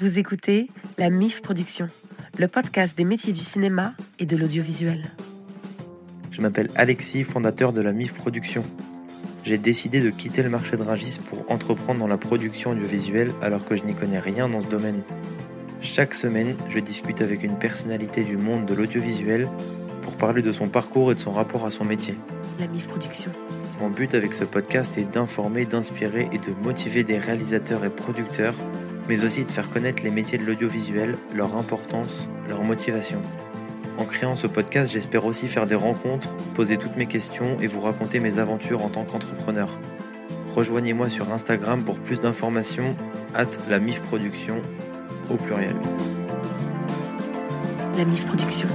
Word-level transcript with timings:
Vous 0.00 0.18
écoutez 0.18 0.68
la 0.98 1.08
MIF 1.08 1.40
Production, 1.40 1.88
le 2.36 2.48
podcast 2.48 2.98
des 2.98 3.04
métiers 3.04 3.32
du 3.32 3.44
cinéma 3.44 3.94
et 4.18 4.26
de 4.26 4.36
l'audiovisuel. 4.36 5.12
Je 6.32 6.40
m'appelle 6.40 6.68
Alexis, 6.74 7.22
fondateur 7.22 7.72
de 7.72 7.80
la 7.80 7.92
MIF 7.92 8.12
Production. 8.12 8.64
J'ai 9.44 9.56
décidé 9.56 10.00
de 10.00 10.10
quitter 10.10 10.42
le 10.42 10.48
marché 10.48 10.76
de 10.76 10.82
Ragis 10.82 11.20
pour 11.24 11.48
entreprendre 11.48 12.00
dans 12.00 12.08
la 12.08 12.16
production 12.16 12.72
audiovisuelle 12.72 13.32
alors 13.40 13.64
que 13.64 13.76
je 13.76 13.84
n'y 13.84 13.94
connais 13.94 14.18
rien 14.18 14.48
dans 14.48 14.60
ce 14.60 14.66
domaine. 14.66 15.02
Chaque 15.80 16.14
semaine, 16.14 16.56
je 16.70 16.80
discute 16.80 17.20
avec 17.20 17.44
une 17.44 17.56
personnalité 17.56 18.24
du 18.24 18.36
monde 18.36 18.66
de 18.66 18.74
l'audiovisuel 18.74 19.48
pour 20.02 20.14
parler 20.14 20.42
de 20.42 20.50
son 20.50 20.68
parcours 20.68 21.12
et 21.12 21.14
de 21.14 21.20
son 21.20 21.30
rapport 21.30 21.64
à 21.66 21.70
son 21.70 21.84
métier. 21.84 22.16
La 22.58 22.66
MIF 22.66 22.88
Production. 22.88 23.30
Mon 23.80 23.90
but 23.90 24.12
avec 24.16 24.34
ce 24.34 24.42
podcast 24.42 24.98
est 24.98 25.04
d'informer, 25.04 25.66
d'inspirer 25.66 26.28
et 26.32 26.38
de 26.38 26.50
motiver 26.64 27.04
des 27.04 27.18
réalisateurs 27.18 27.84
et 27.84 27.90
producteurs 27.90 28.54
mais 29.08 29.24
aussi 29.24 29.44
de 29.44 29.50
faire 29.50 29.70
connaître 29.70 30.02
les 30.02 30.10
métiers 30.10 30.38
de 30.38 30.44
l'audiovisuel, 30.44 31.16
leur 31.34 31.56
importance, 31.56 32.28
leur 32.48 32.62
motivation. 32.62 33.20
En 33.96 34.04
créant 34.04 34.34
ce 34.34 34.46
podcast, 34.46 34.92
j'espère 34.92 35.24
aussi 35.24 35.46
faire 35.46 35.66
des 35.66 35.74
rencontres, 35.74 36.28
poser 36.54 36.76
toutes 36.76 36.96
mes 36.96 37.06
questions 37.06 37.60
et 37.60 37.66
vous 37.66 37.80
raconter 37.80 38.18
mes 38.18 38.38
aventures 38.38 38.84
en 38.84 38.88
tant 38.88 39.04
qu'entrepreneur. 39.04 39.68
Rejoignez-moi 40.54 41.08
sur 41.08 41.32
Instagram 41.32 41.84
pour 41.84 41.98
plus 41.98 42.20
d'informations, 42.20 42.96
at 43.34 43.50
la 43.68 43.78
MIF 43.78 44.00
Production 44.02 44.60
au 45.30 45.36
pluriel. 45.36 45.76
La 47.96 48.04
MIF 48.04 48.26
Production. 48.26 48.68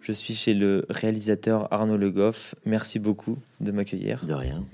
Je 0.00 0.12
suis 0.12 0.34
chez 0.34 0.54
le 0.54 0.86
réalisateur 0.88 1.72
Arnaud 1.72 1.96
Le 1.96 2.10
Goff. 2.10 2.54
Merci 2.64 2.98
beaucoup 2.98 3.38
de 3.60 3.72
m'accueillir. 3.72 4.24
De 4.24 4.34
rien. 4.34 4.64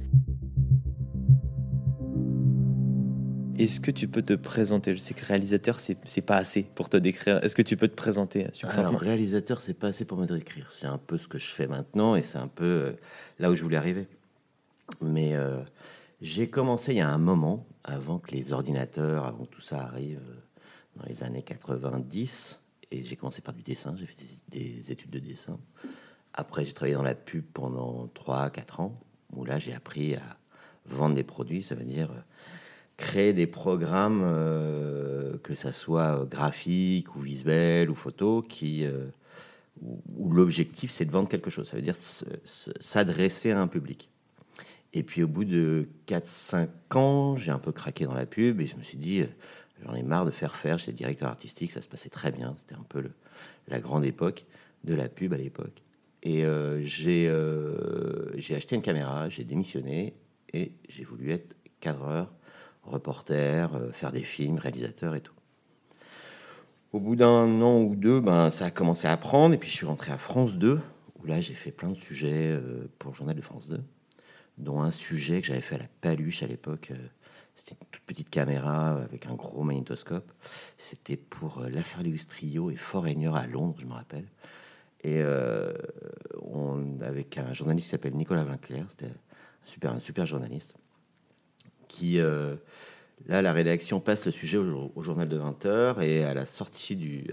Est-ce 3.59 3.81
que 3.81 3.91
tu 3.91 4.09
peux 4.09 4.23
te 4.23 4.33
présenter? 4.35 4.95
Je 4.95 5.01
sais 5.01 5.15
que 5.15 5.25
réalisateur, 5.25 5.81
c'est 5.81 6.23
pas 6.23 6.37
assez 6.37 6.63
pour 6.63 6.89
te 6.89 6.97
décrire. 6.97 7.43
Est-ce 7.45 7.55
que 7.55 7.63
tu 7.63 7.77
peux 7.77 7.89
te 7.89 7.95
présenter 7.95 8.47
succinctement? 8.53 8.89
Alors, 8.89 9.01
réalisateur, 9.01 9.61
c'est 9.61 9.75
pas 9.75 9.89
assez 9.89 10.05
pour 10.05 10.19
me 10.19 10.27
décrire. 10.27 10.71
C'est 10.79 10.87
un 10.87 10.99
peu 10.99 11.19
ce 11.19 11.29
que 11.29 11.39
je 11.39 11.51
fais 11.51 11.67
maintenant 11.67 12.17
et 12.17 12.23
c'est 12.23 12.39
un 12.39 12.49
peu 12.49 12.65
euh, 12.65 12.93
là 13.39 13.51
où 13.51 13.57
je 13.57 13.63
voulais 13.63 13.77
arriver. 13.77 14.07
Mais 15.01 15.35
euh, 15.35 15.59
j'ai 16.21 16.49
commencé 16.49 16.93
il 16.93 16.99
y 16.99 17.01
a 17.01 17.09
un 17.09 17.19
moment, 17.19 17.67
avant 17.85 18.19
que 18.19 18.31
les 18.33 18.53
ordinateurs, 18.53 19.27
avant 19.27 19.45
que 19.45 19.51
tout 19.51 19.61
ça 19.61 19.83
arrive, 19.83 20.19
euh, 20.19 20.35
dans 20.97 21.05
les 21.07 21.23
années 21.23 21.43
90. 21.43 22.59
Et 22.91 23.03
j'ai 23.03 23.17
commencé 23.17 23.41
par 23.41 23.55
du 23.55 23.63
dessin. 23.63 23.95
J'ai 23.97 24.07
fait 24.07 24.17
des, 24.49 24.61
des 24.61 24.93
études 24.93 25.11
de 25.11 25.19
dessin. 25.19 25.59
Après, 26.35 26.65
j'ai 26.65 26.73
travaillé 26.73 26.95
dans 26.95 27.03
la 27.03 27.15
pub 27.15 27.45
pendant 27.53 28.07
3-4 28.15 28.81
ans, 28.81 29.01
où 29.35 29.45
là, 29.45 29.59
j'ai 29.59 29.75
appris 29.75 30.15
à 30.15 30.23
vendre 30.87 31.15
des 31.15 31.25
produits. 31.25 31.63
Ça 31.63 31.75
veut 31.75 31.85
dire 31.85 32.11
créer 32.97 33.33
des 33.33 33.47
programmes, 33.47 34.23
euh, 34.25 35.37
que 35.43 35.55
ça 35.55 35.73
soit 35.73 36.27
graphique 36.31 37.17
ou 37.17 37.21
visuel 37.21 37.91
ou 37.91 37.95
photo, 37.95 38.43
qui, 38.43 38.85
euh, 38.85 39.07
où, 39.81 40.33
l'objectif 40.33 40.91
c'est 40.91 41.05
de 41.05 41.11
vendre 41.11 41.29
quelque 41.29 41.51
chose. 41.51 41.69
Ça 41.69 41.77
veut 41.77 41.83
dire 41.83 41.97
s'adresser 42.45 43.51
à 43.51 43.61
un 43.61 43.69
public. 43.69 44.09
Et 44.95 45.03
puis 45.03 45.23
au 45.23 45.29
bout 45.29 45.45
de 45.45 45.89
4-5 46.07 46.69
ans, 46.95 47.37
j'ai 47.37 47.51
un 47.51 47.59
peu 47.59 47.73
craqué 47.73 48.05
dans 48.05 48.15
la 48.15 48.27
pub 48.27 48.61
et 48.61 48.67
je 48.67 48.77
me 48.77 48.83
suis 48.83 48.99
dit, 48.99 49.21
euh, 49.21 49.27
j'en 49.85 49.95
ai 49.95 50.03
marre 50.03 50.27
de 50.27 50.31
faire 50.31 50.55
faire. 50.55 50.79
J'étais 50.79 50.93
directeur 50.93 51.29
artistique, 51.29 51.73
ça 51.73 51.81
se 51.81 51.89
passait 51.89 52.11
très 52.11 52.31
bien. 52.31 52.55
C'était 52.59 52.75
un 52.75 52.85
peu 52.89 53.03
la 53.69 53.81
grande 53.81 54.05
époque 54.05 54.45
de 54.85 54.95
la 54.95 55.09
pub 55.09 55.33
à 55.33 55.39
l'époque. 55.39 55.83
Et 56.25 56.45
j'ai 56.85 57.27
acheté 58.55 58.77
une 58.77 58.83
caméra, 58.83 59.29
j'ai 59.29 59.43
démissionné 59.43 60.15
et 60.53 60.71
j'ai 60.89 61.03
voulu 61.03 61.33
être 61.33 61.57
cadreur 61.81 62.33
reporter, 62.83 63.75
euh, 63.75 63.93
faire 63.93 64.13
des 64.13 64.23
films, 64.23 64.59
réalisateur 64.59 65.15
et 65.15 65.21
tout. 65.21 65.35
Au 66.93 67.01
bout 67.01 67.17
d'un 67.17 67.63
an 67.63 67.81
ou 67.81 67.97
deux, 67.97 68.21
ben, 68.21 68.51
ça 68.51 68.67
a 68.67 68.71
commencé 68.71 69.09
à 69.09 69.17
prendre, 69.17 69.55
et 69.55 69.59
puis 69.59 69.71
je 69.71 69.77
suis 69.77 69.87
rentré 69.87 70.13
à 70.13 70.19
France 70.19 70.55
2, 70.55 70.81
où 71.19 71.27
là 71.27 71.41
j'ai 71.41 71.55
fait 71.55 71.73
plein 71.73 71.91
de 71.91 71.95
sujets 71.95 72.51
euh, 72.51 72.91
pour 72.99 73.13
le 73.13 73.17
journal 73.17 73.37
de 73.37 73.41
France 73.41 73.69
2, 73.69 73.83
dont 74.59 74.83
un 74.83 74.91
sujet 74.91 75.41
que 75.41 75.47
j'avais 75.47 75.63
fait 75.63 75.77
à 75.77 75.79
la 75.79 75.89
paluche 76.01 76.43
à 76.43 76.47
l'époque. 76.47 76.91
Euh, 76.91 77.09
c'était 77.55 77.77
une 77.81 77.87
toute 77.91 78.03
petite 78.05 78.31
caméra 78.31 78.93
avec 79.03 79.27
un 79.27 79.35
gros 79.35 79.63
magnétoscope. 79.63 80.33
C'était 80.79 81.17
pour 81.17 81.61
l'affaire 81.71 82.03
Louis 82.03 82.25
Trio 82.27 82.71
et 82.71 82.77
Foreigner 82.77 83.31
à 83.35 83.47
Londres, 83.47 83.77
je 83.79 83.85
me 83.85 83.93
rappelle. 83.93 84.27
Et 85.05 85.23
on, 86.41 86.99
avec 87.03 87.37
un 87.37 87.53
journaliste 87.53 87.89
qui 87.89 87.91
s'appelle 87.91 88.15
Nicolas 88.15 88.45
Vinclair, 88.45 88.87
c'était 88.89 89.87
un 89.87 89.99
super 89.99 90.25
journaliste 90.25 90.77
qui, 91.93 92.19
euh, 92.19 92.57
là, 93.27 93.43
la 93.43 93.53
rédaction 93.53 94.01
passe 94.01 94.25
le 94.25 94.33
sujet 94.33 94.57
au, 94.57 95.03
journal 95.03 95.29
de 95.29 95.39
20h 95.39 96.01
et 96.01 96.25
à 96.25 96.35
la, 96.35 96.47
sortie 96.47 96.97
du, 96.97 97.27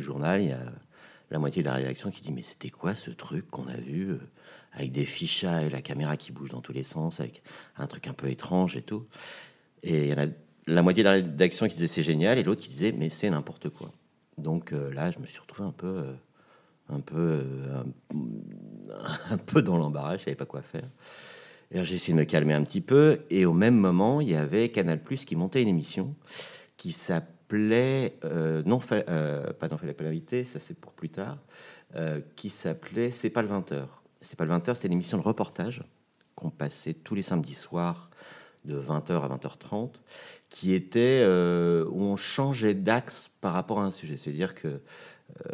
journal, 0.00 0.42
il 0.42 0.48
y 0.48 0.52
a 0.52 0.60
la 1.30 1.38
moitié 1.38 1.62
de 1.62 1.68
la 1.68 1.74
rédaction 1.74 2.10
qui 2.10 2.20
dit 2.22 2.30
Mais 2.30 2.42
c'était 2.42 2.68
quoi 2.68 2.94
ce 2.94 3.10
truc 3.10 3.50
qu'on 3.50 3.66
a 3.68 3.76
vu 3.76 4.10
euh, 4.10 4.18
avec 4.72 4.92
des 4.92 5.06
fichas 5.06 5.62
et 5.62 5.70
la 5.70 5.80
caméra 5.80 6.16
qui 6.16 6.30
bouge 6.30 6.50
dans 6.50 6.60
tous 6.60 6.74
les 6.74 6.84
sens, 6.84 7.20
avec 7.20 7.42
un 7.78 7.86
truc 7.86 8.06
un 8.06 8.12
peu 8.12 8.28
étrange 8.28 8.76
et 8.76 8.82
tout 8.82 9.06
Et 9.82 10.14
la 10.66 10.82
moitié 10.82 11.02
de 11.02 11.08
la 11.08 11.14
rédaction 11.14 11.66
qui 11.66 11.74
disait 11.74 11.86
C'est 11.86 12.02
génial 12.02 12.38
et 12.38 12.42
l'autre 12.42 12.60
qui 12.60 12.68
disait 12.68 12.92
Mais 12.92 13.08
c'est 13.08 13.30
n'importe 13.30 13.70
quoi. 13.70 13.90
Donc 14.36 14.72
euh, 14.72 14.92
là, 14.92 15.10
je 15.10 15.18
me 15.20 15.26
suis 15.26 15.40
retrouvé 15.40 15.66
un 15.66 15.72
peu. 15.72 16.04
un 16.90 17.00
peu, 17.00 17.44
un 19.30 19.38
peu 19.38 19.62
dans 19.62 19.78
l'embarras, 19.78 20.18
je 20.18 20.24
savais 20.24 20.36
pas 20.36 20.46
quoi 20.46 20.60
faire. 20.60 20.88
J'ai 21.74 21.94
essayé 21.94 22.12
de 22.12 22.18
me 22.18 22.24
calmer 22.24 22.52
un 22.52 22.64
petit 22.64 22.82
peu. 22.82 23.20
Et 23.30 23.46
au 23.46 23.54
même 23.54 23.76
moment, 23.76 24.20
il 24.20 24.28
y 24.28 24.36
avait 24.36 24.68
Canal 24.68 25.00
qui 25.02 25.36
montait 25.36 25.62
une 25.62 25.68
émission 25.68 26.14
qui 26.76 26.92
s'appelait, 26.92 28.18
euh, 28.24 28.62
non, 28.66 28.78
euh, 28.92 29.52
pas 29.52 29.68
dans 29.68 29.78
fait 29.78 29.86
la 29.86 30.08
invité, 30.08 30.44
ça 30.44 30.58
c'est 30.58 30.78
pour 30.78 30.92
plus 30.92 31.08
tard, 31.08 31.38
euh, 31.96 32.20
qui 32.36 32.50
s'appelait 32.50 33.10
C'est 33.10 33.30
pas 33.30 33.40
le 33.40 33.48
20h. 33.48 33.84
C'est 34.20 34.36
pas 34.36 34.44
le 34.44 34.52
20h, 34.52 34.74
c'est 34.74 34.86
une 34.86 34.92
émission 34.92 35.16
de 35.16 35.22
reportage 35.22 35.82
qu'on 36.34 36.50
passait 36.50 36.92
tous 36.92 37.14
les 37.14 37.22
samedis 37.22 37.54
soirs 37.54 38.10
de 38.64 38.78
20h 38.78 39.12
à 39.22 39.28
20h30, 39.28 39.94
qui 40.48 40.74
était 40.74 41.24
où 41.24 42.02
on 42.02 42.16
changeait 42.16 42.74
d'axe 42.74 43.30
par 43.40 43.54
rapport 43.54 43.80
à 43.80 43.84
un 43.84 43.90
sujet. 43.90 44.16
C'est-à-dire 44.16 44.54
que 44.54 44.68
euh, 44.68 44.78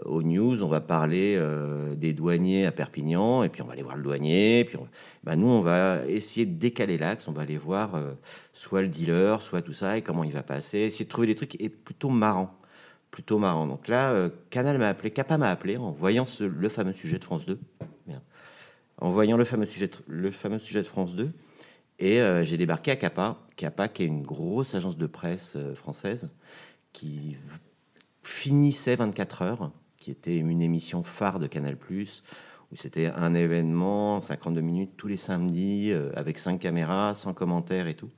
aux 0.05 0.23
news, 0.23 0.63
on 0.63 0.69
va 0.69 0.81
parler 0.81 1.37
euh, 1.37 1.95
des 1.95 2.13
douaniers 2.13 2.67
à 2.67 2.73
Perpignan, 2.73 3.43
et 3.43 3.49
puis 3.49 3.63
on 3.63 3.67
va 3.67 3.73
aller 3.73 3.83
voir 3.83 3.97
le 3.97 4.03
douanier. 4.03 4.65
Puis 4.65 4.79
bah, 5.25 5.37
nous, 5.37 5.49
on 5.49 5.61
va 5.61 6.05
essayer 6.07 6.47
de 6.47 6.59
décaler 6.59 6.99
l'axe, 6.99 7.29
on 7.29 7.33
va 7.33 7.43
aller 7.43 7.57
voir 7.57 7.95
euh, 7.95 8.13
soit 8.53 8.83
le 8.83 8.89
dealer, 8.89 9.41
soit 9.43 9.63
tout 9.63 9.73
ça, 9.73 9.97
et 9.97 10.03
comment 10.03 10.25
il 10.25 10.33
va 10.33 10.43
passer, 10.43 10.79
essayer 10.79 11.05
de 11.05 11.11
trouver 11.11 11.29
des 11.29 11.35
trucs 11.35 11.61
et 11.61 11.69
plutôt 11.69 12.11
marrant. 12.11 12.55
Plutôt 13.11 13.39
marrant. 13.39 13.67
Donc 13.67 13.89
là, 13.89 14.29
Canal 14.51 14.79
m'a 14.79 14.89
appelé, 14.89 15.11
Capa 15.11 15.39
m'a 15.39 15.51
appelé 15.51 15.77
en 15.79 15.91
voyant 15.91 16.27
le 16.41 16.69
fameux 16.69 16.93
sujet 16.93 17.19
de 17.19 17.25
France 17.25 17.47
2. 17.47 17.59
En 19.01 19.13
voyant 19.13 19.37
le 19.37 19.45
fameux 19.45 19.67
sujet, 19.67 19.89
le 20.07 20.31
fameux 20.31 20.59
sujet 20.59 20.83
de 20.83 20.87
France 20.87 21.15
2. 21.15 21.31
Et 22.01 22.21
j'ai 22.45 22.57
débarqué 22.59 22.91
à 22.91 22.97
Capa, 22.97 23.39
Capa 23.57 23.89
qui 23.89 24.03
est 24.03 24.07
une 24.07 24.23
grosse 24.23 24.75
agence 24.75 24.99
de 24.99 25.07
presse 25.07 25.57
française 25.75 26.29
qui 26.93 27.37
finissait 28.29 28.97
24 28.97 29.43
heures, 29.43 29.71
qui 29.99 30.11
était 30.11 30.37
une 30.37 30.63
émission 30.63 31.03
phare 31.03 31.39
de 31.39 31.47
Canal+, 31.47 31.77
où 32.71 32.77
c'était 32.77 33.07
un 33.07 33.35
événement, 33.35 34.21
52 34.21 34.61
minutes 34.61 34.93
tous 34.97 35.09
les 35.09 35.17
samedis, 35.17 35.91
euh, 35.91 36.11
avec 36.15 36.39
cinq 36.39 36.61
caméras, 36.61 37.15
sans 37.15 37.33
commentaires 37.33 37.89
et 37.89 37.95
tout. 37.95 38.11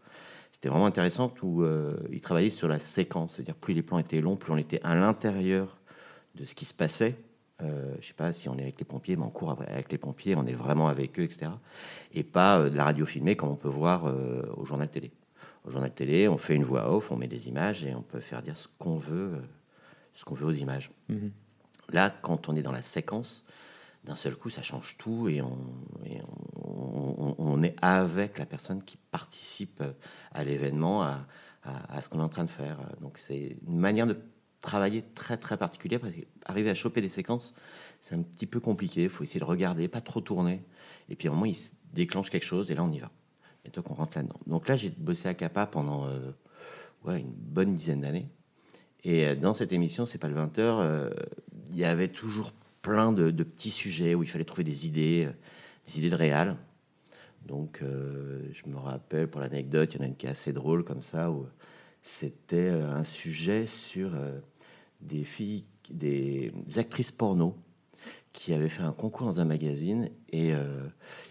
C'était 0.52 0.68
vraiment 0.68 0.86
intéressant 0.86 1.32
où 1.42 1.62
euh, 1.62 1.96
il 2.12 2.20
travaillait 2.20 2.50
sur 2.50 2.68
la 2.68 2.80
séquence, 2.80 3.36
c'est-à-dire 3.36 3.54
plus 3.54 3.72
les 3.72 3.82
plans 3.82 3.98
étaient 3.98 4.20
longs, 4.20 4.36
plus 4.36 4.52
on 4.52 4.58
était 4.58 4.80
à 4.82 4.94
l'intérieur 4.94 5.78
de 6.34 6.44
ce 6.44 6.54
qui 6.54 6.64
se 6.64 6.74
passait. 6.74 7.16
Euh, 7.62 7.94
je 8.00 8.08
sais 8.08 8.14
pas 8.14 8.32
si 8.32 8.48
on 8.48 8.58
est 8.58 8.62
avec 8.62 8.78
les 8.78 8.84
pompiers, 8.84 9.16
mais 9.16 9.22
on 9.22 9.30
court 9.30 9.56
avec 9.66 9.92
les 9.92 9.98
pompiers, 9.98 10.34
on 10.34 10.46
est 10.46 10.52
vraiment 10.52 10.88
avec 10.88 11.18
eux, 11.18 11.22
etc. 11.22 11.52
Et 12.12 12.24
pas 12.24 12.58
euh, 12.58 12.68
de 12.68 12.76
la 12.76 12.84
radio 12.84 13.06
filmée 13.06 13.36
comme 13.36 13.50
on 13.50 13.56
peut 13.56 13.68
voir 13.68 14.12
au 14.56 14.64
journal 14.64 14.88
télé. 14.88 15.12
Au 15.64 15.70
journal 15.70 15.92
télé, 15.92 16.26
on 16.26 16.36
fait 16.36 16.54
une 16.54 16.64
voix 16.64 16.92
off, 16.94 17.10
on 17.10 17.16
met 17.16 17.28
des 17.28 17.48
images 17.48 17.84
et 17.84 17.94
on 17.94 18.02
peut 18.02 18.20
faire 18.20 18.42
dire 18.42 18.56
ce 18.56 18.66
qu'on 18.78 18.96
veut 18.96 19.40
ce 20.14 20.24
qu'on 20.24 20.34
veut 20.34 20.46
aux 20.46 20.52
images. 20.52 20.90
Mhm. 21.08 21.32
Là, 21.90 22.10
quand 22.10 22.48
on 22.48 22.56
est 22.56 22.62
dans 22.62 22.72
la 22.72 22.82
séquence, 22.82 23.44
d'un 24.04 24.16
seul 24.16 24.36
coup, 24.36 24.50
ça 24.50 24.62
change 24.62 24.96
tout 24.96 25.28
et, 25.28 25.42
on, 25.42 25.58
on, 27.38 27.62
est 27.62 27.76
avec 27.82 28.38
la 28.38 28.46
personne 28.46 28.82
qui 28.82 28.96
participe 28.96 29.82
à 30.32 30.44
l'événement, 30.44 31.02
à, 31.02 31.26
à, 31.62 32.00
ce 32.00 32.08
qu'on 32.08 32.20
est 32.20 32.22
en 32.22 32.28
train 32.28 32.44
de 32.44 32.50
faire. 32.50 32.78
Donc, 33.00 33.18
c'est 33.18 33.58
une 33.66 33.78
manière 33.78 34.06
de 34.06 34.16
travailler 34.60 35.04
très 35.14 35.36
très 35.36 35.56
particulière 35.56 36.00
parce 36.00 36.12
qu'arriver 36.12 36.70
à 36.70 36.74
choper 36.74 37.00
des 37.00 37.08
séquences, 37.08 37.54
c'est 38.00 38.14
un 38.14 38.22
petit 38.22 38.46
peu 38.46 38.60
compliqué. 38.60 39.04
Il 39.04 39.08
faut 39.08 39.24
essayer 39.24 39.40
de 39.40 39.44
regarder, 39.44 39.88
pas 39.88 40.00
trop 40.00 40.20
tourner. 40.20 40.62
Et 41.08 41.16
puis, 41.16 41.28
un 41.28 41.32
moment, 41.32 41.46
il 41.46 41.56
se 41.56 41.72
déclenche 41.92 42.30
quelque 42.30 42.46
chose 42.46 42.70
et 42.70 42.74
là, 42.74 42.82
on 42.82 42.90
y 42.90 43.00
va. 43.00 43.10
Et 43.64 43.70
donc, 43.70 43.90
on 43.90 43.94
rentre 43.94 44.16
là-dedans. 44.16 44.40
Donc 44.46 44.68
là, 44.68 44.76
j'ai 44.76 44.90
bossé 44.90 45.28
à 45.28 45.34
Capa 45.34 45.66
pendant 45.66 46.06
euh, 46.06 46.30
ouais, 47.04 47.20
une 47.20 47.32
bonne 47.32 47.74
dizaine 47.74 48.00
d'années. 48.00 48.30
Et 49.04 49.26
euh, 49.26 49.34
dans 49.34 49.54
cette 49.54 49.72
émission, 49.72 50.06
c'est 50.06 50.18
pas 50.18 50.28
le 50.28 50.36
20h, 50.36 50.58
euh, 50.58 51.10
il 51.70 51.78
y 51.78 51.84
avait 51.84 52.08
toujours 52.08 52.52
plein 52.82 53.12
de, 53.12 53.30
petits 53.30 53.70
sujets 53.70 54.14
où 54.14 54.22
il 54.22 54.28
fallait 54.28 54.44
trouver 54.44 54.64
des 54.64 54.86
idées, 54.86 55.26
euh, 55.28 55.32
des 55.86 55.98
idées 55.98 56.10
de 56.10 56.16
réal. 56.16 56.56
Donc, 57.46 57.80
je 57.82 58.70
me 58.70 58.76
rappelle, 58.76 59.26
pour 59.26 59.40
l'anecdote, 59.40 59.94
il 59.94 59.96
y 59.96 60.00
en 60.00 60.04
a 60.04 60.08
une 60.08 60.14
qui 60.14 60.26
est 60.26 60.30
assez 60.30 60.52
drôle 60.52 60.84
comme 60.84 61.00
ça, 61.00 61.30
où 61.30 61.46
C'était 62.02 62.68
un 62.68 63.02
sujet 63.02 63.64
sur 63.64 64.10
des 65.00 65.24
filles, 65.24 65.64
des 65.90 66.52
actrices 66.76 67.10
porno 67.10 67.56
qui 68.34 68.52
avaient 68.52 68.68
fait 68.68 68.82
un 68.82 68.92
concours 68.92 69.26
dans 69.26 69.40
un 69.40 69.46
magazine 69.46 70.10
et 70.30 70.52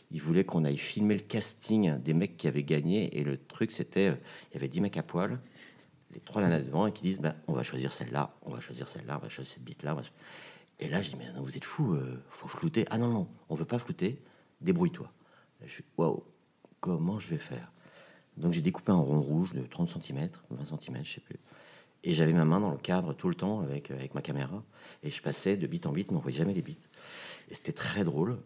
ils 0.09 0.21
voulaient 0.21 0.43
qu'on 0.43 0.65
aille 0.65 0.79
filmer 0.79 1.13
le 1.13 1.21
casting 1.21 1.99
des 1.99 2.15
mecs 2.15 2.37
qui 2.37 2.47
avaient 2.47 2.63
gagné. 2.63 3.15
Et 3.17 3.23
le 3.23 3.37
truc, 3.37 3.71
c'était, 3.71 4.07
il 4.07 4.55
y 4.55 4.57
avait 4.57 4.67
10 4.67 4.81
mecs 4.81 4.97
à 4.97 5.03
poil, 5.03 5.39
trois 6.25 6.41
nanas 6.41 6.61
devant, 6.61 6.87
et 6.87 6.91
qui 6.91 7.03
disent, 7.03 7.19
bah, 7.19 7.35
on 7.47 7.53
va 7.53 7.63
choisir 7.63 7.93
celle-là, 7.93 8.33
on 8.43 8.51
va 8.51 8.59
choisir 8.59 8.87
celle-là, 8.87 9.17
on 9.17 9.21
va 9.21 9.29
choisir 9.29 9.53
cette 9.53 9.63
bite-là. 9.63 9.97
Et 10.79 10.87
là, 10.87 11.01
je 11.01 11.09
dis, 11.09 11.15
mais 11.17 11.31
non, 11.33 11.41
vous 11.41 11.57
êtes 11.57 11.65
fous, 11.65 11.97
faut 12.29 12.47
flouter. 12.47 12.85
Ah 12.89 12.97
non, 12.97 13.09
non, 13.09 13.27
on 13.49 13.55
veut 13.55 13.65
pas 13.65 13.79
flouter, 13.79 14.21
débrouille-toi. 14.61 15.09
Je 15.65 15.71
suis, 15.71 15.83
waouh, 15.97 16.23
comment 16.79 17.19
je 17.19 17.27
vais 17.27 17.37
faire? 17.37 17.71
Donc 18.37 18.53
j'ai 18.53 18.61
découpé 18.61 18.91
un 18.91 18.95
rond 18.95 19.19
rouge 19.19 19.53
de 19.53 19.61
30 19.61 19.89
cm, 19.89 20.29
20 20.49 20.65
cm, 20.65 21.03
je 21.03 21.11
sais 21.15 21.21
plus. 21.21 21.39
Et 22.03 22.13
j'avais 22.13 22.31
ma 22.31 22.45
main 22.45 22.61
dans 22.61 22.71
le 22.71 22.77
cadre 22.77 23.13
tout 23.13 23.27
le 23.27 23.35
temps 23.35 23.59
avec, 23.59 23.91
avec 23.91 24.15
ma 24.15 24.21
caméra. 24.21 24.63
Et 25.03 25.09
je 25.09 25.21
passais 25.21 25.57
de 25.57 25.67
bit 25.67 25.85
en 25.85 25.91
bit, 25.91 26.09
mais 26.11 26.17
on 26.17 26.21
voyait 26.21 26.37
jamais 26.37 26.53
les 26.53 26.61
bits. 26.61 26.77
Et 27.49 27.55
c'était 27.55 27.73
très 27.73 28.05
drôle. 28.05 28.37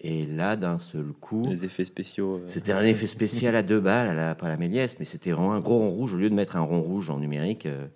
Et 0.00 0.26
là, 0.26 0.56
d'un 0.56 0.78
seul 0.78 1.12
coup. 1.12 1.44
Les 1.48 1.64
effets 1.64 1.84
spéciaux. 1.84 2.36
Euh. 2.36 2.44
C'était 2.46 2.72
un 2.72 2.82
effet 2.82 3.06
spécial 3.06 3.56
à 3.56 3.62
deux 3.62 3.80
balles, 3.80 4.08
à 4.08 4.14
la, 4.14 4.34
pas 4.34 4.46
à 4.46 4.48
la 4.50 4.56
Méliès, 4.56 4.96
mais 4.98 5.04
c'était 5.04 5.30
vraiment 5.30 5.52
un 5.52 5.60
gros 5.60 5.78
rond 5.78 5.90
rouge. 5.90 6.14
Au 6.14 6.18
lieu 6.18 6.30
de 6.30 6.34
mettre 6.34 6.56
un 6.56 6.60
rond 6.60 6.82
rouge 6.82 7.10
en 7.10 7.18
numérique 7.18 7.66
euh, 7.66 7.86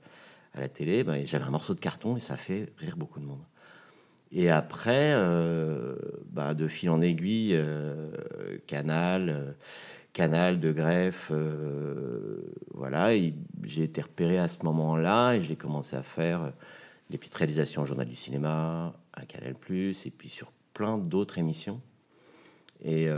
à 0.54 0.60
la 0.60 0.68
télé, 0.68 1.04
ben, 1.04 1.26
j'avais 1.26 1.44
un 1.44 1.50
morceau 1.50 1.74
de 1.74 1.80
carton 1.80 2.16
et 2.16 2.20
ça 2.20 2.36
fait 2.36 2.72
rire 2.78 2.96
beaucoup 2.96 3.20
de 3.20 3.26
monde. 3.26 3.42
Et 4.30 4.50
après, 4.50 5.12
euh, 5.14 5.96
bah, 6.30 6.54
de 6.54 6.68
fil 6.68 6.90
en 6.90 7.00
aiguille, 7.00 7.58
canal, 8.66 9.56
canal 10.12 10.60
de 10.60 10.70
greffe, 10.70 11.32
voilà. 12.74 13.10
J'ai 13.64 13.84
été 13.84 14.02
repéré 14.02 14.38
à 14.38 14.48
ce 14.48 14.58
moment-là 14.64 15.32
et 15.32 15.42
j'ai 15.42 15.56
commencé 15.56 15.96
à 15.96 16.02
faire 16.02 16.52
des 17.10 17.16
petites 17.16 17.34
réalisations 17.34 17.82
au 17.82 17.86
Journal 17.86 18.06
du 18.06 18.14
Cinéma, 18.14 18.94
à 19.14 19.24
Canal+, 19.24 19.54
et 19.54 20.10
puis 20.10 20.28
sur 20.28 20.52
plein 20.74 20.98
d'autres 20.98 21.38
émissions. 21.38 21.80
Et 22.84 23.08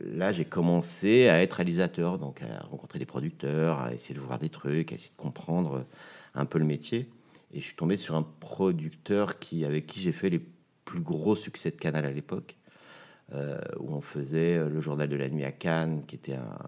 là, 0.00 0.32
j'ai 0.32 0.44
commencé 0.44 1.28
à 1.28 1.40
être 1.40 1.54
réalisateur, 1.54 2.18
donc 2.18 2.42
à 2.42 2.64
rencontrer 2.66 2.98
des 2.98 3.06
producteurs, 3.06 3.80
à 3.80 3.94
essayer 3.94 4.14
de 4.14 4.20
voir 4.20 4.40
des 4.40 4.48
trucs, 4.48 4.90
à 4.90 4.96
essayer 4.96 5.12
de 5.16 5.22
comprendre 5.22 5.86
un 6.34 6.44
peu 6.46 6.58
le 6.58 6.64
métier. 6.64 7.08
Et 7.52 7.60
je 7.60 7.64
suis 7.64 7.76
tombé 7.76 7.96
sur 7.96 8.16
un 8.16 8.22
producteur 8.22 9.38
qui, 9.38 9.64
avec 9.64 9.86
qui 9.86 10.00
j'ai 10.00 10.10
fait 10.10 10.30
les 10.30 10.40
plus 10.84 11.00
gros 11.00 11.36
succès 11.36 11.70
de 11.70 11.76
Canal 11.76 12.04
à 12.04 12.10
l'époque, 12.10 12.56
euh, 13.34 13.60
où 13.78 13.94
on 13.94 14.00
faisait 14.00 14.58
le 14.58 14.80
journal 14.80 15.08
de 15.08 15.16
la 15.16 15.28
nuit 15.28 15.44
à 15.44 15.52
Cannes, 15.52 16.04
qui 16.06 16.16
était 16.16 16.34
un, 16.34 16.58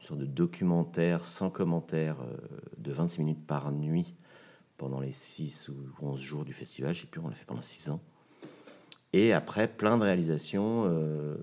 une 0.00 0.06
sorte 0.06 0.20
de 0.20 0.26
documentaire 0.26 1.24
sans 1.24 1.50
commentaire 1.50 2.16
euh, 2.22 2.36
de 2.78 2.92
26 2.92 3.20
minutes 3.20 3.46
par 3.46 3.70
nuit 3.70 4.14
pendant 4.78 5.00
les 5.00 5.12
6 5.12 5.68
ou 5.68 5.74
11 6.00 6.20
jours 6.20 6.44
du 6.44 6.54
festival. 6.54 6.94
Je 6.94 7.02
sais 7.02 7.06
plus, 7.06 7.20
on 7.20 7.28
l'a 7.28 7.34
fait 7.34 7.44
pendant 7.44 7.60
6 7.60 7.90
ans. 7.90 8.00
Et 9.12 9.32
après, 9.32 9.66
plein 9.66 9.98
de 9.98 10.04
réalisations, 10.04 10.84
euh, 10.86 11.36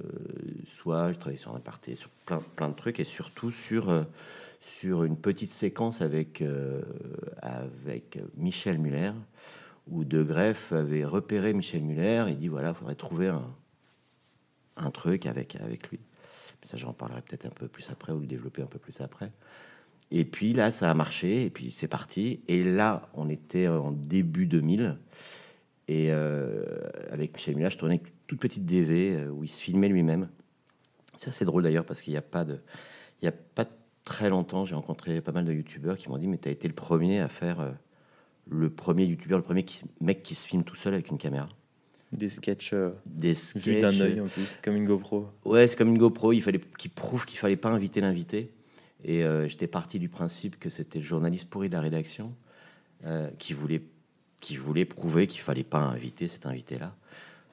soit 0.65 1.11
je 1.11 1.17
travaillais 1.17 1.37
sur 1.37 1.53
un 1.53 1.57
aparté, 1.57 1.95
sur 1.95 2.09
plein, 2.25 2.41
plein 2.55 2.69
de 2.69 2.75
trucs, 2.75 2.99
et 2.99 3.03
surtout 3.03 3.51
sur 3.51 4.05
sur 4.59 5.03
une 5.03 5.17
petite 5.17 5.51
séquence 5.51 6.01
avec, 6.01 6.41
euh, 6.41 6.81
avec 7.41 8.19
Michel 8.37 8.79
Muller, 8.79 9.11
où 9.87 10.03
De 10.03 10.23
Greff 10.23 10.73
avait 10.73 11.05
repéré 11.05 11.53
Michel 11.53 11.83
Muller 11.83 12.25
et 12.29 12.35
dit 12.35 12.47
voilà, 12.47 12.69
il 12.69 12.75
faudrait 12.75 12.95
trouver 12.95 13.27
un, 13.27 13.45
un 14.75 14.91
truc 14.91 15.25
avec, 15.25 15.55
avec 15.57 15.89
lui. 15.89 15.99
Ça, 16.63 16.75
j'en 16.75 16.91
parlerai 16.91 17.21
peut-être 17.21 17.45
un 17.45 17.51
peu 17.51 17.67
plus 17.67 17.89
après 17.89 18.11
ou 18.11 18.19
le 18.19 18.27
développer 18.27 18.61
un 18.61 18.67
peu 18.67 18.79
plus 18.79 18.99
après. 18.99 19.31
Et 20.11 20.25
puis 20.25 20.53
là, 20.53 20.71
ça 20.71 20.89
a 20.89 20.93
marché, 20.93 21.45
et 21.45 21.49
puis 21.49 21.71
c'est 21.71 21.87
parti. 21.87 22.41
Et 22.47 22.63
là, 22.63 23.09
on 23.13 23.29
était 23.29 23.67
en 23.67 23.91
début 23.91 24.47
2000, 24.47 24.97
et 25.87 26.07
euh, 26.09 26.63
avec 27.11 27.33
Michel 27.33 27.55
Muller, 27.55 27.69
je 27.69 27.77
tournais 27.77 27.95
une 27.95 28.01
toute 28.27 28.39
petite 28.39 28.65
DV 28.65 29.15
euh, 29.15 29.29
où 29.29 29.43
il 29.43 29.47
se 29.47 29.61
filmait 29.61 29.87
lui-même. 29.87 30.29
C'est 31.15 31.29
assez 31.29 31.45
drôle 31.45 31.63
d'ailleurs 31.63 31.85
parce 31.85 32.01
qu'il 32.01 32.11
n'y 32.11 32.17
a 32.17 32.21
pas 32.21 32.43
de, 32.43 32.59
il 33.21 33.25
y 33.25 33.27
a 33.27 33.31
pas 33.31 33.65
très 34.03 34.29
longtemps, 34.29 34.65
j'ai 34.65 34.75
rencontré 34.75 35.21
pas 35.21 35.31
mal 35.31 35.45
de 35.45 35.53
youtubeurs 35.53 35.97
qui 35.97 36.09
m'ont 36.09 36.17
dit 36.17 36.27
Mais 36.27 36.37
tu 36.37 36.49
as 36.49 36.51
été 36.51 36.67
le 36.67 36.73
premier 36.73 37.19
à 37.21 37.29
faire 37.29 37.61
euh, 37.61 37.71
le 38.49 38.69
premier 38.69 39.05
youtubeur, 39.05 39.37
le 39.37 39.43
premier 39.43 39.65
mec 40.01 40.23
qui 40.23 40.35
se 40.35 40.45
filme 40.45 40.63
tout 40.63 40.75
seul 40.75 40.93
avec 40.93 41.09
une 41.09 41.17
caméra. 41.17 41.47
Des 42.11 42.29
sketchs. 42.29 42.73
Euh, 42.73 42.91
des 43.05 43.33
sketchs. 43.33 43.81
d'un 43.81 43.99
œil 43.99 44.19
en 44.19 44.27
plus, 44.27 44.59
comme 44.61 44.75
une 44.75 44.85
GoPro. 44.85 45.27
Ouais, 45.45 45.67
c'est 45.67 45.77
comme 45.77 45.89
une 45.89 45.97
GoPro. 45.97 46.33
Il 46.33 46.41
fallait 46.41 46.61
qu'il 46.77 46.91
prouve 46.91 47.25
qu'il 47.25 47.39
fallait 47.39 47.57
pas 47.57 47.69
inviter 47.69 48.01
l'invité. 48.01 48.51
Et 49.03 49.23
j'étais 49.47 49.67
parti 49.67 49.99
du 49.99 50.09
principe 50.09 50.57
que 50.57 50.71
c'était 50.71 50.97
le 50.97 51.05
journaliste 51.05 51.47
pourri 51.49 51.69
de 51.69 51.75
la 51.75 51.81
rédaction 51.81 52.33
qui, 53.37 53.53
voulait, 53.53 53.83
qui 54.39 54.55
voulait 54.55 54.85
prouver 54.85 55.27
qu'il 55.27 55.41
fallait 55.41 55.63
pas 55.63 55.79
inviter 55.79 56.27
cet 56.27 56.45
invité-là. 56.45 56.95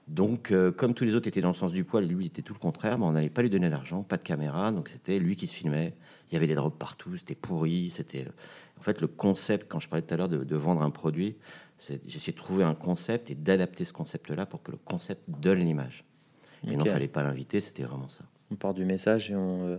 Donc, 0.06 0.52
comme 0.76 0.92
tous 0.92 1.04
les 1.04 1.14
autres 1.14 1.28
étaient 1.28 1.40
dans 1.40 1.48
le 1.48 1.54
sens 1.54 1.72
du 1.72 1.82
poil, 1.82 2.04
lui 2.04 2.25
il 2.25 2.26
était 2.26 2.42
tout 2.42 2.52
le 2.52 2.58
contraire, 2.58 2.98
mais 2.98 3.06
on 3.06 3.12
n'allait 3.12 3.31
pas 3.31 3.40
lui 3.40 3.48
donner 3.48 3.70
l'argent, 3.70 4.02
pas 4.02 4.19
de 4.19 4.22
caméra, 4.22 4.70
donc 4.70 4.90
c'était 4.90 5.19
lui 5.19 5.34
qui 5.34 5.46
se 5.46 5.54
filmait, 5.54 5.94
il 6.31 6.34
y 6.34 6.36
avait 6.36 6.46
des 6.46 6.54
drogues 6.54 6.76
partout, 6.76 7.16
c'était 7.16 7.34
pourri. 7.34 7.90
C'était 7.90 8.26
en 8.78 8.82
fait 8.82 9.00
le 9.00 9.06
concept 9.06 9.66
quand 9.69 9.81
je 9.81 9.88
parlais 9.88 10.02
tout 10.02 10.14
à 10.14 10.16
l'heure 10.16 10.28
de, 10.28 10.56
vendre 10.56 10.82
un 10.82 10.90
produit. 10.90 11.36
J'essayais 12.06 12.32
de 12.32 12.38
trouver 12.38 12.64
un 12.64 12.75
concept 12.75 13.31
et 13.31 13.34
d'adapter 13.34 13.84
ce 13.84 13.92
concept-là 13.92 14.46
pour 14.46 14.62
que 14.62 14.70
le 14.70 14.78
concept 14.78 15.22
donne 15.28 15.60
l'image. 15.60 16.04
Et 16.66 16.76
non, 16.76 16.84
fallait 16.84 17.08
pas 17.08 17.22
l'inviter, 17.22 17.60
c'était 17.60 17.82
vraiment 17.82 18.08
ça. 18.08 18.25
On 18.50 18.56
part 18.56 18.72
du 18.72 18.84
message 18.84 19.31
et 19.31 19.36
on, 19.36 19.66
euh, 19.66 19.76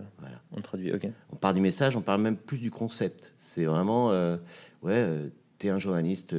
on 0.52 0.60
traduit. 0.60 0.92
Ok. 0.92 1.08
On 1.32 1.36
part 1.36 1.54
du 1.54 1.60
message, 1.60 1.96
on 1.96 2.02
parle 2.02 2.20
même 2.20 2.36
plus 2.36 2.60
du 2.60 2.70
concept. 2.70 3.32
C'est 3.36 3.64
vraiment, 3.64 4.12
euh, 4.12 4.36
ouais, 4.82 4.92
euh, 4.94 5.28
tu 5.58 5.66
es 5.66 5.70
un 5.70 5.78
journaliste 5.78 6.34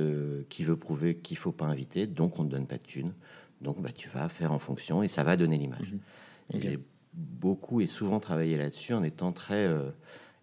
qui 0.50 0.64
veut 0.64 0.78
prouver 0.78 1.16
qu'il 1.16 1.38
faut 1.38 1.52
pas 1.52 1.66
inviter, 1.66 2.08
donc 2.08 2.40
on 2.40 2.44
ne 2.44 2.50
donne 2.50 2.68
pas 2.68 2.78
de 2.78 2.84
thunes. 2.84 3.14
Donc 3.62 3.82
bah, 3.82 3.92
tu 3.94 4.10
vas 4.10 4.30
faire 4.30 4.52
en 4.52 4.60
fonction 4.60 5.04
et 5.04 5.08
ça 5.08 5.24
va 5.24 5.38
donner 5.38 5.58
l'image. 5.58 5.94
Mhm. 6.54 6.82
Beaucoup 7.14 7.82
et 7.82 7.88
souvent 7.88 8.20
travaillé 8.20 8.58
là-dessus 8.58 8.94
en 8.94 9.04
étant 9.04 9.32
très 9.32 9.66
euh, 9.66 9.90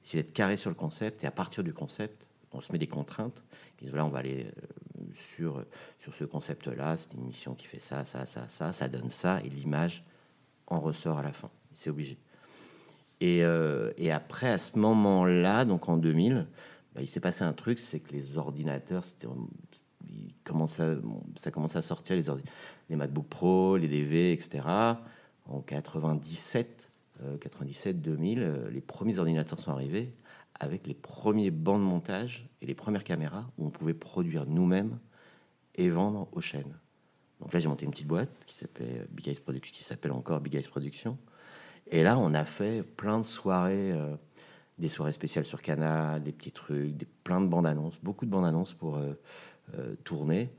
essayer 0.04 0.22
d'être 0.22 0.32
carré 0.32 0.56
sur 0.56 0.70
le 0.70 0.74
concept 0.74 1.22
et 1.22 1.26
à 1.26 1.30
partir 1.30 1.62
du 1.62 1.72
concept 1.72 2.26
on 2.52 2.60
se 2.60 2.72
met 2.72 2.78
des 2.78 2.88
contraintes. 2.88 3.42
Qui 3.76 3.88
voilà 3.88 4.04
on 4.04 4.08
va 4.08 4.18
aller 4.18 4.46
euh, 4.46 5.02
sur 5.12 5.64
sur 5.98 6.12
ce 6.12 6.24
concept 6.24 6.66
là 6.66 6.96
c'est 6.96 7.12
une 7.14 7.24
mission 7.24 7.54
qui 7.54 7.66
fait 7.66 7.80
ça 7.80 8.04
ça 8.04 8.26
ça 8.26 8.48
ça 8.48 8.72
ça 8.72 8.88
donne 8.88 9.10
ça 9.10 9.40
et 9.44 9.48
l'image 9.48 10.02
en 10.66 10.80
ressort 10.80 11.18
à 11.18 11.22
la 11.22 11.32
fin. 11.32 11.50
C'est 11.72 11.90
obligé. 11.90 12.18
Et, 13.20 13.44
euh, 13.44 13.92
et, 13.96 14.10
après 14.10 14.48
à 14.48 14.58
ce 14.58 14.76
moment 14.76 15.24
là 15.24 15.64
donc 15.64 15.88
en 15.88 15.96
2000 15.96 16.46
bah, 16.94 17.00
il 17.00 17.08
s'est 17.08 17.20
passé 17.20 17.44
un 17.44 17.52
truc 17.52 17.78
c'est 17.78 18.00
que 18.00 18.12
les 18.12 18.38
ordinateurs 18.38 19.04
ça, 19.04 19.14
ça 21.36 21.50
commençait 21.50 21.78
à 21.78 21.82
sortir 21.82 22.16
les, 22.16 22.24
les 22.90 22.96
MacBook 22.96 23.26
Pro, 23.26 23.76
les 23.76 23.88
DV, 23.88 24.32
etc 24.32 24.62
en 25.46 25.60
97, 25.60 26.90
97, 27.40 28.00
2000, 28.00 28.68
les 28.70 28.80
premiers 28.80 29.18
ordinateurs 29.18 29.58
sont 29.58 29.72
arrivés 29.72 30.12
avec 30.58 30.86
les 30.86 30.94
premiers 30.94 31.50
bancs 31.50 31.80
de 31.80 31.84
montage 31.84 32.48
et 32.60 32.66
les 32.66 32.74
premières 32.74 33.04
caméras 33.04 33.50
où 33.58 33.66
on 33.66 33.70
pouvait 33.70 33.94
produire 33.94 34.46
nous-mêmes 34.46 34.98
et 35.74 35.88
vendre 35.88 36.28
aux 36.32 36.40
chaînes. 36.40 36.78
Donc 37.40 37.52
là, 37.52 37.60
j'ai 37.60 37.68
monté 37.68 37.84
une 37.84 37.90
petite 37.90 38.06
boîte 38.06 38.30
qui 38.46 38.54
s'appelait 38.54 39.04
Big 39.10 39.28
Eyes 39.28 39.40
Production, 39.40 39.74
qui 39.74 39.82
s'appelle 39.82 40.12
encore 40.12 40.40
Big 40.40 40.54
Eyes 40.54 40.68
Production. 40.68 41.18
Et 41.90 42.02
là, 42.02 42.16
on 42.18 42.32
a 42.32 42.44
fait 42.44 42.82
plein 42.82 43.18
de 43.18 43.24
soirées, 43.24 43.92
euh, 43.92 44.14
des 44.78 44.88
soirées 44.88 45.12
spéciales 45.12 45.44
sur 45.44 45.62
Canal, 45.62 46.22
des 46.22 46.32
petits 46.32 46.52
trucs, 46.52 46.96
des, 46.96 47.06
plein 47.24 47.40
de 47.40 47.46
bandes 47.46 47.66
annonces, 47.66 48.00
beaucoup 48.02 48.26
de 48.26 48.30
bandes 48.30 48.44
annonces 48.44 48.72
pour 48.72 48.96
euh, 48.96 49.12
euh, 49.78 49.94
tourner, 50.04 50.50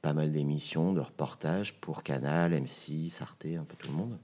pas 0.00 0.12
mal 0.12 0.32
d'émissions, 0.32 0.92
de 0.92 1.00
reportages 1.00 1.74
pour 1.80 2.02
Canal, 2.02 2.52
M6, 2.52 3.22
Arte, 3.22 3.46
un 3.46 3.64
peu 3.64 3.76
tout 3.76 3.88
le 3.88 3.96
monde 3.96 4.18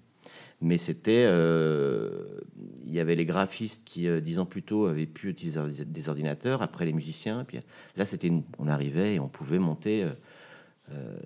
mais 0.63 0.77
c'était, 0.77 1.25
euh, 1.27 2.43
il 2.85 2.93
y 2.93 3.01
avait 3.01 3.15
les 3.15 3.25
graphistes 3.25 3.83
qui, 3.87 4.07
dix 4.21 4.39
ans 4.39 4.45
plus 4.45 4.63
tôt, 4.63 4.85
avaient 4.85 5.07
pu 5.07 5.31
utiliser 5.31 5.59
des 5.87 6.09
ordinateurs, 6.11 6.61
après 6.61 6.85
les 6.85 6.93
musiciens, 6.93 7.45
puis 7.45 7.61
là, 7.97 8.05
c'était, 8.05 8.31
on 8.59 8.69
arrivait 8.69 9.15
et 9.15 9.21
on 9.21 9.29
pouvait 9.29 9.59
monter 9.59 10.07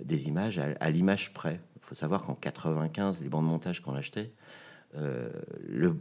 des 0.05 0.29
images 0.29 0.61
à, 0.61 0.91
l'image 0.91 1.35
près. 1.35 1.61
Il 1.75 1.83
faut 1.83 1.97
savoir 1.97 2.23
qu'en 2.23 2.37
95, 2.37 3.23
les 3.23 3.29
bandes 3.29 3.45
de 3.45 3.51
montage 3.51 3.81
qu'on 3.83 3.97
achetait, 3.97 4.31
le, 4.95 5.97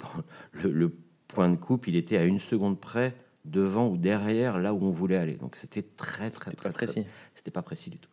le, 0.64 0.96
point 1.34 1.50
de 1.50 1.56
coupe, 1.56 1.88
il 1.88 1.96
était 1.96 2.18
à 2.18 2.26
une 2.26 2.40
seconde 2.40 2.80
près 2.80 3.16
devant 3.46 3.90
ou 3.90 3.98
derrière 3.98 4.58
là 4.58 4.74
où 4.74 4.84
on 4.86 4.92
voulait 4.92 5.18
aller. 5.18 5.34
Donc 5.34 5.56
c'était 5.56 5.82
très 5.82 6.30
très 6.30 6.52
très, 6.52 6.72
précis. 6.72 7.06
C'était 7.36 7.52
pas 7.52 7.62
précis 7.62 7.90
du 7.90 7.98
tout. 7.98 8.10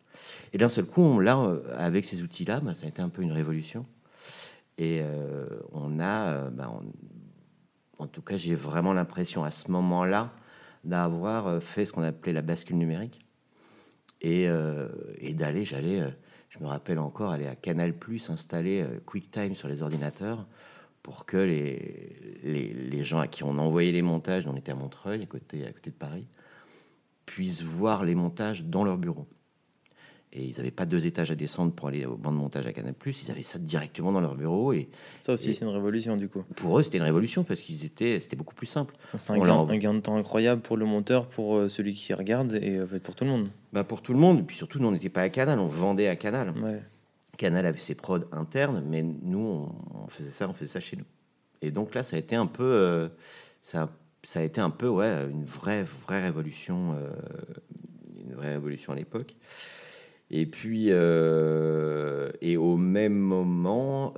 Et 0.53 0.57
d'un 0.57 0.69
seul 0.69 0.85
coup, 0.85 1.01
on, 1.01 1.19
là, 1.19 1.41
avec 1.77 2.03
ces 2.05 2.21
outils-là, 2.21 2.59
bah, 2.59 2.75
ça 2.75 2.85
a 2.85 2.89
été 2.89 3.01
un 3.01 3.09
peu 3.09 3.21
une 3.21 3.31
révolution. 3.31 3.85
Et 4.77 4.99
euh, 5.01 5.45
on 5.73 5.99
a, 5.99 6.29
euh, 6.29 6.49
ben, 6.49 6.81
en 7.99 8.07
tout 8.07 8.21
cas, 8.21 8.37
j'ai 8.37 8.55
vraiment 8.55 8.93
l'impression 8.93 9.43
à 9.43 9.51
ce 9.51 9.69
moment-là 9.69 10.31
d'avoir 10.83 11.47
euh, 11.47 11.59
fait 11.59 11.85
ce 11.85 11.93
qu'on 11.93 12.03
appelait 12.03 12.33
la 12.33 12.41
bascule 12.41 12.77
numérique 12.77 13.23
et, 14.21 14.47
et 15.17 15.33
d'aller, 15.33 15.65
j'allais, 15.65 16.03
je 16.49 16.59
me 16.59 16.67
rappelle 16.67 16.99
encore, 16.99 17.31
aller 17.31 17.47
à 17.47 17.55
Canal 17.55 17.91
Plus, 17.91 18.29
installer 18.29 18.85
QuickTime 19.07 19.55
sur 19.55 19.67
les 19.67 19.81
ordinateurs 19.81 20.45
pour 21.03 21.25
que 21.25 21.37
les, 21.37 22.39
les, 22.43 22.73
les 22.73 23.03
gens 23.03 23.19
à 23.19 23.27
qui 23.27 23.43
on 23.43 23.57
envoyait 23.57 23.91
les 23.91 24.01
montages, 24.01 24.47
on 24.47 24.55
était 24.55 24.71
à 24.71 24.75
Montreuil, 24.75 25.23
à 25.23 25.25
côté, 25.25 25.65
à 25.65 25.71
côté 25.71 25.89
de 25.89 25.95
Paris, 25.95 26.27
puissent 27.25 27.63
voir 27.63 28.03
les 28.03 28.15
montages 28.15 28.63
dans 28.63 28.83
leur 28.83 28.97
bureau. 28.97 29.27
Et 30.33 30.45
ils 30.45 30.55
n'avaient 30.55 30.71
pas 30.71 30.85
deux 30.85 31.05
étages 31.05 31.29
à 31.29 31.35
descendre 31.35 31.73
pour 31.73 31.89
aller 31.89 32.05
au 32.05 32.15
banc 32.15 32.31
de 32.31 32.37
montage 32.37 32.65
à 32.65 32.71
Canal+. 32.71 32.93
Ils 33.05 33.31
avaient 33.31 33.43
ça 33.43 33.59
directement 33.59 34.13
dans 34.13 34.21
leur 34.21 34.35
bureau. 34.35 34.71
Et 34.71 34.87
Ça 35.23 35.33
aussi, 35.33 35.53
c'est 35.53 35.65
une 35.65 35.71
révolution 35.71 36.15
du 36.15 36.29
coup. 36.29 36.43
pour 36.55 36.79
eux, 36.79 36.83
c'était 36.83 36.99
une 36.99 37.03
révolution 37.03 37.43
parce 37.43 37.59
qu'ils 37.59 37.83
étaient, 37.83 38.17
c'était 38.21 38.37
beaucoup 38.37 38.55
plus 38.55 38.65
simple. 38.67 38.95
C'est 39.17 39.33
un, 39.33 39.41
un 39.41 39.77
gain 39.77 39.93
de 39.93 39.99
temps 39.99 40.15
incroyable 40.15 40.61
pour 40.61 40.77
le 40.77 40.85
monteur, 40.85 41.27
pour 41.27 41.57
euh, 41.57 41.67
celui 41.67 41.93
qui 41.95 42.13
regarde 42.13 42.53
et 42.61 42.81
en 42.81 42.87
fait 42.87 42.99
pour 43.01 43.13
tout 43.13 43.25
le 43.25 43.29
monde. 43.29 43.49
Bah 43.73 43.83
pour 43.83 44.01
tout 44.01 44.13
le 44.13 44.19
monde. 44.19 44.39
Et 44.39 44.43
puis 44.43 44.55
surtout, 44.55 44.79
nous, 44.79 44.87
on 44.87 44.91
n'était 44.91 45.09
pas 45.09 45.21
à 45.23 45.29
Canal, 45.29 45.59
on 45.59 45.67
vendait 45.67 46.07
à 46.07 46.15
Canal. 46.15 46.51
Ouais. 46.51 46.81
Canal 47.41 47.65
avait 47.65 47.79
ses 47.79 47.95
prods 47.95 48.19
internes, 48.31 48.83
mais 48.87 49.01
nous, 49.01 49.67
on, 49.95 50.07
faisait 50.09 50.29
ça, 50.29 50.47
on 50.47 50.53
faisait 50.53 50.73
ça 50.73 50.79
chez 50.79 50.95
nous. 50.95 51.05
Et 51.63 51.71
donc 51.71 51.95
là, 51.95 52.03
ça 52.03 52.15
a 52.15 52.19
été 52.19 52.35
un 52.35 52.45
peu, 52.45 52.63
euh, 52.63 53.09
ça, 53.63 53.89
ça 54.21 54.41
a 54.41 54.43
été 54.43 54.61
un 54.61 54.69
peu, 54.69 54.87
ouais, 54.87 55.27
une 55.27 55.45
vraie, 55.45 55.81
vraie 55.81 56.21
révolution, 56.21 56.93
euh, 56.93 57.09
une 58.23 58.35
vraie 58.35 58.51
révolution 58.51 58.93
à 58.93 58.95
l'époque. 58.95 59.35
Et 60.29 60.45
puis, 60.45 60.89
euh, 60.89 62.29
et 62.41 62.57
au 62.57 62.77
même 62.77 63.17
moment, 63.17 64.13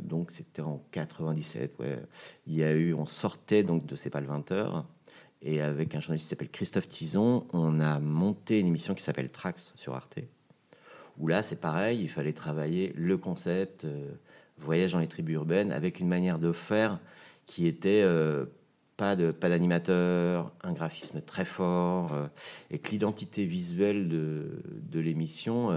donc 0.00 0.30
c'était 0.30 0.62
en 0.62 0.82
97, 0.92 1.78
ouais, 1.78 1.98
il 2.46 2.54
y 2.54 2.64
a 2.64 2.72
eu, 2.72 2.94
on 2.94 3.04
sortait 3.04 3.64
donc 3.64 3.84
de 3.84 3.94
C'est 3.96 4.08
pas 4.08 4.22
le 4.22 4.28
20 4.28 4.50
heures, 4.52 4.86
et 5.42 5.60
avec 5.60 5.94
un 5.94 6.00
journaliste 6.00 6.24
qui 6.24 6.30
s'appelle 6.30 6.50
Christophe 6.50 6.88
Tison, 6.88 7.46
on 7.52 7.80
a 7.80 8.00
monté 8.00 8.60
une 8.60 8.68
émission 8.68 8.94
qui 8.94 9.02
s'appelle 9.02 9.28
Trax 9.28 9.74
sur 9.76 9.94
Arte 9.94 10.20
où 11.18 11.28
là, 11.28 11.42
c'est 11.42 11.60
pareil, 11.60 12.00
il 12.00 12.08
fallait 12.08 12.32
travailler 12.32 12.92
le 12.96 13.16
concept, 13.16 13.84
euh, 13.84 14.10
voyage 14.58 14.92
dans 14.92 15.00
les 15.00 15.08
tribus 15.08 15.34
urbaines, 15.34 15.72
avec 15.72 16.00
une 16.00 16.08
manière 16.08 16.38
de 16.38 16.52
faire 16.52 16.98
qui 17.44 17.66
était 17.66 18.02
euh, 18.04 18.46
pas 18.96 19.16
de 19.16 19.30
pas 19.30 19.48
d'animateur, 19.48 20.52
un 20.62 20.72
graphisme 20.72 21.20
très 21.20 21.44
fort, 21.44 22.12
euh, 22.12 22.26
et 22.70 22.78
que 22.78 22.90
l'identité 22.90 23.44
visuelle 23.44 24.08
de, 24.08 24.62
de 24.90 25.00
l'émission 25.00 25.70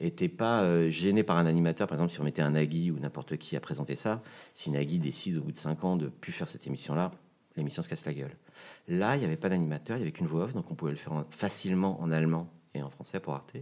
était 0.00 0.28
pas 0.28 0.88
gênée 0.90 1.22
par 1.22 1.36
un 1.38 1.46
animateur. 1.46 1.86
Par 1.86 1.96
exemple, 1.96 2.12
si 2.12 2.20
on 2.20 2.24
mettait 2.24 2.42
un 2.42 2.50
Nagui 2.50 2.90
ou 2.90 2.98
n'importe 2.98 3.36
qui 3.36 3.56
à 3.56 3.60
présenter 3.60 3.96
ça, 3.96 4.22
si 4.52 4.70
Nagui 4.70 4.98
décide 4.98 5.36
au 5.38 5.42
bout 5.42 5.52
de 5.52 5.58
cinq 5.58 5.84
ans 5.84 5.96
de 5.96 6.08
plus 6.08 6.32
faire 6.32 6.48
cette 6.48 6.66
émission-là, 6.66 7.12
l'émission 7.56 7.82
se 7.82 7.88
casse 7.88 8.04
la 8.04 8.12
gueule. 8.12 8.36
Là, 8.88 9.16
il 9.16 9.20
n'y 9.20 9.24
avait 9.24 9.36
pas 9.36 9.48
d'animateur, 9.48 9.96
il 9.96 10.00
n'y 10.00 10.04
avait 10.04 10.12
qu'une 10.12 10.26
voix 10.26 10.44
off, 10.44 10.52
donc 10.52 10.70
on 10.70 10.74
pouvait 10.74 10.90
le 10.90 10.96
faire 10.96 11.12
en- 11.12 11.24
facilement 11.30 12.00
en 12.02 12.10
allemand 12.10 12.48
et 12.74 12.82
en 12.82 12.90
français 12.90 13.20
pour 13.20 13.34
Arte. 13.34 13.56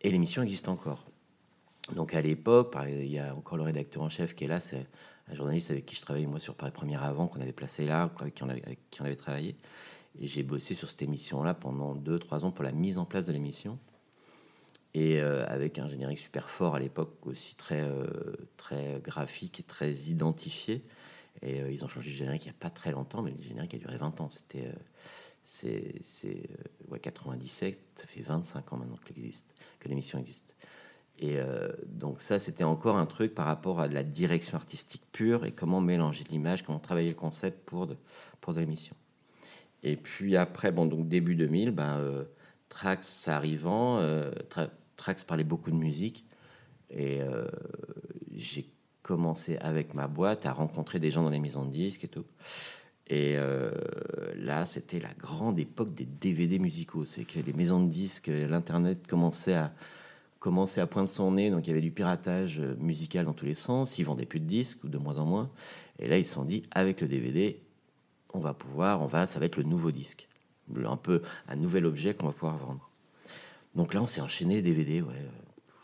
Et 0.00 0.10
l'émission 0.10 0.42
existe 0.42 0.68
encore. 0.68 1.04
Donc 1.94 2.14
à 2.14 2.20
l'époque, 2.20 2.76
il 2.88 3.10
y 3.10 3.18
a 3.18 3.34
encore 3.34 3.56
le 3.56 3.64
rédacteur 3.64 4.02
en 4.02 4.08
chef 4.08 4.34
qui 4.34 4.44
est 4.44 4.48
là, 4.48 4.60
c'est 4.60 4.86
un 5.30 5.34
journaliste 5.34 5.70
avec 5.70 5.86
qui 5.86 5.96
je 5.96 6.02
travaillais 6.02 6.26
moi 6.26 6.40
sur 6.40 6.54
Paris 6.54 6.70
Première 6.70 7.02
avant, 7.02 7.26
qu'on 7.28 7.40
avait 7.40 7.52
placé 7.52 7.84
là, 7.86 8.10
avec 8.20 8.34
qui 8.34 8.42
on 8.42 8.48
avait, 9.04 9.16
travaillé. 9.16 9.56
Et 10.20 10.26
j'ai 10.26 10.42
bossé 10.42 10.74
sur 10.74 10.88
cette 10.88 11.02
émission-là 11.02 11.54
pendant 11.54 11.94
2-3 11.94 12.44
ans 12.44 12.50
pour 12.50 12.64
la 12.64 12.72
mise 12.72 12.98
en 12.98 13.04
place 13.04 13.26
de 13.26 13.32
l'émission. 13.32 13.78
Et 14.94 15.20
euh, 15.20 15.46
avec 15.46 15.78
un 15.78 15.88
générique 15.88 16.18
super 16.18 16.48
fort 16.48 16.74
à 16.74 16.78
l'époque, 16.78 17.14
aussi 17.26 17.54
très, 17.56 17.82
euh, 17.82 18.06
très 18.56 19.00
graphique 19.04 19.60
et 19.60 19.62
très 19.62 19.92
identifié. 19.92 20.82
Et 21.42 21.60
euh, 21.60 21.70
ils 21.70 21.84
ont 21.84 21.88
changé 21.88 22.10
de 22.10 22.16
générique 22.16 22.44
il 22.44 22.48
n'y 22.48 22.54
a 22.54 22.58
pas 22.58 22.70
très 22.70 22.90
longtemps, 22.90 23.22
mais 23.22 23.32
le 23.32 23.42
générique 23.42 23.74
a 23.74 23.78
duré 23.78 23.96
20 23.96 24.20
ans. 24.20 24.30
C'était 24.30 24.72
c'est 25.50 25.94
c'est, 26.04 26.42
euh, 26.50 26.90
ouais, 26.90 27.00
97, 27.00 27.78
ça 27.96 28.06
fait 28.06 28.20
25 28.20 28.72
ans 28.72 28.76
maintenant 28.76 28.98
que 29.04 29.12
l'existe, 29.14 29.46
que 29.80 29.88
l'émission 29.88 30.18
existe. 30.18 30.54
Et 31.18 31.38
euh, 31.38 31.72
donc 31.86 32.20
ça, 32.20 32.38
c'était 32.38 32.64
encore 32.64 32.96
un 32.96 33.06
truc 33.06 33.34
par 33.34 33.46
rapport 33.46 33.80
à 33.80 33.88
de 33.88 33.94
la 33.94 34.04
direction 34.04 34.56
artistique 34.56 35.02
pure 35.10 35.44
et 35.46 35.52
comment 35.52 35.80
mélanger 35.80 36.24
l'image, 36.30 36.62
comment 36.64 36.78
travailler 36.78 37.08
le 37.08 37.14
concept 37.16 37.64
pour 37.64 37.86
de, 37.86 37.96
pour 38.40 38.52
l'émission. 38.52 38.94
Et 39.82 39.96
puis 39.96 40.36
après, 40.36 40.70
bon, 40.70 40.86
donc 40.86 41.08
début 41.08 41.34
2000, 41.34 41.70
ben, 41.72 41.98
euh, 41.98 42.24
Trax 42.68 43.26
arrivant, 43.26 44.00
Tra- 44.50 44.70
Trax 44.96 45.24
parlait 45.24 45.42
beaucoup 45.44 45.70
de 45.70 45.76
musique 45.76 46.26
et 46.90 47.20
j'ai 48.36 48.70
commencé 49.02 49.56
avec 49.56 49.94
ma 49.94 50.06
boîte 50.06 50.44
à 50.44 50.52
rencontrer 50.52 50.98
des 50.98 51.10
gens 51.10 51.22
dans 51.22 51.30
les 51.30 51.40
maisons 51.40 51.64
de 51.64 51.70
disques 51.72 52.04
et 52.04 52.08
tout. 52.08 52.26
Et 53.08 53.34
euh, 53.36 53.70
là, 54.36 54.66
c'était 54.66 55.00
la 55.00 55.12
grande 55.18 55.58
époque 55.58 55.94
des 55.94 56.04
DVD 56.04 56.58
musicaux. 56.58 57.04
C'est 57.06 57.24
que 57.24 57.38
les 57.40 57.52
maisons 57.52 57.82
de 57.82 57.88
disques, 57.88 58.28
l'Internet 58.28 59.06
commençait 59.06 59.54
à, 59.54 59.72
commençait 60.40 60.80
à 60.82 60.86
poindre 60.86 61.08
son 61.08 61.32
nez. 61.32 61.50
Donc, 61.50 61.66
il 61.66 61.70
y 61.70 61.72
avait 61.72 61.80
du 61.80 61.90
piratage 61.90 62.60
euh, 62.60 62.76
musical 62.78 63.24
dans 63.24 63.32
tous 63.32 63.46
les 63.46 63.54
sens. 63.54 63.98
Ils 63.98 64.04
vendaient 64.04 64.26
plus 64.26 64.40
de 64.40 64.46
disques, 64.46 64.84
ou 64.84 64.88
de 64.88 64.98
moins 64.98 65.18
en 65.18 65.24
moins. 65.24 65.50
Et 65.98 66.06
là, 66.06 66.18
ils 66.18 66.24
se 66.24 66.34
sont 66.34 66.44
dit, 66.44 66.64
avec 66.70 67.00
le 67.00 67.08
DVD, 67.08 67.60
on 68.34 68.40
va 68.40 68.52
pouvoir, 68.52 69.00
on 69.00 69.06
va, 69.06 69.24
ça 69.24 69.38
va 69.40 69.46
être 69.46 69.56
le 69.56 69.62
nouveau 69.64 69.90
disque. 69.90 70.28
Un 70.84 70.96
peu 70.98 71.22
un 71.48 71.56
nouvel 71.56 71.86
objet 71.86 72.12
qu'on 72.12 72.26
va 72.26 72.32
pouvoir 72.32 72.58
vendre. 72.58 72.90
Donc 73.74 73.94
là, 73.94 74.02
on 74.02 74.06
s'est 74.06 74.20
enchaîné 74.20 74.56
les 74.56 74.62
DVD. 74.62 75.00
Ouais. 75.00 75.14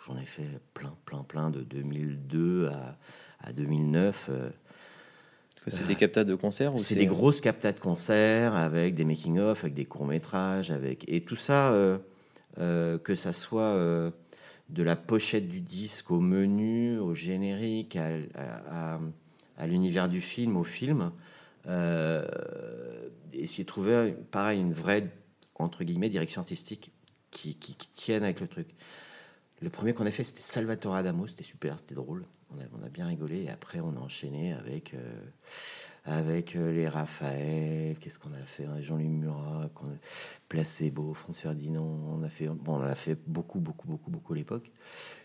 J'en 0.06 0.18
ai 0.18 0.26
fait 0.26 0.60
plein, 0.74 0.94
plein, 1.06 1.22
plein 1.22 1.48
de 1.48 1.62
2002 1.62 2.66
à, 2.68 2.98
à 3.40 3.52
2009. 3.54 4.26
euh, 4.28 4.50
C'est 5.70 5.86
des 5.86 5.94
captas 5.96 6.24
de 6.24 6.34
concert 6.34 6.72
c'est 6.78 6.94
des 6.94 7.06
grosses 7.06 7.40
captas 7.40 7.72
de 7.72 7.80
concerts 7.80 8.54
avec 8.54 8.94
des 8.94 9.04
making-of, 9.04 9.62
avec 9.64 9.74
des 9.74 9.84
courts-métrages, 9.86 10.70
avec 10.70 11.04
et 11.08 11.22
tout 11.24 11.36
ça, 11.36 11.72
euh, 11.72 11.98
euh, 12.58 12.98
que 12.98 13.14
ça 13.14 13.32
soit 13.32 13.62
euh, 13.62 14.10
de 14.68 14.82
la 14.82 14.96
pochette 14.96 15.48
du 15.48 15.60
disque 15.60 16.10
au 16.10 16.20
menu, 16.20 16.98
au 16.98 17.14
générique, 17.14 17.96
à, 17.96 18.08
à- 18.34 18.94
à- 18.94 19.00
à 19.56 19.66
l'univers 19.66 20.08
du 20.08 20.20
film, 20.20 20.56
au 20.56 20.64
film. 20.64 21.12
Euh, 21.66 22.24
essayer 23.32 23.64
de 23.64 23.68
trouver, 23.68 24.14
pareil, 24.30 24.60
une 24.60 24.72
vraie, 24.72 25.08
entre 25.54 25.84
guillemets, 25.84 26.08
direction 26.08 26.40
artistique 26.40 26.92
qui, 27.30 27.54
qui, 27.56 27.74
qui 27.74 27.88
tienne 27.88 28.22
avec 28.22 28.40
le 28.40 28.48
truc. 28.48 28.68
Le 29.62 29.70
premier 29.70 29.94
qu'on 29.94 30.06
a 30.06 30.10
fait, 30.10 30.24
c'était 30.24 30.40
Salvatore 30.42 30.94
Adamo, 30.94 31.26
c'était 31.26 31.42
super, 31.44 31.78
c'était 31.78 31.94
drôle. 31.94 32.26
On 32.54 32.60
a, 32.60 32.64
on 32.80 32.86
a 32.86 32.88
bien 32.88 33.06
rigolé. 33.06 33.42
Et 33.42 33.50
après, 33.50 33.80
on 33.80 33.96
a 33.96 34.00
enchaîné 34.00 34.52
avec, 34.52 34.94
euh, 34.94 35.20
avec 36.04 36.56
euh, 36.56 36.72
les 36.72 36.88
Raphaël. 36.88 37.96
Qu'est-ce 37.98 38.18
qu'on 38.18 38.32
a 38.32 38.44
fait 38.44 38.64
hein, 38.64 38.80
Jean-Louis 38.80 39.08
Murat, 39.08 39.70
Placebo, 40.48 41.14
François 41.14 41.50
Ferdinand. 41.50 41.84
On 41.84 42.22
a 42.22 42.28
fait, 42.28 42.48
bon, 42.48 42.78
on 42.78 42.82
a 42.82 42.94
fait 42.94 43.18
beaucoup, 43.26 43.60
beaucoup, 43.60 43.88
beaucoup, 43.88 44.10
beaucoup 44.10 44.32
à 44.32 44.36
l'époque. 44.36 44.70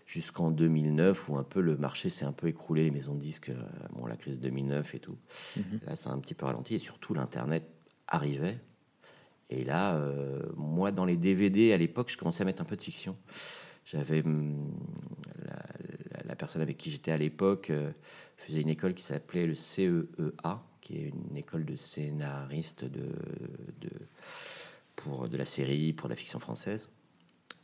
Jusqu'en 0.05 0.50
2009, 0.50 1.29
où 1.29 1.38
un 1.38 1.43
peu 1.43 1.62
le 1.62 1.77
marché 1.77 2.09
s'est 2.09 2.25
un 2.25 2.31
peu 2.31 2.48
écroulé, 2.48 2.83
les 2.83 2.91
maisons 2.91 3.13
de 3.13 3.19
disques, 3.19 3.50
euh, 3.50 3.62
bon, 3.93 4.05
la 4.07 4.17
crise 4.17 4.39
2009 4.39 4.95
et 4.95 5.00
tout. 5.00 5.17
Mhm. 5.55 5.79
Là, 5.86 5.95
ça 5.95 6.09
a 6.09 6.13
un 6.13 6.19
petit 6.19 6.33
peu 6.33 6.45
ralenti. 6.45 6.75
Et 6.75 6.79
surtout, 6.79 7.13
l'Internet 7.13 7.63
arrivait. 8.07 8.57
Et 9.51 9.63
là, 9.63 9.95
euh, 9.95 10.41
moi, 10.55 10.91
dans 10.91 11.05
les 11.05 11.17
DVD, 11.17 11.74
à 11.74 11.77
l'époque, 11.77 12.09
je 12.12 12.17
commençais 12.17 12.43
à 12.43 12.45
mettre 12.45 12.62
un 12.62 12.65
peu 12.65 12.75
de 12.75 12.81
fiction. 12.81 13.15
J'avais 13.86 14.24
personne 16.39 16.62
avec 16.62 16.77
qui 16.77 16.89
j'étais 16.89 17.12
à 17.12 17.17
l'époque 17.17 17.69
euh, 17.69 17.91
faisait 18.38 18.62
une 18.62 18.69
école 18.69 18.96
qui 18.96 19.03
s'appelait 19.03 19.46
le 19.46 19.53
CEEA, 19.53 20.63
qui 20.81 20.98
est 20.98 21.13
une 21.29 21.38
école 21.38 21.65
de 21.65 21.75
scénaristes 21.75 22.86
de, 22.86 23.12
de, 23.81 23.89
pour 24.96 25.29
de 25.29 25.38
la 25.38 25.46
série, 25.46 25.93
pour 25.93 26.10
la 26.10 26.15
fiction 26.15 26.39
française. 26.39 26.89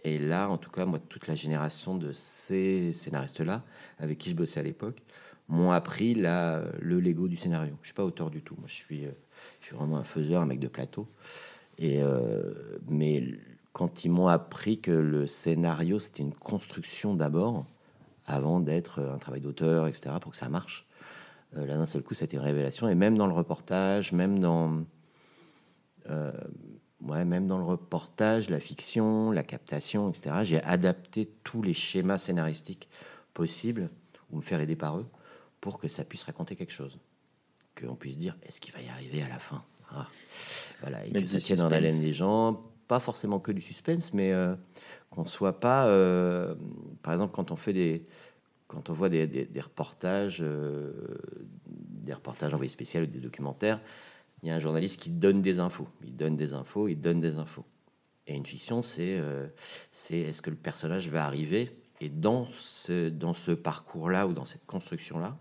Et 0.04 0.20
là, 0.20 0.50
en 0.50 0.58
tout 0.60 0.70
cas, 0.70 0.86
moi, 0.86 1.00
toute 1.00 1.28
la 1.28 1.34
génération 1.34 1.96
de 1.96 2.12
ces 2.12 2.94
scénaristes-là, 2.94 3.64
avec 3.98 4.20
qui 4.20 4.30
je 4.30 4.36
bossais 4.36 4.60
à 4.60 4.64
l'époque, 4.64 5.02
m'ont 5.48 5.72
appris 5.72 6.14
la, 6.14 6.64
le 6.80 7.00
Lego 7.00 7.28
du 7.28 7.36
scénario. 7.36 7.76
Je 7.82 7.88
suis 7.88 7.96
pas 7.96 8.06
auteur 8.06 8.30
du 8.30 8.42
tout. 8.42 8.56
Moi, 8.60 8.68
je 8.68 8.76
suis, 8.76 9.06
euh, 9.06 9.12
je 9.62 9.68
suis 9.68 9.76
vraiment 9.76 9.98
un 9.98 10.04
faiseur, 10.04 10.42
un 10.42 10.46
mec 10.46 10.60
de 10.60 10.68
plateau. 10.68 11.08
Et 11.78 12.02
euh, 12.02 12.54
mais 12.88 13.24
quand 13.74 14.06
ils 14.06 14.12
m'ont 14.12 14.28
appris 14.28 14.80
que 14.80 14.92
le 14.92 15.28
scénario 15.28 16.00
c'était 16.00 16.24
une 16.24 16.34
construction 16.34 17.16
d'abord, 17.16 17.66
avant 18.26 18.60
d'être 18.60 19.02
un 19.02 19.18
travail 19.18 19.42
d'auteur, 19.42 19.88
etc., 19.88 20.16
pour 20.22 20.32
que 20.32 20.38
ça 20.38 20.50
marche. 20.50 20.86
euh, 21.58 21.66
là, 21.66 21.76
d'un 21.76 21.86
seul 21.86 22.02
coup, 22.02 22.14
c'était 22.14 22.38
une 22.38 22.44
révélation. 22.44 22.90
Et 22.90 22.96
même 22.96 23.18
dans 23.18 23.28
le 23.28 23.34
reportage, 23.34 24.12
même 24.12 24.40
dans, 24.40 24.84
euh, 26.10 26.32
ouais, 27.02 27.26
même 27.26 27.48
dans 27.48 27.58
le 27.58 27.64
reportage, 27.64 28.50
la 28.50 28.60
fiction, 28.60 29.32
la 29.32 29.44
captation, 29.44 30.10
etc., 30.10 30.36
j'ai 30.44 30.62
adapté 30.64 31.30
tous 31.44 31.62
les 31.62 31.74
schémas 31.74 32.18
scénaristiques 32.18 32.90
possibles 33.34 33.90
ou 34.32 34.38
me 34.38 34.42
faire 34.42 34.60
aider 34.60 34.76
par 34.76 34.98
eux 34.98 35.06
pour 35.62 35.80
que 35.80 35.88
ça 35.88 36.04
puisse 36.04 36.24
raconter 36.24 36.56
quelque 36.56 36.74
chose, 36.74 37.00
qu'on 37.80 37.96
puisse 37.96 38.18
dire 38.18 38.36
est-ce 38.44 38.60
qu'il 38.60 38.74
va 38.74 38.82
y 38.82 38.90
arriver 38.90 39.22
à 39.24 39.30
la 39.30 39.40
fin? 39.40 39.64
Ah. 39.92 40.08
Voilà, 40.82 41.06
et 41.06 41.12
Mettre 41.12 41.22
que 41.22 41.28
ça 41.28 41.40
tienne 41.40 41.60
dans 41.60 41.70
la 41.70 41.80
laine 41.80 42.00
des 42.02 42.14
gens, 42.14 42.64
pas 42.88 43.00
forcément 43.00 43.40
que 43.40 43.52
du 43.52 43.62
suspense, 43.62 44.14
mais 44.14 44.32
euh, 44.32 44.56
qu'on 45.16 45.26
soit 45.26 45.60
pas, 45.60 45.88
euh, 45.88 46.56
par 47.02 47.14
exemple, 47.14 47.34
quand 47.34 47.52
on 47.52 47.56
fait 47.56 47.74
des, 47.74 48.06
quand 48.68 48.90
on 48.90 48.94
voit 48.94 49.10
des, 49.10 49.48
reportages, 49.62 50.40
euh, 50.42 50.92
des 51.68 52.14
reportages 52.14 52.54
envoyés 52.54 52.70
spéciaux 52.70 53.02
ou 53.02 53.06
des 53.06 53.20
documentaires, 53.20 53.80
il 54.44 54.50
y 54.50 54.52
a 54.52 54.56
un 54.56 54.60
journaliste 54.60 55.00
qui 55.00 55.10
donne 55.10 55.42
des 55.42 55.60
infos, 55.60 55.88
il 56.04 56.16
donne 56.16 56.36
des 56.36 56.54
infos, 56.54 56.88
il 56.88 57.00
donne 57.00 57.22
des 57.22 57.38
infos. 57.38 57.66
Et 58.28 58.36
une 58.36 58.46
fiction, 58.46 58.82
c'est, 58.82 59.18
euh, 59.18 59.48
c'est 59.92 60.20
est-ce 60.20 60.42
que 60.42 60.50
le 60.50 60.56
personnage 60.56 61.10
va 61.10 61.26
arriver 61.26 61.72
et 62.02 62.10
dans 62.10 62.48
ce, 62.54 63.10
dans 63.10 63.34
ce 63.34 63.52
parcours-là 63.52 64.28
ou 64.28 64.34
dans 64.34 64.46
cette 64.46 64.66
construction-là, 64.66 65.38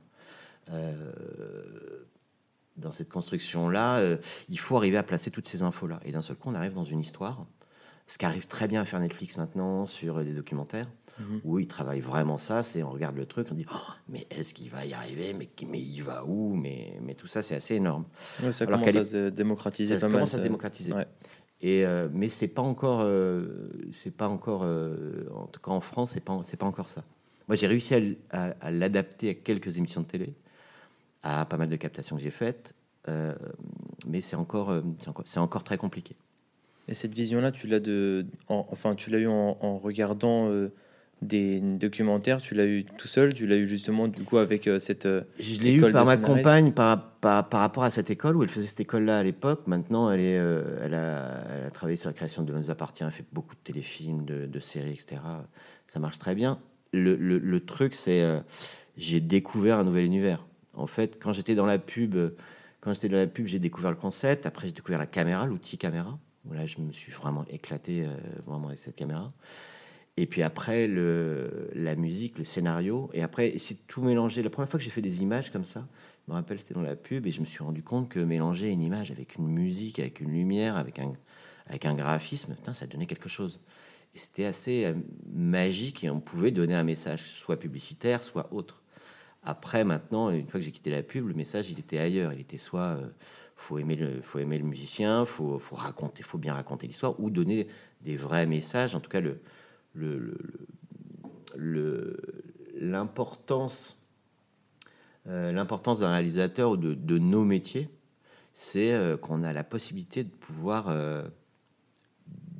dans 2.76 2.90
cette 2.90 3.10
construction-là, 3.10 4.16
il 4.48 4.58
faut 4.58 4.76
arriver 4.76 4.96
à 4.96 5.02
placer 5.02 5.30
toutes 5.30 5.48
ces 5.48 5.62
infos-là. 5.62 5.98
Et 6.04 6.12
d'un 6.12 6.22
seul 6.22 6.36
coup, 6.36 6.48
on 6.48 6.54
arrive 6.54 6.72
dans 6.72 6.84
une 6.84 7.00
histoire, 7.00 7.44
ce 8.06 8.18
qui 8.18 8.24
arrive 8.26 8.46
très 8.46 8.68
bien 8.68 8.82
à 8.82 8.84
faire 8.84 9.00
Netflix 9.00 9.36
maintenant 9.36 9.86
sur 9.86 10.22
des 10.24 10.32
documentaires, 10.34 10.88
Mhm. 11.18 11.40
où 11.44 11.58
ils 11.60 11.68
travaillent 11.68 12.00
vraiment 12.00 12.36
ça. 12.36 12.62
C'est 12.62 12.82
on 12.82 12.90
regarde 12.90 13.16
le 13.16 13.24
truc, 13.26 13.46
on 13.50 13.54
dit, 13.54 13.66
Oh, 13.72 13.76
mais 14.08 14.26
est-ce 14.30 14.52
qu'il 14.52 14.68
va 14.70 14.84
y 14.84 14.92
arriver 14.94 15.32
mais, 15.32 15.48
mais 15.68 15.80
il 15.80 16.00
va 16.02 16.24
où 16.24 16.54
mais, 16.54 16.98
mais 17.02 17.14
tout 17.14 17.26
ça, 17.28 17.40
c'est 17.42 17.54
assez 17.54 17.76
énorme. 17.76 18.04
Ouais, 18.42 18.52
ça 18.52 18.64
Alors 18.64 18.80
commence 18.80 18.96
à 18.96 19.04
se 19.04 19.28
démocratiser 19.30 19.98
Ça 19.98 20.08
commence 20.08 20.34
à 20.34 20.38
se 20.38 20.42
démocratiser. 20.42 20.92
Ouais. 20.92 21.06
Et 21.60 21.86
euh, 21.86 22.08
mais 22.12 22.28
c'est 22.28 22.48
pas 22.48 22.62
encore, 22.62 23.00
euh, 23.02 23.70
c'est 23.92 24.10
pas 24.10 24.28
encore, 24.28 24.62
euh, 24.64 25.28
en 25.34 25.46
tout 25.46 25.60
cas 25.60 25.70
en 25.70 25.80
France, 25.80 26.10
c'est 26.12 26.20
pas, 26.20 26.38
c'est 26.42 26.56
pas 26.58 26.66
encore 26.66 26.88
ça. 26.88 27.04
Moi, 27.48 27.56
j'ai 27.56 27.66
réussi 27.68 27.94
à, 27.94 27.98
l- 27.98 28.16
à- 28.30 28.54
à 28.60 28.70
l'adapter 28.70 29.30
à 29.30 29.34
quelques 29.34 29.76
émissions 29.78 30.00
de 30.02 30.06
télé, 30.06 30.34
à 31.22 31.44
pas 31.46 31.56
mal 31.56 31.68
de 31.68 31.76
captations 31.76 32.16
que 32.16 32.22
j'ai 32.22 32.30
faites, 32.30 32.74
euh, 33.08 33.34
mais 34.06 34.20
c'est 34.20 34.36
encore, 34.36 34.70
euh, 34.70 34.82
c'est 34.98 35.08
encore, 35.08 35.26
c'est 35.26 35.38
encore 35.40 35.62
très 35.64 35.78
compliqué. 35.78 36.16
Et 36.88 36.94
cette 36.94 37.14
vision-là, 37.14 37.50
tu 37.52 37.66
l'as 37.66 37.80
de, 37.80 38.26
en- 38.48 38.66
enfin, 38.70 38.94
tu 38.94 39.10
l'as 39.10 39.18
eu 39.18 39.26
en, 39.26 39.56
en 39.60 39.78
regardant 39.78 40.50
euh, 40.50 40.70
des 41.22 41.60
documentaires. 41.60 42.42
Tu 42.42 42.54
l'as 42.54 42.66
eu 42.66 42.84
tout 42.98 43.08
seul. 43.08 43.32
Tu 43.32 43.46
l'as 43.46 43.56
eu 43.56 43.66
justement 43.66 44.06
du 44.08 44.22
coup 44.22 44.36
avec 44.36 44.66
euh, 44.68 44.78
cette. 44.78 45.06
euh, 45.06 45.22
Je 45.38 45.60
l'ai 45.60 45.72
eu 45.74 45.80
par 45.80 46.04
ma 46.04 46.12
scénariste. 46.16 46.42
compagne 46.44 46.72
par, 46.72 47.10
par, 47.20 47.48
par 47.48 47.60
rapport 47.60 47.84
à 47.84 47.90
cette 47.90 48.10
école 48.10 48.36
où 48.36 48.42
elle 48.42 48.50
faisait 48.50 48.66
cette 48.66 48.80
école-là 48.80 49.18
à 49.18 49.22
l'époque. 49.22 49.66
Maintenant, 49.66 50.10
elle, 50.10 50.20
est, 50.20 50.36
euh, 50.38 50.78
elle, 50.82 50.94
a, 50.94 51.44
elle 51.58 51.66
a 51.66 51.70
travaillé 51.70 51.96
sur 51.96 52.10
la 52.10 52.14
création 52.14 52.42
de 52.42 52.52
Nous 52.52 52.70
appartient, 52.70 53.02
elle 53.02 53.10
fait 53.10 53.24
beaucoup 53.32 53.54
de 53.54 53.60
téléfilms, 53.64 54.24
de, 54.26 54.44
de 54.44 54.60
séries, 54.60 54.90
etc. 54.92 55.22
Ça 55.86 55.98
marche 56.00 56.18
très 56.18 56.34
bien. 56.34 56.58
Le, 56.92 57.16
le- 57.16 57.38
le 57.38 57.60
truc, 57.64 57.94
c'est 57.94 58.22
j'ai 58.98 59.20
découvert 59.20 59.78
un 59.78 59.84
nouvel 59.84 60.04
univers. 60.04 60.44
En 60.74 60.86
fait, 60.86 61.18
quand 61.20 61.32
j'étais 61.32 61.54
dans 61.54 61.66
la 61.66 61.78
pub, 61.78 62.14
quand 62.80 62.92
j'étais 62.92 63.08
dans 63.08 63.16
la 63.16 63.26
pub, 63.26 63.46
j'ai 63.46 63.58
découvert 63.58 63.90
le 63.90 63.96
concept. 63.96 64.44
Après, 64.46 64.66
j'ai 64.68 64.72
découvert 64.74 64.98
la 64.98 65.06
caméra, 65.06 65.46
l'outil 65.46 65.78
caméra. 65.78 66.18
Voilà, 66.44 66.66
je 66.66 66.78
me 66.80 66.92
suis 66.92 67.12
vraiment 67.12 67.44
éclaté 67.48 68.04
euh, 68.04 68.16
vraiment 68.46 68.68
avec 68.68 68.78
cette 68.78 68.96
caméra. 68.96 69.32
Et 70.16 70.26
puis 70.26 70.42
après, 70.42 70.86
le, 70.86 71.70
la 71.74 71.96
musique, 71.96 72.38
le 72.38 72.44
scénario. 72.44 73.10
Et 73.14 73.22
après, 73.22 73.48
essayer 73.48 73.74
de 73.74 73.86
tout 73.86 74.02
mélanger. 74.02 74.42
La 74.42 74.50
première 74.50 74.68
fois 74.68 74.78
que 74.78 74.84
j'ai 74.84 74.90
fait 74.90 75.02
des 75.02 75.22
images 75.22 75.50
comme 75.50 75.64
ça, 75.64 75.88
je 76.26 76.32
me 76.32 76.36
rappelle, 76.36 76.58
c'était 76.58 76.74
dans 76.74 76.82
la 76.82 76.96
pub, 76.96 77.26
et 77.26 77.30
je 77.30 77.40
me 77.40 77.46
suis 77.46 77.64
rendu 77.64 77.82
compte 77.82 78.08
que 78.08 78.20
mélanger 78.20 78.70
une 78.70 78.82
image 78.82 79.10
avec 79.10 79.36
une 79.36 79.48
musique, 79.48 79.98
avec 79.98 80.20
une 80.20 80.30
lumière, 80.30 80.76
avec 80.76 80.98
un, 80.98 81.12
avec 81.66 81.84
un 81.84 81.94
graphisme, 81.94 82.54
putain, 82.54 82.74
ça 82.74 82.86
donnait 82.86 83.06
quelque 83.06 83.28
chose. 83.28 83.60
Et 84.14 84.18
c'était 84.18 84.44
assez 84.44 84.84
euh, 84.84 84.94
magique, 85.32 86.04
et 86.04 86.10
on 86.10 86.20
pouvait 86.20 86.52
donner 86.52 86.74
un 86.74 86.84
message, 86.84 87.22
soit 87.22 87.58
publicitaire, 87.58 88.22
soit 88.22 88.52
autre. 88.52 88.82
Après, 89.42 89.84
maintenant, 89.84 90.30
une 90.30 90.46
fois 90.46 90.60
que 90.60 90.64
j'ai 90.64 90.72
quitté 90.72 90.90
la 90.90 91.02
pub, 91.02 91.28
le 91.28 91.34
message, 91.34 91.70
il 91.70 91.78
était 91.78 91.98
ailleurs. 91.98 92.32
Il 92.32 92.40
était 92.40 92.58
soit, 92.58 92.96
euh, 92.96 93.08
faut 93.64 93.78
aimer 93.78 93.96
le, 93.96 94.20
faut 94.20 94.38
aimer 94.38 94.58
le 94.58 94.64
musicien, 94.64 95.24
faut, 95.24 95.58
faut 95.58 95.76
raconter, 95.76 96.22
faut 96.22 96.38
bien 96.38 96.52
raconter 96.52 96.86
l'histoire, 96.86 97.18
ou 97.18 97.30
donner 97.30 97.66
des 98.02 98.16
vrais 98.16 98.46
messages. 98.46 98.94
En 98.94 99.00
tout 99.00 99.10
cas, 99.10 99.22
le, 99.94 100.34
l'importance, 102.74 103.96
euh, 105.28 105.50
l'importance 105.50 106.00
d'un 106.00 106.10
réalisateur 106.10 106.72
ou 106.72 106.76
de, 106.76 107.18
nos 107.18 107.44
métiers, 107.44 107.88
c'est 108.52 108.92
euh, 108.92 109.16
qu'on 109.16 109.42
a 109.42 109.52
la 109.52 109.64
possibilité 109.64 110.24
de 110.24 110.30
pouvoir 110.30 110.88
euh, 110.88 111.26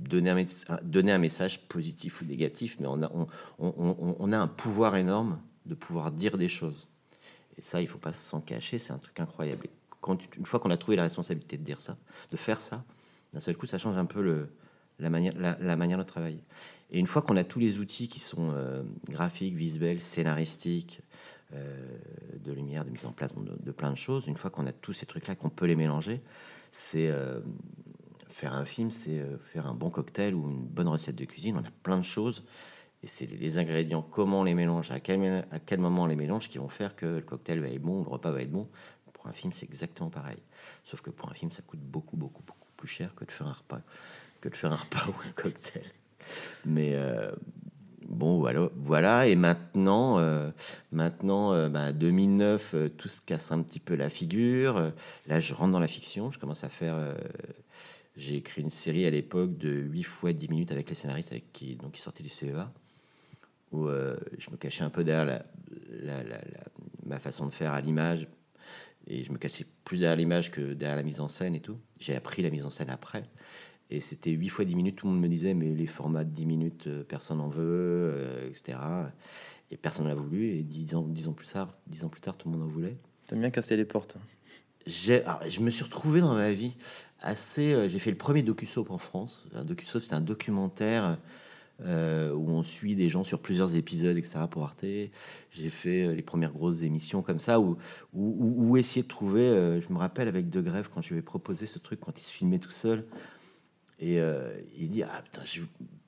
donner, 0.08 0.30
un, 0.30 1.18
message 1.18 1.68
positif 1.68 2.22
ou 2.22 2.24
négatif, 2.24 2.76
mais 2.80 2.86
on 2.86 3.02
a, 3.02 3.10
on 3.58 4.32
a 4.32 4.38
un 4.38 4.48
pouvoir 4.48 4.96
énorme 4.96 5.38
de 5.66 5.74
pouvoir 5.74 6.10
dire 6.12 6.38
des 6.38 6.48
choses. 6.48 6.88
Et 7.58 7.62
ça, 7.62 7.80
il 7.80 7.86
faut 7.86 7.98
pas 7.98 8.12
s'en 8.12 8.40
cacher, 8.40 8.78
c'est 8.78 8.92
un 8.92 8.98
truc 8.98 9.20
incroyable. 9.20 9.68
Une 10.36 10.46
fois 10.46 10.60
qu'on 10.60 10.70
a 10.70 10.76
trouvé 10.76 10.96
la 10.96 11.04
responsabilité 11.04 11.56
de 11.56 11.64
dire 11.64 11.80
ça, 11.80 11.96
de 12.30 12.36
faire 12.36 12.60
ça, 12.60 12.84
d'un 13.32 13.40
seul 13.40 13.56
coup, 13.56 13.66
ça 13.66 13.78
change 13.78 13.96
un 13.96 14.04
peu 14.04 14.46
la, 14.98 15.10
manière, 15.10 15.34
de 15.34 16.02
travailler. 16.02 16.42
Et 16.90 16.98
une 16.98 17.06
fois 17.06 17.22
qu'on 17.22 17.36
a 17.36 17.44
tous 17.44 17.58
les 17.58 17.78
outils 17.78 18.08
qui 18.08 18.20
sont 18.20 18.52
euh, 18.52 18.82
graphiques, 19.08 19.54
visuels, 19.54 20.00
scénaristiques, 20.00 21.00
euh, 21.54 21.98
de 22.42 22.52
lumière, 22.52 22.84
de 22.84 22.90
mise 22.90 23.04
en 23.06 23.12
place 23.12 23.32
de, 23.34 23.72
plein 23.72 23.90
de 23.90 23.96
choses, 23.96 24.26
une 24.26 24.36
fois 24.36 24.50
qu'on 24.50 24.66
a 24.66 24.72
tous 24.72 24.92
ces 24.92 25.06
trucs-là, 25.06 25.34
qu'on 25.34 25.50
peut 25.50 25.66
les 25.66 25.76
mélanger, 25.76 26.20
c'est 26.72 27.08
euh, 27.08 27.40
faire 28.28 28.54
un 28.54 28.64
film, 28.64 28.90
c'est 28.90 29.24
faire 29.52 29.66
un 29.66 29.74
bon 29.74 29.90
cocktail 29.90 30.34
ou 30.34 30.48
une 30.48 30.64
bonne 30.64 30.88
recette 30.88 31.16
de 31.16 31.24
cuisine. 31.24 31.56
On 31.56 31.66
a 31.66 31.72
plein 31.82 31.98
de 31.98 32.04
choses. 32.04 32.44
Et 33.02 33.06
c'est 33.06 33.26
les- 33.26 33.36
les 33.36 33.58
ingrédients, 33.58 34.00
comment 34.00 34.40
on 34.40 34.44
les 34.44 34.54
mélange, 34.54 34.90
à 34.90 34.98
quel, 34.98 35.46
à 35.50 35.58
quel 35.58 35.78
moment 35.78 36.04
on 36.04 36.06
les 36.06 36.16
mélange, 36.16 36.48
qui 36.48 36.56
vont 36.58 36.70
faire 36.70 36.96
que 36.96 37.04
le 37.04 37.20
cocktail 37.20 37.60
va 37.60 37.68
être 37.68 37.82
bon, 37.82 38.02
le 38.02 38.08
repas 38.08 38.30
va 38.30 38.40
être 38.40 38.50
bon. 38.50 38.66
Un 39.24 39.32
film, 39.32 39.52
c'est 39.52 39.64
exactement 39.66 40.10
pareil. 40.10 40.38
Sauf 40.84 41.00
que 41.00 41.10
pour 41.10 41.30
un 41.30 41.34
film, 41.34 41.50
ça 41.50 41.62
coûte 41.62 41.80
beaucoup, 41.80 42.16
beaucoup, 42.16 42.42
beaucoup 42.42 42.68
plus 42.76 42.88
cher 42.88 43.14
que 43.14 43.24
de 43.24 43.30
faire 43.30 43.46
un 43.46 43.52
repas, 43.54 43.80
que 44.40 44.48
de 44.48 44.56
faire 44.56 44.72
un 44.72 44.76
repas 44.76 45.06
ou 45.08 45.14
un 45.26 45.32
cocktail. 45.32 45.84
Mais 46.66 46.94
euh, 46.94 47.32
bon, 48.06 48.38
voilà. 48.76 49.26
Et 49.26 49.34
maintenant, 49.36 50.18
euh, 50.18 50.50
maintenant, 50.92 51.52
euh, 51.54 51.68
bah, 51.70 51.92
2009, 51.92 52.74
euh, 52.74 52.88
tout 52.90 53.08
se 53.08 53.20
casse 53.22 53.50
un 53.52 53.62
petit 53.62 53.80
peu 53.80 53.94
la 53.94 54.10
figure. 54.10 54.92
Là, 55.26 55.40
je 55.40 55.54
rentre 55.54 55.72
dans 55.72 55.80
la 55.80 55.88
fiction. 55.88 56.30
Je 56.30 56.38
commence 56.38 56.64
à 56.64 56.68
faire. 56.68 56.96
j'ai 58.16 58.36
écrit 58.36 58.60
une 58.62 58.70
série 58.70 59.06
à 59.06 59.10
l'époque 59.10 59.56
de 59.56 59.70
8 59.70 60.02
fois 60.04 60.32
10 60.32 60.48
minutes 60.48 60.70
avec 60.70 60.88
les 60.90 60.94
scénaristes 60.94 61.32
avec 61.32 61.50
qui, 61.52 61.76
donc, 61.76 61.92
qui 61.92 62.00
sortaient 62.00 62.22
du 62.22 62.28
CEA, 62.28 62.66
où 63.72 63.88
je 63.88 64.50
me 64.50 64.56
cachais 64.58 64.84
un 64.84 64.90
peu 64.90 65.02
derrière 65.02 65.24
la- 65.24 66.22
la- 66.22 66.22
la- 66.24 66.40
ma 67.06 67.18
façon 67.18 67.46
de 67.46 67.50
faire 67.52 67.72
à 67.72 67.80
l'image, 67.80 68.28
et 69.06 69.24
je 69.24 69.32
me 69.32 69.38
cachais 69.38 69.66
plus 69.84 69.98
derrière 69.98 70.16
l'image 70.16 70.50
que 70.50 70.72
derrière 70.72 70.96
la 70.96 71.02
mise 71.02 71.20
en 71.20 71.28
scène 71.28 71.54
et 71.54 71.60
tout. 71.60 71.78
J'ai 72.00 72.14
appris 72.14 72.42
la 72.42 72.50
mise 72.50 72.64
en 72.64 72.70
scène 72.70 72.90
après. 72.90 73.24
Et 73.90 74.00
c'était 74.00 74.30
8 74.30 74.48
fois 74.48 74.64
10 74.64 74.76
minutes, 74.76 74.96
tout 74.96 75.06
le 75.06 75.12
monde 75.12 75.22
me 75.22 75.28
disait, 75.28 75.54
mais 75.54 75.70
les 75.70 75.86
formats 75.86 76.24
de 76.24 76.30
10 76.30 76.46
minutes, 76.46 76.86
euh, 76.86 77.04
personne 77.04 77.38
n'en 77.38 77.48
veut, 77.48 77.62
euh, 77.62 78.48
etc. 78.48 78.78
Et 79.70 79.76
personne 79.76 80.06
n'a 80.06 80.14
voulu, 80.14 80.56
et 80.56 80.62
10 80.62 80.94
ans, 80.94 81.02
10 81.02 81.28
ans 81.28 81.32
plus 81.32 81.46
tard, 81.46 81.74
10 81.88 82.04
ans 82.04 82.08
plus 82.08 82.20
tard, 82.20 82.36
tout 82.36 82.48
le 82.48 82.56
monde 82.56 82.66
en 82.66 82.70
voulait 82.70 82.96
T'as 83.26 83.36
bien 83.36 83.50
cassé 83.50 83.76
les 83.76 83.84
portes. 83.84 84.16
j'ai, 84.86 85.22
alors, 85.24 85.42
je 85.48 85.60
me 85.60 85.70
suis 85.70 85.84
retrouvé 85.84 86.20
dans 86.20 86.34
ma 86.34 86.52
vie 86.52 86.74
assez. 87.20 87.72
euh, 87.72 87.88
j'ai 87.88 87.98
fait 87.98 88.10
le 88.10 88.16
premier 88.16 88.42
docu-soap 88.42 88.90
en 88.90 88.98
France. 88.98 89.46
Un 89.54 89.64
docu-soap, 89.64 90.02
c'est 90.06 90.14
un 90.14 90.20
documentaire 90.20 91.18
euh, 91.80 92.32
où 92.32 92.50
on 92.50 92.62
suit 92.62 92.94
des 92.94 93.08
gens 93.08 93.24
sur 93.24 93.40
plusieurs 93.40 93.74
épisodes, 93.74 94.16
etc. 94.16 94.38
pour 94.48 94.62
Arte. 94.62 94.84
J'ai 94.84 95.70
fait 95.70 96.04
euh, 96.04 96.14
les 96.14 96.22
premières 96.22 96.52
grosses 96.52 96.82
émissions 96.82 97.20
comme 97.20 97.40
ça 97.40 97.58
où, 97.58 97.76
où, 98.12 98.76
essayer 98.76 99.02
de 99.02 99.08
trouver. 99.08 99.40
euh, 99.42 99.80
je 99.80 99.92
me 99.92 99.98
rappelle 99.98 100.28
avec 100.28 100.50
De 100.50 100.60
Grève 100.60 100.88
quand 100.88 101.02
je 101.02 101.12
lui 101.12 101.18
ai 101.18 101.22
proposé 101.22 101.66
ce 101.66 101.80
truc 101.80 101.98
quand 101.98 102.16
il 102.16 102.22
se 102.22 102.32
filmait 102.32 102.60
tout 102.60 102.70
seul. 102.70 103.04
Et 103.98 104.18
il 104.76 104.90
dit 104.90 105.02
Ah 105.02 105.22
putain, 105.22 105.42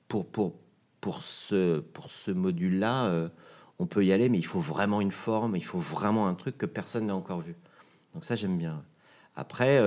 pour, 0.07 0.25
pour, 0.25 0.55
pour 1.01 1.23
ce, 1.23 1.79
pour 1.79 2.11
ce 2.11 2.31
module-là, 2.31 3.29
on 3.79 3.87
peut 3.87 4.05
y 4.05 4.11
aller, 4.11 4.29
mais 4.29 4.37
il 4.37 4.45
faut 4.45 4.59
vraiment 4.59 5.01
une 5.01 5.11
forme, 5.11 5.55
il 5.55 5.63
faut 5.63 5.79
vraiment 5.79 6.27
un 6.27 6.33
truc 6.33 6.57
que 6.57 6.65
personne 6.65 7.07
n'a 7.07 7.15
encore 7.15 7.41
vu. 7.41 7.55
Donc 8.13 8.23
ça, 8.25 8.35
j'aime 8.35 8.57
bien. 8.57 8.83
Après, 9.35 9.79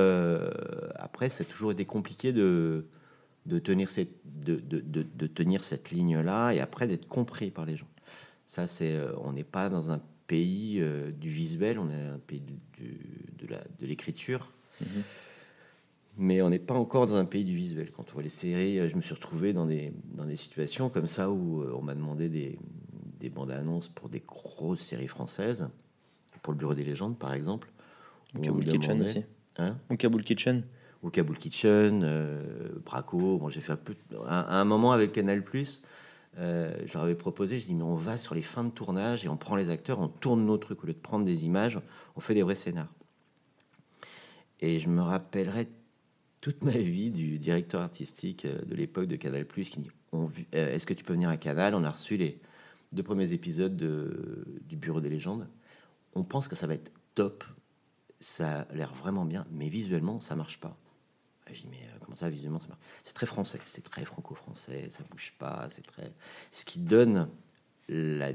après 0.97 1.29
c'est 1.29 1.45
toujours 1.45 1.73
été 1.73 1.85
compliqué 1.85 2.33
de, 2.33 2.87
de, 3.47 3.59
tenir, 3.59 3.91
cette, 3.91 4.13
de, 4.25 4.57
de, 4.57 4.81
de, 4.81 5.03
de 5.03 5.27
tenir 5.27 5.65
cette 5.65 5.91
ligne-là 5.91 6.53
et 6.53 6.61
après 6.61 6.87
d'être 6.87 7.09
compris 7.09 7.51
par 7.51 7.65
les 7.65 7.77
gens. 7.77 7.89
Ça, 8.47 8.67
c'est, 8.67 8.93
euh, 8.93 9.13
on 9.23 9.33
n'est 9.33 9.45
pas 9.45 9.69
dans 9.69 9.91
un 9.91 10.01
pays 10.27 10.79
euh, 10.81 11.11
du 11.13 11.29
visuel, 11.29 11.79
on 11.79 11.91
est 11.91 12.09
un 12.09 12.19
pays 12.19 12.43
de, 13.39 13.47
la, 13.47 13.59
de 13.79 13.87
l'écriture. 13.87 14.53
Mais 16.17 16.43
on 16.43 16.51
n'est 16.51 16.59
pas 16.59 16.75
encore 16.75 17.07
dans 17.07 17.15
un 17.15 17.25
pays 17.25 17.45
du 17.45 17.55
visuel. 17.55 17.91
Quand 17.93 18.05
on 18.11 18.13
voit 18.15 18.23
les 18.23 18.31
séries, 18.31 18.79
euh, 18.79 18.89
je 18.91 18.97
me 18.97 19.03
suis 19.03 19.15
retrouvé 19.15 19.53
dans 19.53 19.67
des, 19.67 19.93
dans 20.15 20.25
des 20.25 20.37
situations 20.37 20.91
comme 20.91 21.07
ça 21.07 21.31
où 21.31 21.63
on 21.63 21.83
m'a 21.83 21.95
demandé 21.95 22.29
des, 22.29 22.59
des 23.21 23.31
bandes 23.31 23.51
annonces 23.51 23.89
pour 23.89 24.09
des 24.09 24.21
grosses 24.21 24.81
séries 24.81 25.09
françaises, 25.09 25.69
pour 26.43 26.53
le 26.53 26.59
Bureau 26.59 26.75
des 26.75 26.85
légendes 26.85 27.19
par 27.19 27.33
exemple. 27.35 27.71
me 28.35 28.63
Kitchen 28.63 29.03
aussi. 29.03 29.25
Hein? 29.57 29.77
Ou 29.91 29.97
Kaboul 29.97 30.25
Kitchen. 30.25 30.65
Ou 31.03 31.11
Kaboul 31.11 31.39
Kitchen, 31.39 32.03
euh, 32.05 32.71
Braco. 32.85 33.39
Bon, 33.39 33.49
j'ai 33.49 33.61
fait 33.61 33.73
un 33.73 33.77
peu. 33.77 33.95
À 34.27 34.61
un, 34.61 34.65
moment 34.65 34.93
avec 34.93 35.13
Canal 35.13 35.43
euh, 36.39 36.75
je 36.87 36.93
leur 36.95 37.03
avais 37.03 37.15
proposé, 37.17 37.59
je 37.59 37.67
dis 37.67 37.75
mais 37.75 37.83
on 37.83 37.97
va 37.97 38.17
sur 38.17 38.35
les 38.35 38.43
fins 38.43 38.63
de 38.63 38.71
tournage 38.71 39.25
et 39.25 39.29
on 39.29 39.37
prend 39.37 39.57
les 39.57 39.69
acteurs, 39.69 39.99
on 39.99 40.09
tourne 40.09 40.45
nos 40.45 40.59
trucs 40.59 40.85
au 40.85 40.87
lieu 40.87 40.93
de 40.93 40.99
prendre 40.99 41.25
des 41.25 41.45
images, 41.45 41.81
on 42.15 42.21
fait 42.21 42.35
des 42.35 42.43
vrais 42.43 42.55
scénars. 42.55 42.93
Et 44.61 44.79
je 44.79 44.89
me 44.89 45.01
rappellerai 45.01 45.69
toute 46.41 46.63
ma 46.63 46.71
vie 46.71 47.11
du 47.11 47.39
directeur 47.39 47.81
artistique 47.81 48.45
euh, 48.45 48.61
de 48.65 48.75
l'époque 48.75 49.07
de 49.07 49.17
Canal 49.17 49.47
qui 49.47 49.81
dit 49.81 49.91
Est-ce 50.53 50.87
que 50.87 50.95
tu 50.95 51.05
peux 51.05 51.15
venir 51.15 51.29
à 51.29 51.37
Canal? 51.37 51.75
On 51.75 51.85
a 51.85 51.91
reçu 51.91 52.17
les 52.17 52.41
deux 52.93 53.03
premiers 53.03 53.33
épisodes 53.33 53.77
de- 53.77 54.61
du 54.69 54.77
Bureau 54.77 55.01
des 55.01 55.09
légendes. 55.09 55.47
On 56.15 56.25
pense 56.25 56.49
que 56.49 56.57
ça 56.57 56.67
va 56.67 56.75
être 56.75 56.93
top, 57.15 57.45
ça 58.21 58.61
a 58.63 58.75
l'air 58.75 58.93
vraiment 58.95 59.25
bien, 59.25 59.47
mais 59.51 59.69
visuellement, 59.69 60.21
ça 60.21 60.37
marche 60.37 60.59
pas. 60.61 60.77
Je 61.55 61.63
dis, 61.63 61.69
mais 61.71 61.79
euh, 61.83 61.99
comment 62.01 62.17
ça, 62.17 62.29
visuellement, 62.29 62.59
ça 62.61 62.69
marche 62.69 62.81
C'est 63.03 63.15
très 63.15 63.27
français, 63.27 63.59
c'est 63.67 63.83
très 63.85 64.05
franco-français, 64.05 64.89
ça 64.91 65.03
bouge 65.11 65.33
pas, 65.39 65.69
c'est 65.71 65.87
très. 65.87 66.13
Ce 66.53 66.65
qui 66.65 66.79
donne 66.79 67.29
la, 67.89 68.33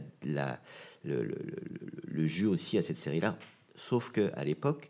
le, 1.03 1.23
le- 1.23 2.25
jus 2.27 2.45
aussi 2.47 2.77
à 2.77 2.83
cette 2.83 2.97
série-là, 2.97 3.37
Sauf 3.77 4.11
que 4.11 4.31
à 4.35 4.45
l'époque, 4.45 4.89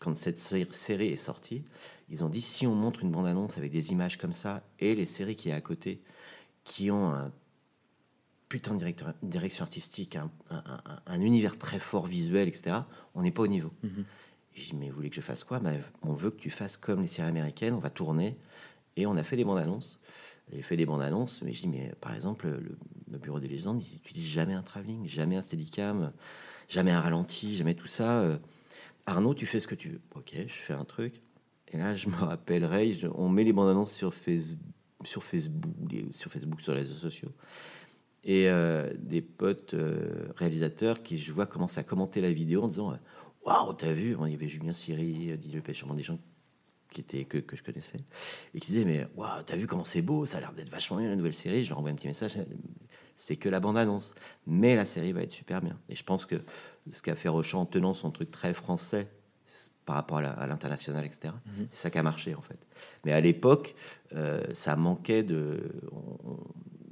quand 0.00 0.16
cette 0.16 0.38
série 0.38 1.08
est 1.08 1.16
sortie, 1.16 1.62
ils 2.08 2.24
ont 2.24 2.28
dit 2.28 2.42
si 2.42 2.66
on 2.66 2.74
montre 2.74 3.02
une 3.02 3.12
bande-annonce 3.12 3.56
avec 3.56 3.70
des 3.70 3.92
images 3.92 4.16
comme 4.18 4.32
ça 4.32 4.64
et 4.80 4.96
les 4.96 5.06
séries 5.06 5.36
qui 5.36 5.50
est 5.50 5.52
à 5.52 5.60
côté, 5.60 6.02
qui 6.64 6.90
ont 6.90 7.10
un 7.12 7.30
putain 8.48 8.72
de 8.74 8.78
directeur, 8.78 9.14
direction 9.22 9.62
artistique, 9.62 10.16
un, 10.16 11.20
univers 11.20 11.56
très 11.56 11.78
fort 11.78 12.06
visuel, 12.06 12.48
etc., 12.48 12.78
on 13.14 13.22
n'est 13.22 13.30
pas 13.30 13.42
au 13.42 13.46
niveau. 13.48 13.72
Mhm. 13.84 14.04
J'ai 14.58 14.72
dit, 14.72 14.76
mais 14.76 14.88
vous 14.90 14.96
voulez 14.96 15.10
que 15.10 15.16
je 15.16 15.20
fasse 15.20 15.44
quoi? 15.44 15.60
Ben, 15.60 15.80
On 16.02 16.12
veut 16.12 16.30
que 16.30 16.40
tu 16.40 16.50
fasses 16.50 16.76
comme 16.76 17.00
les 17.00 17.06
séries 17.06 17.28
américaines, 17.28 17.74
on 17.74 17.78
va 17.78 17.90
tourner. 17.90 18.36
Et 18.96 19.06
on 19.06 19.16
a 19.16 19.22
fait 19.22 19.36
des 19.36 19.44
bandes 19.44 19.58
annonces. 19.58 20.00
J'ai 20.52 20.62
fait 20.62 20.76
des 20.76 20.86
bandes 20.86 21.02
annonces, 21.02 21.42
mais 21.42 21.52
je 21.52 21.62
dis, 21.62 21.68
mais 21.68 21.92
par 22.00 22.14
exemple, 22.14 22.48
le, 22.48 23.18
Bureau 23.18 23.40
des 23.40 23.48
légendes, 23.48 23.82
ils 23.82 23.94
n'utilisent 23.94 24.30
jamais 24.30 24.54
un 24.54 24.62
travelling, 24.62 25.08
jamais 25.08 25.36
un 25.36 25.42
steadicam, 25.42 26.12
jamais 26.68 26.90
un 26.90 27.00
ralenti, 27.00 27.56
jamais 27.56 27.74
tout 27.74 27.86
ça. 27.86 28.20
Euh, 28.20 28.38
Arnaud, 29.06 29.34
tu 29.34 29.46
fais 29.46 29.60
ce 29.60 29.66
que 29.66 29.74
tu 29.74 29.88
veux. 29.90 30.00
Ok, 30.14 30.34
je 30.34 30.52
fais 30.52 30.74
un 30.74 30.84
truc. 30.84 31.20
Et 31.72 31.78
là, 31.78 31.94
je 31.94 32.08
me 32.08 32.14
rappellerai, 32.16 32.98
on 33.14 33.28
met 33.28 33.44
les 33.44 33.52
bandes 33.52 33.68
annonces 33.68 33.92
sur, 33.92 34.14
Facebook, 34.14 34.60
sur 35.04 35.22
Facebook, 35.22 35.70
sur 36.12 36.30
Facebook, 36.30 36.60
sur 36.60 36.72
les 36.72 36.80
réseaux 36.80 36.94
sociaux 36.94 37.32
et 38.24 38.48
euh, 38.48 38.92
des 38.98 39.22
potes 39.22 39.74
euh, 39.74 40.28
réalisateurs 40.36 41.02
qui, 41.02 41.18
je 41.18 41.32
vois, 41.32 41.46
commencent 41.46 41.78
à 41.78 41.82
commenter 41.82 42.20
la 42.20 42.30
vidéo 42.30 42.62
en 42.62 42.68
disant 42.68 42.96
Waouh, 43.48 43.72
t'as 43.72 43.92
vu 43.92 44.14
Il 44.20 44.30
y 44.30 44.34
avait 44.34 44.48
Julien 44.48 44.74
Siri, 44.74 45.38
Didier 45.38 45.62
Pêche, 45.62 45.82
des 45.84 46.02
gens 46.02 46.18
qui 46.90 47.00
étaient, 47.00 47.24
que, 47.24 47.38
que 47.38 47.56
je 47.56 47.62
connaissais, 47.62 47.98
et 48.54 48.60
qui 48.60 48.72
disaient 48.72 48.84
Mais 48.84 49.06
waouh, 49.16 49.42
t'as 49.42 49.56
vu 49.56 49.66
comment 49.66 49.84
c'est 49.84 50.02
beau 50.02 50.26
Ça 50.26 50.36
a 50.36 50.40
l'air 50.40 50.52
d'être 50.52 50.68
vachement 50.68 50.98
bien 50.98 51.08
la 51.08 51.16
nouvelle 51.16 51.34
série. 51.34 51.64
Je 51.64 51.70
leur 51.70 51.78
envoie 51.78 51.90
un 51.90 51.94
petit 51.94 52.08
message 52.08 52.36
C'est 53.16 53.36
que 53.36 53.48
la 53.48 53.60
bande-annonce, 53.60 54.14
mais 54.46 54.76
la 54.76 54.84
série 54.84 55.12
va 55.12 55.22
être 55.22 55.32
super 55.32 55.62
bien. 55.62 55.78
Et 55.88 55.96
je 55.96 56.04
pense 56.04 56.26
que 56.26 56.42
ce 56.92 57.00
qu'a 57.00 57.14
fait 57.14 57.30
Rochon 57.30 57.60
en 57.60 57.66
tenant 57.66 57.94
son 57.94 58.10
truc 58.10 58.30
très 58.30 58.52
français 58.52 59.10
par 59.86 59.96
rapport 59.96 60.18
à 60.18 60.46
l'international, 60.46 61.06
etc. 61.06 61.32
Mhm. 61.46 61.68
C'est 61.72 61.80
ça 61.80 61.90
qui 61.90 61.96
a 61.96 62.02
marché 62.02 62.34
en 62.34 62.42
fait. 62.42 62.58
Mais 63.06 63.12
à 63.12 63.20
l'époque, 63.22 63.74
euh, 64.12 64.42
ça 64.52 64.76
manquait 64.76 65.22
de 65.22 65.72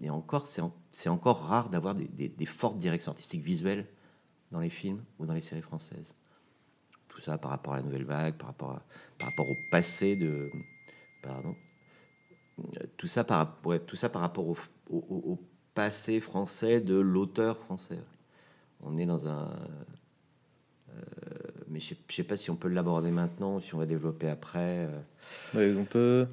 et 0.02 0.10
encore, 0.10 0.46
c'est 0.46 1.08
encore 1.08 1.40
rare 1.42 1.68
d'avoir 1.68 1.94
des, 1.94 2.46
fortes 2.46 2.78
directions 2.78 3.10
artistiques 3.10 3.42
visuelles 3.42 3.86
dans 4.52 4.60
les 4.60 4.70
films 4.70 5.02
ou 5.18 5.26
dans 5.26 5.34
les 5.34 5.40
séries 5.40 5.62
françaises. 5.62 6.14
Tout 7.16 7.22
ça 7.22 7.38
par 7.38 7.50
rapport 7.50 7.72
à 7.72 7.78
la 7.78 7.82
nouvelle 7.82 8.04
vague, 8.04 8.34
par 8.34 8.48
rapport, 8.48 8.78
par 9.18 9.30
rapport 9.30 9.48
au 9.48 9.56
passé 9.70 10.16
de. 10.16 10.50
Pardon. 11.22 11.54
Tout 12.98 13.06
ça 13.06 13.24
par, 13.24 13.56
tout 13.86 13.96
ça 13.96 14.10
par 14.10 14.20
rapport 14.20 14.44
au, 14.90 15.38
passé 15.72 16.20
français 16.20 16.80
de 16.80 16.94
l'auteur 16.94 17.56
français. 17.56 18.00
On 18.82 18.96
est 18.96 19.06
dans 19.06 19.28
un. 19.28 19.48
Euh, 20.90 21.00
mais 21.68 21.80
je 21.80 21.94
ne 21.94 22.12
sais, 22.12 22.22
pas 22.22 22.36
si 22.36 22.50
on 22.50 22.56
peut 22.56 22.68
l'aborder 22.68 23.10
maintenant, 23.10 23.60
si 23.60 23.74
on 23.74 23.78
va 23.78 23.86
développer 23.86 24.28
après. 24.28 24.86
Oui, 25.54 25.74
on 25.74 25.84
peut. 25.84 26.26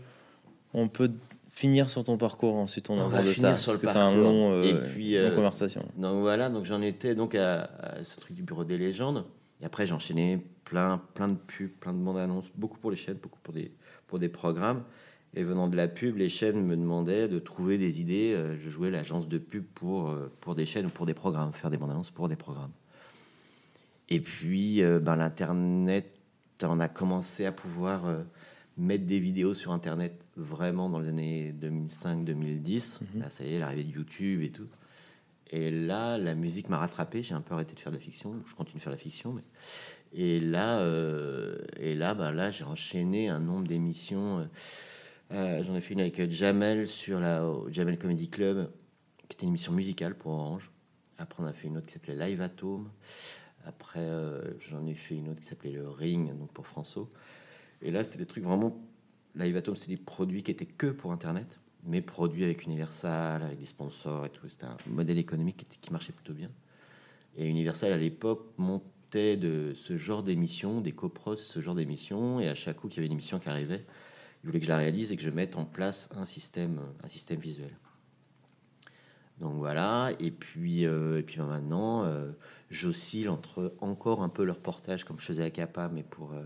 On 0.73 0.89
peut 0.89 1.11
finir 1.49 1.89
sur 1.89 2.03
ton 2.03 2.17
parcours, 2.17 2.55
ensuite 2.55 2.89
on, 2.89 2.99
en 2.99 3.07
va 3.07 3.23
de 3.23 3.31
ça, 3.31 3.51
parce 3.51 3.77
que 3.77 3.87
c'est 3.87 3.95
un 3.95 4.13
long, 4.13 4.51
euh, 4.51 4.63
et 4.63 4.73
puis, 4.89 5.15
euh, 5.15 5.33
conversation. 5.33 5.85
Donc 5.95 6.19
voilà, 6.19 6.49
donc 6.49 6.65
j'en 6.65 6.81
étais 6.81 7.15
donc 7.15 7.35
à, 7.35 7.69
ce 8.03 8.19
truc 8.19 8.35
du 8.35 8.41
bureau 8.41 8.65
des 8.65 8.77
légendes, 8.77 9.23
et 9.61 9.65
après 9.65 9.85
j'ai 9.85 9.93
enchaîné 9.93 10.43
plein, 10.73 10.97
plein 11.13 11.27
de 11.27 11.35
pubs, 11.35 11.69
plein 11.69 11.93
de 11.93 11.99
bandes 11.99 12.17
annonces, 12.17 12.49
beaucoup 12.55 12.79
pour 12.79 12.89
les 12.89 12.97
chaînes, 12.97 13.17
beaucoup 13.21 13.37
pour 13.43 13.53
des, 13.53 13.71
pour 14.07 14.17
des 14.17 14.27
programmes. 14.27 14.83
Et 15.35 15.43
venant 15.43 15.67
de 15.67 15.75
la 15.75 15.87
pub, 15.87 16.17
les 16.17 16.29
chaînes 16.29 16.65
me 16.65 16.75
demandaient 16.75 17.27
de 17.27 17.37
trouver 17.37 17.77
des 17.77 18.01
idées. 18.01 18.33
Euh, 18.33 18.57
je 18.59 18.71
jouais 18.71 18.89
l'agence 18.89 19.27
de 19.27 19.37
pub 19.37 19.65
pour, 19.75 20.15
pour 20.41 20.55
des 20.55 20.65
chaînes 20.65 20.87
ou 20.87 20.89
pour 20.89 21.05
des 21.05 21.13
programmes, 21.13 21.53
faire 21.53 21.69
des 21.69 21.77
bandes 21.77 21.91
annonces 21.91 22.09
pour 22.09 22.27
des 22.27 22.35
programmes. 22.35 22.71
Et 24.09 24.19
puis, 24.19 24.81
ben, 24.81 25.15
l'Internet, 25.15 26.11
on 26.63 26.79
a 26.79 26.87
commencé 26.87 27.45
à 27.45 27.51
pouvoir 27.51 28.03
mettre 28.77 29.05
des 29.05 29.19
vidéos 29.19 29.53
sur 29.53 29.71
Internet 29.71 30.25
vraiment 30.35 30.89
dans 30.89 30.99
les 30.99 31.09
années 31.09 31.55
2005-2010. 31.61 33.01
Mhm. 33.13 33.21
Là, 33.21 33.29
ça 33.29 33.43
y 33.43 33.53
est, 33.53 33.59
l'arrivée 33.59 33.83
de 33.83 33.91
YouTube 33.91 34.41
et 34.41 34.49
tout. 34.49 34.67
Et 35.55 35.69
là, 35.69 36.17
la 36.17 36.33
musique 36.33 36.69
m'a 36.69 36.79
rattrapé. 36.79 37.21
J'ai 37.21 37.35
un 37.35 37.41
peu 37.41 37.53
arrêté 37.53 37.75
de 37.75 37.79
faire 37.79 37.91
de 37.91 37.97
la 37.97 38.03
fiction. 38.03 38.33
Je 38.47 38.55
continue 38.55 38.79
de 38.79 38.81
faire 38.81 38.91
de 38.91 38.97
la 38.97 39.03
fiction. 39.03 39.33
Mais... 39.33 39.43
Et 40.13 40.39
là, 40.39 40.79
euh, 40.79 41.57
et 41.77 41.95
là, 41.95 42.13
bah, 42.13 42.31
là 42.31 42.51
j'ai 42.51 42.63
enchaîné 42.63 43.29
un 43.29 43.39
nombre 43.39 43.67
d'émissions. 43.67 44.39
Euh, 44.39 44.45
euh, 45.31 45.63
j'en 45.63 45.75
ai 45.75 45.81
fait 45.81 45.93
une 45.93 46.01
avec 46.01 46.29
Jamel 46.29 46.87
sur 46.87 47.19
la 47.19 47.43
Jamel 47.69 47.97
Comedy 47.97 48.29
Club, 48.29 48.71
qui 49.27 49.35
était 49.35 49.43
une 49.43 49.49
émission 49.49 49.71
musicale 49.71 50.15
pour 50.15 50.33
Orange. 50.33 50.71
Après, 51.17 51.41
on 51.41 51.47
a 51.47 51.53
fait 51.53 51.67
une 51.67 51.77
autre 51.77 51.87
qui 51.87 51.93
s'appelait 51.93 52.15
Live 52.15 52.41
Atome. 52.41 52.89
Après, 53.65 54.07
j'en 54.59 54.85
ai 54.85 54.93
fait 54.93 55.15
une 55.15 55.29
autre 55.29 55.39
qui 55.39 55.45
s'appelait 55.45 55.71
Le 55.71 55.89
Ring, 55.89 56.37
donc 56.37 56.51
pour 56.51 56.67
François. 56.67 57.07
Et 57.81 57.91
là, 57.91 58.03
c'était 58.03 58.19
des 58.19 58.25
trucs 58.25 58.43
vraiment. 58.43 58.77
Live 59.35 59.55
Atom, 59.57 59.75
c'est 59.75 59.87
des 59.87 59.97
produits 59.97 60.43
qui 60.43 60.51
étaient 60.51 60.65
que 60.65 60.87
pour 60.87 61.11
Internet, 61.11 61.59
mais 61.87 62.01
produits 62.01 62.43
avec 62.43 62.65
Universal, 62.65 63.41
avec 63.41 63.59
des 63.59 63.65
sponsors 63.65 64.25
et 64.25 64.29
tout. 64.29 64.47
C'était 64.47 64.65
un 64.65 64.77
modèle 64.85 65.17
économique 65.17 65.65
qui, 65.81 65.91
marchait 65.91 66.13
plutôt 66.13 66.33
bien. 66.33 66.49
Et 67.35 67.47
Universal, 67.47 67.93
à 67.93 67.97
l'époque, 67.97 68.51
montait 68.57 68.92
de 69.13 69.73
ce 69.75 69.97
genre 69.97 70.23
d'émissions, 70.23 70.81
des 70.81 70.91
copros, 70.91 71.35
ce 71.35 71.61
genre 71.61 71.75
d'émissions. 71.75 72.39
Et 72.39 72.47
à 72.47 72.55
chaque 72.55 72.77
coup 72.77 72.87
qu'il 72.87 72.97
y 72.97 72.99
avait 72.99 73.07
une 73.07 73.13
émission 73.13 73.39
qui 73.39 73.49
arrivait, 73.49 73.85
ils 74.43 74.47
voulaient 74.47 74.59
que 74.59 74.65
je 74.65 74.71
la 74.71 74.77
réalise 74.77 75.11
et 75.11 75.17
que 75.17 75.23
je 75.23 75.29
mette 75.29 75.55
en 75.55 75.65
place 75.65 76.09
un 76.15 76.25
système, 76.25 76.81
un 77.03 77.07
système 77.07 77.39
visuel. 77.39 77.75
Donc 79.39 79.55
voilà, 79.55 80.11
et 80.19 80.31
puis, 80.31 80.85
euh, 80.85 81.19
et 81.19 81.23
puis 81.23 81.37
ben 81.37 81.47
maintenant, 81.47 82.05
euh, 82.05 82.31
j'oscille 82.69 83.29
entre 83.29 83.71
encore 83.81 84.21
un 84.21 84.29
peu 84.29 84.45
le 84.45 84.51
reportage 84.51 85.03
comme 85.03 85.19
je 85.19 85.25
faisais 85.25 85.43
à 85.43 85.49
Capa, 85.49 85.89
mais 85.91 86.03
pour, 86.03 86.33
euh, 86.33 86.43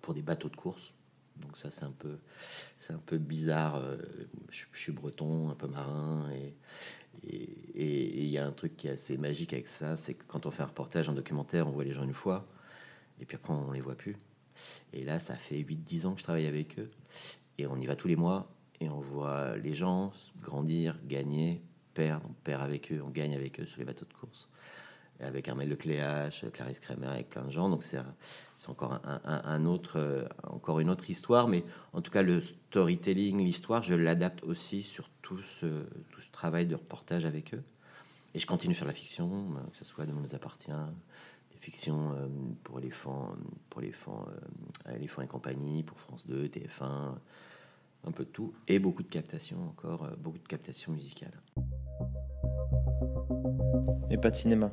pour 0.00 0.14
des 0.14 0.22
bateaux 0.22 0.48
de 0.48 0.56
course. 0.56 0.94
Donc 1.40 1.56
ça, 1.56 1.70
c'est 1.70 1.84
un 1.84 1.92
peu, 1.92 2.18
c'est 2.78 2.92
un 2.92 3.02
peu 3.04 3.18
bizarre. 3.18 3.76
Euh, 3.76 3.96
je, 4.50 4.64
suis 4.74 4.92
breton, 4.92 5.50
un 5.50 5.54
peu 5.54 5.66
marin, 5.66 6.30
et 6.32 6.54
et 7.28 8.22
il 8.22 8.28
y 8.28 8.38
a 8.38 8.46
un 8.46 8.52
truc 8.52 8.76
qui 8.76 8.88
est 8.88 8.92
assez 8.92 9.16
magique 9.16 9.52
avec 9.52 9.66
ça, 9.66 9.96
c'est 9.96 10.14
que 10.14 10.24
quand 10.26 10.46
on 10.46 10.50
fait 10.50 10.62
un 10.62 10.66
reportage, 10.66 11.08
un 11.08 11.14
documentaire, 11.14 11.66
on 11.66 11.70
voit 11.70 11.84
les 11.84 11.92
gens 11.92 12.04
une 12.04 12.14
fois, 12.14 12.46
et 13.20 13.24
puis 13.24 13.36
après 13.36 13.52
on 13.52 13.72
les 13.72 13.80
voit 13.80 13.94
plus. 13.94 14.16
Et 14.92 15.04
là, 15.04 15.18
ça 15.18 15.36
fait 15.36 15.58
8-10 15.58 16.06
ans 16.06 16.12
que 16.14 16.20
je 16.20 16.24
travaille 16.24 16.46
avec 16.46 16.78
eux, 16.78 16.90
et 17.58 17.66
on 17.66 17.76
y 17.76 17.86
va 17.86 17.96
tous 17.96 18.08
les 18.08 18.16
mois, 18.16 18.50
et 18.80 18.88
on 18.88 19.00
voit 19.00 19.56
les 19.56 19.74
gens 19.74 20.12
grandir, 20.40 20.98
gagner, 21.04 21.62
perdre, 21.94 22.28
on 22.28 22.52
avec 22.52 22.92
eux, 22.92 23.02
on 23.04 23.10
gagne 23.10 23.34
avec 23.34 23.60
eux 23.60 23.66
sur 23.66 23.78
les 23.78 23.84
bateaux 23.84 24.06
de 24.06 24.14
course 24.14 24.48
avec 25.20 25.48
Armel 25.48 25.68
Lecléache, 25.68 26.44
Clarisse 26.52 26.80
Kremer, 26.80 27.08
avec 27.08 27.28
plein 27.28 27.44
de 27.44 27.50
gens. 27.50 27.68
Donc 27.68 27.84
c'est 27.84 27.98
euh, 27.98 28.02
encore 30.44 30.80
une 30.80 30.90
autre 30.90 31.08
histoire, 31.10 31.48
mais 31.48 31.64
en 31.92 32.00
tout 32.00 32.10
cas 32.10 32.22
le 32.22 32.40
storytelling, 32.40 33.38
l'histoire, 33.38 33.82
je 33.82 33.94
l'adapte 33.94 34.42
aussi 34.44 34.82
sur 34.82 35.08
tout 35.22 35.42
ce, 35.42 35.84
travail 36.32 36.66
de 36.66 36.74
reportage 36.74 37.24
avec 37.24 37.54
eux. 37.54 37.62
Et 38.34 38.38
je 38.38 38.46
continue 38.46 38.74
faire 38.74 38.86
la 38.86 38.92
fiction, 38.92 39.28
euh, 39.56 39.70
que 39.70 39.76
ce 39.76 39.84
soit 39.84 40.06
de 40.06 40.12
nous 40.12 40.34
appartient, 40.34 40.70
des 40.70 41.58
fictions 41.58 42.12
euh, 42.12 42.28
pour 42.62 42.78
éléphants, 42.78 43.34
pour 43.68 43.82
éléphants, 43.82 44.26
éléphants 44.94 45.22
et 45.22 45.26
compagnie, 45.26 45.82
pour 45.82 45.98
France 45.98 46.26
2, 46.26 46.46
TF1, 46.46 47.14
un 48.04 48.12
peu 48.12 48.24
de 48.24 48.30
tout, 48.30 48.52
et 48.68 48.78
beaucoup 48.78 49.02
de 49.02 49.08
captations 49.08 49.62
encore, 49.68 50.08
beaucoup 50.18 50.38
de 50.38 50.48
captations 50.48 50.92
musicales. 50.92 51.40
Et 54.10 54.16
pas 54.16 54.30
de 54.30 54.36
cinéma 54.36 54.72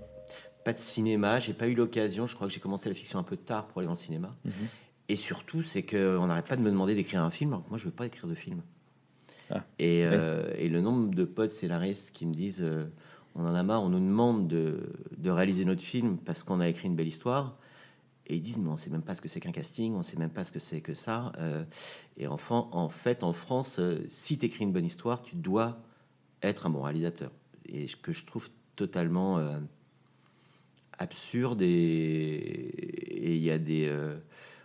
pas 0.67 0.73
de 0.73 0.79
cinéma, 0.79 1.39
j'ai 1.39 1.53
pas 1.53 1.69
eu 1.69 1.75
l'occasion. 1.75 2.27
Je 2.27 2.35
crois 2.35 2.45
que 2.45 2.53
j'ai 2.53 2.59
commencé 2.59 2.89
la 2.89 2.95
fiction 2.95 3.17
un 3.19 3.23
peu 3.23 3.37
tard 3.37 3.67
pour 3.67 3.79
aller 3.79 3.85
dans 3.85 3.93
le 3.93 3.97
cinéma. 3.97 4.35
Mhm. 4.43 4.51
Et 5.07 5.15
surtout, 5.15 5.61
c'est 5.61 5.81
qu'on 5.83 6.27
n'arrête 6.27 6.45
pas 6.45 6.57
de 6.57 6.61
me 6.61 6.69
demander 6.69 6.93
d'écrire 6.93 7.23
un 7.23 7.31
film, 7.31 7.51
alors 7.51 7.63
que 7.63 7.69
moi, 7.69 7.77
je 7.77 7.85
veux 7.85 7.91
pas 7.91 8.05
écrire 8.05 8.27
de 8.27 8.35
film. 8.35 8.61
Ah. 9.49 9.63
Et, 9.79 10.03
euh, 10.03 10.51
et, 10.57 10.67
le 10.67 10.81
nombre 10.81 11.15
de 11.15 11.23
potes 11.23 11.51
scénaristes 11.51 12.11
qui 12.11 12.25
me 12.25 12.33
disent 12.33 12.63
euh, 12.63 12.83
on 13.33 13.45
en 13.45 13.55
a 13.55 13.63
marre, 13.63 13.81
on 13.81 13.87
nous 13.87 13.99
demande 14.01 14.49
de, 14.49 14.89
de 15.15 15.29
réaliser 15.29 15.63
notre 15.63 15.81
film 15.81 16.17
parce 16.17 16.43
qu'on 16.43 16.59
a 16.59 16.67
écrit 16.67 16.89
une 16.89 16.97
belle 16.97 17.07
histoire. 17.07 17.57
Et 18.27 18.35
ils 18.35 18.41
disent, 18.41 18.57
mais 18.57 18.69
on 18.69 18.77
sait 18.77 18.89
même 18.89 19.01
pas 19.01 19.15
ce 19.15 19.21
que 19.21 19.29
c'est 19.29 19.39
qu'un 19.39 19.51
casting, 19.51 19.95
on 19.95 20.03
sait 20.03 20.17
même 20.17 20.29
pas 20.29 20.43
ce 20.43 20.51
que 20.51 20.59
c'est 20.59 20.81
que 20.81 20.93
ça. 20.93 21.31
Euh, 21.37 21.63
et 22.17 22.27
enfin, 22.27 22.67
en 22.71 22.89
fait, 22.89 23.23
en 23.23 23.33
France, 23.33 23.79
si 24.07 24.37
tu 24.37 24.45
écris 24.45 24.63
une 24.63 24.73
bonne 24.73 24.85
histoire, 24.85 25.21
tu 25.21 25.35
dois 25.35 25.77
être 26.43 26.65
un 26.65 26.69
bon 26.69 26.81
réalisateur. 26.81 27.31
Et 27.65 27.87
ce 27.87 27.95
que 27.95 28.11
je 28.11 28.25
trouve 28.25 28.49
totalement 28.75 29.39
absurde 30.99 31.61
et 31.61 33.35
il 33.35 33.43
y 33.43 33.51
a 33.51 33.57
des 33.57 33.87
euh, 33.87 34.17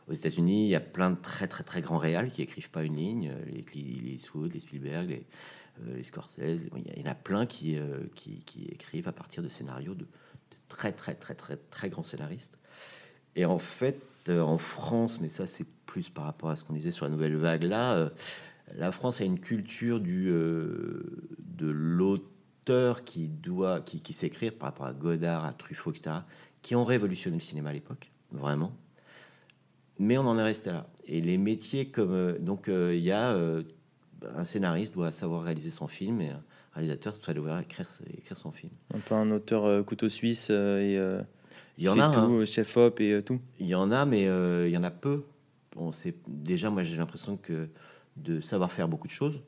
aux 0.09 0.13
États-Unis, 0.13 0.67
il 0.67 0.71
y 0.71 0.75
a 0.75 0.81
plein 0.81 1.11
de 1.11 1.17
très 1.17 1.47
très 1.47 1.65
très 1.65 1.81
grands 1.81 1.99
réals 1.99 2.31
qui 2.31 2.43
écrivent 2.43 2.71
pas 2.71 2.83
une 2.83 2.97
ligne, 2.97 3.33
les, 3.47 3.65
les 3.75 4.15
Eastwood, 4.15 4.53
les 4.53 4.61
Spielberg, 4.61 5.09
les, 5.09 5.27
euh, 5.87 6.03
Scorsese, 6.03 6.61
il 6.77 7.03
y 7.03 7.07
en 7.07 7.11
a 7.11 7.15
plein 7.15 7.47
euh, 7.65 8.07
qui, 8.15 8.69
écrivent 8.71 9.09
à 9.09 9.13
partir 9.13 9.43
de 9.43 9.49
scénarios 9.49 9.95
de, 9.95 10.07
très 10.69 10.93
très 10.93 11.15
très 11.15 11.35
très 11.35 11.57
très 11.57 11.89
grands 11.89 12.05
scénaristes. 12.05 12.59
Et 13.37 13.45
en 13.45 13.59
fait, 13.59 14.01
en 14.29 14.59
France, 14.59 15.21
mais 15.21 15.29
ça 15.29 15.47
c'est 15.47 15.67
plus 15.87 16.09
par 16.09 16.25
rapport 16.25 16.51
à 16.51 16.57
ce 16.57 16.65
qu'on 16.65 16.75
disait 16.75 16.93
sur 16.93 17.05
la 17.05 17.11
nouvelle 17.11 17.37
vague 17.37 17.65
là, 17.65 18.11
la 18.77 18.93
France 18.93 19.21
a 19.21 19.25
une 19.25 19.41
culture 19.41 20.01
du 20.01 20.27
de 20.27 21.69
l'autre 21.69 22.25
qui 23.05 23.29
doit, 23.29 23.81
qui, 23.81 24.01
qui 24.01 24.13
s'écrire 24.13 24.53
par 24.53 24.69
rapport 24.69 24.87
à 24.87 24.93
Godard, 24.93 25.45
à 25.45 25.53
Truffaut, 25.53 25.91
etc., 25.91 26.17
qui 26.63 26.77
ont 26.77 26.85
révolutionné 26.85 27.37
le 27.37 27.43
cinéma 27.43 27.71
à 27.71 27.73
l'époque, 27.73 28.13
vraiment. 28.31 28.73
Mais 29.99 30.17
on 30.17 30.23
en 30.23 30.39
est 30.39 30.43
resté 30.43 30.71
là. 30.71 30.87
Et 31.07 31.21
les 31.21 31.39
métiers 31.39 31.87
comme 31.87 32.13
euh, 32.13 32.39
donc 32.39 32.69
il 32.69 33.01
y 33.01 33.13
a 33.13 33.37
un 34.35 34.45
scénariste 34.45 34.95
doit 34.95 35.11
savoir 35.11 35.43
réaliser 35.43 35.71
son 35.71 35.89
film 35.89 36.21
et 36.21 36.31
un 36.31 36.43
réalisateur 36.75 37.15
doit 37.19 37.35
devoir 37.35 37.61
écrire, 37.61 37.89
écrire 38.17 38.37
son 38.37 38.53
film. 38.53 38.73
Un 38.95 39.01
peu 39.01 39.15
un 39.15 39.31
auteur 39.33 39.85
couteau 39.85 40.09
suisse 40.09 40.49
et 40.51 40.99
il 41.79 41.85
y 41.85 41.89
en 41.89 41.99
a 41.99 42.11
tout, 42.11 42.21
hein. 42.21 42.45
chef 42.45 42.77
op 42.77 43.01
et 43.01 43.23
tout. 43.23 43.41
Il 43.59 43.67
y 43.67 43.75
en 43.75 43.91
a, 43.91 44.05
mais 44.05 44.23
il 44.23 44.71
y 44.71 44.77
en 44.77 44.85
a 44.85 44.91
peu. 44.91 45.25
Bon, 45.75 45.91
déjà 46.29 46.71
moi 46.71 46.83
j'ai 46.83 46.97
l'impression 46.97 47.37
que 47.37 47.69
de 48.17 48.41
savoir 48.41 48.71
faire 48.71 48.89
beaucoup 48.89 49.07
de 49.07 49.13
choses. 49.13 49.43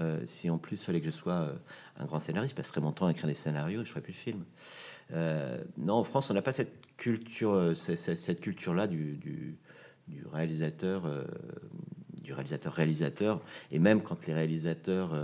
Euh, 0.00 0.20
si 0.26 0.48
en 0.48 0.58
plus 0.58 0.80
il 0.80 0.84
fallait 0.84 1.00
que 1.00 1.06
je 1.06 1.10
sois 1.10 1.32
euh, 1.32 1.54
un 1.98 2.04
grand 2.04 2.20
scénariste, 2.20 2.52
je 2.52 2.56
passerais 2.56 2.80
mon 2.80 2.92
temps 2.92 3.06
à 3.06 3.10
écrire 3.10 3.26
des 3.26 3.34
scénarios, 3.34 3.84
je 3.84 3.90
ferais 3.90 4.00
plus 4.00 4.12
le 4.12 4.18
film. 4.18 4.44
Euh, 5.12 5.58
non, 5.76 5.94
en 5.94 6.04
France, 6.04 6.30
on 6.30 6.34
n'a 6.34 6.42
pas 6.42 6.52
cette 6.52 6.72
culture, 6.96 7.74
cette, 7.76 8.40
culture-là 8.40 8.86
du, 8.86 9.16
du, 9.16 9.56
réalisateur, 10.32 11.02
du 12.22 12.32
réalisateur 12.32 12.72
réalisateur. 12.72 13.40
Et 13.72 13.78
même 13.78 14.02
quand 14.02 14.26
les 14.26 14.34
réalisateurs 14.34 15.14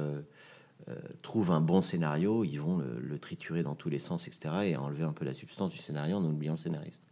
trouvent 1.23 1.51
un 1.51 1.61
bon 1.61 1.81
scénario, 1.81 2.45
ils 2.45 2.59
vont 2.59 2.79
le, 2.79 3.19
triturer 3.19 3.63
dans 3.63 3.75
tous 3.75 3.89
les 3.89 3.99
sens, 3.99 4.27
etc., 4.27 4.55
et 4.65 4.77
enlever 4.77 5.05
un 5.05 5.13
peu 5.13 5.25
la 5.25 5.35
substance 5.35 5.73
du 5.73 5.79
scénario 5.79 6.17
en 6.17 6.25
oubliant 6.25 6.53
le 6.55 6.59
scénariste. 6.59 7.07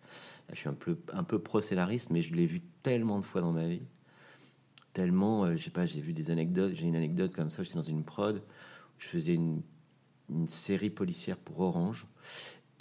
je 0.53 0.59
suis 0.59 0.69
un 0.69 0.75
peu, 0.75 0.99
un 1.13 1.25
peu 1.25 1.39
pro-scénariste, 1.39 2.11
mais 2.11 2.21
je 2.21 2.35
l'ai 2.35 2.47
vu 2.47 2.61
tellement 2.83 3.19
de 3.19 3.25
fois 3.25 3.41
dans 3.41 3.53
ma 3.53 3.67
vie 3.67 3.83
tellement, 4.93 5.45
euh, 5.45 5.57
je 5.57 5.65
sais 5.65 5.71
pas, 5.71 5.87
j'ai 5.87 6.01
vu 6.01 6.13
des 6.13 6.31
anecdotes, 6.31 6.75
j'ai 6.75 6.87
une 6.87 6.97
anecdote 6.97 7.35
comme 7.35 7.51
ça, 7.51 7.63
j'étais 7.63 7.77
dans 7.77 7.83
une 7.83 8.05
prod, 8.05 8.43
je 8.99 9.07
faisais 9.07 9.35
une, 9.35 9.63
série 10.47 10.89
policière 10.89 11.37
pour 11.37 11.61
Orange, 11.61 12.07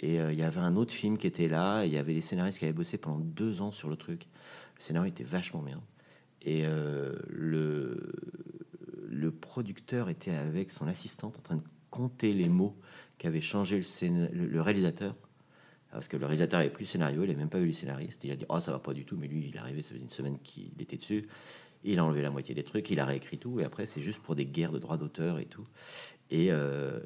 et 0.00 0.20
euh, 0.20 0.32
il 0.32 0.38
y 0.38 0.42
avait 0.42 0.60
un 0.60 0.74
autre 0.76 0.92
film 0.92 1.18
qui 1.18 1.26
était 1.26 1.48
là, 1.48 1.84
il 1.84 1.92
y 1.92 1.98
avait 1.98 2.14
des 2.14 2.22
scénaristes 2.22 2.58
qui 2.58 2.64
avaient 2.64 2.72
bossé 2.72 2.96
pendant 2.96 3.18
deux 3.18 3.60
ans 3.60 3.70
sur 3.70 3.90
le 3.90 3.96
truc. 3.96 4.26
Le 4.76 4.82
scénario 4.82 5.10
était 5.10 5.24
vachement 5.24 5.60
bien. 5.60 5.82
Et 6.40 6.62
euh, 6.64 7.14
le, 7.28 8.14
le 9.12 9.30
producteur 9.30 10.08
était 10.08 10.32
avec 10.32 10.72
son 10.72 10.86
assistante 10.86 11.38
en 11.38 11.42
train 11.42 11.56
de 11.56 11.62
compter 11.90 12.32
les 12.32 12.48
mots 12.48 12.76
qu'avait 13.18 13.42
changé 13.42 13.80
le, 14.00 14.26
le, 14.46 14.60
réalisateur. 14.62 15.14
Parce 15.90 16.08
que 16.08 16.16
le 16.16 16.24
réalisateur 16.24 16.58
n'avait 16.58 16.72
plus 16.72 16.84
le 16.84 16.88
scénario, 16.88 17.22
il 17.22 17.26
n'avait 17.26 17.38
même 17.38 17.50
pas 17.50 17.58
vu 17.58 17.66
les 17.66 17.72
scénaristes. 17.74 18.24
Il 18.24 18.30
a 18.30 18.36
dit 18.36 18.46
Oh, 18.48 18.58
ça 18.60 18.72
va 18.72 18.78
pas 18.78 18.94
du 18.94 19.04
tout, 19.04 19.16
mais 19.16 19.28
lui, 19.28 19.46
il 19.46 19.54
est 19.54 19.58
arrivé, 19.58 19.82
ça 19.82 19.90
faisait 19.90 20.00
une 20.00 20.08
semaine 20.08 20.38
qu'il 20.42 20.72
était 20.80 20.96
dessus. 20.96 21.28
Il 21.84 21.98
a 21.98 22.04
enlevé 22.04 22.22
la 22.22 22.30
moitié 22.30 22.54
des 22.54 22.62
trucs, 22.62 22.90
il 22.90 23.00
a 23.00 23.04
réécrit 23.04 23.38
tout, 23.38 23.60
et 23.60 23.64
après, 23.64 23.86
c'est 23.86 24.00
juste 24.00 24.22
pour 24.22 24.34
des 24.34 24.46
guerres 24.46 24.72
de 24.72 24.78
droits 24.78 24.96
d'auteur 24.96 25.38
et 25.38 25.46
tout. 25.46 25.66
Et, 26.30 26.48
euh, 26.50 27.00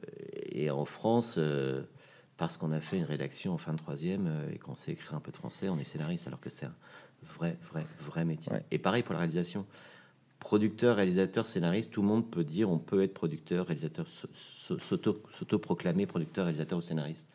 et 0.53 0.71
en 0.71 0.85
France, 0.85 1.37
euh, 1.39 1.83
parce 2.37 2.57
qu'on 2.57 2.71
a 2.71 2.81
fait 2.81 2.99
une 2.99 3.05
rédaction 3.05 3.55
en 3.55 3.59
fin 3.59 3.73
de 3.73 3.79
troisième 3.79 4.27
euh, 4.29 4.53
et 4.53 4.59
qu'on 4.59 4.77
sait 4.77 4.93
écrire 4.93 5.15
un 5.15 5.21
peu 5.21 5.33
de 5.33 5.37
français, 5.37 5.69
on 5.69 5.79
est 5.79 5.85
scénariste, 5.85 6.29
alors 6.29 6.41
que 6.41 6.51
c'est 6.51 6.67
un 6.67 6.75
vrai, 7.23 7.57
vrai, 7.73 7.85
vrai 8.01 8.25
métier. 8.25 8.53
Et 8.71 8.79
pareil 8.79 9.03
pour 9.03 9.15
la 9.15 9.21
réalisation. 9.21 9.67
Producteur, 10.47 10.97
réalisateur, 10.97 11.47
scénariste, 11.47 11.91
tout 11.91 12.03
le 12.03 12.09
monde 12.09 12.31
peut 12.31 12.45
dire 12.45 12.71
on 12.71 12.79
peut 12.79 13.03
être 13.03 13.15
producteur, 13.15 13.67
réalisateur, 13.67 14.07
s'auto-proclamer 14.35 16.07
producteur, 16.07 16.45
réalisateur 16.45 16.79
ou 16.79 16.83
scénariste. 16.83 17.27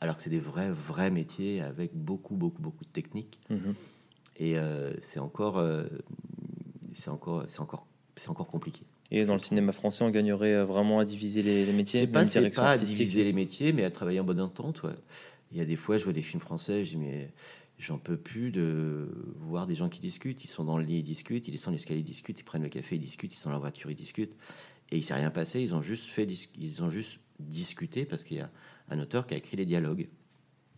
Alors 0.00 0.16
que 0.16 0.22
c'est 0.22 0.30
des 0.30 0.40
vrais, 0.40 0.70
vrais 0.70 1.10
métiers 1.10 1.60
avec 1.60 1.94
beaucoup, 1.94 2.34
beaucoup, 2.34 2.60
beaucoup 2.60 2.84
de 2.84 2.90
techniques. 2.90 3.38
Mm-hmm. 3.50 3.74
Et 4.40 4.56
c'est 5.00 5.20
encore 5.20 5.62
c'est 6.94 7.10
encore, 7.10 7.44
c'est 7.46 7.60
encore, 7.60 7.86
c'est 8.16 8.28
encore 8.28 8.48
compliqué. 8.48 8.82
Et 9.10 9.24
dans 9.24 9.34
le 9.34 9.40
cinéma 9.40 9.72
français, 9.72 10.04
on 10.04 10.10
gagnerait 10.10 10.54
euh, 10.54 10.64
vraiment 10.64 10.98
à 10.98 11.04
diviser 11.04 11.42
les, 11.42 11.72
métiers. 11.72 12.00
C'est 12.00 12.06
pas, 12.06 12.24
pas 12.24 12.70
à 12.72 12.78
diviser 12.78 13.24
les 13.24 13.32
métiers, 13.32 13.72
mais 13.72 13.84
à 13.84 13.90
travailler 13.90 14.20
en 14.20 14.24
bonne 14.24 14.40
entente. 14.40 14.82
Il 15.50 15.58
y 15.58 15.60
a 15.62 15.64
des 15.64 15.76
fois, 15.76 15.96
je 15.96 16.04
vois 16.04 16.12
des 16.12 16.22
films 16.22 16.42
français, 16.42 16.84
je 16.84 16.90
dis 16.90 16.96
mais 16.96 17.30
j'en 17.78 17.98
peux 17.98 18.16
plus 18.16 18.50
de 18.50 19.08
voir 19.36 19.66
des 19.66 19.74
gens 19.74 19.88
qui 19.88 20.00
discutent. 20.00 20.44
Ils 20.44 20.48
sont 20.48 20.64
dans 20.64 20.78
le 20.78 20.84
lit, 20.84 20.98
ils 20.98 21.02
discutent, 21.02 21.46
ils 21.48 21.52
descendent 21.52 21.74
l'escalier, 21.74 22.00
ils 22.00 22.04
discutent, 22.04 22.38
ils 22.40 22.44
prennent 22.44 22.62
le 22.62 22.68
café, 22.68 22.96
ils 22.96 23.00
discutent, 23.00 23.32
ils 23.32 23.38
sont 23.38 23.50
dans 23.50 23.54
la 23.54 23.60
voiture, 23.60 23.90
ils 23.90 23.96
discutent. 23.96 24.34
Et 24.90 24.98
il 24.98 25.04
s'est 25.04 25.14
rien 25.14 25.30
passé. 25.30 25.60
Ils 25.60 25.74
ont 25.74 25.82
juste 25.82 26.06
fait, 26.06 26.26
ils 26.56 26.82
ont 26.82 26.90
juste 26.90 27.20
discuté 27.38 28.04
parce 28.04 28.24
qu'il 28.24 28.38
y 28.38 28.40
a 28.40 28.50
un 28.90 28.98
auteur 28.98 29.26
qui 29.26 29.34
a 29.34 29.36
écrit 29.36 29.56
les 29.56 29.66
dialogues, 29.66 30.08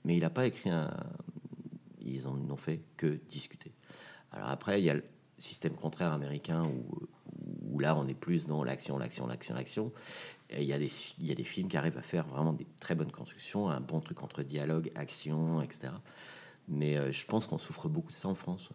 mais 0.04 0.16
il 0.16 0.20
n'a 0.20 0.30
pas 0.30 0.46
écrit 0.46 0.70
un. 0.70 0.90
Ils 2.02 2.26
en 2.26 2.36
ont 2.50 2.56
fait 2.56 2.80
que 2.96 3.20
discuter. 3.28 3.72
Alors 4.32 4.48
après, 4.48 4.80
il 4.80 4.84
y 4.84 4.90
a 4.90 4.96
système 5.38 5.74
contraire 5.74 6.12
américain 6.12 6.64
où, 6.64 7.78
là 7.78 7.96
on 7.96 8.06
est 8.08 8.14
plus 8.14 8.46
dans 8.46 8.62
l'action, 8.62 8.98
l'action, 8.98 9.26
l'action, 9.26 9.54
l'action. 9.54 9.92
Des, 10.50 10.62
il 11.18 11.26
y 11.26 11.32
a 11.32 11.34
des 11.34 11.44
films 11.44 11.68
qui 11.68 11.76
arrivent 11.76 11.96
à 11.96 12.02
faire 12.02 12.26
vraiment 12.26 12.52
des 12.52 12.66
très 12.78 12.94
bonnes 12.94 13.12
constructions, 13.12 13.70
un 13.70 13.80
bon 13.80 14.00
truc 14.00 14.22
entre 14.22 14.42
dialogue, 14.42 14.90
action, 14.94 15.62
etc. 15.62 15.92
Mais 16.70 16.96
euh, 16.96 17.12
je 17.12 17.26
pense 17.26 17.46
qu'on 17.46 17.58
souffre 17.58 17.88
beaucoup 17.88 18.10
de 18.10 18.16
ça 18.16 18.28
en 18.28 18.34
France. 18.34 18.70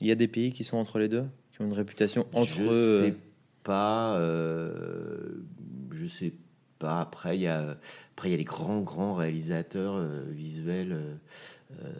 Il 0.00 0.06
y 0.06 0.12
a 0.12 0.14
des 0.14 0.28
pays 0.28 0.52
qui 0.52 0.62
sont 0.62 0.76
entre 0.76 0.98
les 0.98 1.08
deux, 1.08 1.24
qui 1.52 1.62
ont 1.62 1.64
une 1.64 1.72
réputation 1.72 2.26
entre 2.32 2.54
je 2.54 2.62
eux. 2.62 3.02
Sais 3.04 3.16
pas. 3.64 4.16
Euh, 4.16 5.42
je 5.90 6.06
sais 6.06 6.34
pas. 6.78 7.00
Après, 7.00 7.36
il 7.36 7.42
y 7.42 7.48
a, 7.48 7.76
après, 8.12 8.28
il 8.28 8.32
y 8.32 8.34
a 8.34 8.38
les 8.38 8.44
grands, 8.44 8.80
grands 8.80 9.14
réalisateurs 9.14 9.94
euh, 9.96 10.24
visuels. 10.30 11.18
Euh, 11.82 11.92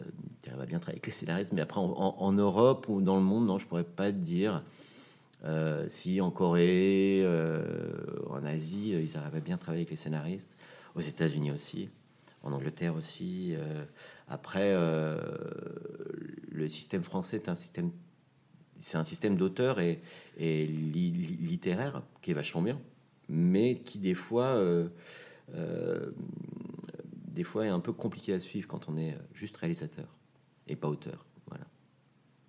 va 0.57 0.65
bien 0.65 0.79
travailler 0.79 0.97
avec 0.97 1.05
les 1.05 1.11
scénaristes, 1.11 1.53
mais 1.53 1.61
après 1.61 1.79
en, 1.79 2.31
Europe 2.33 2.87
ou 2.89 3.01
dans 3.01 3.15
le 3.15 3.21
monde, 3.21 3.45
non, 3.45 3.57
je 3.57 3.65
pourrais 3.65 3.83
pas 3.83 4.11
te 4.11 4.17
dire. 4.17 4.63
Euh, 5.45 5.85
si 5.87 6.19
en 6.19 6.31
Corée, 6.31 7.21
euh, 7.23 7.63
en 8.29 8.43
Asie, 8.43 8.89
ils 8.89 9.17
arrivent 9.17 9.35
à 9.35 9.39
bien 9.39 9.57
travailler 9.57 9.83
avec 9.83 9.91
les 9.91 9.97
scénaristes, 9.97 10.51
aux 10.95 11.01
États-Unis 11.01 11.51
aussi, 11.51 11.89
en 12.43 12.51
Angleterre 12.51 12.95
aussi. 12.95 13.53
après, 14.27 14.73
le 16.51 16.67
système 16.69 17.01
français 17.01 17.37
est 17.37 17.49
un 17.49 17.55
système, 17.55 17.91
c'est 18.77 18.97
un 18.97 19.03
système 19.03 19.35
d'auteur 19.35 19.79
et, 19.79 20.01
et 20.37 20.65
littéraire 20.65 22.01
qui 22.21 22.31
est 22.31 22.33
vachement 22.33 22.61
bien, 22.61 22.79
mais 23.27 23.75
qui 23.75 23.99
des 23.99 24.13
fois 24.13 24.57
des 27.39 27.43
fois 27.43 27.65
est 27.65 27.69
un 27.69 27.79
peu 27.79 27.93
compliqué 27.93 28.33
à 28.33 28.39
suivre 28.39 28.67
quand 28.67 28.89
on 28.89 28.97
est 28.97 29.17
juste 29.33 29.55
réalisateur 29.57 30.07
et 30.67 30.75
pas 30.75 30.87
auteur. 30.87 31.25
Voilà. 31.47 31.65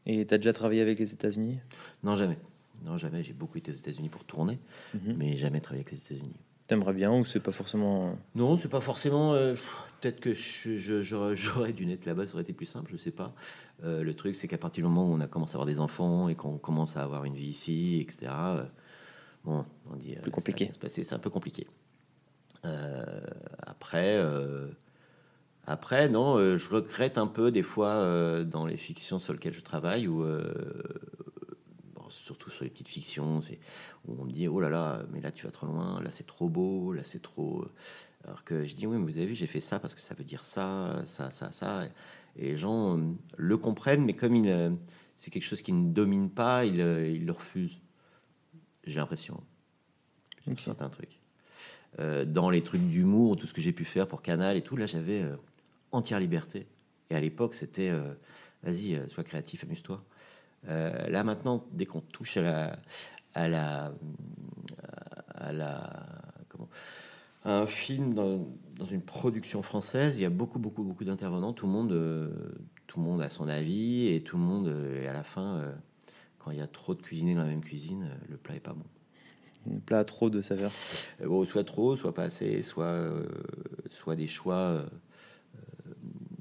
Et 0.07 0.27
tu 0.27 0.35
as 0.35 0.39
déjà 0.39 0.53
travaillé 0.53 0.81
avec 0.81 0.99
les 0.99 1.13
États-Unis? 1.13 1.59
Non, 2.03 2.17
jamais. 2.17 2.39
Non, 2.85 2.97
jamais. 2.97 3.23
J'ai 3.23 3.33
beaucoup 3.33 3.59
été 3.59 3.71
aux 3.71 3.75
États-Unis 3.75 4.09
pour 4.09 4.25
tourner, 4.25 4.59
mhm. 4.95 5.15
mais 5.17 5.37
jamais 5.37 5.61
travaillé 5.61 5.85
avec 5.87 5.93
les 5.93 5.99
États-Unis. 5.99 6.37
T'aimerais 6.71 6.93
bien 6.93 7.11
ou 7.13 7.25
c'est 7.25 7.41
pas 7.41 7.51
forcément 7.51 8.11
euh, 8.11 8.13
Non, 8.37 8.57
c'est 8.57 8.69
pas 8.69 8.81
forcément. 8.81 9.35
Euh, 9.35 9.57
peut-être 10.01 10.21
que 10.21 10.35
j'aurais 11.35 11.73
dû 11.73 11.85
naître 11.85 12.07
là-bas, 12.07 12.29
ça 12.29 12.35
aurait 12.35 12.45
été 12.45 12.53
plus 12.53 12.67
simple, 12.67 12.93
je 12.93 12.97
sais 12.97 13.11
pas. 13.11 13.35
Euh, 13.83 14.05
le 14.05 14.15
truc, 14.15 14.37
c'est 14.37 14.47
qu'à 14.47 14.57
partir 14.57 14.85
du 14.85 14.89
moment 14.89 15.05
où 15.11 15.13
on 15.13 15.21
a 15.21 15.27
commencé 15.27 15.55
à 15.55 15.57
avoir 15.57 15.67
des 15.67 15.81
enfants 15.81 16.29
et 16.29 16.37
qu'on 16.37 16.59
commence 16.59 16.97
à 16.97 17.03
avoir 17.03 17.25
une 17.25 17.35
vie 17.35 17.49
ici, 17.49 17.99
etc. 18.01 18.31
bon, 19.45 19.65
on 19.91 19.97
dit. 19.97 20.15
Plus 20.23 20.31
compliqué. 20.31 20.71
C'est 20.87 21.13
un 21.13 21.19
peu 21.19 21.29
compliqué. 21.29 21.67
après. 23.67 24.23
Après, 25.67 26.09
non, 26.09 26.37
euh, 26.37 26.57
je 26.57 26.69
regrette 26.69 27.17
un 27.17 27.29
peu 27.29 27.53
des 27.53 27.63
fois 27.63 27.91
euh, 27.91 28.43
dans 28.43 28.67
les 28.67 28.77
fictions 28.77 29.21
sur 29.21 29.33
lesquelles 29.33 29.55
je 29.55 29.61
travaille, 29.61 30.09
euh, 30.09 30.53
surtout 32.11 32.51
sur 32.51 32.65
les 32.65 32.71
petites 32.71 32.89
fictions, 32.89 33.43
où 34.07 34.17
on 34.21 34.25
me 34.25 34.31
dit 34.31 34.49
oh 34.49 34.61
là 34.61 34.69
là, 34.69 35.03
mais 35.13 35.21
là 35.21 35.31
tu 35.33 35.45
vas 35.47 35.53
trop 35.53 35.67
loin, 35.67 36.03
là 36.03 36.11
c'est 36.11 36.27
trop 36.27 36.49
beau, 36.49 36.93
là 36.93 37.03
c'est 37.05 37.23
trop. 37.23 37.65
Alors 38.25 38.45
que 38.45 38.67
je 38.67 38.75
dis 38.75 38.87
oui, 38.87 38.99
mais 38.99 39.05
vous 39.05 39.17
avez 39.17 39.27
vu, 39.27 39.35
j'ai 39.35 39.47
fait 39.47 39.61
ça 39.61 39.79
parce 39.79 39.95
que 39.95 40.01
ça 40.01 40.15
veut 40.15 40.25
dire 40.25 40.45
ça, 40.45 41.03
ça, 41.07 41.31
ça, 41.31 41.53
ça. 41.53 41.87
Et 42.37 42.43
les 42.43 42.57
gens 42.57 42.99
le 43.37 43.57
comprennent, 43.57 44.05
mais 44.05 44.15
comme 44.15 44.37
il, 44.37 44.77
c'est 45.17 45.31
quelque 45.31 45.45
chose 45.45 45.63
qui 45.63 45.73
ne 45.73 45.93
domine 45.93 46.31
pas, 46.31 46.65
ils, 46.65 46.81
il 46.81 47.27
le 47.27 47.33
refusent. 47.33 47.81
J'ai 48.85 48.97
l'impression. 48.97 49.43
Okay. 50.47 50.61
Certains 50.63 50.89
trucs. 50.89 51.21
dans 51.99 52.51
les 52.51 52.63
trucs 52.63 52.83
d'humour, 52.83 53.37
tout 53.37 53.47
ce 53.47 53.55
que 53.55 53.61
j'ai 53.61 53.73
pu 53.73 53.85
faire 53.85 54.07
pour 54.07 54.23
Canal 54.23 54.57
et 54.57 54.63
tout, 54.63 54.77
là 54.77 54.87
j'avais 54.87 55.25
entière 55.93 56.21
liberté. 56.21 56.67
Et 57.11 57.15
à 57.15 57.21
l'époque, 57.21 57.55
c'était 57.55 57.91
euh, 57.91 58.15
vas-y, 58.63 58.95
euh, 58.95 59.09
sois 59.09 59.25
créatif, 59.25 59.65
amuse-toi. 59.65 60.03
Euh, 60.69 61.09
là 61.09 61.25
maintenant, 61.25 61.67
dès 61.73 61.87
qu'on 61.87 62.01
touche 62.01 62.37
à 62.37 62.43
la, 62.43 62.79
à 63.35 63.49
la, 63.49 63.93
à 65.35 65.53
la 65.53 66.07
comment, 66.49 66.69
un 67.45 67.67
film 67.67 68.13
dans, 68.15 68.47
dans, 68.77 68.85
une 68.85 69.03
production 69.03 69.63
française, 69.63 70.19
il 70.19 70.23
y 70.23 70.27
a 70.27 70.31
beaucoup, 70.31 70.59
beaucoup, 70.59 70.83
beaucoup 70.83 71.05
d'intervenants. 71.05 71.53
Tout 71.53 71.67
le 71.67 71.73
monde, 71.73 72.31
tout 72.87 73.01
le 73.01 73.07
monde 73.07 73.23
a 73.23 73.31
son 73.31 73.49
avis 73.49 74.09
et 74.09 74.23
tout 74.23 74.37
le 74.37 74.43
monde, 74.43 74.75
et 75.03 75.07
à 75.07 75.15
la 75.15 75.23
fin, 75.23 75.65
quand 76.39 76.51
il 76.51 76.59
y 76.59 76.63
a 76.63 76.67
trop 76.67 76.95
de 76.95 77.01
cuisiniers 77.01 77.35
dans 77.35 77.43
la 77.43 77.49
même 77.49 77.65
cuisine, 77.65 78.11
le 78.29 78.37
plat 78.37 78.57
est 78.57 78.61
pas 78.61 78.75
bon. 78.75 78.85
Le 79.71 79.81
plat 79.81 80.01
a 80.01 80.05
trop 80.05 80.29
de 80.29 80.43
saveurs. 80.43 80.73
soit 81.47 81.65
trop, 81.65 81.97
soit 81.97 82.13
pas 82.13 82.25
assez, 82.25 82.61
soit, 82.63 83.11
soit 83.89 84.17
des 84.17 84.27
choix 84.27 84.85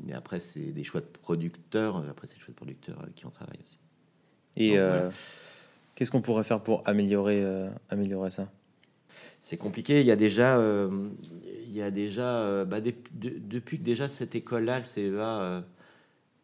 mais 0.09 0.15
après, 0.15 0.39
c'est 0.39 0.71
des 0.71 0.83
choix 0.83 1.01
de 1.01 1.05
producteurs. 1.05 1.97
Après, 2.09 2.25
c'est 2.25 2.33
des 2.33 2.41
choix 2.41 2.51
de 2.51 2.57
producteurs 2.57 3.05
qui 3.15 3.27
en 3.27 3.29
travaillent 3.29 3.61
aussi. 3.61 3.77
Et 4.57 4.77
euh, 4.77 5.09
qu'est-ce 5.95 6.11
qu'on 6.11 6.21
pourrait 6.21 6.43
faire 6.43 6.61
pour 6.61 6.87
améliorer, 6.87 7.41
euh, 7.43 7.69
améliorer 7.89 8.31
ça? 8.31 8.49
C'est 9.41 9.57
compliqué. 9.57 10.01
Il 10.01 10.07
y 10.07 10.11
a 10.11 10.15
déjà, 10.15 10.57
euh, 10.57 11.09
il 11.65 11.73
y 11.73 11.81
a 11.81 11.91
déjà, 11.91 12.65
bah, 12.65 12.81
des- 12.81 12.95
de- 13.13 13.37
depuis 13.39 13.77
que 13.79 13.83
déjà 13.83 14.09
cette 14.09 14.35
école-là, 14.35 14.79
le 14.79 14.83
CEA 14.83 15.39
euh, 15.41 15.61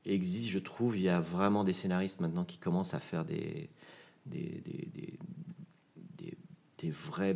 existe, 0.05 0.49
je 0.49 0.59
trouve, 0.59 0.95
il 0.97 1.03
y 1.03 1.09
a 1.09 1.19
vraiment 1.19 1.63
des 1.63 1.73
scénaristes 1.73 2.21
maintenant 2.21 2.45
qui 2.45 2.57
commencent 2.57 2.93
à 2.93 2.99
faire 2.99 3.25
des, 3.25 3.69
des, 4.25 4.61
des, 4.65 4.87
des, 4.93 5.19
des- 6.17 6.37
des 6.79 6.91
vrais, 6.91 7.35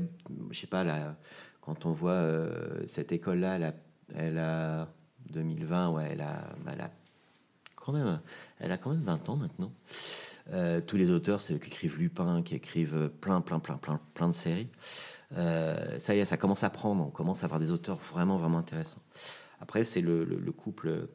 je 0.52 0.60
sais 0.60 0.68
pas 0.68 0.84
là, 0.84 1.16
quand 1.62 1.86
on 1.86 1.92
voit 1.92 2.12
euh, 2.12 2.82
cette 2.88 3.12
école-là, 3.12 3.56
elle 3.58 3.64
a, 3.64 3.74
elle 4.16 4.38
a 4.38 4.88
2020, 5.32 5.92
ouais, 5.92 6.10
elle 6.14 6.22
a, 6.22 6.48
bah, 6.64 6.72
elle 6.74 6.82
a 6.82 6.92
quand 7.76 7.92
même, 7.92 8.22
elle 8.60 8.72
a 8.72 8.78
quand 8.78 8.92
même 8.92 9.04
20 9.04 9.28
ans 9.30 9.36
maintenant. 9.36 9.72
Euh, 10.52 10.82
tous 10.82 10.98
les 10.98 11.12
auteurs, 11.12 11.42
c'est 11.42 11.54
eux 11.54 11.58
qui 11.60 11.68
écrivent 11.70 11.98
Lupin, 11.98 12.42
qui 12.42 12.56
écrivent 12.56 13.10
plein, 13.22 13.42
plein, 13.42 13.60
plein, 13.60 13.78
plein, 13.78 14.00
plein 14.14 14.28
de 14.30 14.34
séries. 14.34 14.70
Euh, 15.38 16.00
ça 16.00 16.16
y 16.16 16.20
est, 16.20 16.26
ça 16.26 16.38
commence 16.38 16.64
à 16.64 16.70
prendre. 16.70 17.06
On 17.06 17.12
commence 17.12 17.44
à 17.44 17.46
avoir 17.46 17.60
des 17.60 17.72
auteurs 17.72 17.98
vraiment, 17.98 18.38
vraiment 18.38 18.58
intéressants. 18.58 19.02
Après, 19.62 19.84
c'est 19.84 20.02
le, 20.02 20.24
le- 20.24 20.40
le 20.40 20.52
couple, 20.52 21.08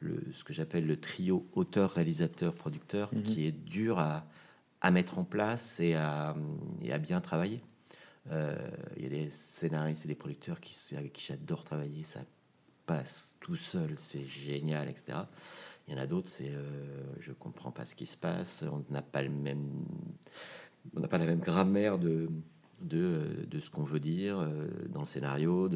le, 0.00 0.22
ce 0.32 0.42
que 0.42 0.52
j'appelle 0.52 0.86
le 0.86 0.98
trio 0.98 1.46
auteur, 1.52 1.92
réalisateur, 1.92 2.54
producteur, 2.54 3.10
Mhm. 3.14 3.22
qui 3.22 3.46
est 3.46 3.52
dur 3.52 3.98
à, 4.00 4.24
à 4.80 4.90
mettre 4.90 5.18
en 5.18 5.24
place 5.24 5.78
et 5.78 5.94
à, 5.94 6.34
et 6.82 6.92
à 6.92 6.98
bien 6.98 7.20
travailler. 7.20 7.62
Euh, 8.32 8.56
Il 8.96 9.02
y 9.04 9.06
a 9.06 9.10
des 9.10 9.30
scénaristes 9.30 10.04
et 10.04 10.08
des 10.08 10.14
producteurs 10.16 10.60
qui, 10.60 10.74
avec 10.96 11.12
qui 11.12 11.24
j'adore 11.26 11.62
travailler. 11.62 12.02
Ça 12.04 12.20
passe 12.86 13.36
tout 13.40 13.56
seul, 13.56 13.94
c'est 13.96 14.24
génial, 14.26 14.88
etc. 14.88 15.18
Il 15.88 15.94
y 15.94 15.96
en 15.98 16.00
a 16.00 16.06
d'autres, 16.06 16.28
c'est 16.28 16.50
euh, 16.50 17.02
je 17.18 17.32
comprends 17.32 17.72
pas 17.72 17.84
ce 17.84 17.94
qui 17.94 18.06
se 18.06 18.16
passe, 18.16 18.64
on 18.70 18.84
n'a 18.92 19.02
pas 19.02 19.22
le 19.22 19.30
même, 19.30 19.84
on 20.94 21.00
n'a 21.00 21.08
pas 21.08 21.18
la 21.18 21.26
même 21.26 21.40
grammaire 21.40 21.98
de 21.98 22.28
de, 22.80 23.46
de 23.46 23.60
ce 23.60 23.70
qu'on 23.70 23.84
veut 23.84 24.00
dire 24.00 24.38
euh, 24.40 24.68
dans 24.88 25.00
le 25.00 25.06
scénario. 25.06 25.68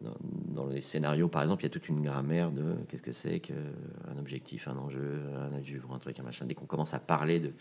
Dans, 0.00 0.66
les 0.66 0.82
scénarios, 0.82 1.28
par 1.28 1.42
exemple, 1.42 1.62
il 1.62 1.66
y 1.66 1.68
a 1.68 1.70
toute 1.70 1.88
une 1.88 2.02
grammaire 2.02 2.52
de 2.52 2.76
qu'est-ce 2.88 3.02
que 3.02 3.12
c'est 3.12 3.40
qu'un 3.40 4.18
objectif, 4.18 4.68
un 4.68 4.76
enjeu, 4.76 5.20
un 5.34 5.52
adjuvant, 5.56 5.94
un 5.94 5.98
truc, 5.98 6.20
un 6.20 6.22
machin. 6.22 6.44
Dès 6.46 6.54
qu'on 6.54 6.66
commence 6.66 6.94
à 6.94 7.00
parler 7.00 7.40
de, 7.40 7.52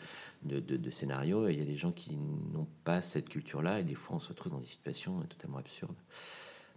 de, 0.44 0.60
de, 0.60 0.78
de 0.78 0.90
scénario, 0.92 1.48
il 1.48 1.58
y 1.58 1.62
a 1.62 1.66
des 1.66 1.78
gens 1.78 1.92
qui 1.92 2.18
n'ont 2.54 2.68
pas 2.84 3.02
cette 3.02 3.30
culture-là 3.30 3.80
et 3.80 3.84
des 3.84 3.96
fois 3.96 4.18
on 4.18 4.20
se 4.20 4.28
retrouve 4.30 4.52
dans 4.52 4.60
des 4.60 4.68
situations 4.68 5.20
totalement 5.22 5.58
absurdes. 5.58 5.96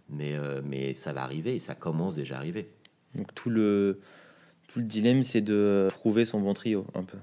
Mais, 0.09 0.33
euh, 0.33 0.61
mais 0.63 0.93
ça 0.93 1.13
va 1.13 1.21
arriver 1.21 1.55
et 1.55 1.59
ça 1.59 1.75
commence 1.75 2.15
déjà 2.15 2.35
à 2.35 2.37
arriver. 2.39 2.71
Donc 3.13 3.33
tout 3.35 3.49
le, 3.49 3.99
le 4.79 4.85
dilemme, 4.85 5.23
c'est 5.23 5.41
de 5.41 5.87
trouver 5.89 6.25
son 6.25 6.39
bon 6.39 6.53
trio, 6.53 6.85
un 6.95 7.03
peu. 7.03 7.17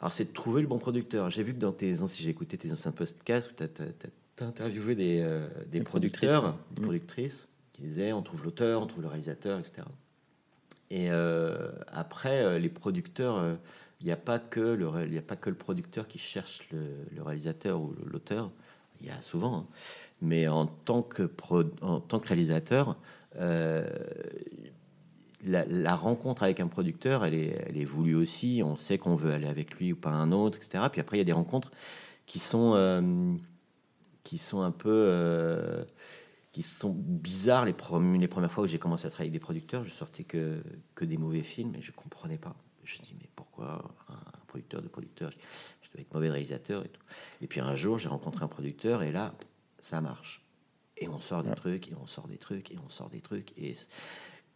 Alors, 0.00 0.12
c'est 0.12 0.24
de 0.24 0.32
trouver 0.32 0.62
le 0.62 0.68
bon 0.68 0.78
producteur. 0.78 1.30
J'ai 1.30 1.42
vu 1.42 1.54
que 1.54 1.58
dans 1.58 1.72
tes 1.72 2.00
anciens, 2.02 2.24
j'ai 2.24 2.30
écouté 2.30 2.56
tes 2.56 2.70
anciens 2.72 2.92
podcasts 2.92 3.50
où 3.50 3.54
tu 3.56 3.64
as, 3.64 4.44
interviewé 4.44 4.94
des, 4.94 5.20
euh, 5.20 5.46
des 5.70 5.80
producteurs, 5.80 6.42
productrices, 6.42 6.74
des 6.74 6.80
ouais. 6.80 6.86
productrices, 6.86 7.48
qui 7.72 7.82
disaient 7.82 8.12
on 8.12 8.22
trouve 8.22 8.44
l'auteur, 8.44 8.82
on 8.82 8.86
trouve 8.86 9.02
le 9.02 9.08
réalisateur, 9.08 9.58
etc. 9.58 9.82
Et 10.90 11.10
euh, 11.10 11.70
après, 11.88 12.42
euh, 12.42 12.58
les 12.58 12.68
producteurs, 12.68 13.44
il 14.00 14.06
n'y 14.06 14.12
a, 14.12 14.16
pas 14.16 14.38
que 14.38 14.60
le 14.60 15.12
y 15.12 15.18
a 15.18 15.22
pas 15.22 15.36
que 15.36 15.50
le 15.50 15.56
producteur 15.56 16.06
qui 16.06 16.18
cherche 16.18 16.68
le, 16.72 16.80
le 17.14 17.22
réalisateur 17.22 17.80
ou 17.80 17.94
l'auteur. 18.06 18.50
Il 19.00 19.06
y 19.06 19.10
a 19.10 19.20
souvent. 19.22 19.58
hein. 19.58 19.66
Mais 20.22 20.48
en 20.48 20.66
tant 20.66 21.02
que, 21.02 21.22
pro- 21.22 21.70
en 21.82 22.00
tant 22.00 22.18
que 22.18 22.28
réalisateur, 22.28 22.96
euh, 23.36 23.88
la, 25.44 25.64
la 25.66 25.94
rencontre 25.94 26.42
avec 26.42 26.60
un 26.60 26.68
producteur, 26.68 27.24
elle 27.24 27.34
est, 27.34 27.64
elle 27.66 27.76
est 27.76 27.84
voulue 27.84 28.14
aussi. 28.16 28.62
On 28.64 28.76
sait 28.76 28.98
qu'on 28.98 29.16
veut 29.16 29.32
aller 29.32 29.46
avec 29.46 29.74
lui 29.76 29.92
ou 29.92 29.96
pas 29.96 30.10
un 30.10 30.32
autre, 30.32 30.58
etc. 30.58 30.84
Puis 30.90 31.00
après, 31.00 31.16
il 31.16 31.20
y 31.20 31.22
a 31.22 31.24
des 31.24 31.32
rencontres 31.32 31.70
qui 32.26 32.38
sont, 32.38 32.74
euh, 32.74 33.34
qui 34.24 34.38
sont 34.38 34.62
un 34.62 34.70
peu, 34.72 34.88
euh, 34.90 35.84
qui 36.52 36.62
sont 36.62 36.92
bizarres. 36.94 37.64
Les, 37.64 37.74
les 38.18 38.28
premières 38.28 38.52
fois 38.52 38.64
où 38.64 38.66
j'ai 38.66 38.78
commencé 38.78 39.06
à 39.06 39.10
travailler 39.10 39.30
avec 39.30 39.40
des 39.40 39.44
producteurs, 39.44 39.84
je 39.84 39.90
sortais 39.90 40.24
que, 40.24 40.62
que 40.94 41.04
des 41.04 41.16
mauvais 41.16 41.42
films 41.42 41.74
et 41.76 41.82
je 41.82 41.92
comprenais 41.92 42.38
pas. 42.38 42.54
Je 42.84 42.98
dis 42.98 43.14
mais 43.20 43.28
pourquoi 43.36 43.90
un, 44.08 44.14
producteur 44.46 44.82
de 44.82 44.88
producteur 44.88 45.30
Je 45.82 45.88
devais 45.90 46.02
être 46.02 46.14
mauvais 46.14 46.30
réalisateur 46.30 46.84
et 46.84 46.88
tout. 46.88 47.02
Et 47.42 47.46
puis 47.46 47.60
un 47.60 47.74
jour, 47.74 47.98
j'ai 47.98 48.08
rencontré 48.08 48.44
un 48.44 48.48
producteur 48.48 49.02
et 49.02 49.12
là, 49.12 49.34
ça 49.80 50.00
marche. 50.00 50.42
Et 50.96 51.06
on 51.08 51.20
sort 51.20 51.42
des 51.44 51.50
Ouais. 51.50 51.54
trucs, 51.54 51.88
et 51.88 51.94
on 52.02 52.06
sort 52.06 52.26
des 52.26 52.38
trucs, 52.38 52.72
et 52.72 52.78
on 52.84 52.90
sort 52.90 53.08
des 53.08 53.20
trucs, 53.20 53.52
et 53.56 53.76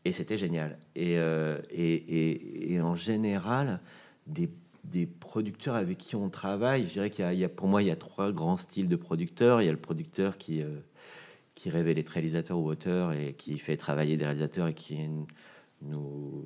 et 0.05 0.13
c'était 0.13 0.37
génial. 0.37 0.79
Et, 0.97 1.17
euh, 1.19 1.59
et, 1.71 1.95
et- 1.95 2.73
et 2.73 2.81
en 2.81 2.95
général, 2.95 3.81
des, 4.27 4.51
des 4.85 5.07
producteurs 5.07 5.75
avec 5.77 5.99
qui 5.99 6.17
on 6.17 6.29
travaille, 6.29 6.87
je 6.89 6.93
dirais 6.95 7.11
qu'il 7.11 7.33
y, 7.35 7.45
a- 7.45 7.49
pour 7.49 7.69
moi, 7.69 7.83
il 7.83 7.89
y 7.89 7.91
a 7.91 7.97
trois 7.97 8.33
grands 8.33 8.57
styles 8.57 8.89
de 8.89 8.97
producteurs. 8.97 9.63
Il 9.63 9.67
y 9.67 9.69
a 9.69 9.73
le 9.73 9.79
producteur 9.79 10.39
qui, 10.39 10.61
euh, 10.63 10.79
qui 11.55 11.71
révèle 11.71 11.97
les 11.97 12.05
réalisateurs 12.07 12.59
ou 12.59 12.67
auteurs 12.69 13.13
et 13.13 13.35
qui 13.35 13.59
fait 13.59 13.77
travailler 13.77 14.17
des 14.17 14.25
réalisateurs 14.25 14.69
et 14.69 14.75
qui 14.75 14.99
nous, 15.83 16.45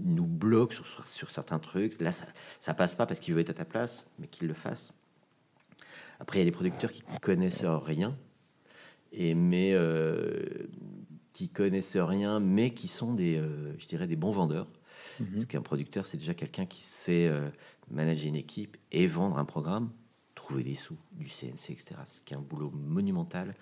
nous 0.00 0.26
bloque 0.26 0.72
sur, 0.72 0.86
sur, 0.86 1.06
sur 1.06 1.30
certains 1.30 1.58
trucs. 1.58 2.00
Là, 2.00 2.12
ça, 2.12 2.26
ça 2.58 2.74
passe 2.74 2.94
pas 2.94 3.06
parce 3.06 3.20
qu'il 3.20 3.34
veut 3.34 3.40
être 3.40 3.50
à 3.50 3.54
ta 3.54 3.64
place, 3.64 4.04
mais 4.18 4.26
qu'il 4.26 4.48
le 4.48 4.54
fasse. 4.54 4.92
Après, 6.20 6.38
il 6.38 6.40
y 6.40 6.42
a 6.42 6.46
des 6.46 6.50
producteurs 6.52 6.90
qui 6.90 7.02
connaissent 7.22 7.64
rien, 7.64 8.16
et 9.12 9.34
mais 9.34 9.70
euh, 9.72 10.66
qui 11.38 11.48
connaissent 11.48 11.96
rien, 11.96 12.40
mais 12.40 12.74
qui 12.74 12.88
sont 12.88 13.14
des, 13.14 13.36
euh, 13.36 13.72
je 13.78 13.86
dirais, 13.86 14.08
des 14.08 14.16
bons 14.16 14.32
vendeurs. 14.32 14.66
Mhm. 15.20 15.28
Parce 15.34 15.46
qu'un 15.46 15.62
producteur, 15.62 16.04
c'est 16.04 16.16
déjà 16.16 16.34
quelqu'un 16.34 16.66
qui 16.66 16.82
sait 16.82 17.28
euh, 17.28 17.48
manager 17.92 18.26
une 18.26 18.34
équipe 18.34 18.76
et 18.90 19.06
vendre 19.06 19.38
un 19.38 19.44
programme, 19.44 19.92
trouver 20.34 20.64
des 20.64 20.74
sous, 20.74 20.96
du 21.12 21.28
CNC, 21.28 21.70
etc. 21.70 21.90
C'est 22.06 22.24
qui 22.24 22.34
est 22.34 22.36
un 22.36 22.40
boulot 22.40 22.72
monumental, 22.74 23.54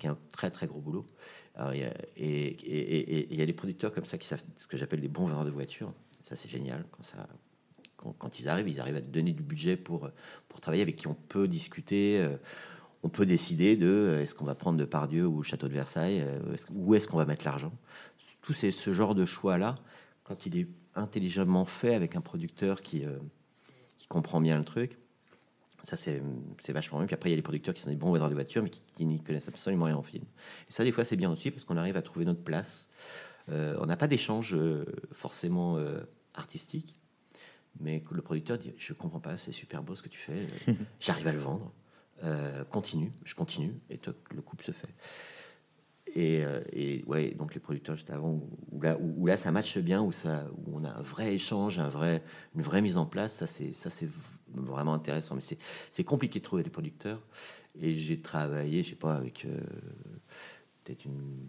qui 0.00 0.08
est 0.08 0.10
un 0.10 0.18
très 0.32 0.50
très 0.50 0.66
gros 0.66 0.80
boulot. 0.80 1.06
Alors, 1.54 1.72
il 1.72 1.82
y 1.82 1.84
a- 1.84 1.94
et 2.16 3.26
il 3.30 3.36
y 3.38 3.42
a 3.42 3.46
des 3.46 3.52
producteurs 3.52 3.92
comme 3.94 4.06
ça 4.06 4.18
qui 4.18 4.26
savent 4.26 4.42
ce 4.56 4.66
que 4.66 4.76
j'appelle 4.76 5.00
des 5.00 5.06
bons 5.06 5.26
vendeurs 5.26 5.44
de 5.44 5.50
voitures. 5.50 5.92
Ça, 6.22 6.34
c'est 6.34 6.48
génial. 6.48 6.84
Quand, 6.90 7.04
ça, 7.04 7.28
quand, 7.96 8.12
quand 8.18 8.40
ils 8.40 8.48
arrivent, 8.48 8.68
ils 8.68 8.80
arrivent 8.80 8.96
à 8.96 9.02
te 9.02 9.06
donner 9.06 9.32
du 9.32 9.44
budget 9.44 9.76
pour, 9.76 10.10
pour 10.48 10.60
travailler 10.60 10.82
avec 10.82 10.96
qui 10.96 11.06
on 11.06 11.14
peut 11.14 11.46
discuter. 11.46 12.26
On 13.02 13.08
peut 13.08 13.26
décider 13.26 13.76
de 13.76 13.86
euh, 13.86 14.22
est-ce 14.22 14.34
qu'on 14.34 14.44
va 14.44 14.54
prendre 14.54 14.78
de 14.78 14.84
Pardieu 14.84 15.26
ou 15.26 15.42
Château 15.42 15.68
de 15.68 15.72
Versailles, 15.72 16.20
euh, 16.20 16.56
où 16.70 16.94
est-ce 16.94 17.08
qu'on 17.08 17.16
va 17.16 17.24
mettre 17.24 17.44
l'argent? 17.44 17.72
Tout 18.42 18.52
ces, 18.52 18.72
ce 18.72 18.92
genre 18.92 19.14
de 19.14 19.24
choix-là, 19.24 19.76
quand 20.24 20.46
il 20.46 20.58
est 20.58 20.68
intelligemment 20.94 21.64
fait 21.64 21.94
avec 21.94 22.16
un 22.16 22.20
producteur 22.20 22.82
qui, 22.82 23.04
euh, 23.04 23.18
qui 23.96 24.06
comprend 24.06 24.40
bien 24.40 24.58
le 24.58 24.64
truc, 24.64 24.98
ça 25.84 25.96
c'est 25.96 26.20
vachement 26.68 26.98
bien. 26.98 27.06
Puis 27.06 27.14
après, 27.14 27.30
il 27.30 27.32
y 27.32 27.34
a 27.34 27.36
les 27.36 27.42
producteurs 27.42 27.74
qui 27.74 27.80
sont 27.80 27.90
des 27.90 27.96
bons 27.96 28.08
vendeurs 28.08 28.28
de 28.28 28.34
voitures, 28.34 28.62
mais 28.62 28.70
qui, 28.70 28.82
qui 28.92 29.06
n'y 29.06 29.20
connaissent 29.20 29.48
absolument 29.48 29.86
rien 29.86 29.96
en 29.96 30.02
film. 30.02 30.24
Et 30.68 30.72
ça, 30.72 30.84
des 30.84 30.92
fois, 30.92 31.04
c'est 31.04 31.16
bien 31.16 31.30
aussi 31.30 31.50
parce 31.50 31.64
qu'on 31.64 31.78
arrive 31.78 31.96
à 31.96 32.02
trouver 32.02 32.26
notre 32.26 32.42
place. 32.42 32.90
Euh, 33.48 33.76
on 33.80 33.86
n'a 33.86 33.96
pas 33.96 34.06
d'échange 34.06 34.54
euh, 34.54 34.84
forcément 35.12 35.78
artistique, 36.34 36.94
mais 37.78 38.02
le 38.10 38.20
producteur 38.20 38.58
dit 38.58 38.74
Je 38.76 38.92
comprends 38.92 39.20
pas, 39.20 39.38
c'est 39.38 39.52
super 39.52 39.82
beau 39.82 39.94
ce 39.94 40.02
que 40.02 40.10
tu 40.10 40.18
fais, 40.18 40.46
j'arrive 41.00 41.28
à 41.28 41.32
le 41.32 41.38
vendre. 41.38 41.72
Euh, 42.22 42.64
continue, 42.64 43.12
je 43.24 43.34
continue, 43.34 43.80
et 43.88 43.98
le 44.34 44.42
couple 44.42 44.64
se 44.64 44.72
fait. 44.72 44.94
Et, 46.14 46.44
euh, 46.44 46.60
et 46.72 47.04
ouais, 47.06 47.32
donc 47.32 47.54
les 47.54 47.60
producteurs 47.60 47.94
juste 47.94 48.10
avant, 48.10 48.40
où, 48.72 48.80
là, 48.80 48.96
où, 48.98 49.26
là 49.26 49.36
ça 49.36 49.52
matche 49.52 49.78
bien, 49.78 50.02
où, 50.02 50.12
ça, 50.12 50.46
où 50.56 50.78
on 50.78 50.84
a 50.84 50.90
un 50.90 51.02
vrai 51.02 51.34
échange, 51.34 51.78
un 51.78 51.88
vrai, 51.88 52.22
une 52.56 52.62
vraie 52.62 52.82
mise 52.82 52.96
en 52.96 53.06
place, 53.06 53.34
ça 53.34 53.46
c'est, 53.46 54.08
vraiment 54.48 54.94
intéressant. 54.94 55.36
Mais 55.36 55.40
c'est, 55.90 56.04
compliqué 56.04 56.40
de 56.40 56.44
trouver 56.44 56.64
des 56.64 56.70
producteurs. 56.70 57.22
Et 57.80 57.96
j'ai 57.96 58.20
travaillé, 58.20 58.82
je 58.82 58.90
sais 58.90 58.96
pas, 58.96 59.14
avec 59.14 59.44
euh, 59.44 59.60
peut-être 60.82 61.04
une 61.04 61.48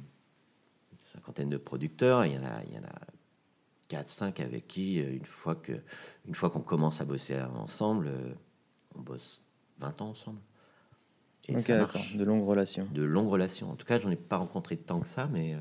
cinquantaine 1.13 1.49
de 1.49 1.57
producteurs. 1.57 2.25
Il 2.25 2.34
y 2.34 2.38
en 2.38 2.43
a, 2.43 2.63
il 2.63 2.73
y 2.73 3.97
a 3.97 4.03
4-5 4.03 4.43
avec 4.43 4.67
qui, 4.67 5.01
euh, 5.01 5.15
une 5.15 5.25
fois, 5.25 5.55
que, 5.55 5.73
une 6.27 6.36
fois 6.36 6.51
qu'on 6.51 6.62
commence 6.62 7.01
à 7.01 7.05
bosser 7.05 7.41
ensemble, 7.41 8.12
on 8.95 9.01
bosse 9.01 9.41
20 9.79 10.01
ans 10.03 10.10
ensemble. 10.10 10.39
Et 11.47 11.60
ça 11.60 11.77
marche 11.77 12.15
De 12.15 12.23
longues 12.23 12.47
relations. 12.47 12.88
de 12.93 13.01
longues 13.04 13.30
relations. 13.30 13.71
En 13.71 13.75
tout 13.75 13.86
cas, 13.86 13.99
j'en 13.99 14.10
ai 14.12 14.15
pas 14.15 14.38
rencontré 14.38 14.77
tant 14.77 14.99
que 14.99 15.08
ça, 15.08 15.27
mais, 15.32 15.54
euh, 15.56 15.58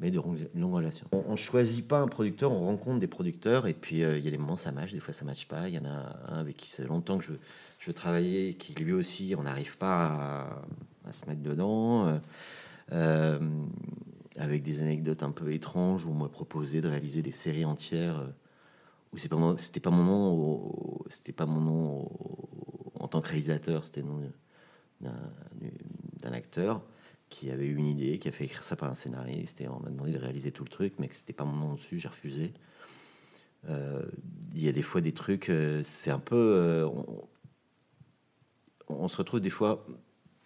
mais 0.00 0.10
de 0.10 0.16
longues, 0.16 0.74
relations. 0.74 1.06
On, 1.12 1.22
on 1.28 1.36
choisit 1.36 1.86
pas 1.86 2.00
un 2.00 2.08
producteur, 2.08 2.52
on 2.52 2.66
rencontre 2.66 2.98
des 3.00 3.06
producteurs, 3.06 3.66
et 3.66 3.74
puis 3.74 4.02
euh, 4.02 4.18
il 4.18 4.24
y 4.24 4.28
a 4.28 4.30
des 4.30 4.38
moments 4.38 4.56
ça 4.56 4.72
match, 4.72 4.92
des 4.92 5.00
fois 5.00 5.14
ça 5.14 5.24
matche 5.24 5.46
pas. 5.46 5.68
Il 5.68 5.74
y 5.74 5.78
en 5.78 5.84
a 5.84 6.16
un 6.28 6.38
avec 6.40 6.56
qui 6.56 6.70
ça 6.70 6.82
fait 6.82 6.88
longtemps 6.88 7.18
que 7.18 7.24
je, 7.24 7.32
je 7.78 7.86
veux 7.86 7.92
travailler, 7.94 8.48
et 8.50 8.54
qui 8.54 8.74
lui 8.74 8.92
aussi, 8.92 9.34
on 9.38 9.42
n'arrive 9.42 9.76
pas 9.78 10.06
à, 11.04 11.08
à 11.08 11.12
se 11.12 11.26
mettre 11.26 11.42
dedans. 11.42 12.06
euh, 12.08 12.18
euh, 12.92 13.38
avec 14.36 14.62
des 14.62 14.80
anecdotes 14.82 15.22
un 15.22 15.30
peu 15.30 15.52
étranges 15.52 16.06
où 16.06 16.10
on 16.10 16.14
m'a 16.14 16.28
proposé 16.28 16.80
de 16.80 16.88
réaliser 16.88 17.22
des 17.22 17.30
séries 17.30 17.64
entières 17.64 18.18
euh, 18.20 18.26
où 19.12 19.18
c'est 19.18 19.28
pas 19.28 19.54
c'était 19.58 19.80
pas 19.80 19.90
mon 19.90 20.04
nom 20.04 21.04
c'était 21.10 21.32
pas 21.32 21.46
mon 21.46 21.60
nom 21.60 22.08
en 22.98 23.08
tant 23.08 23.20
que 23.20 23.28
réalisateur 23.28 23.84
c'était 23.84 24.02
nom 24.02 24.20
d'un- 25.02 26.32
acteur 26.32 26.80
qui 27.28 27.50
avait 27.50 27.66
eu 27.66 27.76
une 27.76 27.86
idée 27.86 28.18
qui 28.18 28.28
a 28.28 28.32
fait 28.32 28.44
écrire 28.44 28.62
ça 28.62 28.76
par 28.76 28.90
un 28.90 28.94
scénariste 28.94 29.60
et 29.60 29.68
on 29.68 29.80
m'a 29.80 29.90
demandé 29.90 30.12
de 30.12 30.18
réaliser 30.18 30.50
tout 30.52 30.64
le 30.64 30.70
truc 30.70 30.94
mais 30.98 31.08
que 31.08 31.14
c'était 31.16 31.32
pas 31.32 31.44
mon 31.44 31.56
nom 31.56 31.74
dessus 31.74 31.98
j'ai 31.98 32.08
refusé 32.08 32.52
Euh, 33.68 34.02
il 34.54 34.62
y 34.64 34.68
a 34.68 34.72
des 34.72 34.82
fois 34.82 35.00
des 35.00 35.12
trucs 35.12 35.48
euh, 35.48 35.82
c'est 35.84 36.10
un 36.10 36.18
peu 36.18 36.36
euh, 36.36 36.86
on, 36.86 37.28
on 38.88 39.08
se 39.08 39.16
retrouve 39.16 39.40
des 39.40 39.50
fois 39.50 39.86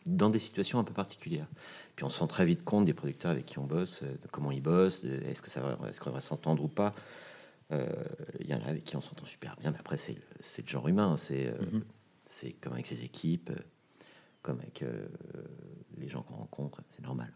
dans 0.05 0.29
des 0.31 0.39
situations 0.39 0.79
un 0.79 0.85
peu 0.85 0.93
particulières. 0.93 1.49
Puis 1.97 2.05
on 2.05 2.11
se 2.11 2.21
rend 2.21 2.27
très 2.27 2.45
vite 2.45 2.63
compte 2.63 2.85
des 2.85 2.93
producteurs 2.95 3.31
avec 3.31 3.47
qui 3.47 3.59
on 3.59 3.65
bosse, 3.65 4.03
de 4.03 4.29
comment 4.31 4.53
ils 4.53 4.63
bossent, 4.63 5.03
est-ce 5.05 5.41
que 5.43 5.51
ça 5.51 5.61
va, 5.63 5.89
est-ce 5.89 6.01
qu'on 6.01 6.11
va 6.11 6.21
s'entendre 6.21 6.63
ou 6.63 6.69
pas. 6.69 6.95
Il 7.73 8.47
y 8.47 8.55
en 8.55 8.61
a 8.61 8.67
avec 8.67 8.85
qui 8.85 8.97
on 8.97 9.01
s'entend 9.01 9.27
super 9.27 9.57
bien, 9.57 9.71
mais 9.73 9.79
après 9.81 9.97
c'est 9.97 10.13
le, 10.13 10.21
le, 10.63 10.69
genre 10.69 10.87
humain, 10.87 11.17
c'est 11.17 11.53
mhm. 11.59 11.83
c'est 12.27 12.53
comme 12.53 12.75
avec 12.75 12.87
ses 12.87 13.03
équipes, 13.03 13.51
comme 14.47 14.61
avec 14.61 14.85
les 15.99 16.09
gens 16.09 16.23
qu'on 16.23 16.37
rencontre, 16.37 16.83
c'est 16.89 17.03
normal. 17.03 17.33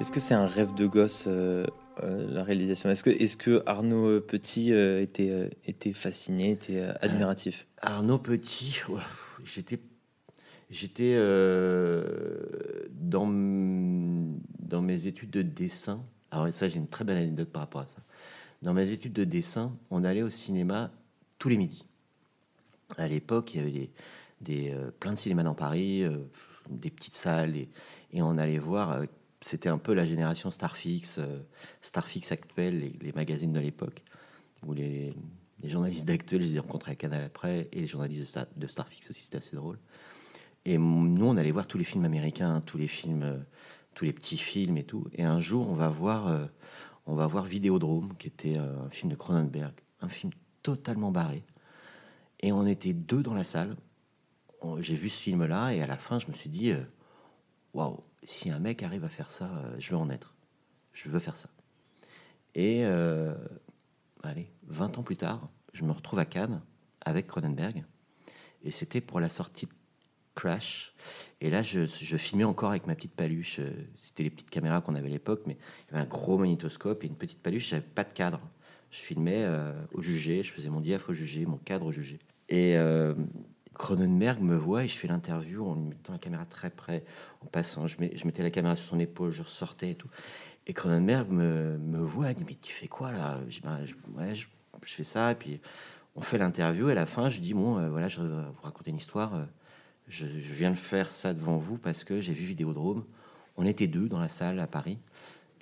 Est-ce 0.00 0.10
que 0.10 0.20
c'est 0.20 0.34
un 0.34 0.46
rêve 0.46 0.74
de 0.74 0.86
gosse, 0.86 1.24
euh, 1.28 1.64
euh, 2.02 2.26
la 2.28 2.42
réalisation? 2.42 2.90
Est-ce 2.90 3.04
que, 3.04 3.10
est 3.10 3.36
que 3.36 3.62
Arnaud 3.66 4.20
Petit 4.20 4.72
euh, 4.72 5.00
était, 5.00 5.50
était 5.64 5.92
fasciné, 5.92 6.50
était 6.50 6.82
admiratif? 7.00 7.66
Arnaud 7.80 8.18
Petit, 8.18 8.80
j'étais 9.44 9.78
j'étais 10.70 11.16
dans, 12.90 13.26
dans 14.58 14.82
mes 14.82 15.06
études 15.06 15.30
de 15.30 15.42
dessin. 15.42 16.02
Alors 16.30 16.52
ça, 16.52 16.68
j'ai 16.68 16.78
une 16.78 16.88
très 16.88 17.04
belle 17.04 17.18
anecdote 17.18 17.50
par 17.50 17.62
rapport 17.62 17.82
à 17.82 17.86
ça. 17.86 17.98
Dans 18.62 18.74
mes 18.74 18.90
études 18.90 19.12
de 19.12 19.24
dessin, 19.24 19.72
on 19.90 20.02
allait 20.02 20.22
au 20.22 20.30
cinéma 20.30 20.90
tous 21.42 21.48
les 21.48 21.56
midis. 21.56 21.84
À 22.96 23.08
l'époque, 23.08 23.54
il 23.54 23.56
y 23.56 23.60
avait 23.60 23.70
des, 23.70 23.90
des 24.40 24.76
plein 25.00 25.12
de 25.12 25.18
cinémas 25.18 25.42
dans 25.42 25.54
Paris, 25.54 26.04
des 26.70 26.90
petites 26.90 27.16
salles, 27.16 27.56
et, 27.56 27.68
et 28.12 28.22
on 28.22 28.38
allait 28.38 28.58
voir 28.58 29.02
c'était 29.42 29.68
un 29.68 29.78
peu 29.78 29.92
la 29.92 30.06
génération 30.06 30.50
Starfix, 30.50 31.18
euh, 31.18 31.40
Starfix 31.80 32.32
actuelle, 32.32 32.92
les, 33.00 33.12
magazines 33.12 33.52
de 33.52 33.60
l'époque, 33.60 34.02
où 34.64 34.72
les, 34.72 35.14
journalistes 35.64 36.06
d'actuels, 36.06 36.42
je 36.42 36.46
les 36.46 36.56
ai 36.56 36.58
rencontrés 36.58 36.96
Canal 36.96 37.24
après, 37.24 37.68
et 37.72 37.80
les 37.80 37.86
journalistes 37.86 38.38
de, 38.56 38.66
Starfix 38.66 39.10
aussi, 39.10 39.22
c'était 39.22 39.38
assez 39.38 39.56
drôle. 39.56 39.78
Et 40.64 40.78
nous, 40.78 41.26
on 41.26 41.36
allait 41.36 41.50
voir 41.50 41.66
tous 41.66 41.78
les 41.78 41.84
films 41.84 42.04
américains, 42.04 42.60
tous 42.64 42.78
les 42.78 42.86
films, 42.86 43.22
euh, 43.22 43.38
tous 43.94 44.04
les 44.04 44.12
petits 44.12 44.36
films 44.36 44.76
et 44.76 44.84
tout. 44.84 45.06
Et 45.12 45.24
un 45.24 45.40
jour, 45.40 45.68
on 45.68 45.74
va 45.74 45.88
voir, 45.88 46.28
euh, 46.28 46.46
on 47.06 47.14
va 47.14 47.26
voir 47.26 47.44
Vidéodrome, 47.44 48.14
qui 48.16 48.28
était 48.28 48.56
un 48.56 48.88
film 48.90 49.10
de 49.10 49.16
Cronenberg, 49.16 49.74
un 50.00 50.08
film 50.08 50.32
totalement 50.62 51.10
barré. 51.10 51.42
Et 52.40 52.52
on 52.52 52.66
était 52.66 52.92
deux 52.92 53.22
dans 53.22 53.34
la 53.34 53.44
salle. 53.44 53.76
J'ai 54.78 54.94
vu 54.94 55.08
ce 55.08 55.20
film-là, 55.20 55.74
et 55.74 55.82
à 55.82 55.86
la 55.86 55.96
fin, 55.96 56.18
je 56.18 56.28
me 56.28 56.32
suis 56.32 56.50
dit, 56.50 56.72
waouh, 57.74 58.00
si 58.24 58.50
un 58.50 58.58
mec 58.58 58.82
arrive 58.82 59.04
à 59.04 59.08
faire 59.08 59.30
ça, 59.30 59.44
euh, 59.44 59.74
je 59.78 59.90
veux 59.90 59.96
en 59.96 60.10
être. 60.10 60.34
Je 60.92 61.08
veux 61.08 61.18
faire 61.18 61.36
ça. 61.36 61.48
Et 62.54 62.84
euh, 62.84 63.34
allez, 64.22 64.50
20 64.66 64.98
ans 64.98 65.02
plus 65.02 65.16
tard, 65.16 65.48
je 65.72 65.84
me 65.84 65.92
retrouve 65.92 66.18
à 66.18 66.24
Cannes 66.24 66.60
avec 67.00 67.26
Cronenberg. 67.26 67.84
Et 68.62 68.70
c'était 68.70 69.00
pour 69.00 69.20
la 69.20 69.30
sortie 69.30 69.66
de 69.66 69.72
Crash. 70.34 70.94
Et 71.40 71.50
là, 71.50 71.62
je, 71.62 71.86
filmais 72.16 72.44
encore 72.44 72.70
avec 72.70 72.86
ma 72.86 72.94
petite 72.94 73.14
paluche. 73.14 73.58
Euh, 73.58 73.70
c'était 74.04 74.22
les 74.22 74.30
petites 74.30 74.50
caméras 74.50 74.80
qu'on 74.80 74.94
avait 74.94 75.08
à 75.08 75.12
l'époque, 75.12 75.42
mais 75.46 75.56
il 75.88 75.92
y 75.92 75.94
avait 75.94 76.04
un 76.04 76.08
gros 76.08 76.38
magnétoscope 76.38 77.02
et 77.04 77.06
une 77.06 77.16
petite 77.16 77.40
paluche. 77.40 77.70
J'avais 77.70 77.82
pas 77.82 78.04
de 78.04 78.12
cadre. 78.12 78.40
Je 78.92 79.00
filmais 79.00 79.44
au 79.92 80.02
jugé, 80.02 80.42
je 80.42 80.52
faisais 80.52 80.68
mon 80.68 80.80
diaph 80.80 81.08
au 81.08 81.12
jugé, 81.12 81.44
mon 81.46 81.56
cadre 81.56 81.86
au 81.86 81.92
jugé. 81.92 82.20
Et 82.48 82.76
Cronenberg 83.74 84.40
me 84.40 84.56
voit 84.56 84.84
et 84.84 84.88
je 84.88 84.96
fais 84.96 85.08
l'interview 85.08 85.66
en 85.66 85.76
mettant 85.76 86.12
la 86.12 86.18
caméra 86.18 86.44
très 86.44 86.70
près, 86.70 87.04
en 87.40 87.46
passant. 87.46 87.86
Je, 87.86 87.96
mettais 87.98 88.42
la 88.42 88.50
caméra 88.50 88.76
sur 88.76 88.86
son 88.86 89.00
épaule, 89.00 89.30
je 89.30 89.42
ressortais 89.42 89.90
et 89.90 89.94
tout. 89.94 90.08
Et 90.66 90.74
Cronenberg 90.74 91.30
me, 91.30 91.78
me 91.78 91.98
voit 91.98 92.30
et 92.30 92.34
dit 92.34 92.44
Mais 92.46 92.56
tu 92.60 92.72
fais 92.72 92.88
quoi 92.88 93.12
là? 93.12 93.40
Je, 93.48 93.60
ben, 93.60 93.80
ouais, 94.16 94.34
je, 94.34 94.46
fais 94.84 95.04
ça. 95.04 95.32
Et 95.32 95.34
puis 95.34 95.60
on 96.14 96.20
fait 96.20 96.38
l'interview. 96.38 96.88
Et 96.88 96.92
à 96.92 96.94
la 96.94 97.06
fin, 97.06 97.30
je 97.30 97.40
dis 97.40 97.54
Bon, 97.54 97.78
euh, 97.78 97.88
voilà, 97.88 98.08
je 98.08 98.20
vais 98.20 98.28
vous 98.28 98.62
raconter 98.62 98.90
une 98.90 98.98
histoire. 98.98 99.34
Euh, 99.34 99.44
je, 100.08 100.26
viens 100.26 100.70
de 100.70 100.76
faire 100.76 101.10
ça 101.10 101.32
devant 101.32 101.56
vous 101.56 101.78
parce 101.78 102.04
que 102.04 102.20
j'ai 102.20 102.34
vu 102.34 102.44
Vidéodrome. 102.44 103.04
On 103.56 103.66
était 103.66 103.86
deux 103.86 104.08
dans 104.08 104.20
la 104.20 104.28
salle 104.28 104.60
à 104.60 104.66
Paris. 104.66 104.98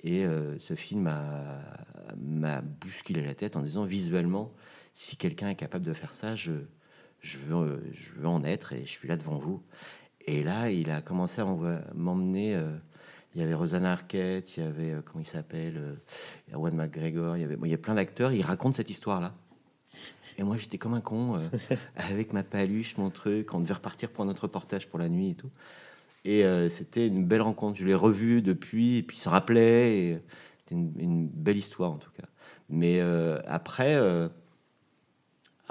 Et 0.03 0.25
euh, 0.25 0.57
ce 0.59 0.75
film 0.75 1.11
m'a 2.17 2.61
bousculé 2.61 3.23
la 3.23 3.35
tête 3.35 3.55
en 3.55 3.61
disant 3.61 3.85
visuellement, 3.85 4.51
si 4.93 5.15
quelqu'un 5.15 5.49
est 5.49 5.55
capable 5.55 5.85
de 5.85 5.93
faire 5.93 6.13
ça, 6.13 6.35
je, 6.35 6.53
je 7.19 7.37
veux, 7.37 7.83
je 7.93 8.11
veux 8.13 8.27
en 8.27 8.43
être 8.43 8.73
et 8.73 8.81
je 8.81 8.89
suis 8.89 9.07
là 9.07 9.15
devant 9.15 9.37
vous. 9.37 9.61
Et 10.25 10.43
là, 10.43 10.69
il 10.69 10.89
a 10.91 11.01
commencé 11.01 11.41
à 11.41 11.45
m'emmener. 11.93 12.55
Euh, 12.55 12.75
il 13.33 13.41
y 13.41 13.43
avait 13.43 13.53
Rosanna 13.53 13.93
Arquette, 13.93 14.57
il 14.57 14.63
y 14.63 14.67
avait, 14.67 14.91
euh, 14.91 15.01
comment 15.05 15.23
il 15.23 15.27
s'appelle, 15.27 15.97
Erwan 16.51 16.75
McGregor, 16.75 17.37
il 17.37 17.41
y, 17.41 17.43
avait, 17.45 17.57
il 17.63 17.69
y 17.69 17.73
a 17.73 17.77
plein 17.77 17.95
d'acteurs. 17.95 18.33
Il 18.33 18.41
raconte 18.41 18.75
cette 18.75 18.89
histoire-là. 18.89 19.33
Et 20.37 20.43
moi, 20.43 20.57
j'étais 20.57 20.77
comme 20.77 20.93
un 20.95 21.01
con, 21.01 21.39
avec 21.95 22.33
ma 22.33 22.43
paluche, 22.43 22.97
mon 22.97 23.09
truc. 23.09 23.53
On 23.53 23.59
devait 23.59 23.75
repartir 23.75 24.09
pour 24.09 24.25
notre 24.25 24.43
reportage 24.43 24.87
pour 24.87 24.99
la 24.99 25.09
nuit 25.09 25.31
et 25.31 25.35
tout. 25.35 25.49
Et 26.23 26.43
c'était 26.69 27.07
une 27.07 27.25
belle 27.25 27.41
rencontre. 27.41 27.79
Je 27.79 27.85
l'ai 27.85 27.95
revu 27.95 28.41
depuis, 28.41 28.97
et 28.97 29.03
puis 29.03 29.17
il 29.17 29.19
se 29.19 29.29
rappelait. 29.29 30.21
C'était 30.59 30.75
une, 30.75 31.27
belle 31.27 31.57
histoire, 31.57 31.91
en 31.91 31.97
tout 31.97 32.11
cas. 32.11 32.27
Mais 32.69 33.01
après 33.47 33.97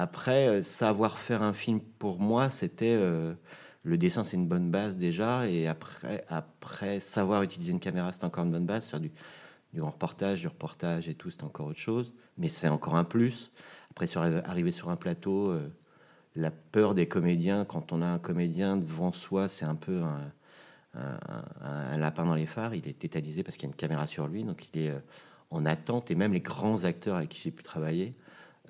après, 0.01 0.49
euh, 0.49 0.63
savoir 0.63 1.19
faire 1.19 1.43
un 1.43 1.53
film 1.53 1.79
pour 1.99 2.21
moi, 2.21 2.49
c'était 2.49 2.97
euh, 2.99 3.35
le 3.83 3.99
dessin, 3.99 4.25
c'est 4.25 4.39
une 4.39 4.49
bonne 4.49 4.71
base 4.71 4.97
déjà, 4.97 5.47
et 5.47 5.67
après, 5.67 6.25
après 6.29 7.01
savoir 7.01 7.43
utiliser 7.43 7.71
une 7.73 7.81
caméra, 7.81 8.11
c'est 8.15 8.25
encore 8.25 8.45
une 8.45 8.51
bonne 8.51 8.65
base. 8.65 8.89
Faire 8.89 9.01
du, 9.01 9.13
du 9.75 9.83
reportage, 9.83 10.41
du 10.41 10.49
reportage 10.49 11.07
et 11.11 11.15
tout, 11.15 11.29
c'est 11.29 11.45
encore 11.45 11.67
autre 11.67 11.79
chose, 11.79 12.15
mais 12.39 12.49
c'est 12.49 12.69
encore 12.69 12.97
un 12.97 13.05
plus. 13.05 13.53
Après, 13.91 14.07
sur, 14.07 14.23
arriver 14.23 14.71
sur 14.71 14.89
un 14.89 14.97
plateau, 14.97 15.51
euh, 15.51 15.69
la 16.35 16.51
peur 16.51 16.95
des 16.95 17.07
comédiens, 17.07 17.67
quand 17.67 17.93
on 17.93 18.01
a 18.01 18.07
un 18.07 18.19
comédien 18.19 18.79
devant 18.79 19.13
soi, 19.13 19.49
c'est 19.49 19.67
un 19.67 19.75
peu 19.75 20.01
un, 20.01 20.33
un, 20.95 21.97
lapin 21.97 22.25
dans 22.25 22.35
les 22.35 22.47
phares. 22.47 22.75
Il 22.75 22.89
est 22.89 22.99
tétanisé 22.99 23.43
parce 23.43 23.57
qu'il 23.57 23.69
y 23.69 23.71
a 23.71 23.73
une 23.73 23.77
caméra 23.77 24.07
sur 24.07 24.27
lui, 24.27 24.45
donc 24.45 24.69
il 24.75 24.83
est 24.83 24.93
en 25.51 25.67
attente. 25.67 26.11
Et 26.11 26.15
même 26.15 26.33
les 26.33 26.41
grands 26.41 26.85
acteurs 26.85 27.17
avec 27.17 27.29
qui 27.31 27.41
j'ai 27.41 27.51
pu 27.51 27.63
travailler, 27.63 28.15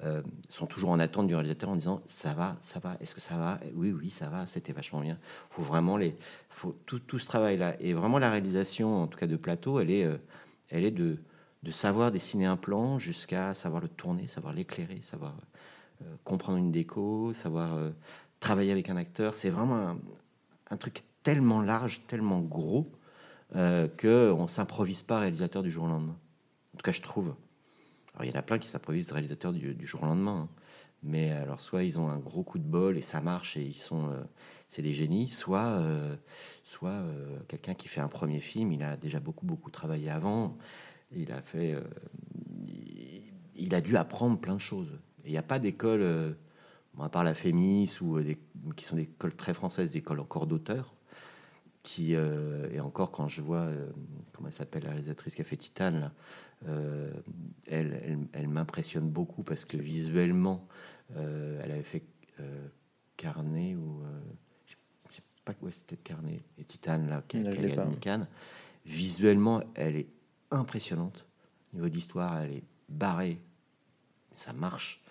euh, 0.03 0.23
sont 0.49 0.65
toujours 0.65 0.89
en 0.91 0.99
attente 0.99 1.27
du 1.27 1.35
réalisateur 1.35 1.69
en 1.69 1.77
disant 1.77 2.01
ça 2.07 2.33
va, 2.33 2.57
ça 2.61 2.79
va, 2.79 2.97
est-ce 3.01 3.15
que 3.15 3.21
ça 3.21 3.37
va? 3.37 3.61
Oui, 3.75 3.93
oui, 3.93 4.09
ça 4.09 4.31
va, 4.31 4.47
c'était 4.47 4.73
vachement 4.73 5.01
bien. 5.01 5.19
Faut 5.51 5.61
vraiment 5.61 5.99
les, 5.99 6.17
faut 6.49 6.75
tout, 6.87 7.19
ce 7.19 7.27
travail-là 7.27 7.77
et 7.81 7.93
vraiment 7.93 8.19
la 8.19 8.31
réalisation, 8.31 9.03
en 9.03 9.07
tout 9.09 9.19
cas 9.19 9.27
de 9.27 9.37
plateau, 9.37 9.79
elle 9.79 9.91
est, 9.91 10.05
euh, 10.05 10.17
elle 10.71 10.85
est 10.85 10.91
de, 10.91 11.19
savoir 11.71 12.11
dessiner 12.13 12.47
un 12.47 12.57
plan 12.57 12.99
jusqu'à 12.99 13.53
savoir 13.53 13.83
le 13.83 13.89
tourner, 13.89 14.27
savoir 14.27 14.55
l'éclairer, 14.55 15.03
savoir 15.03 15.35
euh, 16.01 16.15
comprendre 16.25 16.57
une 16.57 16.73
déco, 16.73 17.35
savoir 17.35 17.77
travailler 18.39 18.73
avec 18.73 18.89
un 18.89 18.97
acteur. 18.97 19.35
C'est 19.35 19.51
vraiment 19.51 19.77
un, 19.77 19.99
un, 20.71 20.77
truc 20.79 21.03
tellement 21.23 21.63
large, 21.63 22.03
tellement 22.07 22.41
gros 22.41 22.91
que 23.53 24.31
on 24.31 24.47
s'improvise 24.47 25.03
pas 25.03 25.19
réalisateur 25.19 25.63
du 25.63 25.71
jour 25.73 25.85
au 25.85 25.89
lendemain. 25.89 26.17
En 26.73 26.77
tout 26.77 26.83
cas, 26.85 26.93
je 26.93 27.03
trouve 27.03 27.35
il 28.23 28.31
y 28.31 28.33
en 28.33 28.39
a 28.39 28.43
plein 28.43 28.59
qui 28.59 28.69
s'improvisent 28.69 29.13
réalisateurs 29.13 29.53
du, 29.53 29.75
du, 29.75 29.87
jour 29.87 30.03
au 30.03 30.07
lendemain. 30.07 30.49
Hein. 30.49 30.49
Mais 31.03 31.31
alors, 31.31 31.61
soit 31.61 31.85
ils 31.85 31.99
ont 31.99 32.09
un 32.09 32.19
gros 32.19 32.43
coup 32.43 32.59
de 32.59 32.65
bol 32.65 32.99
et 32.99 33.03
ça 33.03 33.21
marche 33.21 33.57
et 33.57 33.63
ils 33.63 33.77
sont, 33.77 34.11
euh, 34.11 34.23
c'est 34.69 34.83
des 34.83 34.93
génies, 34.93 35.29
soit, 35.29 35.79
euh, 35.79 36.15
soit 36.63 36.91
euh, 36.91 37.39
quelqu'un 37.49 37.75
qui 37.75 37.89
fait 37.89 38.01
un 38.01 38.09
premier 38.09 38.41
film, 38.41 38.73
il 38.73 38.83
a 38.83 38.97
déjà 38.97 39.19
beaucoup, 39.19 39.47
beaucoup 39.47 39.71
travaillé 39.71 40.11
avant. 40.11 40.59
Il 41.13 41.33
a 41.33 41.41
fait, 41.41 41.75
il, 43.57 43.75
a 43.75 43.81
dû 43.81 43.97
apprendre 43.97 44.39
plein 44.39 44.55
de 44.55 44.61
choses. 44.61 44.97
Il 45.25 45.33
n'y 45.33 45.39
a 45.39 45.43
pas 45.43 45.59
d'école, 45.59 46.37
à 47.01 47.09
part 47.09 47.25
la 47.25 47.35
Fémis 47.35 47.99
ou 48.01 48.21
qui 48.77 48.85
sont 48.85 48.95
des 48.95 49.03
écoles 49.03 49.35
très 49.35 49.53
françaises, 49.53 49.91
des 49.91 49.99
écoles 49.99 50.21
encore 50.21 50.47
d'auteurs. 50.47 50.95
Qui 51.83 52.13
et 52.13 52.81
encore 52.81 53.11
quand 53.11 53.27
je 53.27 53.41
vois 53.41 53.69
comment 54.33 54.49
elle 54.49 54.55
s'appelle 54.55 54.83
la 54.83 54.91
réalisatrice 54.91 55.35
qui 55.35 55.41
a 55.41 55.45
fait 55.45 55.57
Titane 55.57 56.01
là, 56.01 56.13
euh, 56.69 57.11
elle, 57.67 58.29
elle, 58.33 58.49
m'impressionne 58.49 59.09
beaucoup 59.09 59.43
parce 59.43 59.65
que 59.65 59.79
visuellement, 59.79 60.67
euh, 61.17 61.61
elle 61.63 61.71
avait 61.71 61.83
fait 61.83 62.03
euh, 62.41 62.69
Carnet 63.17 63.77
ou 63.77 64.03
je 64.67 65.15
sais 65.15 65.23
pas 65.45 65.55
quoi, 65.55 65.71
c'est 65.73 65.85
peut-être 65.85 66.03
Carnet 66.03 66.43
et 66.59 66.65
Titane 66.65 67.09
là, 67.09 67.23
qui, 67.27 67.39
a 67.39 67.55
gagné 67.55 67.97
Cannes. 67.97 68.29
Visuellement, 68.85 69.63
elle 69.75 69.97
est 69.97 70.09
impressionnante. 70.51 71.27
Au 71.73 71.77
niveau 71.77 71.89
d'histoire, 71.89 72.41
elle 72.43 72.53
est 72.53 72.65
barrée, 72.89 73.41
ça 74.35 74.53
marche. 74.53 75.03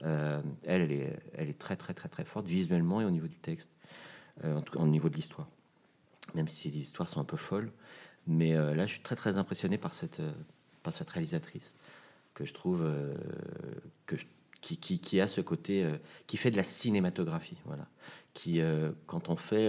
elle, 0.00 0.42
elle 0.62 0.92
est, 0.92 1.18
elle 1.34 1.48
est 1.50 1.58
très 1.58 1.76
très 1.76 1.92
très 1.92 2.08
très 2.08 2.24
forte 2.24 2.46
visuellement 2.46 3.00
et 3.00 3.04
au 3.04 3.10
niveau 3.10 3.28
du 3.28 3.38
texte, 3.38 3.70
en 4.42 4.62
tout 4.62 4.78
cas 4.78 4.82
au 4.82 4.86
niveau 4.86 5.10
de 5.10 5.16
l'histoire. 5.16 5.48
Même 6.34 6.48
si 6.48 6.70
les 6.70 6.78
histoires 6.78 7.08
sont 7.08 7.20
un 7.20 7.24
peu 7.24 7.36
folles, 7.36 7.70
mais 8.26 8.54
là, 8.54 8.86
je 8.86 8.92
suis 8.92 9.02
très 9.02 9.14
très 9.14 9.36
impressionné 9.36 9.76
par 9.76 9.92
cette 9.92 10.22
par 10.82 10.94
cette 10.94 11.10
réalisatrice 11.10 11.74
que 12.34 12.44
je 12.44 12.52
trouve 12.52 12.82
euh, 12.82 13.14
que 14.06 14.16
qui, 14.60 14.78
qui, 14.78 14.98
qui, 14.98 15.20
a 15.20 15.28
ce 15.28 15.40
côté 15.40 15.84
euh, 15.84 15.96
qui 16.26 16.36
fait 16.36 16.50
de 16.50 16.56
la 16.56 16.62
cinématographie 16.62 17.58
voilà. 17.64 17.86
Qui 18.32 18.60
euh, 18.60 18.92
quand 19.06 19.28
on 19.28 19.36
fait 19.36 19.66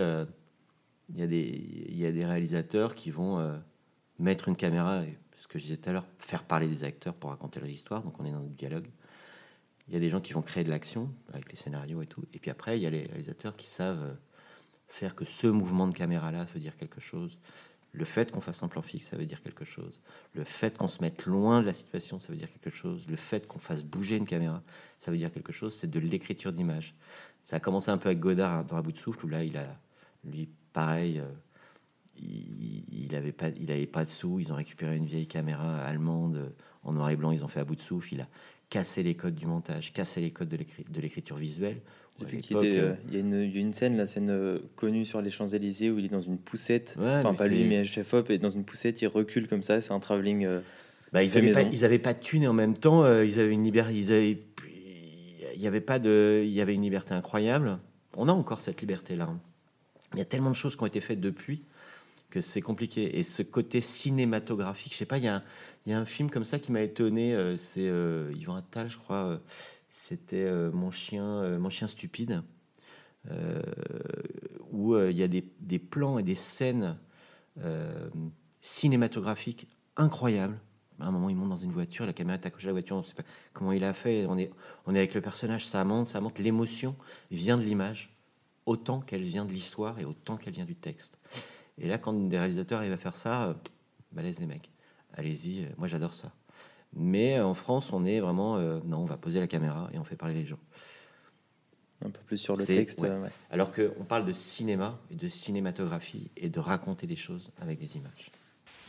il 1.10 1.20
y 1.20 1.24
a 1.24 1.28
des 1.28 1.88
y 1.90 2.12
des 2.12 2.26
réalisateurs 2.26 2.96
qui 2.96 3.12
vont 3.12 3.60
mettre 4.20 4.48
une 4.48 4.56
caméra 4.56 5.04
ce 5.38 5.48
que 5.48 5.60
je 5.60 5.66
disais 5.66 5.78
tout 5.78 5.90
à 5.90 5.94
l'heure 5.94 6.08
faire 6.18 6.44
parler 6.44 6.68
des 6.68 6.84
acteurs 6.84 7.14
pour 7.14 7.30
raconter 7.30 7.60
leur 7.60 7.70
histoire. 7.70 8.02
Donc 8.02 8.20
on 8.20 8.26
est 8.26 8.32
dans 8.32 8.42
le 8.42 8.50
dialogue. 8.50 8.88
Il 9.88 9.94
y 9.94 9.98
a 9.98 10.00
des 10.00 10.10
gens 10.10 10.20
qui 10.20 10.34
vont 10.34 10.42
créer 10.42 10.64
de 10.64 10.72
l'action 10.72 11.12
avec 11.32 11.52
les 11.52 11.56
scénarios 11.56 12.02
et 12.02 12.08
tout. 12.08 12.24
Et 12.34 12.40
puis 12.40 12.50
après, 12.50 12.80
il 12.80 12.82
y 12.82 12.88
a 12.88 12.90
les 12.90 13.06
réalisateurs 13.06 13.56
qui 13.56 13.68
savent 13.68 14.02
euh, 14.02 14.14
faire 14.88 15.16
que 15.16 15.26
ce 15.26 15.48
mouvement 15.48 15.88
de 15.88 15.94
caméra-là 15.94 16.46
veut 16.54 16.60
dire 16.60 16.78
quelque 16.78 17.02
chose. 17.02 17.38
Le 17.92 18.06
fait 18.06 18.32
qu'on 18.32 18.42
fasse 18.42 18.62
un 18.62 18.68
plan 18.68 18.82
fixe, 18.82 19.08
ça 19.08 19.16
veut 19.16 19.26
dire 19.26 19.42
quelque 19.42 19.64
chose. 19.64 20.02
Le 20.34 20.44
fait 20.44 20.78
qu'on 20.78 20.90
se 20.90 21.02
mette 21.02 21.26
loin 21.26 21.62
de 21.62 21.66
la 21.66 21.74
situation, 21.74 22.20
ça 22.20 22.34
veut 22.34 22.38
dire 22.38 22.52
quelque 22.52 22.76
chose. 22.76 23.08
Le 23.08 23.16
fait 23.16 23.48
qu'on 23.48 23.60
fasse 23.60 23.84
bouger 23.84 24.18
une 24.18 24.26
caméra, 24.26 24.62
ça 25.00 25.12
veut 25.12 25.18
dire 25.18 25.32
quelque 25.32 25.54
chose. 25.54 25.74
C'est 25.74 25.90
de 25.90 26.00
l'écriture 26.00 26.52
d'image. 26.52 26.94
Ça 27.42 27.56
a 27.56 27.60
commencé 27.60 27.92
un 27.92 27.98
peu 27.98 28.10
avec 28.10 28.20
Godard 28.20 28.52
hein, 28.52 28.66
dans 28.68 28.76
Un 28.76 28.82
bout 28.82 28.92
de 28.92 28.98
souffle, 28.98 29.26
où 29.26 29.30
là, 29.30 29.44
il 29.44 29.56
a, 29.56 29.68
lui, 30.26 30.50
pareil, 30.74 31.20
euh, 31.20 31.26
il 32.18 33.08
n'avait 33.12 33.32
pas, 33.32 33.50
il 33.50 33.72
avait 33.72 33.86
pas 33.86 34.04
de 34.04 34.10
sous. 34.10 34.40
Ils 34.40 34.52
ont 34.52 34.56
récupéré 34.56 34.98
une 34.98 35.06
vieille 35.06 35.28
caméra 35.28 35.78
allemande 35.78 36.36
euh, 36.36 36.50
en 36.84 36.92
noir 36.92 37.10
et 37.12 37.16
blanc. 37.16 37.32
Ils 37.32 37.46
ont 37.46 37.48
fait 37.48 37.62
à 37.62 37.66
bout 37.66 37.76
de 37.76 37.82
souffle. 37.82 38.14
Il 38.14 38.22
a 38.22 38.28
cassé 38.70 39.04
les 39.04 39.16
codes 39.16 39.36
du 39.36 39.46
montage, 39.46 39.94
cassé 39.94 40.20
les 40.20 40.32
codes 40.32 40.50
de 40.50 41.02
l'écriture 41.02 41.38
visuelle. 41.38 41.82
Euh, 42.24 42.96
il 43.10 43.14
y, 43.14 43.18
a 43.18 43.20
une, 43.20 43.42
il 43.42 43.54
y 43.54 43.58
a 43.58 43.62
une 43.62 43.74
scène, 43.74 43.98
la 43.98 44.08
scène 44.08 44.30
euh, 44.30 44.60
connue 44.78 45.06
sur 45.06 45.22
les 45.22 45.30
Champs-Élysées 45.30 45.92
où 45.92 46.00
il 46.00 46.06
est 46.06 46.10
dans 46.10 46.22
une 46.22 46.38
poussette. 46.38 46.96
enfin, 46.98 47.34
pas 47.34 47.48
lui, 47.48 47.66
mais 47.66 47.84
chef 47.84 48.14
hop 48.14 48.30
est 48.30 48.38
dans 48.38 48.50
une 48.50 48.64
poussette, 48.64 49.02
il 49.02 49.08
recule 49.08 49.48
comme 49.50 49.64
ça. 49.64 49.82
C'est 49.82 49.92
un 49.92 50.00
travelling. 50.00 50.46
Euh, 50.46 50.62
bah, 51.12 51.24
ils 51.24 51.34
n'avaient 51.34 51.52
pas, 51.52 51.62
ils 51.64 51.84
avaient 51.84 52.00
pas 52.00 52.14
de 52.14 52.20
thunes 52.20 52.44
et 52.44 52.48
en 52.48 52.54
même 52.54 52.78
temps, 52.78 53.06
ils 53.22 53.40
avaient 53.40 53.52
une 53.52 53.64
liberté. 53.64 53.94
Ils 53.94 54.38
il 55.58 55.62
y 55.62 55.68
avait 55.68 55.82
pas 55.82 56.00
de, 56.00 56.44
il 56.46 56.52
y 56.52 56.60
avait 56.60 56.74
une 56.74 56.82
liberté 56.82 57.14
incroyable. 57.14 57.78
On 58.18 58.28
a 58.28 58.34
encore 58.34 58.60
cette 58.60 58.82
liberté-là. 58.82 59.30
Il 60.14 60.20
y 60.20 60.22
a 60.22 60.26
tellement 60.26 60.50
de 60.50 60.56
choses 60.56 60.76
qui 60.76 60.84
ont 60.84 60.88
été 60.88 61.00
faites 61.00 61.22
depuis 61.22 61.64
que 62.30 62.42
c'est 62.42 62.62
compliqué. 62.62 63.18
Et 63.18 63.24
ce 63.24 63.42
côté 63.42 63.80
cinématographique, 63.80 64.92
je 64.92 64.98
sais 64.98 65.06
pas, 65.06 65.18
il 65.18 65.24
y 65.24 65.28
a 65.30 65.36
un, 65.36 65.44
il 65.86 65.92
y 65.92 65.96
a 65.96 66.00
un 66.00 66.06
film 66.06 66.30
comme 66.30 66.44
ça 66.44 66.60
qui 66.60 66.74
m'a 66.74 66.82
étonné. 66.82 67.38
c'est 67.58 67.90
Yvan 68.34 68.56
Attal, 68.58 68.90
je 68.90 68.98
crois 68.98 69.40
c'était 70.08 70.44
euh, 70.44 70.72
mon 70.72 70.92
chien, 70.92 71.26
euh, 71.26 71.58
mon 71.58 71.72
chien 71.72 71.88
stupide, 71.88 72.44
euh, 73.32 73.60
où 74.72 74.96
il 74.98 75.18
y 75.18 75.24
a 75.24 75.28
des, 75.28 75.80
plans 75.80 76.20
et 76.20 76.24
des 76.24 76.36
scènes 76.36 76.98
cinématographiques 78.62 79.68
incroyables. 79.96 80.60
À 81.00 81.08
un 81.08 81.12
moment, 81.12 81.30
il 81.30 81.36
monte 81.36 81.50
dans 81.50 81.58
une 81.58 81.72
voiture, 81.72 82.06
la 82.06 82.14
caméra 82.14 82.38
est 82.38 82.46
accrochée 82.46 82.68
à 82.68 82.70
la 82.70 82.74
voiture, 82.74 82.96
on 82.98 83.00
ne 83.00 83.06
sait 83.06 83.16
pas 83.16 83.24
comment 83.54 83.72
il 83.72 83.84
a 83.84 83.94
fait. 83.94 84.28
On 84.28 84.38
est, 84.38 84.52
on 84.86 84.94
est 84.94 85.00
avec 85.00 85.16
le 85.16 85.22
personnage, 85.22 85.66
ça 85.66 85.84
monte, 85.84 86.08
ça 86.08 86.22
monte. 86.22 86.38
L'émotion 86.38 86.96
vient 87.32 87.58
de 87.58 87.64
l'image, 87.64 88.16
autant 88.68 89.02
qu'elle 89.02 89.24
vient 89.24 89.46
de 89.46 89.52
l'histoire 89.52 90.00
et 90.00 90.06
autant 90.06 90.38
qu'elle 90.38 90.54
vient 90.54 90.66
du 90.66 90.76
texte. 90.76 91.18
Et 91.80 91.88
là, 91.88 91.98
quand 91.98 92.14
des 92.14 92.38
réalisateurs 92.38 92.80
arrivent 92.80 92.94
à 92.94 92.98
faire 92.98 93.18
ça, 93.18 93.58
balèze 94.12 94.40
les 94.40 94.46
mecs. 94.46 94.70
Allez-y, 95.16 95.68
moi 95.78 95.88
j'adore 95.88 96.14
ça. 96.14 96.32
Mais 96.96 97.40
en 97.40 97.54
France, 97.54 97.92
on 97.92 98.06
est 98.06 98.20
vraiment, 98.20 98.58
euh, 98.58 98.80
non, 98.86 99.00
on 99.00 99.06
va 99.06 99.18
poser 99.18 99.40
la 99.40 99.48
caméra 99.48 99.90
et 99.94 100.00
on 100.00 100.04
fait 100.04 100.16
parler 100.16 100.36
les 100.36 100.46
gens. 100.46 100.60
Un 102.06 102.10
peu 102.10 102.22
plus 102.26 102.38
sur 102.38 102.56
le 102.56 102.66
texte. 102.66 103.02
Ouais. 103.02 103.10
Ouais. 103.10 103.30
Alors 103.52 103.72
qu'on 103.72 104.04
parle 104.04 104.26
de 104.26 104.34
cinéma 104.34 105.00
et 105.12 105.16
de 105.16 105.28
cinématographie 105.28 106.30
et 106.38 106.50
de 106.50 106.60
raconter 106.60 107.08
des 107.08 107.16
choses 107.16 107.52
avec 107.60 107.80
des 107.80 107.98
images. 107.98 108.32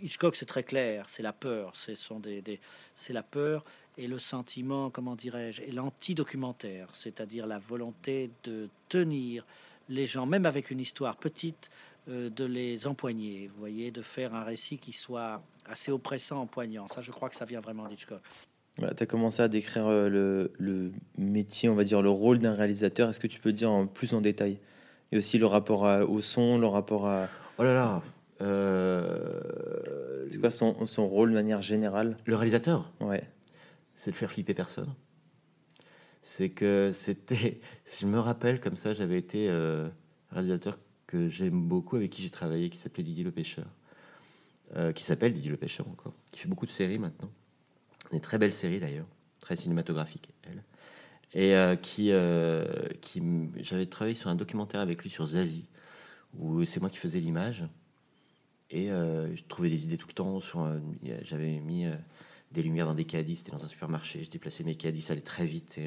Hitchcock, 0.02 0.36
c'est 0.36 0.46
très 0.46 0.62
clair, 0.62 1.08
c'est 1.08 1.22
la 1.22 1.32
peur, 1.32 1.72
c'est 1.74 1.96
des, 2.20 2.42
des 2.42 2.60
c'est 2.94 3.12
la 3.12 3.22
peur 3.22 3.64
et 3.98 4.08
le 4.08 4.18
sentiment, 4.18 4.90
comment 4.90 5.16
dirais-je, 5.16 5.62
et 5.62 5.72
l'anti-documentaire, 5.72 6.88
c'est-à-dire 6.92 7.46
la 7.46 7.58
volonté 7.58 8.30
de 8.44 8.68
tenir 8.88 9.46
les 9.88 10.06
gens, 10.06 10.26
même 10.26 10.46
avec 10.46 10.70
une 10.70 10.80
histoire 10.80 11.16
petite, 11.16 11.70
euh, 12.08 12.28
de 12.30 12.44
les 12.44 12.86
empoigner, 12.86 13.48
vous 13.48 13.58
voyez, 13.58 13.90
de 13.90 14.02
faire 14.02 14.34
un 14.34 14.44
récit 14.44 14.78
qui 14.78 14.92
soit 14.92 15.42
assez 15.70 15.92
oppressant, 15.92 16.40
empoignant. 16.40 16.86
Ça, 16.88 17.00
je 17.00 17.10
crois 17.12 17.28
que 17.28 17.36
ça 17.36 17.44
vient 17.44 17.60
vraiment 17.60 17.86
d'Hitchcock. 17.86 18.22
Bah, 18.78 18.92
tu 18.94 19.02
as 19.02 19.06
commencé 19.06 19.42
à 19.42 19.48
décrire 19.48 19.86
euh, 19.86 20.08
le, 20.08 20.52
le, 20.58 20.92
métier, 21.16 21.68
on 21.68 21.74
va 21.74 21.84
dire, 21.84 22.02
le 22.02 22.10
rôle 22.10 22.38
d'un 22.38 22.54
réalisateur. 22.54 23.08
Est-ce 23.08 23.20
que 23.20 23.26
tu 23.26 23.40
peux 23.40 23.52
dire 23.52 23.70
en 23.70 23.86
plus 23.86 24.12
en 24.12 24.20
détail? 24.20 24.58
Et 25.12 25.18
aussi 25.18 25.38
le 25.38 25.46
rapport 25.46 25.82
au 26.08 26.20
son, 26.20 26.58
le 26.58 26.66
rapport 26.66 27.06
à... 27.06 27.28
Oh 27.58 27.62
là 27.62 27.74
là 27.74 28.02
euh... 28.42 30.26
C'est 30.30 30.38
quoi 30.38 30.50
son, 30.50 30.84
son, 30.84 31.06
rôle 31.06 31.30
de 31.30 31.34
manière 31.34 31.62
générale? 31.62 32.16
Le 32.26 32.34
réalisateur? 32.34 32.92
Ouais. 33.00 33.22
C'est 33.94 34.10
de 34.10 34.16
faire 34.16 34.30
flipper 34.30 34.52
personne. 34.54 34.92
C'est 36.22 36.50
que 36.50 36.90
c'était... 36.92 37.60
Je 38.00 38.06
me 38.06 38.18
rappelle 38.18 38.60
comme 38.60 38.76
ça, 38.76 38.94
j'avais 38.94 39.16
été 39.16 39.48
euh, 39.48 39.88
réalisateur 40.32 40.78
que 41.06 41.28
j'aime 41.28 41.62
beaucoup, 41.62 41.96
avec 41.96 42.10
qui 42.10 42.22
j'ai 42.22 42.30
travaillé, 42.30 42.68
qui 42.68 42.78
s'appelait 42.78 43.04
Didier 43.04 43.22
Le 43.22 43.30
Pêcheur, 43.30 43.66
euh, 44.74 44.92
qui 44.92 45.04
s'appelle 45.04 45.32
Didier 45.32 45.50
Le 45.50 45.56
Pêcheur 45.56 45.86
encore, 45.88 46.12
qui 46.32 46.40
fait 46.40 46.48
beaucoup 46.48 46.66
de 46.66 46.72
séries 46.72 46.98
maintenant, 46.98 47.30
des 48.10 48.20
très 48.20 48.36
belles 48.36 48.52
séries 48.52 48.80
d'ailleurs, 48.80 49.06
très 49.40 49.54
cinématographiques, 49.54 50.28
elle, 50.42 50.64
et 51.34 51.54
euh, 51.54 51.76
qui, 51.76 52.10
euh, 52.10 52.64
j'avais 53.60 53.86
travaillé 53.86 54.16
sur 54.16 54.28
un 54.28 54.34
documentaire 54.34 54.80
avec 54.80 55.04
lui 55.04 55.10
sur 55.10 55.24
Zazie, 55.24 55.68
où 56.36 56.64
c'est 56.64 56.80
moi 56.80 56.90
qui 56.90 56.96
faisais 56.96 57.20
l'image, 57.20 57.64
et 58.70 58.88
je 58.88 59.42
trouvais 59.44 59.68
des 59.68 59.84
idées 59.84 59.96
tout 59.96 60.08
le 60.08 60.14
temps. 60.14 60.40
J'avais 61.22 61.60
mis 61.60 61.86
des 62.50 62.62
lumières 62.64 62.86
dans 62.86 62.94
des 62.94 63.04
caddies, 63.04 63.36
c'était 63.36 63.52
dans 63.52 63.64
un 63.64 63.68
supermarché, 63.68 64.24
je 64.24 64.30
déplaçais 64.30 64.64
mes 64.64 64.74
caddies, 64.74 65.00
ça 65.00 65.12
allait 65.12 65.22
très 65.22 65.46
vite. 65.46 65.78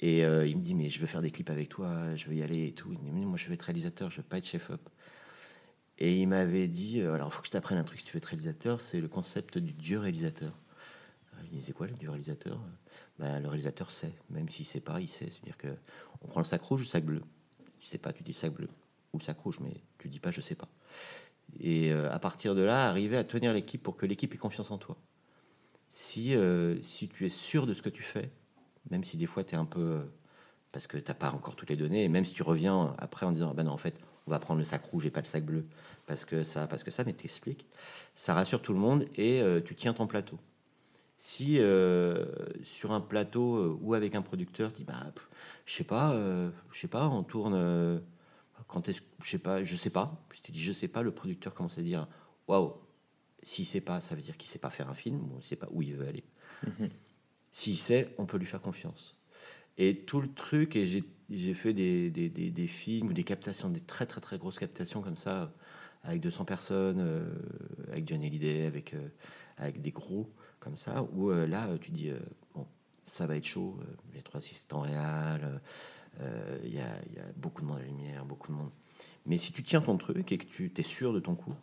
Et, 0.00 0.20
il 0.20 0.56
me 0.56 0.62
dit, 0.62 0.74
mais 0.74 0.88
je 0.88 0.98
veux 0.98 1.06
faire 1.06 1.20
des 1.20 1.30
clips 1.30 1.50
avec 1.50 1.68
toi, 1.68 2.16
je 2.16 2.26
veux 2.26 2.34
y 2.34 2.42
aller 2.42 2.68
et 2.68 2.72
tout. 2.72 2.90
Il 2.90 3.12
me 3.12 3.20
dit, 3.20 3.26
moi, 3.26 3.36
je 3.36 3.46
veux 3.48 3.52
être 3.52 3.62
réalisateur, 3.62 4.08
je 4.08 4.16
veux 4.16 4.22
pas 4.22 4.38
être 4.38 4.46
chef-op. 4.46 4.80
Et 6.00 6.16
il 6.16 6.26
m'avait 6.26 6.66
dit, 6.66 7.00
euh, 7.00 7.14
alors, 7.14 7.28
il 7.28 7.32
faut 7.32 7.42
que 7.42 7.46
je 7.46 7.52
t'apprenne 7.52 7.78
un 7.78 7.84
truc 7.84 8.00
si 8.00 8.06
tu 8.06 8.12
veux 8.12 8.18
être 8.18 8.24
réalisateur, 8.24 8.80
c'est 8.80 9.00
le 9.00 9.08
concept 9.08 9.58
du 9.58 9.72
dieu 9.72 9.98
réalisateur. 9.98 10.54
Euh, 11.34 11.42
il 11.52 11.58
disait 11.58 11.72
quoi, 11.72 11.86
le 11.86 11.92
dieu 11.92 12.08
réalisateur? 12.08 12.58
Bah, 13.18 13.38
Le 13.38 13.48
réalisateur 13.48 13.90
sait, 13.90 14.14
même 14.30 14.48
s'il 14.48 14.64
sait 14.64 14.80
pas, 14.80 15.00
il 15.00 15.08
sait. 15.08 15.30
C'est-à-dire 15.30 15.58
que 15.58 15.68
on 16.22 16.28
prend 16.28 16.40
le 16.40 16.46
sac 16.46 16.62
rouge 16.62 16.80
ou 16.80 16.84
le 16.84 16.88
sac 16.88 17.04
bleu? 17.04 17.22
Tu 17.78 17.86
sais 17.86 17.98
pas, 17.98 18.14
tu 18.14 18.22
dis 18.22 18.32
sac 18.32 18.52
bleu 18.52 18.68
ou 19.12 19.20
sac 19.20 19.38
rouge, 19.38 19.60
mais 19.60 19.82
tu 19.98 20.08
dis 20.08 20.20
pas, 20.20 20.30
je 20.30 20.40
sais 20.40 20.54
pas. 20.54 20.68
Et 21.58 21.92
à 21.92 22.18
partir 22.20 22.54
de 22.54 22.62
là, 22.62 22.88
arriver 22.88 23.16
à 23.16 23.24
tenir 23.24 23.52
l'équipe 23.52 23.82
pour 23.82 23.96
que 23.96 24.06
l'équipe 24.06 24.32
ait 24.32 24.38
confiance 24.38 24.70
en 24.70 24.78
toi. 24.78 24.96
Si, 25.88 26.34
si 26.82 27.08
tu 27.08 27.26
es 27.26 27.28
sûr 27.28 27.66
de 27.66 27.74
ce 27.74 27.82
que 27.82 27.88
tu 27.88 28.02
fais, 28.02 28.30
même 28.90 29.02
si 29.02 29.16
des 29.16 29.26
fois 29.26 29.42
tu 29.42 29.54
es 29.54 29.58
un 29.58 29.64
peu. 29.64 30.02
Parce 30.70 30.86
que 30.86 30.96
tu 30.96 31.08
n'as 31.08 31.14
pas 31.14 31.32
encore 31.32 31.56
toutes 31.56 31.70
les 31.70 31.76
données, 31.76 32.04
et 32.04 32.08
même 32.08 32.24
si 32.24 32.32
tu 32.32 32.44
reviens 32.44 32.94
après 32.98 33.26
en 33.26 33.32
disant, 33.32 33.52
ben 33.52 33.64
non, 33.64 33.72
en 33.72 33.78
fait, 33.78 33.98
on 34.30 34.32
va 34.32 34.38
prendre 34.38 34.60
le 34.60 34.64
sac 34.64 34.84
rouge 34.84 35.06
et 35.06 35.10
pas 35.10 35.20
le 35.20 35.26
sac 35.26 35.44
bleu, 35.44 35.66
parce 36.06 36.24
que 36.24 36.44
ça, 36.44 36.68
parce 36.68 36.84
que 36.84 36.92
ça, 36.92 37.02
mais 37.02 37.12
t'expliques, 37.12 37.66
ça 38.14 38.32
rassure 38.32 38.62
tout 38.62 38.72
le 38.72 38.78
monde 38.78 39.06
et 39.16 39.42
euh, 39.42 39.60
tu 39.60 39.74
tiens 39.74 39.92
ton 39.92 40.06
plateau. 40.06 40.38
Si 41.16 41.58
euh, 41.58 42.26
sur 42.62 42.92
un 42.92 43.00
plateau 43.00 43.56
euh, 43.56 43.78
ou 43.82 43.94
avec 43.94 44.14
un 44.14 44.22
producteur, 44.22 44.72
tu 44.72 44.78
dis, 44.78 44.84
bah, 44.84 45.12
je 45.66 45.74
sais 45.74 45.84
pas, 45.84 46.14
je 46.70 46.78
sais 46.78 46.88
pas, 46.88 47.08
on 47.08 47.24
tourne. 47.24 48.00
quand 48.68 48.88
est-ce 48.88 49.00
je 49.24 49.30
sais 49.30 49.38
pas, 49.38 49.64
je 49.64 49.74
sais 49.74 49.90
pas. 49.90 50.16
Si 50.32 50.42
tu 50.42 50.52
dis 50.52 50.62
je 50.62 50.72
sais 50.72 50.88
pas, 50.88 51.02
le 51.02 51.10
producteur 51.10 51.52
commence 51.52 51.76
à 51.76 51.82
dire, 51.82 52.06
waouh, 52.46 52.74
s'il 53.42 53.66
sait 53.66 53.80
pas, 53.80 54.00
ça 54.00 54.14
veut 54.14 54.22
dire 54.22 54.36
qu'il 54.36 54.48
sait 54.48 54.60
pas 54.60 54.70
faire 54.70 54.88
un 54.88 54.94
film, 54.94 55.20
ou 55.32 55.38
il 55.38 55.44
sait 55.44 55.56
pas 55.56 55.68
où 55.72 55.82
il 55.82 55.96
veut 55.96 56.06
aller. 56.06 56.24
Mm-hmm. 56.64 56.90
S'il 57.50 57.76
sait, 57.78 58.14
on 58.16 58.26
peut 58.26 58.36
lui 58.36 58.46
faire 58.46 58.62
confiance. 58.62 59.16
Et 59.82 59.96
tout 59.96 60.20
le 60.20 60.30
truc, 60.30 60.76
et 60.76 60.84
j'ai 60.84 61.54
fait 61.54 61.72
des, 61.72 62.10
des, 62.10 62.28
des, 62.28 62.66
films 62.66 63.08
ou 63.08 63.12
des 63.14 63.24
captations, 63.24 63.70
des 63.70 63.80
très 63.80 64.04
très 64.04 64.20
très 64.20 64.36
grosses 64.36 64.58
captations 64.58 65.00
comme 65.00 65.16
ça, 65.16 65.54
avec 66.04 66.20
200 66.20 66.44
personnes, 66.44 67.00
euh, 67.00 67.24
avec 67.90 68.06
Johnny 68.06 68.26
Hallyday, 68.26 68.66
avec, 68.66 68.92
euh, 68.92 69.08
avec 69.56 69.80
des 69.80 69.90
gros 69.90 70.30
comme 70.58 70.76
ça, 70.76 71.02
où 71.14 71.30
euh, 71.30 71.46
là, 71.46 71.66
tu 71.80 71.92
dis, 71.92 72.10
bon, 72.54 72.66
ça 73.00 73.26
va 73.26 73.36
être 73.36 73.46
chaud, 73.46 73.78
les 74.12 74.20
trois 74.20 74.36
assistants 74.36 74.82
réels, 74.82 75.62
il 76.62 76.68
y, 76.68 76.74
y, 76.74 76.80
a 76.80 77.32
beaucoup 77.36 77.62
de 77.62 77.66
monde 77.66 77.78
à 77.78 77.80
la 77.80 77.86
lumière, 77.86 78.26
beaucoup 78.26 78.52
de 78.52 78.58
monde. 78.58 78.70
Mais 79.24 79.38
si 79.38 79.50
tu 79.50 79.62
tiens 79.62 79.80
ton 79.80 79.96
truc 79.96 80.30
et 80.30 80.36
que 80.36 80.44
tu 80.44 80.70
es 80.76 80.82
sûr 80.82 81.14
de 81.14 81.20
ton 81.20 81.36
coup, 81.36 81.54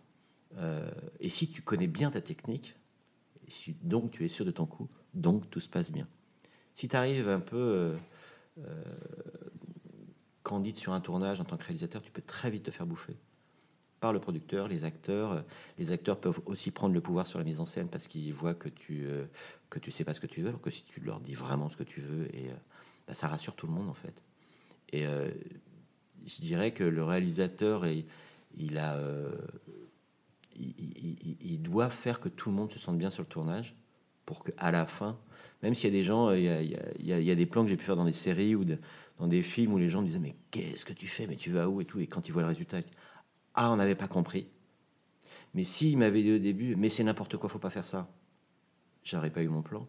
et 1.19 1.29
si 1.29 1.51
tu 1.51 1.61
connais 1.61 1.85
bien 1.85 2.09
ta 2.09 2.21
technique, 2.21 2.73
si 3.47 3.75
donc 3.83 4.09
tu 4.09 4.25
es 4.25 4.27
sûr 4.27 4.43
de 4.43 4.49
ton 4.49 4.65
coup, 4.65 4.87
donc 5.13 5.47
tout 5.51 5.59
se 5.59 5.69
passe 5.69 5.91
bien. 5.91 6.07
Si 6.77 6.87
tu 6.87 6.95
arrives 6.95 7.27
un 7.27 7.39
peu 7.39 7.57
euh, 7.57 7.95
euh, 8.59 8.83
candide 10.43 10.75
sur 10.75 10.93
un 10.93 11.01
tournage 11.01 11.41
en 11.41 11.43
tant 11.43 11.57
que 11.57 11.63
réalisateur, 11.63 12.03
tu 12.03 12.11
peux 12.11 12.21
très 12.21 12.51
vite 12.51 12.61
te 12.61 12.69
faire 12.69 12.85
bouffer 12.85 13.15
par 13.99 14.13
le 14.13 14.19
producteur, 14.19 14.67
les 14.67 14.83
acteurs. 14.83 15.43
Les 15.79 15.91
acteurs 15.91 16.19
peuvent 16.19 16.39
aussi 16.45 16.69
prendre 16.69 16.93
le 16.93 17.01
pouvoir 17.01 17.25
sur 17.25 17.39
la 17.39 17.45
mise 17.45 17.59
en 17.59 17.65
scène 17.65 17.87
parce 17.87 18.07
qu'ils 18.07 18.31
voient 18.31 18.53
que 18.53 18.69
tu 18.69 19.07
euh, 19.07 19.25
que 19.71 19.79
tu 19.79 19.89
sais 19.89 20.03
pas 20.03 20.13
ce 20.13 20.19
que 20.19 20.27
tu 20.27 20.43
veux, 20.43 20.49
alors 20.49 20.61
que 20.61 20.69
si 20.69 20.83
tu 20.83 20.99
leur 20.99 21.19
dis 21.19 21.33
vraiment 21.33 21.67
ce 21.67 21.77
que 21.77 21.83
tu 21.83 21.99
veux, 21.99 22.25
et 22.35 22.51
bah, 23.07 23.15
ça 23.15 23.27
rassure 23.27 23.55
tout 23.55 23.65
le 23.65 23.73
monde 23.73 23.89
en 23.89 23.95
fait. 23.95 24.21
Et 24.93 25.03
je 25.03 26.41
dirais 26.41 26.73
que 26.73 26.83
le 26.83 27.03
réalisateur, 27.03 27.87
il, 27.87 28.05
doit 31.63 31.89
faire 31.89 32.19
que 32.19 32.29
tout 32.29 32.51
le 32.51 32.55
monde 32.55 32.71
se 32.71 32.77
sente 32.77 32.99
bien 32.99 33.09
sur 33.09 33.23
le 33.23 33.29
tournage 33.29 33.75
pour 34.27 34.43
qu'à 34.43 34.71
la 34.71 34.85
fin, 34.85 35.17
même 35.63 35.73
s'il 35.73 35.89
y 35.89 35.93
a 35.95 35.97
des 35.97 36.03
gens, 36.03 36.31
il 36.33 36.43
y 36.43 37.31
a, 37.31 37.35
des 37.35 37.47
plans 37.47 37.63
que 37.63 37.69
j'ai 37.71 37.77
pu 37.77 37.85
faire 37.85 37.95
dans 37.95 38.05
des 38.05 38.13
séries 38.13 38.55
ou 38.55 38.65
dans 39.19 39.27
des 39.27 39.41
films 39.41 39.73
où 39.73 39.79
les 39.79 39.89
gens 39.89 40.01
me 40.01 40.07
disaient 40.07 40.19
mais 40.19 40.35
qu'est-ce 40.51 40.85
que 40.85 40.93
tu 40.93 41.07
fais, 41.07 41.25
mais 41.27 41.37
tu 41.37 41.51
vas 41.51 41.69
où 41.69 41.81
et 41.81 41.85
tout, 41.85 41.99
et 41.99 42.07
quand 42.07 42.27
ils 42.27 42.31
voient 42.33 42.43
le 42.43 42.49
résultat, 42.49 42.79
ah 43.55 43.71
on 43.71 43.77
n'avait 43.77 43.95
pas 43.95 44.07
compris. 44.09 44.47
Mais 45.55 45.63
s'il 45.63 45.97
m'avait 45.97 46.21
dit 46.23 46.33
au 46.33 46.37
début 46.39 46.75
mais 46.75 46.89
c'est 46.89 47.03
n'importe 47.03 47.37
quoi, 47.37 47.49
faut 47.49 47.59
pas 47.59 47.71
faire 47.71 47.85
ça, 47.85 48.07
j'aurais 49.03 49.31
pas 49.31 49.41
eu 49.43 49.47
mon 49.47 49.63
plan. 49.63 49.87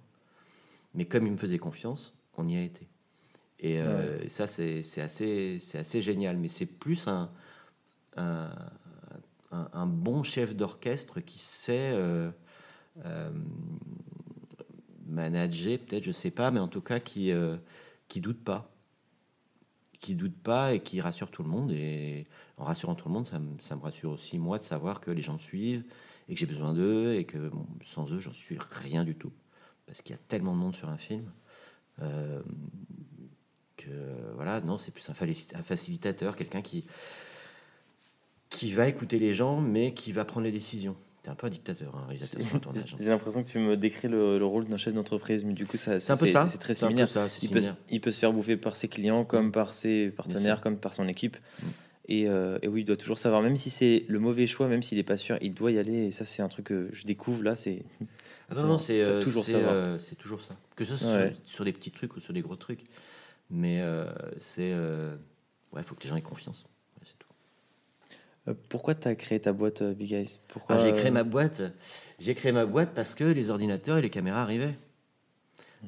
Mais 0.94 1.04
comme 1.06 1.26
il 1.26 1.32
me 1.32 1.36
faisait 1.36 1.58
confiance, 1.58 2.16
on 2.36 2.48
y 2.48 2.56
a 2.56 2.62
été. 2.62 2.88
Et 3.60 3.80
euh, 3.80 4.28
ça, 4.28 4.46
c'est 4.46 4.82
c'est 4.82 5.00
assez, 5.02 5.58
c'est 5.60 5.78
assez 5.78 6.00
génial. 6.02 6.36
Mais 6.36 6.48
c'est 6.48 6.66
plus 6.66 7.08
un, 7.08 7.30
un, 8.16 8.50
un- 9.52 9.68
un 9.72 9.86
bon 9.86 10.22
chef 10.22 10.54
d'orchestre 10.54 11.20
qui 11.20 11.38
sait 11.38 11.92
euh, 11.94 12.30
euh, 13.06 13.30
manager, 15.08 15.78
peut-être, 15.78 16.04
je 16.04 16.12
sais 16.12 16.30
pas, 16.30 16.50
mais 16.50 16.60
en 16.60 16.68
tout 16.68 16.80
cas 16.82 17.00
qui, 17.00 17.32
euh, 17.32 17.56
qui 18.08 18.20
doute 18.20 18.42
pas. 18.44 18.70
Qui 20.00 20.14
doute 20.14 20.36
pas 20.36 20.74
et 20.74 20.80
qui 20.80 21.00
rassure 21.00 21.30
tout 21.30 21.42
le 21.42 21.48
monde. 21.48 21.72
Et 21.72 22.26
en 22.56 22.64
rassurant 22.64 22.94
tout 22.94 23.08
le 23.08 23.14
monde, 23.14 23.26
ça, 23.26 23.38
me- 23.40 23.80
rassure 23.82 24.12
aussi, 24.12 24.38
moi, 24.38 24.58
de 24.58 24.62
savoir 24.62 25.00
que 25.00 25.10
les 25.10 25.22
gens 25.22 25.38
suivent 25.38 25.84
et 26.28 26.34
que 26.34 26.40
j'ai 26.40 26.46
besoin 26.46 26.72
d'eux 26.72 27.14
et 27.14 27.24
que 27.24 27.50
sans 27.84 28.12
eux, 28.14 28.20
j'en 28.20 28.32
suis 28.32 28.56
rien 28.70 29.02
du 29.04 29.16
tout. 29.16 29.32
Parce 29.86 30.02
qu'il 30.02 30.14
y 30.14 30.18
a 30.18 30.22
tellement 30.28 30.54
de 30.54 30.58
monde 30.60 30.76
sur 30.76 30.88
un 30.88 30.98
film. 30.98 31.24
euh, 32.02 32.42
que 33.76 33.90
voilà, 34.34 34.60
non, 34.60 34.78
c'est 34.78 34.92
plus 34.92 35.08
un 35.08 35.62
facilitateur, 35.62 36.36
quelqu'un 36.36 36.62
qui, 36.62 36.84
qui 38.50 38.72
va 38.72 38.88
écouter 38.88 39.18
les 39.18 39.32
gens, 39.34 39.60
mais 39.60 39.94
qui 39.94 40.12
va 40.12 40.24
prendre 40.24 40.44
les 40.44 40.52
décisions. 40.52 40.96
C'est 41.28 41.32
un 41.32 41.34
peu 41.34 41.46
un 41.46 41.50
dictateur, 41.50 41.94
un 41.94 42.06
réalisateur 42.06 42.42
sur 42.42 42.56
un 42.56 42.58
tournage. 42.58 42.94
hein. 42.94 42.96
J'ai 42.98 43.08
l'impression 43.08 43.44
que 43.44 43.50
tu 43.50 43.58
me 43.58 43.76
décris 43.76 44.08
le, 44.08 44.38
le 44.38 44.44
rôle 44.46 44.64
d'un 44.66 44.78
chef 44.78 44.94
d'entreprise, 44.94 45.44
mais 45.44 45.52
du 45.52 45.66
coup, 45.66 45.76
ça, 45.76 46.00
C'est 46.00 46.12
un 46.12 46.16
peu 46.16 46.26
ça. 46.26 46.46
C'est 46.46 46.56
très 46.56 46.72
similaire. 46.72 47.06
ça, 47.06 47.26
Il 47.42 47.50
peut, 47.50 47.60
similaire. 47.60 47.76
il 47.90 48.00
peut 48.00 48.10
se 48.12 48.18
faire 48.18 48.32
bouffer 48.32 48.56
par 48.56 48.76
ses 48.76 48.88
clients, 48.88 49.26
comme 49.26 49.52
par 49.52 49.74
ses 49.74 50.08
partenaires, 50.08 50.62
comme 50.62 50.78
par 50.78 50.94
son 50.94 51.06
équipe. 51.06 51.36
Mm. 51.62 51.66
Et, 52.10 52.28
euh, 52.28 52.58
et 52.62 52.68
oui, 52.68 52.80
il 52.80 52.84
doit 52.86 52.96
toujours 52.96 53.18
savoir, 53.18 53.42
même 53.42 53.56
si 53.56 53.68
c'est 53.68 54.04
le 54.08 54.18
mauvais 54.18 54.46
choix, 54.46 54.68
même 54.68 54.82
s'il 54.82 54.96
n'est 54.96 55.04
pas 55.04 55.18
sûr, 55.18 55.36
il 55.42 55.52
doit 55.52 55.70
y 55.70 55.78
aller. 55.78 56.06
Et 56.06 56.10
ça, 56.12 56.24
c'est 56.24 56.40
un 56.40 56.48
truc 56.48 56.64
que 56.66 56.88
je 56.94 57.04
découvre 57.04 57.42
là. 57.42 57.54
C'est 57.56 57.82
Ah 58.48 58.54
non, 58.54 58.62
non, 58.66 58.78
c'est 58.78 59.02
euh, 59.02 59.20
toujours 59.20 59.44
savoir. 59.44 59.74
euh, 59.74 59.98
c'est 59.98 60.14
toujours 60.16 60.40
ça. 60.40 60.56
Que 60.76 60.86
ce 60.86 60.96
soit 60.96 61.12
Ouais. 61.12 61.34
sur, 61.44 61.56
sur 61.56 61.64
des 61.66 61.72
petits 61.74 61.90
trucs 61.90 62.16
ou 62.16 62.20
sur 62.20 62.32
des 62.32 62.40
gros 62.40 62.56
trucs. 62.56 62.84
Mais 63.50 63.82
euh, 63.82 64.06
c'est. 64.38 64.72
euh, 64.72 65.14
ouais, 65.72 65.82
il 65.82 65.84
faut 65.84 65.94
que 65.94 66.02
les 66.04 66.08
gens 66.08 66.16
aient 66.16 66.22
confiance. 66.22 66.64
Ouais, 66.96 67.04
c'est 67.04 67.18
tout. 67.18 67.28
Euh, 68.10 68.14
pourquoi 68.68 68.94
tu 68.94 69.08
as 69.08 69.14
créé 69.14 69.40
ta 69.40 69.52
boîte, 69.52 69.82
euh, 69.82 69.94
Big 69.94 70.12
Eyes? 70.12 70.38
Pourquoi 70.48 70.76
Ah, 70.76 70.78
j'ai 70.78 70.92
créé 70.92 71.08
euh, 71.10 71.14
ma 71.14 71.24
boîte. 71.24 71.62
J'ai 72.18 72.34
créé 72.34 72.52
ma 72.52 72.66
boîte 72.66 72.92
parce 72.94 73.14
que 73.14 73.24
les 73.24 73.50
ordinateurs 73.50 73.98
et 73.98 74.02
les 74.02 74.10
caméras 74.10 74.42
arrivaient. 74.42 74.76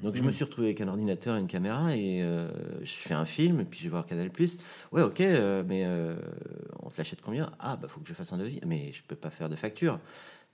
Donc 0.03 0.15
je 0.15 0.23
me 0.23 0.31
suis 0.31 0.45
retrouvé 0.45 0.69
avec 0.69 0.81
un 0.81 0.87
ordinateur 0.89 1.37
et 1.37 1.41
une 1.41 1.49
caméra 1.49 1.97
et 1.97 2.23
euh, 2.23 2.49
je 2.83 2.93
fais 2.93 3.15
un 3.15 3.25
film 3.25 3.59
et 3.61 3.65
puis 3.65 3.81
je 3.81 3.85
vais 3.85 3.91
voir 3.91 4.07
Canal 4.07 4.31
Plus. 4.31 4.57
Ouais, 4.93 5.03
ok, 5.03 5.21
euh, 5.21 5.65
mais 5.67 5.83
euh, 5.85 6.15
on 6.81 6.91
te 6.91 6.99
l'achète 6.99 7.21
combien? 7.21 7.51
Ah, 7.59 7.77
bah 7.77 7.89
faut 7.89 8.01
que 8.01 8.09
je 8.09 8.15
fasse 8.15 8.33
un 8.33 8.39
devis. 8.39 8.61
Mais 8.65 8.93
je 8.93 9.03
peux 9.03 9.17
pas 9.17 9.31
faire 9.31 9.49
de 9.49 9.57
facture. 9.57 9.99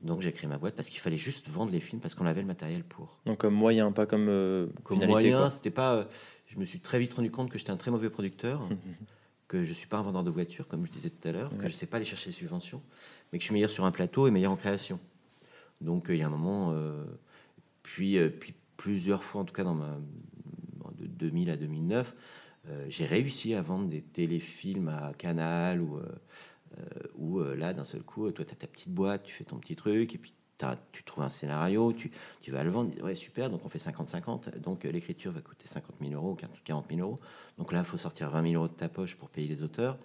Donc 0.00 0.22
j'ai 0.22 0.32
créé 0.32 0.48
ma 0.48 0.56
boîte 0.56 0.74
parce 0.74 0.88
qu'il 0.88 1.00
fallait 1.00 1.18
juste 1.18 1.48
vendre 1.48 1.70
les 1.70 1.80
films 1.80 2.00
parce 2.00 2.14
qu'on 2.14 2.24
avait 2.26 2.40
le 2.40 2.46
matériel 2.46 2.82
pour. 2.82 3.18
Donc 3.26 3.36
comme 3.38 3.54
moyen, 3.54 3.92
pas 3.92 4.06
comme, 4.06 4.28
euh, 4.30 4.68
Comme 4.84 5.00
finalité, 5.00 5.30
moyen, 5.30 5.50
c'était 5.50 5.70
pas. 5.70 5.96
euh, 5.96 6.04
Je 6.46 6.58
me 6.58 6.64
suis 6.64 6.80
très 6.80 6.98
vite 6.98 7.12
rendu 7.12 7.30
compte 7.30 7.50
que 7.50 7.58
j'étais 7.58 7.70
un 7.70 7.76
très 7.76 7.90
mauvais 7.90 8.08
producteur, 8.10 8.66
que 9.48 9.64
je 9.64 9.72
suis 9.72 9.86
pas 9.86 9.98
un 9.98 10.02
vendeur 10.02 10.24
de 10.24 10.30
voitures, 10.30 10.66
comme 10.66 10.86
je 10.86 10.90
disais 10.90 11.10
tout 11.10 11.28
à 11.28 11.32
l'heure, 11.32 11.56
que 11.56 11.68
je 11.68 11.74
sais 11.74 11.86
pas 11.86 11.98
aller 11.98 12.06
chercher 12.06 12.30
les 12.30 12.36
subventions, 12.36 12.82
mais 13.32 13.38
que 13.38 13.42
je 13.42 13.46
suis 13.46 13.54
meilleur 13.54 13.70
sur 13.70 13.84
un 13.84 13.92
plateau 13.92 14.26
et 14.26 14.30
meilleur 14.30 14.52
en 14.52 14.56
création. 14.56 14.98
Donc 15.80 16.10
euh, 16.10 16.14
il 16.14 16.18
y 16.18 16.22
a 16.22 16.26
un 16.26 16.30
moment, 16.30 16.72
euh, 16.72 17.04
puis, 17.82 18.18
euh, 18.18 18.28
puis 18.28 18.54
plusieurs 18.76 19.22
fois, 19.22 19.42
en 19.42 19.44
tout 19.44 19.54
cas 19.54 19.64
dans 19.64 19.74
ma 19.74 19.98
de 20.98 21.06
2000 21.06 21.50
à 21.50 21.56
2009, 21.56 22.14
euh, 22.68 22.86
j'ai 22.88 23.04
réussi 23.04 23.54
à 23.54 23.60
vendre 23.60 23.86
des 23.88 24.00
téléfilms 24.00 24.88
à 24.88 25.12
Canal 25.18 25.82
ou 25.82 25.98
euh, 25.98 26.80
où 27.16 27.40
là 27.40 27.74
d'un 27.74 27.84
seul 27.84 28.02
coup, 28.02 28.30
toi 28.30 28.44
tu 28.44 28.52
as 28.52 28.56
ta 28.56 28.66
petite 28.66 28.90
boîte, 28.90 29.24
tu 29.24 29.34
fais 29.34 29.44
ton 29.44 29.58
petit 29.58 29.76
truc 29.76 30.14
et 30.14 30.18
puis 30.18 30.32
tu 30.92 31.02
trouves 31.04 31.24
un 31.24 31.28
scénario, 31.28 31.92
tu, 31.92 32.10
tu 32.40 32.50
vas 32.50 32.64
le 32.64 32.70
vendre, 32.70 32.90
ouais 33.02 33.14
super, 33.14 33.50
donc 33.50 33.64
on 33.64 33.68
fait 33.68 33.78
50-50, 33.78 34.58
donc 34.60 34.84
euh, 34.84 34.90
l'écriture 34.90 35.32
va 35.32 35.40
coûter 35.40 35.68
50 35.68 35.96
000 36.00 36.12
euros, 36.14 36.36
40 36.64 36.86
000 36.88 37.00
euros, 37.00 37.18
donc 37.58 37.72
là 37.72 37.80
il 37.80 37.84
faut 37.84 37.96
sortir 37.96 38.30
20 38.30 38.42
000 38.42 38.54
euros 38.54 38.68
de 38.68 38.72
ta 38.72 38.88
poche 38.88 39.16
pour 39.16 39.28
payer 39.28 39.48
les 39.48 39.62
auteurs, 39.62 39.98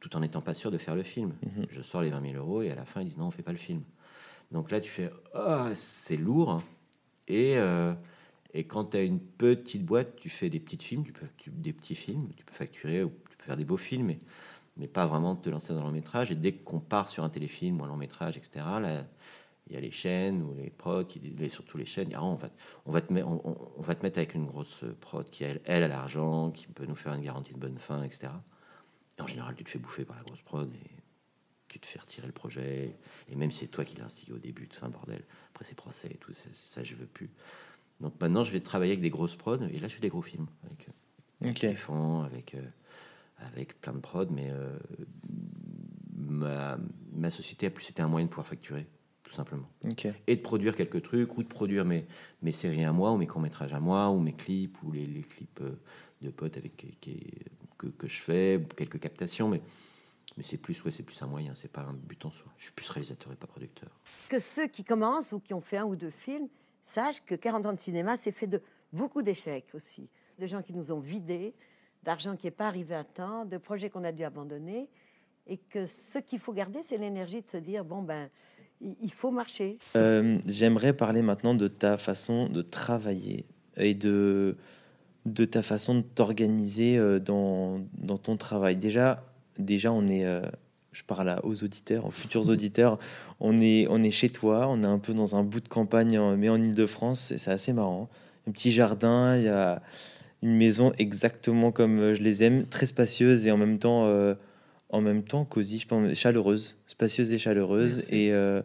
tout 0.00 0.14
en 0.16 0.20
n'étant 0.20 0.40
pas 0.40 0.54
sûr 0.54 0.70
de 0.70 0.78
faire 0.78 0.96
le 0.96 1.04
film. 1.04 1.32
Mhm. 1.42 1.66
Je 1.70 1.82
sors 1.82 2.02
les 2.02 2.10
20 2.10 2.20
000 2.32 2.34
euros 2.34 2.62
et 2.62 2.70
à 2.70 2.74
la 2.74 2.84
fin 2.84 3.00
ils 3.00 3.04
disent 3.06 3.18
non 3.18 3.26
on 3.26 3.30
fait 3.30 3.42
pas 3.44 3.52
le 3.52 3.58
film. 3.58 3.82
Donc 4.50 4.70
là 4.70 4.80
tu 4.80 4.90
fais 4.90 5.10
ah 5.34 5.70
c'est 5.74 6.16
lourd 6.16 6.62
et 7.28 7.56
euh, 7.58 7.94
et 8.54 8.64
quand 8.64 8.84
tu 8.86 8.96
as 8.98 9.02
une 9.02 9.20
petite 9.20 9.84
boîte, 9.84 10.16
tu 10.16 10.28
fais 10.28 10.50
des 10.50 10.60
petits 10.60 10.76
films, 10.76 11.04
tu 11.04 11.12
peux 11.12 11.26
tu- 11.36 11.50
des 11.50 11.72
petits 11.72 11.94
films, 11.94 12.28
tu 12.36 12.44
peux 12.44 12.52
facturer 12.54 13.02
ou 13.04 13.10
tu 13.30 13.36
peux 13.36 13.44
faire 13.44 13.56
des 13.56 13.64
beaux 13.64 13.76
films, 13.78 14.06
mais, 14.06 14.18
mais 14.76 14.88
pas 14.88 15.06
vraiment 15.06 15.36
te 15.36 15.48
lancer 15.48 15.72
dans 15.72 15.80
le 15.80 15.86
long 15.86 15.92
métrage. 15.92 16.30
Et 16.32 16.34
dès 16.34 16.52
qu'on 16.52 16.80
part 16.80 17.08
sur 17.08 17.24
un 17.24 17.30
téléfilm 17.30 17.80
ou 17.80 17.84
un 17.84 17.88
long 17.88 17.96
métrage, 17.96 18.36
etc., 18.36 18.80
là, 18.80 19.06
il 19.72 19.76
y 19.76 19.78
a 19.78 19.80
les 19.80 19.90
chaînes 19.90 20.42
ou 20.42 20.54
les 20.54 20.68
prods, 20.68 21.04
qui, 21.04 21.18
les, 21.18 21.48
surtout 21.48 21.78
les 21.78 21.86
chaînes, 21.86 22.10
ah, 22.14 22.22
on, 22.22 22.34
va, 22.34 22.50
on, 22.84 22.92
va 22.92 23.00
te 23.00 23.10
mettre, 23.10 23.26
on, 23.26 23.40
on- 23.42 23.72
on 23.78 23.82
va 23.82 23.94
te 23.94 24.02
mettre 24.04 24.18
avec 24.18 24.34
une 24.34 24.44
grosse 24.44 24.84
prod 25.00 25.28
qui, 25.30 25.44
elle, 25.44 25.62
elle 25.64 25.82
a 25.82 25.88
l'argent, 25.88 26.50
qui 26.50 26.66
peut 26.66 26.84
nous 26.84 26.94
faire 26.94 27.14
une 27.14 27.22
garantie 27.22 27.54
de 27.54 27.58
bonne 27.58 27.78
fin, 27.78 28.02
etc. 28.02 28.28
Et 29.18 29.22
en 29.22 29.26
général, 29.26 29.54
tu 29.54 29.64
te 29.64 29.70
fais 29.70 29.78
bouffer 29.78 30.04
par 30.04 30.16
la 30.16 30.22
grosse 30.24 30.42
prod 30.42 30.70
et 30.74 30.90
tu 31.68 31.80
te 31.80 31.86
fais 31.86 31.98
retirer 31.98 32.26
le 32.26 32.34
projet. 32.34 32.94
Et 33.30 33.34
même 33.34 33.50
si 33.50 33.60
c'est 33.60 33.68
toi 33.68 33.86
qui 33.86 33.96
l'as 33.96 34.04
instigé 34.04 34.32
au 34.34 34.38
début, 34.38 34.68
tout 34.68 34.76
c'est 34.76 34.84
un 34.84 34.90
bordel. 34.90 35.24
Après, 35.52 35.64
c'est 35.64 35.74
procès 35.74 36.08
et 36.10 36.16
tout, 36.18 36.32
ça, 36.52 36.82
je 36.84 36.94
veux 36.94 37.06
plus. 37.06 37.30
Donc 38.00 38.20
maintenant, 38.20 38.44
je 38.44 38.52
vais 38.52 38.60
travailler 38.60 38.92
avec 38.92 39.00
des 39.02 39.08
grosses 39.10 39.36
prods, 39.36 39.62
et 39.72 39.80
là, 39.80 39.88
je 39.88 39.94
fais 39.94 40.00
des 40.02 40.10
gros 40.10 40.20
films 40.20 40.48
avec, 40.66 40.86
euh, 40.88 40.92
avec 41.40 41.52
Ok. 41.52 41.58
Stéphane, 41.58 42.24
avec, 42.26 42.54
euh, 42.56 42.60
avec 43.38 43.80
plein 43.80 43.94
de 43.94 44.00
prods, 44.00 44.26
mais 44.30 44.50
euh, 44.50 44.76
ma, 46.14 46.76
ma 47.14 47.30
société 47.30 47.66
a 47.68 47.70
plus 47.70 47.88
été 47.88 48.02
un 48.02 48.08
moyen 48.08 48.26
de 48.26 48.30
pouvoir 48.30 48.46
facturer, 48.46 48.86
tout 49.32 49.36
simplement. 49.36 49.66
Et 50.26 50.36
de 50.36 50.42
produire 50.42 50.76
quelques 50.76 51.02
trucs, 51.02 51.38
ou 51.38 51.42
de 51.42 51.48
produire 51.48 51.86
mes, 51.86 52.04
mes 52.42 52.52
séries 52.52 52.84
à 52.84 52.92
moi, 52.92 53.12
ou 53.12 53.16
mes 53.16 53.26
courts-métrages 53.26 53.72
à 53.72 53.80
moi, 53.80 54.10
ou 54.10 54.20
mes 54.20 54.34
clips, 54.34 54.76
ou 54.82 54.92
les, 54.92 55.06
les 55.06 55.22
clips 55.22 55.60
euh, 55.62 55.80
de 56.20 56.28
potes 56.30 56.58
avec, 56.58 56.76
qui- 56.76 56.96
qui- 57.00 57.30
que, 57.78 57.86
que 57.86 58.06
je 58.06 58.20
fais, 58.20 58.60
quelques 58.76 59.00
captations, 59.00 59.48
mais, 59.48 59.62
mais 60.36 60.42
c'est 60.42 60.58
plus, 60.58 60.84
ouais, 60.84 60.90
c'est 60.90 61.02
plus 61.02 61.20
un 61.22 61.26
moyen, 61.26 61.54
c'est 61.54 61.72
pas 61.72 61.80
un 61.80 61.94
but 61.94 62.22
en 62.26 62.30
soi. 62.30 62.52
Je 62.58 62.64
suis 62.64 62.72
plus 62.72 62.88
réalisateur 62.90 63.32
et 63.32 63.36
pas 63.36 63.46
producteur. 63.46 63.88
que 64.28 64.38
ceux 64.38 64.66
qui 64.66 64.84
commencent 64.84 65.32
ou 65.32 65.40
qui 65.40 65.54
ont 65.54 65.62
fait 65.62 65.78
un 65.78 65.86
ou 65.86 65.96
deux 65.96 66.10
films 66.10 66.48
sachent 66.82 67.24
que 67.24 67.34
40 67.34 67.64
ans 67.66 67.72
de 67.72 67.80
cinéma, 67.80 68.18
c'est 68.18 68.32
fait 68.32 68.46
de 68.46 68.60
beaucoup 68.92 69.22
d'échecs 69.22 69.70
aussi. 69.72 70.10
De 70.38 70.46
gens 70.46 70.60
qui 70.60 70.74
nous 70.74 70.92
ont 70.92 71.00
vidés, 71.00 71.54
d'argent 72.02 72.36
qui 72.36 72.46
n'est 72.48 72.50
pas 72.50 72.66
arrivé 72.66 72.94
à 72.94 73.04
temps, 73.04 73.46
de 73.46 73.56
projets 73.56 73.88
qu'on 73.88 74.04
a 74.04 74.12
dû 74.12 74.24
abandonner. 74.24 74.90
Et 75.46 75.56
que 75.56 75.86
ce 75.86 76.18
qu'il 76.18 76.38
faut 76.38 76.52
garder, 76.52 76.82
c'est 76.84 76.98
l'énergie 76.98 77.40
de 77.42 77.48
se 77.48 77.56
dire 77.56 77.84
bon, 77.84 78.02
ben, 78.02 78.28
il 79.02 79.12
faut 79.12 79.30
marcher. 79.30 79.78
Euh, 79.96 80.38
J'aimerais 80.46 80.92
parler 80.92 81.22
maintenant 81.22 81.54
de 81.54 81.68
ta 81.68 81.96
façon 81.96 82.48
de 82.48 82.62
travailler 82.62 83.44
et 83.76 83.94
de, 83.94 84.56
de 85.26 85.44
ta 85.44 85.62
façon 85.62 85.96
de 85.96 86.02
t'organiser 86.02 86.96
euh, 86.96 87.18
dans, 87.18 87.80
dans 87.98 88.18
ton 88.18 88.36
travail. 88.36 88.76
Déjà, 88.76 89.24
déjà 89.58 89.92
on 89.92 90.08
est, 90.08 90.24
euh, 90.24 90.42
je 90.92 91.02
parle 91.04 91.38
aux 91.42 91.64
auditeurs, 91.64 92.06
aux 92.06 92.10
futurs 92.10 92.48
auditeurs, 92.50 92.98
on 93.40 93.60
est, 93.60 93.86
on 93.88 94.02
est 94.02 94.10
chez 94.10 94.30
toi, 94.30 94.66
on 94.68 94.82
est 94.82 94.86
un 94.86 94.98
peu 94.98 95.14
dans 95.14 95.36
un 95.36 95.42
bout 95.42 95.60
de 95.60 95.68
campagne, 95.68 96.18
mais 96.36 96.48
en 96.48 96.62
Ile-de-France, 96.62 97.34
c'est 97.36 97.50
assez 97.50 97.72
marrant. 97.72 98.08
Un 98.48 98.52
petit 98.52 98.72
jardin, 98.72 99.36
il 99.36 99.44
y 99.44 99.48
a 99.48 99.80
une 100.42 100.56
maison 100.56 100.92
exactement 100.98 101.70
comme 101.70 102.14
je 102.14 102.22
les 102.22 102.42
aime, 102.42 102.66
très 102.66 102.86
spacieuse 102.86 103.46
et 103.46 103.52
en 103.52 103.56
même 103.56 103.78
temps, 103.78 104.06
euh, 104.06 104.34
en 104.92 105.00
même 105.00 105.22
temps 105.24 105.44
cosy, 105.44 105.78
je 105.78 105.86
pense, 105.88 106.12
chaleureuse, 106.14 106.76
spacieuse 106.86 107.32
et 107.32 107.38
chaleureuse. 107.38 107.96
Merci. 107.98 108.14
Et 108.14 108.32
euh, 108.32 108.62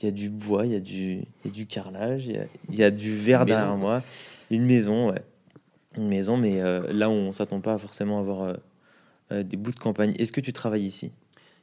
il 0.00 0.04
y 0.04 0.08
a 0.08 0.12
du 0.12 0.28
bois, 0.28 0.66
il 0.66 0.72
y 0.72 0.76
a 0.76 0.80
du, 0.80 1.12
il 1.14 1.26
y 1.44 1.48
a 1.48 1.50
du 1.50 1.66
carrelage, 1.66 2.26
il 2.26 2.32
y 2.32 2.38
a, 2.38 2.44
il 2.68 2.74
y 2.76 2.82
a 2.84 2.90
du 2.90 3.14
verre 3.16 3.46
derrière 3.46 3.76
moi. 3.76 4.02
Une 4.50 4.64
maison, 4.66 5.10
ouais. 5.10 5.22
Une 5.96 6.08
maison, 6.08 6.36
mais 6.36 6.60
euh, 6.60 6.92
là 6.92 7.08
où 7.08 7.12
on 7.12 7.32
s'attend 7.32 7.60
pas 7.60 7.78
forcément 7.78 8.18
à 8.18 8.20
avoir 8.20 8.56
euh, 9.32 9.42
des 9.42 9.56
bouts 9.56 9.72
de 9.72 9.78
campagne. 9.78 10.14
Est-ce 10.18 10.32
que 10.32 10.40
tu 10.40 10.52
travailles 10.52 10.84
ici? 10.86 11.10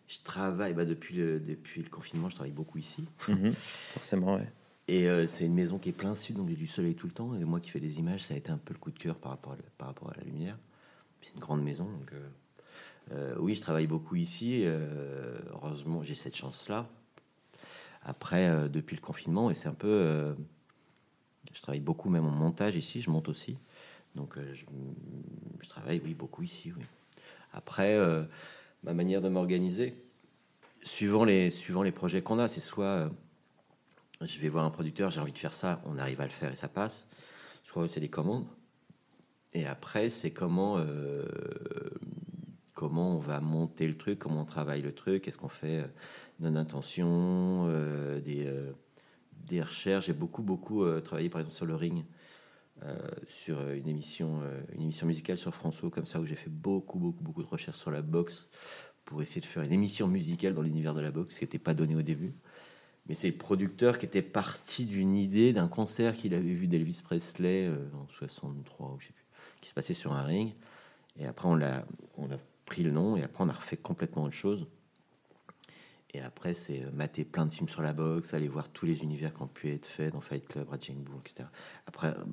Je 0.08 0.18
travaille, 0.24 0.74
bah, 0.74 0.86
depuis, 0.86 1.16
le, 1.16 1.40
depuis 1.40 1.82
le 1.82 1.90
confinement, 1.90 2.30
je 2.30 2.36
travaille 2.36 2.52
beaucoup 2.54 2.78
ici. 2.78 3.04
Mhm, 3.28 3.54
Forcément, 3.94 4.36
ouais. 4.36 4.48
Et 4.88 5.08
c'est 5.28 5.46
une 5.48 5.56
maison 5.56 5.80
qui 5.80 5.90
est 5.90 5.94
plein 5.94 6.14
sud, 6.14 6.36
donc 6.36 6.46
il 6.48 6.54
y 6.54 6.56
a 6.56 6.60
du 6.60 6.68
soleil 6.68 6.94
tout 6.94 7.08
le 7.08 7.12
temps. 7.14 7.34
Et 7.36 7.44
moi 7.44 7.60
qui 7.60 7.72
fais 7.72 7.80
des 7.80 7.98
images, 7.98 8.22
ça 8.26 8.36
a 8.36 8.38
été 8.38 8.52
un 8.52 8.58
peu 8.60 8.72
le 8.72 8.80
coup 8.80 8.92
de 8.92 9.00
cœur 9.00 9.16
par 9.16 9.32
rapport 9.32 9.54
à, 9.54 9.56
la- 9.56 9.64
par 9.80 9.88
rapport 9.88 10.12
à 10.12 10.14
la 10.18 10.24
lumière. 10.24 10.60
C'est 11.24 11.34
une 11.34 11.40
grande 11.40 11.64
maison, 11.64 11.86
donc 11.86 12.12
euh, 13.12 13.36
oui, 13.38 13.56
je 13.56 13.62
travaille 13.62 13.88
beaucoup 13.88 14.16
ici. 14.16 14.64
euh, 14.66 15.38
heureusement, 15.52 16.04
j'ai 16.04 16.16
cette 16.16 16.36
chance-là. 16.36 16.88
Après, 18.04 18.48
euh, 18.48 18.68
depuis 18.68 18.96
le 18.96 19.02
confinement, 19.02 19.50
et 19.50 19.54
c'est 19.54 19.68
un 19.68 19.74
peu, 19.74 20.36
je 21.54 21.62
travaille 21.62 21.82
beaucoup 21.82 22.10
même 22.10 22.26
en 22.26 22.32
montage 22.32 22.76
ici. 22.76 23.02
Je 23.02 23.10
monte 23.10 23.30
aussi, 23.30 23.58
donc 24.16 24.38
je, 24.54 24.66
travaille 25.70 26.00
beaucoup 26.00 26.44
ici. 26.44 26.72
Oui. 26.76 26.84
Après, 27.54 27.98
ma 28.84 28.94
manière 28.94 29.22
de 29.22 29.30
m'organiser, 29.30 29.96
suivant 30.84 31.24
les 31.24 31.52
suivant 31.52 31.84
les 31.84 31.92
projets 31.92 32.22
qu'on 32.22 32.40
a, 32.40 32.48
c'est 32.48 32.60
soit 32.60 33.10
je 34.22 34.40
vais 34.40 34.50
voir 34.50 34.66
un 34.66 34.70
producteur, 34.72 35.12
j'ai 35.12 35.20
envie 35.20 35.34
de 35.34 35.38
faire 35.38 35.54
ça, 35.54 35.82
on 35.86 35.98
arrive 35.98 36.22
à 36.22 36.26
le 36.26 36.30
faire 36.30 36.52
et 36.52 36.56
ça 36.56 36.68
passe. 36.68 37.08
Soit 37.64 37.88
c'est 37.90 38.00
des 38.00 38.10
commandes. 38.10 38.46
Et 39.54 39.66
après, 39.66 40.10
c'est 40.10 40.32
comment, 40.32 40.78
comment 42.86 43.16
on 43.16 43.20
va 43.20 43.42
monter 43.42 43.88
le 43.88 43.98
truc, 43.98 44.20
comment 44.20 44.42
on 44.42 44.46
travaille 44.46 44.84
le 44.84 44.94
truc, 44.94 45.28
est-ce 45.28 45.40
qu'on 45.40 45.48
fait 45.48 45.80
euh, 45.80 45.88
une 46.40 46.56
intention, 46.56 47.66
euh, 47.68 48.22
des, 48.22 48.46
euh, 48.46 48.74
des 49.48 49.64
recherches. 49.64 50.06
J'ai 50.06 50.14
beaucoup, 50.14 50.44
beaucoup 50.44 50.86
travaillé 51.02 51.30
par 51.30 51.42
exemple 51.42 51.56
sur 51.56 51.66
le 51.66 51.76
ring. 51.76 52.06
sur 53.26 53.70
une 53.72 53.88
émission, 53.88 54.42
une 54.76 54.84
émission 54.84 55.08
musicale 55.08 55.38
sur 55.38 55.56
François, 55.56 55.90
comme 55.90 56.06
ça, 56.06 56.20
où 56.20 56.26
j'ai 56.26 56.36
fait 56.36 56.50
beaucoup, 56.50 57.00
beaucoup, 57.00 57.24
beaucoup 57.24 57.42
de 57.42 57.48
recherches 57.48 57.78
sur 57.78 57.90
la 57.90 58.04
boxe 58.04 58.48
pour 59.04 59.22
essayer 59.22 59.42
de 59.42 59.46
faire 59.48 59.64
une 59.64 59.72
émission 59.72 60.08
musicale 60.08 60.54
dans 60.54 60.62
l'univers 60.62 60.94
de 60.94 61.02
la 61.02 61.10
boxe, 61.10 61.40
qui 61.40 61.44
n'était 61.44 61.58
pas 61.58 61.74
donné 61.74 61.96
au 61.96 62.04
début. 62.04 62.34
Mais 63.08 63.16
c'est 63.16 63.30
le 63.30 63.38
producteur 63.38 63.98
qui 63.98 64.06
était 64.06 64.22
parti 64.22 64.86
d'une 64.86 65.16
idée, 65.16 65.54
d'un 65.54 65.68
concert 65.68 66.14
qu'il 66.14 66.36
avait 66.36 66.54
vu 66.54 66.68
d'Elvis 66.68 67.02
Presley 67.04 67.70
en 67.70 68.08
63, 68.10 68.92
ou 68.92 68.96
plus, 68.98 69.14
qui 69.62 69.70
se 69.70 69.74
passait 69.74 69.96
sur 69.96 70.14
un 70.14 70.24
ring. 70.24 70.54
Et 71.18 71.26
après, 71.26 71.48
on 71.48 71.56
l'a, 71.56 71.86
pris 72.66 72.84
le 72.84 72.92
nom, 72.92 73.16
et 73.16 73.24
après, 73.24 73.44
on 73.44 73.50
a 73.50 73.54
refait 73.54 73.78
complètement 73.78 74.24
autre 74.24 74.34
chose. 74.34 74.68
Et 76.16 76.22
après, 76.22 76.54
c'est 76.54 76.82
euh, 76.82 76.92
mater 76.94 77.26
plein 77.26 77.46
de 77.46 77.52
films 77.52 77.68
sur 77.68 77.82
la 77.82 77.92
boxe, 77.92 78.34
aller 78.34 78.48
voir 78.48 78.70
tous 78.70 78.86
les 78.86 79.04
univers 79.04 79.34
qui 79.34 79.42
ont 79.42 79.48
pu 79.48 79.70
être 79.74 79.86
faits 79.86 80.14
dans 80.14 80.22
Fight 80.22 80.48
Club, 80.48 80.70
Raging 80.70 81.06
etc. 81.20 81.50
Après, 81.88 82.08
euh, 82.08 82.24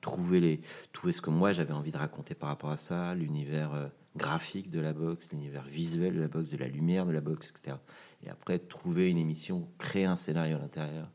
trouver, 0.00 0.40
les, 0.40 0.60
trouver 0.94 1.12
ce 1.12 1.20
que 1.20 1.28
moi 1.28 1.52
j'avais 1.52 1.74
envie 1.74 1.90
de 1.90 1.98
raconter 1.98 2.34
par 2.34 2.48
rapport 2.48 2.70
à 2.70 2.78
ça, 2.78 3.14
l'univers 3.14 3.74
euh, 3.74 3.88
graphique 4.16 4.70
de 4.70 4.80
la 4.80 4.94
boxe, 4.94 5.28
l'univers 5.32 5.64
visuel 5.64 6.14
de 6.14 6.20
la 6.22 6.28
boxe, 6.28 6.48
de 6.48 6.56
la 6.56 6.68
lumière 6.68 7.04
de 7.04 7.12
la 7.12 7.20
boxe, 7.20 7.50
etc. 7.50 7.76
Et 8.24 8.30
après, 8.30 8.58
trouver 8.58 9.10
une 9.10 9.18
émission, 9.18 9.68
créer 9.76 10.06
un 10.06 10.16
scénario 10.16 10.56
à 10.56 10.60
l'intérieur, 10.60 11.10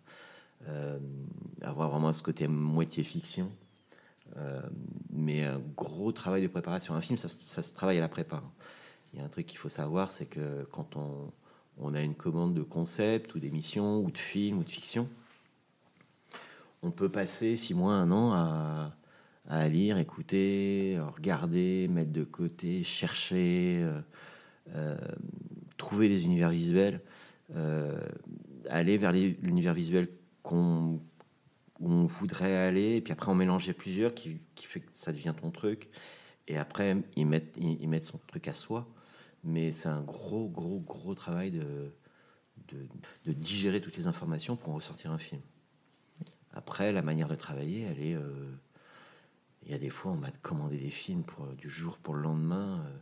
avoir 1.61 1.89
vraiment 1.89 2.11
ce 2.13 2.23
côté 2.23 2.47
moitié 2.47 3.03
fiction. 3.03 3.51
Euh, 4.37 4.61
mais 5.11 5.43
un 5.43 5.61
gros 5.77 6.11
travail 6.11 6.41
de 6.41 6.47
préparation. 6.47 6.93
Un 6.93 7.01
film, 7.01 7.17
ça, 7.17 7.29
se- 7.29 7.73
travaille 7.73 7.97
à 7.97 8.01
la 8.01 8.09
prépa. 8.09 8.43
Il 9.13 9.19
y 9.19 9.21
a 9.21 9.25
un 9.25 9.29
truc 9.29 9.45
qu'il 9.45 9.57
faut 9.57 9.69
savoir, 9.69 10.11
c'est 10.11 10.25
que 10.25 10.67
quand 10.71 10.97
on, 10.97 11.93
a 11.93 12.01
une 12.01 12.15
commande 12.15 12.53
de 12.53 12.63
concept 12.63 13.33
ou 13.35 13.39
d'émission 13.39 13.99
ou 13.99 14.11
de 14.11 14.17
film 14.17 14.59
ou 14.59 14.63
de 14.63 14.69
fiction, 14.69 15.07
on 16.83 16.91
peut 16.91 17.09
passer 17.09 17.55
six 17.55 17.73
mois, 17.73 17.93
un 17.93 18.11
an 18.11 18.33
à, 19.47 19.69
lire, 19.69 19.97
écouter, 19.97 20.99
regarder, 21.15 21.87
mettre 21.87 22.11
de 22.11 22.23
côté, 22.23 22.83
chercher, 22.83 23.79
euh, 23.83 24.01
euh, 24.75 24.97
trouver 25.77 26.09
des 26.09 26.25
univers 26.25 26.49
visuels, 26.49 27.01
aller 28.69 28.97
vers 28.97 29.11
l'univers 29.13 29.73
visuel 29.73 30.09
qu'on 30.43 30.99
où 31.79 31.91
on 31.91 32.05
voudrait 32.05 32.55
aller, 32.55 32.95
et 32.97 33.01
puis 33.01 33.13
après 33.13 33.31
on 33.31 33.35
mélangeait 33.35 33.73
plusieurs 33.73 34.13
qui, 34.13 34.39
qui 34.55 34.65
fait 34.65 34.81
que 34.81 34.89
ça 34.93 35.11
devient 35.11 35.33
ton 35.39 35.51
truc, 35.51 35.89
et 36.47 36.57
après 36.57 36.97
ils 37.15 37.25
mettent, 37.27 37.55
ils, 37.57 37.87
mettent 37.89 38.03
son 38.03 38.19
truc 38.27 38.47
à 38.47 38.53
soi, 38.53 38.87
mais 39.43 39.71
c'est 39.71 39.89
un 39.89 40.01
gros, 40.01 40.47
gros, 40.49 40.79
gros 40.79 41.15
travail 41.15 41.51
de, 41.51 41.93
de, 42.69 42.87
de 43.25 43.33
digérer 43.33 43.81
toutes 43.81 43.97
les 43.97 44.07
informations 44.07 44.55
pour 44.55 44.69
en 44.73 44.75
ressortir 44.75 45.11
un 45.11 45.17
film. 45.17 45.41
Après, 46.53 46.91
la 46.91 47.01
manière 47.01 47.27
de 47.27 47.35
travailler, 47.35 47.81
elle 47.83 47.99
est. 47.99 48.15
euh, 48.15 48.55
Il 49.63 49.71
y 49.71 49.73
a 49.73 49.77
des 49.77 49.89
fois, 49.89 50.11
on 50.11 50.15
m'a 50.15 50.31
commandé 50.41 50.77
des 50.77 50.89
films 50.89 51.23
pour, 51.23 51.45
euh, 51.45 51.53
du 51.55 51.69
jour 51.69 51.97
pour 51.97 52.13
le 52.15 52.21
lendemain. 52.21 52.81
euh. 52.85 52.97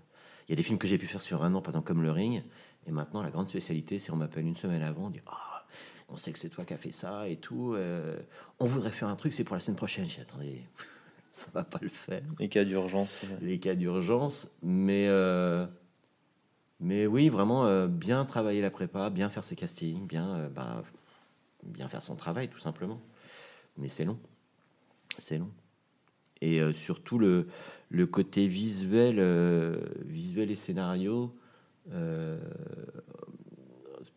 Il 0.47 0.51
y 0.51 0.53
a 0.53 0.55
des 0.55 0.63
films 0.63 0.78
que 0.80 0.88
j'ai 0.88 0.97
pu 0.97 1.07
faire 1.07 1.21
sur 1.21 1.43
un 1.43 1.53
an, 1.53 1.61
par 1.61 1.69
exemple 1.71 1.88
comme 1.88 2.01
Le 2.01 2.11
Ring. 2.11 2.43
Et 2.88 2.91
maintenant, 2.91 3.21
la 3.21 3.30
grande 3.32 3.47
spécialité, 3.47 3.99
c'est 3.99 4.11
on 4.11 4.15
m'appelle 4.17 4.45
une 4.45 4.55
semaine 4.55 4.82
avant, 4.82 5.05
on 5.07 5.09
dit 5.09 5.21
Ah, 5.28 5.53
on 6.14 6.16
sait 6.16 6.32
que 6.32 6.38
c'est 6.38 6.49
toi 6.49 6.64
qui 6.64 6.74
as 6.76 6.78
fait 6.78 6.91
ça 6.91 7.28
et 7.28 7.38
tout. 7.38 7.74
euh, 7.74 8.16
on 8.59 8.68
voudrait 8.68 8.91
faire 8.91 9.07
un 9.07 9.16
truc, 9.16 9.34
c'est 9.34 9.43
pour 9.43 9.55
la 9.55 9.59
semaine 9.59 9.76
prochaine. 9.76 10.07
J'ai 10.07 10.22
attendez, 10.22 10.61
ça 11.32 11.49
va 11.53 11.64
pas 11.64 11.80
le 11.82 11.89
faire 11.89 12.22
Les 12.39 12.49
cas 12.49 12.64
d'urgence. 12.64 13.26
les 13.41 13.59
cas 13.59 13.74
d'urgence, 13.74 14.47
mais 14.61 15.07
euh, 15.07 15.66
mais 16.80 17.07
oui, 17.07 17.30
vraiment 17.30 17.66
euh, 17.66 17.88
bien 17.88 18.26
travailler 18.26 18.61
la 18.61 18.70
prépa, 18.70 19.09
bien 19.09 19.30
faire 19.30 19.43
ses 19.43 19.55
castings, 19.55 20.05
bien 20.05 20.49
bah, 20.53 20.84
bien 21.64 21.89
faire 21.89 22.03
son 22.03 22.16
travail 22.16 22.47
tout 22.47 22.59
simplement. 22.59 23.01
Mais 23.78 23.89
c'est 23.89 24.05
long, 24.05 24.20
c'est 25.18 25.39
long. 25.39 25.49
Et 26.41 26.61
surtout 26.74 27.18
le 27.18 27.47
le 27.89 28.05
côté 28.05 28.47
visuel, 28.47 29.20
visuel 30.05 30.51
et 30.51 30.55
scénario. 30.55 31.36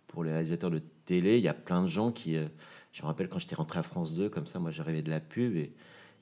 pour 0.09 0.25
les 0.25 0.33
réalisateurs 0.33 0.71
de 0.71 0.83
télé, 1.07 1.39
il 1.39 1.45
y 1.45 1.49
a 1.49 1.55
plein 1.55 1.83
de 1.83 1.89
gens 1.89 2.13
qui. 2.13 2.37
euh, 2.37 2.47
je 2.93 3.03
me 3.03 3.07
rappelle 3.09 3.29
quand 3.29 3.39
j'étais 3.39 3.55
rentré 3.55 3.79
à 3.79 3.83
France 3.83 4.15
2, 4.15 4.29
comme 4.29 4.47
ça, 4.47 4.59
moi 4.59 4.71
j'arrivais 4.71 5.03
de 5.03 5.11
la 5.11 5.21
pub 5.21 5.57
et 5.57 5.73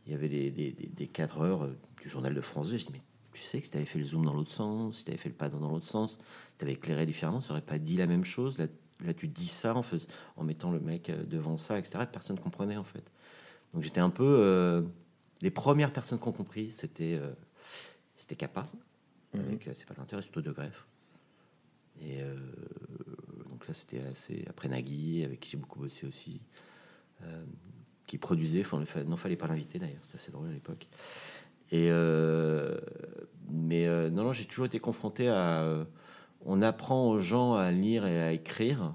il 0.07 0.12
y 0.12 0.14
avait 0.14 0.28
des, 0.28 0.51
des, 0.51 0.70
des- 0.72 0.87
des 0.89 1.07
cadreurs 1.09 1.64
euh, 1.64 1.76
du 2.03 2.09
journal 2.09 2.35
de 2.35 2.41
France 2.41 2.70
2. 2.70 2.76
Je 2.78 2.85
dis, 2.87 2.93
mais 2.93 3.01
tu 3.32 3.43
sais 3.43 3.59
que 3.61 3.64
si 3.64 3.70
tu 3.70 3.76
avais 3.76 3.87
fait 3.87 3.99
le 3.99 4.05
zoom 4.05 4.24
dans 4.24 4.35
l'autre 4.35 4.53
sens, 4.53 4.99
si 4.99 5.05
tu 5.05 5.11
avais 5.11 5.18
fait 5.18 5.28
le 5.28 5.35
pas 5.35 5.49
dans 5.49 5.68
l'autre 5.70 5.87
sens, 5.87 6.18
tu 6.59 6.64
avais 6.64 6.74
éclairé 6.74 7.07
différemment, 7.07 7.41
ça 7.41 7.53
aurait 7.53 7.62
pas 7.62 7.78
dit 7.78 7.97
la 7.97 8.07
même 8.07 8.24
chose. 8.24 8.59
Là, 8.59 8.66
là 9.05 9.14
tu 9.14 9.26
dis 9.28 9.47
ça 9.49 9.74
en, 9.74 9.82
fais- 9.82 10.07
en 10.37 10.45
mettant 10.45 10.70
le 10.70 10.80
mec 10.80 11.11
euh, 11.11 11.24
devant 11.24 11.57
ça, 11.59 11.78
etc. 11.78 12.07
Personne 12.12 12.37
ne 12.37 12.41
comprenait 12.43 12.76
en 12.76 12.85
fait. 12.85 13.11
Donc 13.72 13.82
j'étais 13.82 14.01
un 14.01 14.11
peu. 14.11 14.24
euh, 14.24 14.82
les 15.43 15.51
premières 15.51 15.93
personnes 15.93 16.18
qui 16.20 16.28
ont 16.28 16.32
compris, 16.32 16.70
c'était 16.70 17.14
euh, 17.20 17.32
c'était 18.16 18.37
Kappa, 18.37 18.64
avec 19.35 19.66
euh, 19.68 19.72
C'est 19.74 19.87
pas 19.87 19.95
l'intérêt, 19.99 20.22
c'est 20.22 20.41
de 20.41 20.53
greffe. 20.53 20.87
Et 22.03 22.20
c'était 23.73 24.01
assez. 24.12 24.45
Après 24.51 24.69
Nagui, 24.69 25.25
avec 25.25 25.41
qui 25.41 25.51
j'ai 25.53 25.57
beaucoup 25.57 25.79
bossé 25.81 26.07
aussi, 26.07 26.41
euh, 27.23 27.45
qui 28.07 28.19
produisait, 28.19 28.61
enfin, 28.61 28.85
fa- 28.85 29.05
non, 29.05 29.17
fallait 29.17 29.37
pas 29.37 29.47
l'inviter 29.47 29.79
d'ailleurs, 29.79 30.03
c'est 30.03 30.17
assez 30.17 30.31
drôle 30.33 30.49
à 30.49 30.53
l'époque. 30.53 30.87
Et 31.71 31.89
euh, 31.91 32.79
mais 33.51 33.87
euh, 33.87 34.11
non, 34.11 34.25
non, 34.25 34.33
j'ai 34.33 34.45
toujours 34.45 34.67
été 34.67 34.79
confronté 34.81 35.29
à. 35.29 35.87
on 36.45 36.61
apprend 36.61 37.09
aux 37.09 37.19
gens 37.19 37.55
à 37.55 37.71
lire 37.71 38.05
et 38.07 38.21
à 38.23 38.33
écrire, 38.33 38.95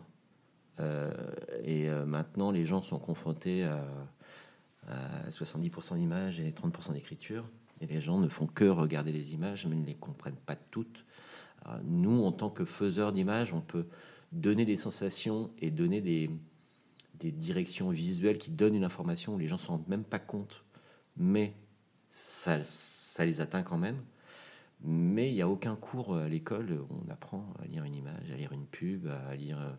et 1.64 1.90
maintenant 2.06 2.52
les 2.52 2.66
gens 2.66 2.82
sont 2.82 3.00
confrontés 3.00 3.66
à, 3.66 3.84
à 4.88 5.30
70% 5.30 5.98
d'images 5.98 6.40
et 6.40 6.52
30% 6.52 6.94
d'écriture, 6.94 7.44
et 7.82 7.86
les 7.88 8.00
gens 8.00 8.18
ne 8.18 8.30
font 8.30 8.48
que 8.48 8.64
regarder 8.66 9.12
les 9.12 9.34
images, 9.34 9.66
mais 9.66 9.76
ne 9.76 9.86
les 9.86 9.96
comprennent 9.96 10.38
pas 10.46 10.56
toutes. 10.56 11.04
Nous, 11.84 12.24
en 12.24 12.32
tant 12.32 12.50
que 12.50 12.64
faiseurs 12.64 13.12
d'images, 13.12 13.54
on 13.54 13.60
peut 13.62 13.86
donner 14.32 14.66
des 14.66 14.78
sensations 14.78 15.52
et 15.60 15.72
donner 15.72 16.02
des, 16.02 16.30
des 17.20 17.32
directions 17.32 17.90
visuelles 17.90 18.38
qui 18.38 18.52
donnent 18.52 18.76
une 18.76 18.84
information 18.84 19.36
où 19.36 19.38
les 19.38 19.48
gens 19.48 19.56
ne 19.56 19.60
s'en 19.60 19.74
rendent 19.74 19.88
même 19.88 20.04
pas 20.04 20.20
compte, 20.20 20.64
mais 21.18 21.54
ça, 22.12 22.64
ça 22.64 23.26
les 23.26 23.42
atteint 23.42 23.64
quand 23.64 23.78
même. 23.78 24.02
Mais 24.82 25.30
il 25.30 25.34
n'y 25.34 25.42
a 25.42 25.50
aucun 25.50 25.76
cours 25.76 26.16
à 26.16 26.30
l'école 26.30 26.72
où 26.72 26.88
on 27.06 27.12
apprend 27.12 27.54
à 27.62 27.66
lire 27.66 27.84
une 27.84 27.96
image, 27.96 28.32
à 28.32 28.36
lire 28.36 28.54
une 28.54 28.66
pub, 28.66 29.08
à 29.08 29.36
lire 29.36 29.60
euh, 29.60 29.74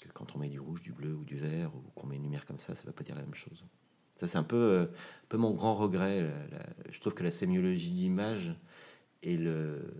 que 0.00 0.12
quand 0.12 0.36
on 0.36 0.38
met 0.38 0.48
du 0.48 0.60
rouge, 0.60 0.80
du 0.80 0.92
bleu 0.92 1.14
ou 1.14 1.24
du 1.24 1.36
vert, 1.36 1.74
ou 1.74 1.80
qu'on 1.96 2.06
met 2.06 2.16
une 2.16 2.22
lumière 2.22 2.46
comme 2.46 2.60
ça, 2.60 2.76
ça 2.76 2.82
ne 2.82 2.86
veut 2.86 2.92
pas 2.92 3.02
dire 3.02 3.16
la 3.16 3.22
même 3.22 3.34
chose. 3.34 3.64
Ça, 4.16 4.28
c'est 4.28 4.38
un 4.38 4.44
peu, 4.44 4.56
euh, 4.56 4.84
un 4.84 5.28
peu 5.28 5.38
mon 5.38 5.52
grand 5.54 5.74
regret. 5.74 6.30
Je 6.88 7.00
trouve 7.00 7.14
que 7.14 7.24
la 7.24 7.32
sémiologie 7.32 7.90
d'image 7.90 8.54
et 9.24 9.36
le, 9.36 9.92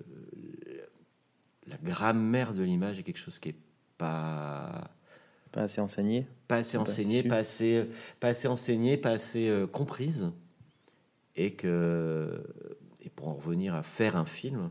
la 1.67 1.77
grammaire 1.79 2.53
de 2.55 2.63
l'image 2.63 2.99
est 2.99 3.03
quelque 3.03 3.19
chose 3.19 3.39
qui 3.39 3.51
est 3.51 3.57
pas 3.99 4.91
Pas 5.53 5.63
assez 5.63 5.81
enseigné. 5.81 6.27
pas 6.49 6.57
assez 6.57 6.77
su. 7.23 7.29
pas 7.29 7.37
assez, 7.37 7.87
pas 8.21 8.29
assez 8.29 8.49
enseignée, 8.49 8.97
pas 8.97 9.11
assez 9.11 9.49
euh, 9.49 9.67
comprise, 9.67 10.31
et 11.37 11.53
que 11.55 12.43
et 13.03 13.11
pour 13.11 13.29
en 13.29 13.35
revenir 13.35 13.75
à 13.75 13.83
faire 13.83 14.17
un 14.17 14.25
film, 14.27 14.71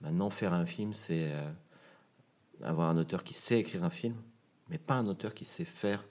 maintenant 0.00 0.30
faire 0.30 0.52
un 0.54 0.66
film, 0.66 0.92
c'est 0.94 1.30
euh, 1.32 1.50
avoir 2.62 2.90
un 2.90 2.96
auteur 2.96 3.24
qui 3.24 3.34
sait 3.34 3.58
écrire 3.60 3.84
un 3.84 3.90
film, 3.90 4.14
mais 4.70 4.78
pas 4.78 4.94
un 4.94 5.06
auteur 5.06 5.34
qui 5.34 5.44
sait 5.44 5.64
faire 5.64 6.04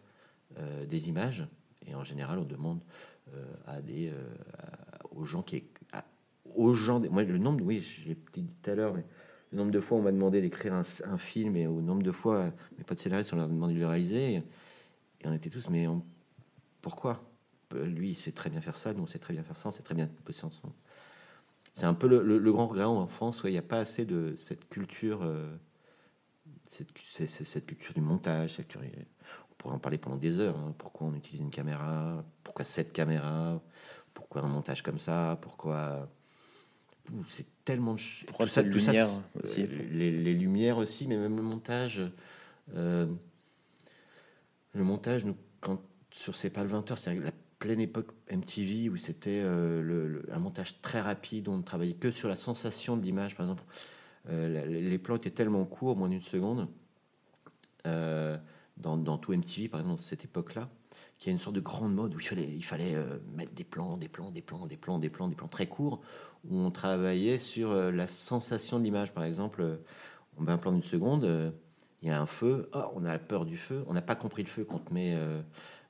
euh, 0.60 0.86
des 0.86 1.10
images. 1.10 1.48
Et 1.88 1.96
en 1.96 2.04
général, 2.04 2.38
on 2.40 2.44
demande 2.46 2.80
à 3.66 3.82
des 3.82 4.12
à- 4.58 5.00
aux 5.12 5.24
gens 5.24 5.42
qui 5.42 5.64
à- 5.94 6.04
aux 6.56 6.74
gens, 6.74 7.00
moi 7.10 7.24
le 7.24 7.38
nombre, 7.38 7.64
oui, 7.64 7.80
je 7.82 8.10
l'ai 8.10 8.18
dit 8.34 8.46
tout 8.62 8.70
à 8.70 8.76
l'heure, 8.76 8.94
mais 8.94 9.06
le 9.52 9.58
nombre 9.58 9.72
de 9.72 9.80
fois 9.80 9.98
on 9.98 10.02
m'a 10.02 10.12
demandé 10.12 10.42
d'écrire 10.42 10.74
un, 10.74 11.18
film 11.18 11.56
et 11.56 11.68
au 11.68 11.82
nombre 11.82 12.04
de 12.04 12.12
fois 12.12 12.52
mes 12.78 12.84
potes 12.84 13.00
scénaristes 13.00 13.34
on 13.34 13.36
leur 13.36 13.46
a 13.46 13.50
demandé 13.50 13.74
de 13.74 13.80
le 13.80 13.88
réaliser 13.88 14.36
et, 14.36 14.44
on 15.26 15.34
était 15.34 15.50
tous 15.50 15.70
mais 15.70 15.88
on- 15.88 16.04
pourquoi? 16.82 17.22
Lui 17.74 18.10
il 18.12 18.16
sait 18.16 18.32
très 18.32 18.50
bien 18.50 18.62
faire 18.62 18.76
ça 18.76 18.94
nous 18.94 19.04
on 19.04 19.08
sait 19.08 19.20
très 19.20 19.34
bien 19.34 19.44
faire 19.44 19.58
ça 19.58 19.70
on 19.70 19.72
sait 19.72 19.84
très 19.84 19.96
bien 19.96 20.10
bosser 20.26 20.46
ensemble. 20.46 20.74
C'est 21.74 21.86
un 21.86 21.94
peu 21.94 22.08
le, 22.08 22.22
le- 22.24 22.38
le 22.38 22.52
grand 22.52 22.68
en 22.78 23.08
France 23.08 23.44
où 23.44 23.48
il 23.48 23.52
n'y 23.52 23.58
a 23.58 23.62
pas 23.62 23.80
assez 23.80 24.06
de 24.06 24.34
cette 24.36 24.68
culture 24.70 25.22
euh, 25.24 25.56
cette, 26.66 26.90
cette 27.28 27.66
culture 27.66 27.94
du 27.94 28.02
montage 28.02 28.56
cette 28.56 28.68
culture- 28.68 28.90
on 29.52 29.56
pourrait 29.58 29.76
en 29.76 29.80
parler 29.80 29.98
pendant 29.98 30.18
des 30.18 30.40
heures 30.40 30.58
hein. 30.58 30.74
pourquoi 30.78 31.08
on 31.08 31.14
utilise 31.14 31.42
une 31.42 31.52
caméra? 31.52 32.24
Pourquoi 32.44 32.66
cette 32.66 32.94
caméra 32.94 33.62
pourquoi 34.14 34.44
un 34.44 34.48
montage 34.48 34.82
comme 34.82 35.00
ça? 35.00 35.38
Pourquoi 35.42 36.10
c'est 37.28 37.46
tellement 37.66 37.94
de 37.96 38.00
tout 38.46 38.54
ça, 38.54 38.64
tout 38.64 38.80
ça, 38.80 38.92
lumière 38.92 39.08
aussi 39.44 39.62
euh, 39.64 39.68
les, 39.92 40.12
les 40.12 40.34
lumières 40.34 40.78
aussi, 40.78 41.08
mais 41.08 41.18
même 41.18 41.36
le 41.36 41.42
montage. 41.44 42.02
euh, 42.76 43.06
le 44.74 44.84
montage, 44.84 45.26
nous, 45.26 45.36
quand 45.60 45.82
sur 46.12 46.36
C'est 46.36 46.50
pas 46.50 46.64
le 46.64 46.70
20h, 46.70 46.98
c'est 46.98 47.14
la 47.16 47.32
pleine 47.60 47.80
époque 47.80 48.08
MTV 48.30 48.90
où 48.90 48.98
c'était 48.98 49.40
euh, 49.42 49.82
le- 49.82 50.08
le- 50.08 50.26
un 50.34 50.40
montage 50.40 50.82
très 50.82 51.00
rapide, 51.00 51.48
on 51.48 51.58
ne 51.58 51.64
travaillait 51.64 51.94
que 51.94 52.12
sur 52.12 52.28
la 52.28 52.36
sensation 52.36 52.98
de 52.98 53.04
l'image. 53.04 53.36
Par 53.36 53.46
exemple, 53.46 53.64
euh, 54.30 54.66
les 54.66 54.98
plans 54.98 55.16
étaient 55.16 55.30
tellement 55.32 55.64
courts, 55.66 55.96
moins 55.96 56.10
d'une 56.10 56.22
seconde, 56.22 56.68
euh, 57.88 58.38
dans, 58.78 58.98
dans 58.98 59.18
tout 59.18 59.34
MTV, 59.34 59.70
par 59.70 59.80
exemple, 59.80 60.02
cette 60.02 60.26
époque-là, 60.26 60.70
qu'il 61.18 61.28
y 61.28 61.30
a 61.30 61.34
une 61.34 61.40
sorte 61.40 61.56
de 61.56 61.62
grande 61.62 61.94
mode 61.94 62.16
où 62.16 62.20
il 62.20 62.26
fallait, 62.28 62.50
il 62.54 62.64
fallait 62.66 62.96
mettre 63.36 63.54
des 63.54 63.64
plans, 63.64 63.98
des 63.98 64.10
plans, 64.10 64.32
des 64.32 64.42
plans, 64.42 64.66
des 64.66 64.78
plans, 64.78 65.00
des 65.00 65.10
plans, 65.10 65.28
des 65.28 65.36
plans 65.36 65.48
très 65.48 65.68
courts, 65.68 66.02
où 66.46 66.58
on 66.58 66.72
travaillait 66.72 67.38
sur 67.38 67.72
euh, 67.72 67.92
la 67.92 68.08
sensation 68.08 68.80
de 68.80 68.84
l'image. 68.84 69.14
Par 69.14 69.24
exemple, 69.24 69.62
euh, 69.62 69.78
on 70.38 70.44
met 70.44 70.52
un 70.52 70.58
plan 70.58 70.72
d'une 70.72 70.84
seconde, 70.84 71.24
euh, 71.24 71.52
il 72.02 72.10
y 72.10 72.12
a 72.12 72.20
un 72.20 72.26
feu, 72.26 72.70
oh, 72.74 72.86
on 72.96 73.06
a 73.06 73.18
peur 73.20 73.46
du 73.46 73.58
feu, 73.58 73.84
on 73.88 73.94
n'a 73.94 74.02
pas 74.02 74.16
compris 74.16 74.44
le 74.44 74.50
feu 74.50 74.66
quand 74.66 74.82
on 74.90 74.94
met 74.94 75.16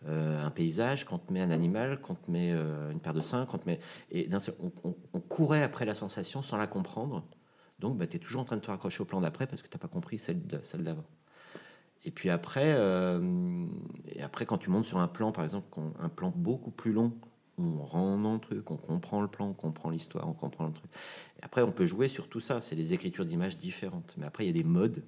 un 0.06 0.50
paysage, 0.52 1.06
quand 1.06 1.22
on 1.30 1.34
met 1.34 1.40
un 1.42 1.52
animal, 1.52 2.02
quand 2.02 2.18
on 2.28 2.32
met 2.32 2.52
une 2.52 3.00
paire 3.00 3.14
de 3.14 3.22
seins, 3.22 3.46
quand 3.46 3.62
on 3.66 3.70
met... 3.70 3.80
Et 4.12 4.30
seul- 4.40 4.56
on, 4.62 4.94
on- 5.14 5.20
courait 5.22 5.64
après 5.64 5.86
la 5.86 5.94
sensation 5.94 6.42
sans 6.42 6.58
la 6.58 6.68
comprendre. 6.68 7.24
Donc, 7.80 7.98
bah, 7.98 8.08
tu 8.08 8.18
es 8.18 8.20
toujours 8.20 8.42
en 8.42 8.46
train 8.46 8.58
de 8.58 8.62
te 8.62 8.70
raccrocher 8.70 9.02
au 9.02 9.06
plan 9.06 9.22
d'après 9.22 9.48
parce 9.48 9.62
que 9.62 9.70
tu 9.70 9.78
n'as 9.78 9.80
pas 9.80 9.88
compris 9.88 10.20
celle 10.20 10.42
d'avant. 10.84 11.06
Et 12.04 12.12
puis 12.12 12.30
après, 12.30 12.78
et 14.16 14.22
après, 14.22 14.46
quand 14.46 14.58
tu 14.58 14.70
montes 14.70 14.86
sur 14.86 14.98
un 14.98 15.08
plan, 15.08 15.32
par 15.32 15.46
exemple, 15.46 15.80
un 16.00 16.10
plan 16.10 16.34
beaucoup 16.36 16.72
plus 16.72 16.92
long, 16.92 17.14
on 17.58 17.84
rentre 17.84 18.24
dans 18.24 18.34
le 18.34 18.40
truc, 18.40 18.72
on 18.72 18.78
comprend 18.78 19.22
le 19.22 19.28
plan, 19.28 19.50
on 19.50 19.54
comprend 19.54 19.90
l'histoire, 19.90 20.28
on 20.28 20.34
comprend 20.34 20.68
le 20.68 20.74
truc. 20.74 20.90
Après, 21.42 21.62
on 21.62 21.72
peut 21.72 21.86
jouer 21.86 22.08
sur 22.08 22.30
tout 22.30 22.40
ça. 22.40 22.62
C'est 22.62 22.76
des 22.76 22.94
écritures 22.94 23.26
d'images 23.26 23.58
différentes. 23.58 24.16
Mais 24.18 24.26
après, 24.26 24.46
il 24.46 24.48
y 24.48 24.50
a 24.50 24.54
des 24.54 24.68
modes. 24.68 25.04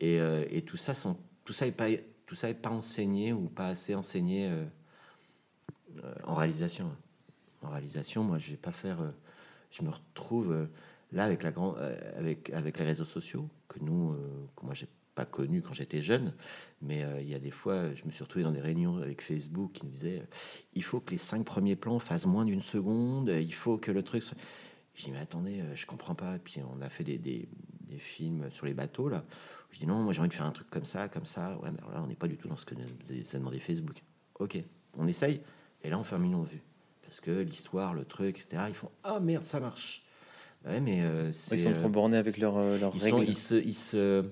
Et, 0.00 0.20
euh, 0.20 0.44
tout 0.66 0.76
ça, 0.76 0.94
sont, 0.94 1.16
tout 1.44 1.52
ça 1.52 1.66
est 1.66 1.72
pas, 1.72 1.88
tout 2.26 2.34
ça 2.34 2.48
est 2.48 2.54
pas 2.54 2.70
enseigné 2.70 3.32
ou 3.32 3.48
pas 3.48 3.68
assez 3.68 3.94
enseigné 3.94 4.48
euh, 4.48 4.64
euh, 6.04 6.14
en 6.24 6.34
réalisation. 6.34 6.90
En 7.62 7.70
réalisation, 7.70 8.22
moi, 8.22 8.38
je 8.38 8.50
vais 8.50 8.56
pas 8.56 8.72
faire. 8.72 8.98
je 9.70 9.82
me 9.82 9.90
retrouve 9.90 10.68
là 11.10 11.24
avec 11.24 11.42
la 11.42 11.50
grand, 11.50 11.74
avec 12.16 12.50
avec 12.50 12.78
les 12.78 12.84
réseaux 12.84 13.04
sociaux 13.04 13.48
que 13.66 13.80
nous, 13.80 14.16
que 14.56 14.64
moi, 14.64 14.74
j'ai 14.74 14.86
pas 15.18 15.24
connu 15.24 15.62
quand 15.62 15.72
j'étais 15.74 16.00
jeune. 16.00 16.32
Mais 16.80 17.02
euh, 17.02 17.20
il 17.20 17.28
y 17.28 17.34
a 17.34 17.40
des 17.40 17.50
fois, 17.50 17.92
je 17.94 18.04
me 18.04 18.12
suis 18.12 18.22
retrouvé 18.22 18.44
dans 18.44 18.52
des 18.52 18.60
réunions 18.60 18.98
avec 18.98 19.20
Facebook 19.20 19.72
qui 19.72 19.84
me 19.84 19.90
disaient 19.90 20.20
euh, 20.20 20.34
il 20.74 20.84
faut 20.84 21.00
que 21.00 21.10
les 21.10 21.18
cinq 21.18 21.44
premiers 21.44 21.74
plans 21.74 21.98
fassent 21.98 22.26
moins 22.26 22.44
d'une 22.44 22.60
seconde, 22.62 23.28
il 23.28 23.52
faut 23.54 23.78
que 23.78 23.90
le 23.90 24.02
truc. 24.04 24.22
soit- 24.22 24.38
Je 24.94 25.04
dis 25.04 25.10
mais 25.10 25.18
attendez, 25.18 25.60
euh, 25.60 25.74
je 25.74 25.86
comprends 25.86 26.14
pas. 26.14 26.36
Et 26.36 26.38
puis 26.38 26.60
on 26.72 26.80
a 26.82 26.88
fait 26.88 27.02
des, 27.02 27.18
des, 27.18 27.48
des 27.88 27.98
films 27.98 28.48
sur 28.52 28.64
les 28.66 28.74
bateaux 28.74 29.08
là. 29.08 29.24
Je 29.72 29.80
dis 29.80 29.86
non, 29.86 30.02
moi 30.02 30.12
j'ai 30.12 30.20
envie 30.20 30.28
de 30.28 30.34
faire 30.34 30.46
un 30.46 30.52
truc 30.52 30.70
comme 30.70 30.84
ça, 30.84 31.08
comme 31.08 31.26
ça. 31.26 31.58
Ouais, 31.62 31.70
mais 31.72 31.78
alors 31.80 31.92
là 31.94 32.00
on 32.04 32.06
n'est 32.06 32.14
pas 32.14 32.28
du 32.28 32.36
tout 32.36 32.46
dans 32.48 32.56
ce 32.56 32.64
que 32.64 32.76
nous 32.76 32.82
a 32.82 33.38
demandé 33.38 33.58
Facebook. 33.58 33.96
Ok, 34.38 34.56
on 34.96 35.08
essaye. 35.08 35.40
Et 35.82 35.90
là 35.90 35.98
on 35.98 36.04
fait 36.04 36.14
un 36.14 36.20
million 36.20 36.42
de 36.44 36.48
vues 36.48 36.62
parce 37.02 37.20
que 37.20 37.32
l'histoire, 37.32 37.92
le 37.92 38.04
truc, 38.04 38.38
etc. 38.38 38.62
Ils 38.68 38.74
font 38.74 38.90
ah 39.02 39.18
merde 39.18 39.42
ça 39.44 39.58
marche. 39.58 40.04
Ouais, 40.64 40.80
mais 40.80 41.00
euh, 41.02 41.32
Ils 41.52 41.58
sont 41.58 41.72
trop 41.72 41.88
bornés 41.88 42.16
avec 42.16 42.36
leurs 42.38 42.54
sont- 42.54 42.98
règles. 42.98 43.24
ils 43.28 43.36
se, 43.38 43.54
ils 43.56 43.74
se- 43.74 44.24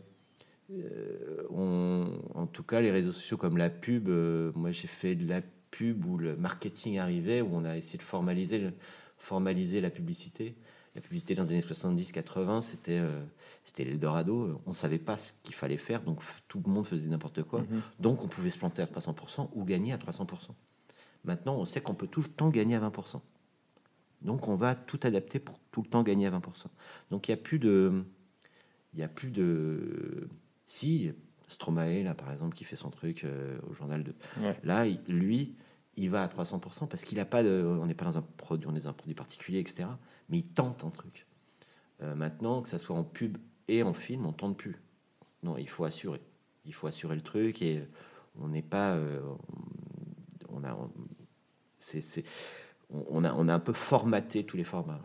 on- 1.50 2.08
en 2.34 2.46
tout 2.46 2.62
cas, 2.62 2.80
les 2.80 2.90
réseaux 2.90 3.12
sociaux 3.12 3.36
comme 3.36 3.56
la 3.56 3.70
pub, 3.70 4.08
euh, 4.08 4.52
moi 4.54 4.70
j'ai 4.70 4.88
fait 4.88 5.14
de 5.14 5.26
la 5.28 5.42
pub 5.70 6.04
où 6.06 6.18
le 6.18 6.36
marketing 6.36 6.98
arrivait, 6.98 7.40
où 7.40 7.48
on 7.52 7.64
a 7.64 7.76
essayé 7.76 7.98
de 7.98 8.02
formaliser, 8.02 8.58
le- 8.58 8.72
formaliser 9.18 9.80
la 9.80 9.90
publicité. 9.90 10.54
La 10.94 11.02
publicité 11.02 11.34
dans 11.34 11.42
les 11.42 11.50
années 11.50 11.60
70-80, 11.60 12.62
c'était 12.62 12.98
euh, 12.98 13.22
c'était 13.64 13.84
l'Eldorado. 13.84 14.60
On 14.64 14.70
ne 14.70 14.74
savait 14.74 14.98
pas 14.98 15.18
ce 15.18 15.32
qu'il 15.42 15.54
fallait 15.54 15.76
faire, 15.76 16.02
donc 16.02 16.20
tout 16.48 16.62
le 16.64 16.72
monde 16.72 16.86
faisait 16.86 17.06
n'importe 17.06 17.42
quoi. 17.42 17.60
Mhm. 17.60 17.82
Donc 18.00 18.24
on 18.24 18.28
pouvait 18.28 18.50
se 18.50 18.58
planter 18.58 18.80
à 18.82 18.86
300% 18.86 19.50
ou 19.54 19.64
gagner 19.64 19.92
à 19.92 19.98
300%. 19.98 20.54
Maintenant, 21.24 21.56
on 21.56 21.64
sait 21.66 21.80
qu'on 21.80 21.94
peut 21.94 22.06
tout 22.06 22.22
le 22.22 22.28
temps 22.28 22.48
gagner 22.48 22.76
à 22.76 22.80
20%. 22.80 23.20
Donc 24.22 24.48
on 24.48 24.54
va 24.56 24.74
tout 24.74 24.98
adapter 25.02 25.38
pour 25.38 25.58
tout 25.70 25.82
le 25.82 25.88
temps 25.88 26.02
gagner 26.02 26.26
à 26.26 26.30
20%. 26.30 26.70
Donc 27.10 27.28
il 27.28 27.32
n'y 27.32 27.34
a 27.34 27.42
plus 27.42 27.58
de... 27.58 28.04
Il 28.94 29.00
y 29.00 29.02
a 29.02 29.08
plus 29.08 29.30
de... 29.30 30.28
Si, 30.66 31.12
Stromae, 31.48 32.02
là, 32.02 32.14
par 32.14 32.30
exemple, 32.32 32.54
qui 32.56 32.64
fait 32.64 32.76
son 32.76 32.90
truc 32.90 33.24
euh, 33.24 33.58
au 33.70 33.72
journal 33.74 34.02
de... 34.02 34.12
Ouais. 34.40 34.56
Là, 34.64 34.86
il- 34.86 35.00
lui, 35.06 35.54
il 35.96 36.10
va 36.10 36.22
à 36.24 36.26
300% 36.28 36.88
parce 36.88 37.04
qu'il 37.04 37.20
a 37.20 37.24
pas 37.24 37.42
de... 37.42 37.64
On 37.80 37.86
n'est 37.86 37.94
pas 37.94 38.04
dans 38.04 38.18
un 38.18 38.22
produit, 38.36 38.66
on 38.68 38.74
est 38.76 38.80
dans 38.80 38.88
un 38.90 38.92
produit 38.94 39.14
particulier, 39.14 39.60
etc. 39.60 39.88
Mais 40.28 40.38
il 40.38 40.48
tente 40.48 40.84
un 40.84 40.90
truc. 40.90 41.26
Euh, 42.02 42.14
maintenant, 42.14 42.62
que 42.62 42.68
ça 42.68 42.78
soit 42.78 42.96
en 42.96 43.04
pub 43.04 43.38
et 43.68 43.82
en 43.82 43.94
film, 43.94 44.26
on 44.26 44.32
tente 44.32 44.56
plus. 44.56 44.76
Non, 45.42 45.56
il 45.56 45.68
faut 45.68 45.84
assurer. 45.84 46.20
Il 46.64 46.74
faut 46.74 46.88
assurer 46.88 47.14
le 47.14 47.22
truc 47.22 47.62
et 47.62 47.82
on 48.40 48.48
n'est 48.48 48.62
pas... 48.62 48.94
euh, 48.96 49.20
on 50.50 50.64
a... 50.64 50.74
on- 50.74 50.90
c'est, 51.78 52.00
c'est- 52.00 52.24
on, 52.90 53.04
on 53.08 53.24
a, 53.24 53.32
on 53.34 53.48
a 53.48 53.54
un 53.54 53.58
peu 53.60 53.72
formaté 53.72 54.44
tous 54.44 54.56
les 54.56 54.64
formats. 54.64 55.00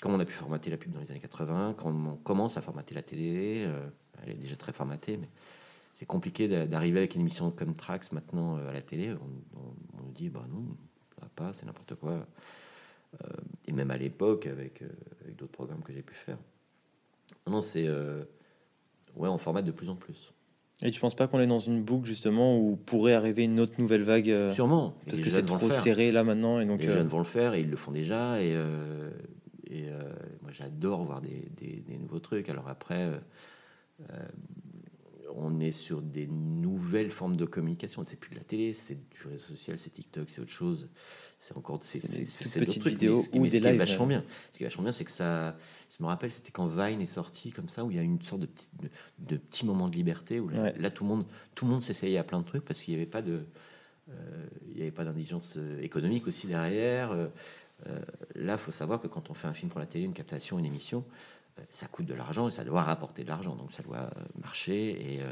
Comme 0.00 0.12
on 0.12 0.20
a 0.20 0.24
pu 0.24 0.32
formater 0.32 0.70
la 0.70 0.76
pub 0.76 0.92
dans 0.92 1.00
les 1.00 1.10
années 1.10 1.20
80, 1.20 1.74
quand 1.78 1.90
on 1.90 2.16
commence 2.16 2.56
à 2.56 2.60
formater 2.62 2.94
la 2.94 3.02
télé, 3.02 3.64
euh, 3.66 3.88
elle 4.24 4.32
est 4.32 4.38
déjà 4.40 4.56
très 4.56 4.72
formatée, 4.72 5.16
mais 5.16 5.28
c'est 5.92 6.06
compliqué 6.06 6.48
d'a- 6.48 6.66
d'arriver 6.66 6.98
avec 6.98 7.14
une 7.14 7.20
émission 7.20 7.50
comme 7.50 7.74
Trax 7.74 8.12
maintenant 8.12 8.56
euh, 8.58 8.68
à 8.70 8.72
la 8.72 8.82
télé. 8.82 9.12
On, 9.12 9.58
on- 9.58 9.98
on 10.00 10.06
nous 10.06 10.12
dit, 10.12 10.28
bah 10.28 10.44
non, 10.50 10.64
ça 11.16 11.22
va 11.22 11.28
pas, 11.34 11.52
c'est 11.52 11.66
n'importe 11.66 11.94
quoi. 11.94 12.26
Euh, 13.22 13.28
et 13.68 13.72
même 13.72 13.90
à 13.92 13.96
l'époque, 13.96 14.46
avec, 14.46 14.82
euh, 14.82 14.88
avec 15.22 15.36
d'autres 15.36 15.52
programmes 15.52 15.82
que 15.82 15.92
j'ai 15.92 16.02
pu 16.02 16.14
faire. 16.14 16.38
Non, 17.46 17.60
c'est. 17.60 17.86
euh, 17.86 18.24
ouais, 19.16 19.28
on 19.28 19.38
formate 19.38 19.64
de 19.64 19.70
plus 19.70 19.88
en 19.88 19.96
plus. 19.96 20.32
Et 20.82 20.90
tu 20.90 21.00
penses 21.00 21.14
pas 21.14 21.28
qu'on 21.28 21.38
est 21.38 21.46
dans 21.46 21.60
une 21.60 21.82
boucle 21.84 22.06
justement 22.08 22.58
où 22.58 22.74
pourrait 22.74 23.14
arriver 23.14 23.44
une 23.44 23.60
autre 23.60 23.74
nouvelle 23.78 24.02
vague 24.02 24.50
Sûrement. 24.50 24.96
parce 25.06 25.20
que 25.20 25.30
c'est 25.30 25.44
trop 25.46 25.70
serré 25.70 26.10
là 26.10 26.24
maintenant 26.24 26.58
et 26.58 26.66
donc 26.66 26.80
les 26.80 26.86
jeunes 26.94 27.06
vont 27.06 27.18
le 27.18 27.24
faire 27.24 27.54
et 27.54 27.60
ils 27.60 27.70
le 27.70 27.76
font 27.76 27.92
déjà. 27.92 28.42
Et, 28.42 28.50
et 29.70 29.84
moi, 30.42 30.50
j'adore 30.50 31.04
voir 31.04 31.20
des, 31.20 31.48
des- 31.56 31.80
des 31.86 31.96
nouveaux 31.96 32.18
trucs. 32.18 32.48
Alors 32.48 32.68
après, 32.68 33.08
on 35.36 35.58
est 35.60 35.72
sur 35.72 36.00
des 36.00 36.26
nouvelles 36.28 37.10
formes 37.10 37.36
de 37.36 37.44
communication. 37.44 38.04
C'est 38.04 38.16
plus 38.18 38.30
de 38.30 38.36
la 38.36 38.44
télé, 38.44 38.72
c'est 38.72 38.94
du 38.94 39.26
réseau 39.28 39.48
social, 39.48 39.78
c'est 39.78 39.90
TikTok, 39.90 40.30
c'est 40.30 40.40
autre 40.40 40.50
chose. 40.52 40.88
C'est 41.40 41.56
encore 41.56 41.78
c'est, 41.82 41.98
des 42.08 42.24
c'est- 42.24 42.58
petites 42.60 42.80
trucs. 42.80 42.92
vidéos 42.94 43.22
Mais 43.32 43.38
ou 43.38 43.42
mais 43.42 43.48
des 43.50 43.60
lives, 43.60 43.76
vachement 43.76 44.06
bien. 44.06 44.24
Ce 44.52 44.56
qui 44.58 44.64
est 44.64 44.66
vachement 44.66 44.84
bien, 44.84 44.92
c'est 44.92 45.04
que 45.04 45.10
ça. 45.10 45.56
Je 45.90 46.02
me 46.02 46.08
rappelle, 46.08 46.30
c'était 46.30 46.52
quand 46.52 46.66
Vine 46.66 47.00
est 47.02 47.06
sorti 47.06 47.50
comme 47.52 47.68
ça, 47.68 47.84
où 47.84 47.90
il 47.90 47.96
y 47.96 48.00
a 48.00 48.02
une 48.02 48.20
sorte 48.22 48.40
de 48.42 48.46
petit, 48.46 48.68
de, 48.80 48.88
de 49.18 49.36
petit 49.36 49.66
moment 49.66 49.88
de 49.88 49.94
liberté 49.96 50.40
où 50.40 50.48
là, 50.48 50.62
Ouais. 50.62 50.74
là, 50.78 50.90
tout 50.90 51.04
le 51.04 51.08
monde, 51.10 51.26
tout 51.54 51.66
le 51.66 51.72
monde 51.72 51.82
s'essayait 51.82 52.16
à 52.18 52.24
plein 52.24 52.38
de 52.38 52.44
trucs 52.46 52.64
parce 52.64 52.80
qu'il 52.80 52.94
n'y 52.94 53.00
avait 53.00 53.10
pas 53.10 53.20
de, 53.20 53.40
euh, 54.08 54.46
il 54.74 54.80
avait 54.80 54.90
pas 54.90 55.04
d'indigence 55.04 55.56
euh, 55.58 55.82
économique 55.82 56.26
aussi 56.26 56.46
derrière. 56.46 57.10
Euh, 57.12 57.26
euh, 57.88 57.98
là, 58.36 58.54
il 58.54 58.58
faut 58.58 58.70
savoir 58.72 59.00
que 59.02 59.08
quand 59.08 59.28
on 59.30 59.34
fait 59.34 59.48
un 59.48 59.52
film 59.52 59.70
pour 59.70 59.80
la 59.80 59.86
télé, 59.86 60.04
une 60.04 60.14
captation, 60.14 60.58
une 60.58 60.64
émission, 60.64 61.04
euh, 61.08 61.10
ça 61.70 61.86
coûte 61.86 62.06
de 62.06 62.14
l'argent 62.14 62.48
et 62.48 62.50
ça 62.50 62.64
doit 62.64 62.82
rapporter 62.82 63.24
de 63.24 63.28
l'argent, 63.28 63.54
donc 63.54 63.72
ça 63.72 63.82
doit 63.82 63.98
euh, 63.98 64.24
marcher. 64.40 65.14
Et 65.14 65.22
euh, 65.22 65.26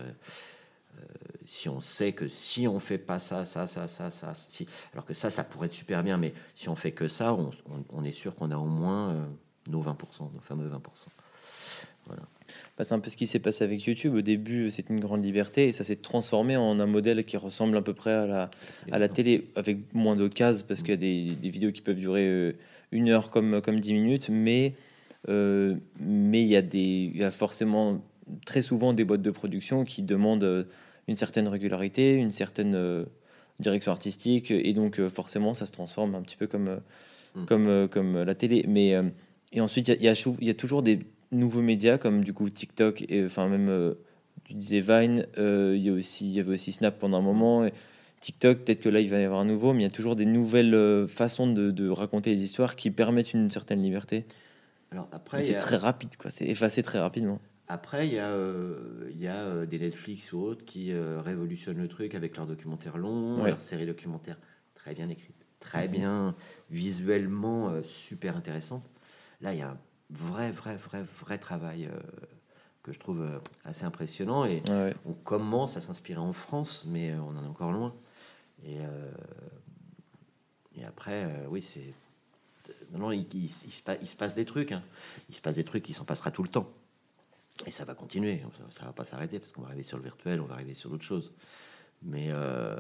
euh, 0.99 1.03
si 1.47 1.69
on 1.69 1.81
sait 1.81 2.13
que 2.13 2.29
si 2.29 2.69
on 2.69 2.79
fait 2.79 2.99
pas 2.99 3.19
ça, 3.19 3.45
ça, 3.45 3.67
ça, 3.67 3.89
ça, 3.89 4.11
ça, 4.11 4.35
si, 4.35 4.67
alors 4.93 5.05
que 5.05 5.15
ça, 5.15 5.31
ça 5.31 5.45
pourrait 5.45 5.67
être 5.67 5.75
super 5.75 6.03
bien, 6.03 6.17
mais 6.17 6.35
si 6.55 6.69
on 6.69 6.77
fait 6.77 6.93
que 6.93 7.09
ça, 7.09 7.37
on, 7.91 8.05
est 8.05 8.13
sûr 8.13 8.35
qu'on 8.35 8.51
a 8.51 8.57
au 8.57 8.67
moins 8.67 9.11
euh, 9.11 9.25
nos 9.69 9.83
20%, 9.83 9.95
nos 10.33 10.41
fameux 10.41 10.69
20%. 10.69 10.77
bah, 12.09 12.85
c'est 12.85 12.95
un 12.95 13.01
peu 13.01 13.11
ce 13.11 13.17
qui 13.17 13.27
s'est 13.27 13.39
passé 13.39 13.65
avec 13.65 13.85
YouTube. 13.85 14.15
Au 14.15 14.21
début, 14.21 14.71
c'était 14.71 14.93
une 14.93 15.01
grande 15.01 15.25
liberté 15.25 15.69
et 15.69 15.73
ça 15.73 15.83
s'est 15.83 15.97
transformé 15.97 16.57
en 16.57 16.79
un 16.79 16.87
modèle 16.87 17.25
qui 17.25 17.37
ressemble 17.37 17.77
à 17.77 17.83
peu 17.83 17.95
près 17.95 18.13
à 18.13 18.49
la, 18.99 19.09
télé 19.09 19.51
avec 19.57 19.93
moins 19.95 20.17
de 20.17 20.29
cases 20.29 20.63
parce 20.63 20.83
qu'il 20.83 20.91
y 20.91 21.33
a 21.33 21.35
des, 21.35 21.51
vidéos 21.51 21.73
qui 21.73 21.81
peuvent 21.81 21.99
durer 21.99 22.55
une 22.93 23.09
heure 23.09 23.31
comme, 23.31 23.63
comme 23.63 23.81
10 23.81 23.95
minutes, 23.95 24.29
mais 24.29 24.75
mais 25.29 26.43
il 26.43 26.49
y 26.49 26.57
a 26.57 26.63
des 26.63 27.13
y 27.15 27.23
a 27.25 27.31
forcément 27.31 28.03
très 28.47 28.63
souvent 28.63 28.93
des 28.93 29.05
boîtes 29.05 29.23
de 29.23 29.31
production 29.31 29.85
qui 29.85 30.03
demandent 30.03 30.45
euh, 30.45 30.65
une 31.09 31.17
certaine 31.17 31.49
régularité, 31.49 32.15
une 32.15 32.33
certaine 32.33 32.75
euh, 32.75 33.05
direction 33.61 33.93
artistique 33.93 34.51
et 34.51 34.73
donc 34.73 34.99
euh, 34.99 35.09
forcément 35.11 35.55
ça 35.55 35.67
se 35.67 35.73
transforme 35.73 36.15
un 36.15 36.23
petit 36.23 36.37
peu 36.37 36.47
comme 36.47 36.69
euh, 36.69 36.77
Mm. 37.35 37.45
comme 37.47 37.67
euh, 37.69 37.89
comme 37.89 38.23
la 38.23 38.35
télé. 38.35 38.63
Mais 38.69 38.95
euh, 38.95 39.05
et 39.53 39.63
ensuite 39.63 39.89
il 39.89 39.93
y 39.93 39.95
a, 39.95 39.97
il 40.01 40.05
y 40.05 40.09
a 40.09 40.15
chou- 40.15 40.37
il 40.41 40.47
y 40.47 40.51
a 40.51 40.55
toujours 40.55 40.83
des 40.83 40.99
nouveaux 41.31 41.63
médias 41.63 41.97
comme 41.97 42.23
du 42.23 42.35
coup 42.35 42.51
TikTok 42.51 43.05
et 43.09 43.25
enfin 43.25 43.49
même 43.49 43.71
euh, 43.71 43.95
tu 44.45 44.53
disais 44.53 44.83
Vine, 44.83 45.27
euh, 45.39 45.73
il 45.75 45.83
y 45.83 45.89
a 45.89 45.93
aussi 45.95 46.27
il 46.27 46.33
y 46.35 46.41
avait 46.41 46.53
aussi 46.53 46.73
Snap 46.73 46.99
pendant 46.99 47.19
un 47.19 47.23
moment. 47.23 47.65
Et 47.65 47.73
TikTok, 48.21 48.59
peut-être 48.65 48.83
que 48.83 48.91
là 48.91 49.01
il 49.01 49.09
va 49.09 49.19
y 49.19 49.25
avoir 49.25 49.41
un 49.41 49.47
nouveau, 49.47 49.73
mais 49.73 49.81
il 49.81 49.85
y 49.85 49.87
a 49.87 49.91
toujours 49.91 50.15
des 50.15 50.27
nouvelles 50.27 50.75
euh, 50.75 51.07
façons 51.07 51.51
de, 51.51 51.71
de 51.71 51.89
raconter 51.89 52.31
les 52.35 52.43
histoires 52.43 52.77
qui 52.77 52.91
permettent 52.91 53.33
une 53.33 53.51
certaine 53.51 53.81
liberté. 53.83 54.27
Alors 54.93 55.09
après, 55.13 55.43
c'est 55.43 55.57
a- 55.57 55.61
très 55.61 55.77
rapide, 55.77 56.17
quoi. 56.17 56.31
C'est 56.31 56.47
effacé 56.47 56.83
très 56.83 56.99
rapidement. 57.01 57.41
Après, 57.69 58.07
il 58.07 58.13
y 58.15 58.19
a, 58.19 58.29
euh, 58.31 59.09
il 59.13 59.21
y 59.21 59.29
a 59.29 59.37
euh, 59.45 59.67
des 59.67 59.79
Netflix 59.79 60.33
ou 60.33 60.41
autres 60.41 60.65
qui 60.65 60.93
euh, 60.93 61.21
révolutionnent 61.23 61.79
le 61.79 61.89
truc 61.89 62.15
avec 62.15 62.37
leurs 62.37 62.47
documentaires 62.47 62.99
longs, 62.99 63.43
Ouais. 63.43 63.51
leurs 63.51 63.61
séries 63.61 63.87
documentaires 63.87 64.39
très 64.75 64.95
bien 64.95 65.09
écrites, 65.09 65.47
très 65.61 65.87
Mhm. 65.87 65.93
bien 65.93 66.37
visuellement 66.71 67.71
euh, 67.71 67.83
super 67.85 68.37
intéressantes. 68.37 68.85
Là, 69.41 69.55
il 69.55 69.59
y 69.61 69.63
a 69.63 69.71
un 69.71 69.79
vrai, 70.11 70.51
vrai, 70.51 70.77
vrai, 70.77 71.03
vrai 71.21 71.39
travail 71.39 71.89
que 72.83 72.93
je 72.93 72.99
trouve 72.99 73.27
assez 73.65 73.85
impressionnant 73.85 74.45
et 74.45 74.63
Ouais, 74.69 74.95
on 75.07 75.15
commence 75.15 75.77
à 75.77 75.81
s'inspirer 75.81 76.21
en 76.21 76.33
France, 76.33 76.85
mais 76.87 77.15
on 77.15 77.29
en 77.31 77.43
est 77.45 77.49
encore 77.49 77.73
loin. 77.73 77.95
Et, 78.65 78.79
et 80.77 80.85
après, 80.85 81.27
oui, 81.49 81.63
c'est. 81.63 81.95
Non, 82.93 82.99
non, 82.99 83.13
il, 83.13 83.27
il- 83.35 83.45
il 83.45 83.73
se, 83.73 83.83
pa- 83.83 83.97
il 83.97 84.07
se 84.07 84.17
passe 84.17 84.35
des 84.35 84.45
trucs. 84.45 84.73
hein. 84.73 84.83
Il 85.29 85.35
se 85.35 85.41
passe 85.41 85.57
des 85.57 85.65
trucs, 85.65 85.89
il 85.89 85.95
s'en 85.95 86.05
passera 86.05 86.31
tout 86.31 86.43
le 86.43 86.49
temps. 86.49 86.71
Et 87.67 87.71
ça 87.71 87.85
va 87.85 87.95
continuer. 87.95 88.41
Ça, 88.71 88.79
ça 88.81 88.85
va 88.87 88.93
pas 88.93 89.05
s'arrêter 89.05 89.39
parce 89.39 89.53
qu'on 89.53 89.63
va 89.63 89.69
arriver 89.69 89.83
sur 89.83 89.97
le 89.99 90.03
virtuel, 90.05 90.41
on 90.41 90.47
va 90.47 90.55
arriver 90.55 90.75
sur 90.75 90.91
d'autres 90.91 91.05
choses. 91.05 91.33
Mais 92.03 92.27
euh, 92.31 92.77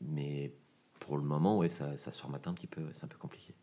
mais 0.00 0.52
pour 1.00 1.16
le 1.16 1.22
moment, 1.22 1.56
ouais, 1.58 1.68
ça, 1.68 1.96
ça 1.96 2.10
se 2.12 2.20
formate 2.20 2.46
un 2.48 2.52
petit 2.54 2.66
peu. 2.66 2.80
ouais, 2.82 2.90
c'est 2.92 3.04
un 3.04 3.08
peu 3.08 3.18
compliqué. 3.18 3.54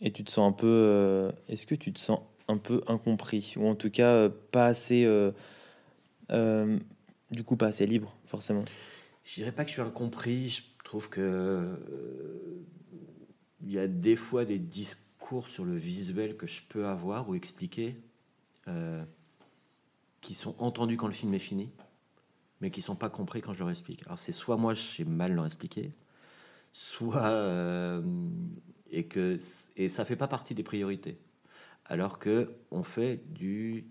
Et 0.00 0.10
tu 0.12 0.24
te 0.24 0.30
sens 0.30 0.48
un 0.48 0.52
peu. 0.52 0.66
euh, 0.66 1.32
Est-ce 1.48 1.66
que 1.66 1.74
tu 1.74 1.92
te 1.92 2.00
sens 2.00 2.20
un 2.48 2.58
peu 2.58 2.82
incompris? 2.88 3.54
Ou 3.56 3.66
en 3.68 3.74
tout 3.76 3.90
cas, 3.90 4.10
euh, 4.12 4.28
pas 4.50 4.66
assez. 4.66 5.04
du 7.30 7.44
coup, 7.44 7.56
pas 7.56 7.66
assez 7.68 7.86
libre, 7.86 8.14
forcément? 8.26 8.64
Je 9.24 9.34
dirais 9.34 9.52
pas 9.52 9.62
que 9.64 9.68
je 9.68 9.74
suis 9.74 9.82
incompris. 9.82 10.48
Je 10.48 10.62
trouve 10.84 11.08
que 11.08 11.78
il 13.62 13.72
y 13.72 13.78
a 13.78 13.86
des 13.86 14.16
fois 14.16 14.44
des 14.44 14.58
discours 14.58 15.48
sur 15.48 15.64
le 15.64 15.76
visuel 15.76 16.36
que 16.36 16.46
je 16.46 16.62
peux 16.68 16.86
avoir 16.86 17.28
ou 17.28 17.34
expliquer 17.34 17.96
euh, 18.68 19.04
qui 20.20 20.34
sont 20.34 20.54
entendus 20.58 20.96
quand 20.96 21.06
le 21.06 21.12
film 21.12 21.34
est 21.34 21.38
fini, 21.38 21.70
mais 22.60 22.70
qui 22.70 22.82
sont 22.82 22.96
pas 22.96 23.10
compris 23.10 23.40
quand 23.40 23.52
je 23.52 23.60
leur 23.60 23.70
explique. 23.70 24.02
Alors 24.06 24.18
c'est 24.18 24.32
soit 24.32 24.56
moi 24.56 24.74
j'ai 24.74 25.04
mal 25.04 25.32
leur 25.32 25.46
expliquer, 25.46 25.92
soit 26.72 27.26
euh, 27.26 28.02
et 28.90 29.04
que 29.04 29.38
et 29.76 29.88
ça 29.88 30.04
fait 30.04 30.16
pas 30.16 30.28
partie 30.28 30.54
des 30.54 30.62
priorités. 30.62 31.18
Alors 31.84 32.18
que 32.18 32.54
on 32.70 32.82
fait 32.82 33.22
du 33.32 33.86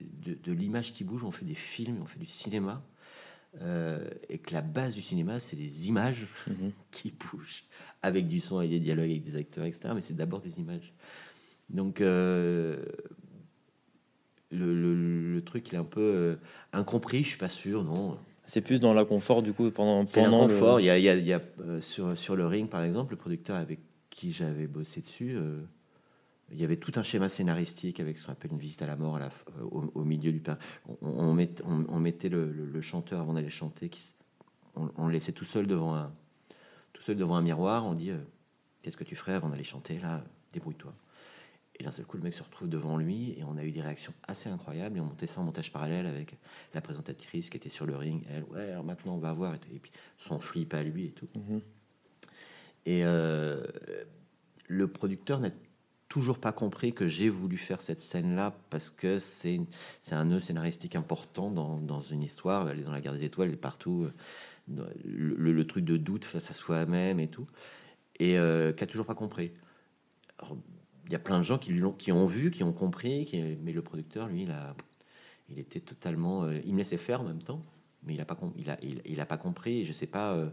de, 0.00 0.34
de 0.34 0.52
l'image 0.52 0.92
qui 0.92 1.04
bouge, 1.04 1.24
on 1.24 1.30
fait 1.30 1.44
des 1.44 1.54
films, 1.54 2.00
on 2.02 2.06
fait 2.06 2.18
du 2.18 2.26
cinéma. 2.26 2.82
Euh, 3.60 4.08
et 4.30 4.38
que 4.38 4.54
la 4.54 4.62
base 4.62 4.94
du 4.94 5.02
cinéma, 5.02 5.38
c'est 5.38 5.56
les 5.56 5.88
images 5.88 6.26
qui 6.90 7.12
bougent, 7.12 7.64
avec 8.00 8.26
du 8.26 8.40
son 8.40 8.62
et 8.62 8.68
des 8.68 8.80
dialogues 8.80 9.10
avec 9.10 9.24
des 9.24 9.36
acteurs, 9.36 9.66
etc. 9.66 9.90
Mais 9.94 10.00
c'est 10.00 10.16
d'abord 10.16 10.40
des 10.40 10.58
images. 10.58 10.92
Donc, 11.68 12.00
euh, 12.00 12.82
le, 14.50 14.74
le- 14.74 15.34
le 15.34 15.42
truc, 15.42 15.68
il 15.68 15.74
est 15.74 15.78
un 15.78 15.84
peu 15.84 16.00
euh, 16.00 16.36
incompris, 16.72 17.22
je 17.22 17.28
suis 17.30 17.38
pas 17.38 17.48
sûr, 17.48 17.84
non. 17.84 18.18
C'est 18.46 18.60
plus 18.60 18.80
dans 18.80 18.92
l'inconfort, 18.92 19.42
du 19.42 19.52
coup, 19.52 19.70
pendant, 19.70 20.04
pendant 20.04 20.46
le- 20.46 20.52
l'inconfort. 20.52 20.80
Il 20.80 20.84
y 20.86 20.90
a, 20.90 20.98
il 20.98 21.04
y 21.04 21.08
a- 21.08 21.16
il 21.16 21.26
y 21.26 21.32
a, 21.32 21.40
sur, 21.80 22.16
sur 22.18 22.36
le 22.36 22.46
ring, 22.46 22.68
par 22.68 22.82
exemple, 22.84 23.12
le 23.12 23.16
producteur 23.18 23.56
avec 23.56 23.80
qui 24.10 24.30
j'avais 24.32 24.66
bossé 24.66 25.00
dessus, 25.00 25.36
il 26.52 26.60
y 26.60 26.64
avait 26.64 26.76
tout 26.76 26.92
un 26.96 27.02
schéma 27.02 27.28
scénaristique 27.28 27.98
avec 28.00 28.18
ce 28.18 28.26
qu'on 28.26 28.32
appelle 28.32 28.52
une 28.52 28.58
visite 28.58 28.82
à 28.82 28.86
la 28.86 28.96
mort 28.96 29.16
à 29.16 29.18
la 29.20 29.28
f- 29.28 29.32
euh, 29.58 29.62
au, 29.64 29.90
au 29.94 30.04
milieu 30.04 30.32
du 30.32 30.40
per- 30.40 30.54
on, 30.86 30.96
on, 31.08 31.34
met- 31.34 31.62
on- 31.64 31.86
on 31.88 31.98
mettait 31.98 32.28
le, 32.28 32.50
le- 32.52 32.66
le 32.66 32.80
chanteur 32.80 33.20
avant 33.20 33.32
d'aller 33.32 33.50
chanter, 33.50 33.88
qui, 33.88 34.12
on, 34.74 35.06
le 35.06 35.12
laissait 35.12 35.32
tout 35.32 35.44
seul 35.44 35.66
devant 35.66 35.94
un, 35.94 36.12
tout 36.92 37.02
seul 37.02 37.16
devant 37.16 37.36
un 37.36 37.42
miroir. 37.42 37.84
On 37.86 37.94
dit 37.94 38.10
euh, 38.10 38.18
qu'est-ce 38.82 38.96
que 38.96 39.04
tu 39.04 39.16
ferais 39.16 39.32
avant 39.34 39.48
d'aller 39.48 39.64
chanter 39.64 39.98
là? 39.98 40.24
Débrouille-toi. 40.52 40.94
Et 41.80 41.84
d'un 41.84 41.90
seul 41.90 42.04
coup, 42.04 42.18
le 42.18 42.22
mec 42.22 42.34
se 42.34 42.42
retrouve 42.42 42.68
devant 42.68 42.98
lui 42.98 43.30
et 43.38 43.44
on 43.44 43.56
a 43.56 43.64
eu 43.64 43.72
des 43.72 43.80
réactions 43.80 44.12
assez 44.28 44.50
incroyables. 44.50 44.98
Et 44.98 45.00
on 45.00 45.06
montait 45.06 45.26
ça 45.26 45.40
en 45.40 45.44
montage 45.44 45.72
parallèle 45.72 46.06
avec 46.06 46.36
la 46.74 46.82
présentatrice 46.82 47.48
qui 47.48 47.56
était 47.56 47.70
sur 47.70 47.86
le 47.86 47.96
ring. 47.96 48.22
Elle, 48.30 48.44
ouais, 48.44 48.70
alors 48.70 48.84
maintenant 48.84 49.14
on 49.14 49.18
va 49.18 49.32
voir. 49.32 49.54
Et 49.54 49.78
puis 49.78 49.90
son 50.18 50.38
flip 50.38 50.74
à 50.74 50.82
lui 50.82 51.06
et 51.06 51.10
tout. 51.12 51.28
Mhm. 51.34 51.60
Et 52.84 53.04
euh, 53.04 53.64
le 54.68 54.86
producteur 54.86 55.40
n'a 55.40 55.50
toujours 56.12 56.38
pas 56.38 56.52
compris 56.52 56.92
que 56.92 57.08
j'ai 57.08 57.30
voulu 57.30 57.56
faire 57.56 57.80
cette 57.80 57.98
scène-là 57.98 58.54
parce 58.68 58.90
que 58.90 59.18
c'est 59.18 59.58
un 60.10 60.26
nœud 60.26 60.40
scénaristique 60.40 60.94
important 60.94 61.50
dans, 61.50 61.78
dans 61.78 62.02
une 62.02 62.22
histoire. 62.22 62.68
Elle 62.68 62.80
est 62.80 62.82
dans 62.82 62.92
la 62.92 63.00
guerre 63.00 63.14
des 63.14 63.24
étoiles, 63.24 63.56
partout. 63.56 64.10
euh, 64.68 64.84
Le, 65.06 65.66
truc 65.66 65.86
de 65.86 65.96
doute 65.96 66.26
face 66.26 66.50
à 66.50 66.52
soi-même 66.52 67.18
et 67.18 67.28
tout. 67.28 67.46
Et 68.20 68.36
euh, 68.38 68.74
qui 68.74 68.84
a 68.84 68.86
toujours 68.86 69.06
pas 69.06 69.14
compris. 69.14 69.52
Il 71.06 71.12
y 71.12 71.14
a 71.14 71.18
plein 71.18 71.38
de 71.38 71.44
gens 71.44 71.56
qui, 71.56 71.72
l'ont- 71.72 71.94
qui 71.94 72.12
ont 72.12 72.26
vu, 72.26 72.50
qui 72.50 72.62
ont 72.62 72.74
compris, 72.74 73.24
qui- 73.24 73.40
mais 73.62 73.72
le 73.72 73.80
producteur, 73.80 74.28
lui, 74.28 74.42
il, 74.42 74.50
a, 74.50 74.76
il 75.48 75.58
était 75.58 75.80
totalement. 75.80 76.44
euh, 76.44 76.60
il 76.66 76.74
me 76.74 76.78
laissait 76.78 76.98
faire 76.98 77.22
en 77.22 77.24
même 77.24 77.42
temps, 77.42 77.62
mais 78.02 78.12
il 78.14 78.20
a 78.20 78.26
pas, 78.26 78.36
il 78.58 78.68
a, 78.70 78.76
il, 78.82 79.00
il 79.06 79.18
a 79.20 79.26
pas 79.26 79.38
compris. 79.38 79.80
Et 79.80 79.84
je 79.86 79.92
sais 79.92 80.06
pas, 80.06 80.34
euh, 80.34 80.50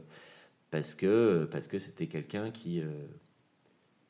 parce 0.72 0.96
que 0.96 1.50
parce 1.52 1.68
que 1.68 1.80
c'était 1.80 2.08
quelqu'un 2.08 2.50
qui. 2.52 2.82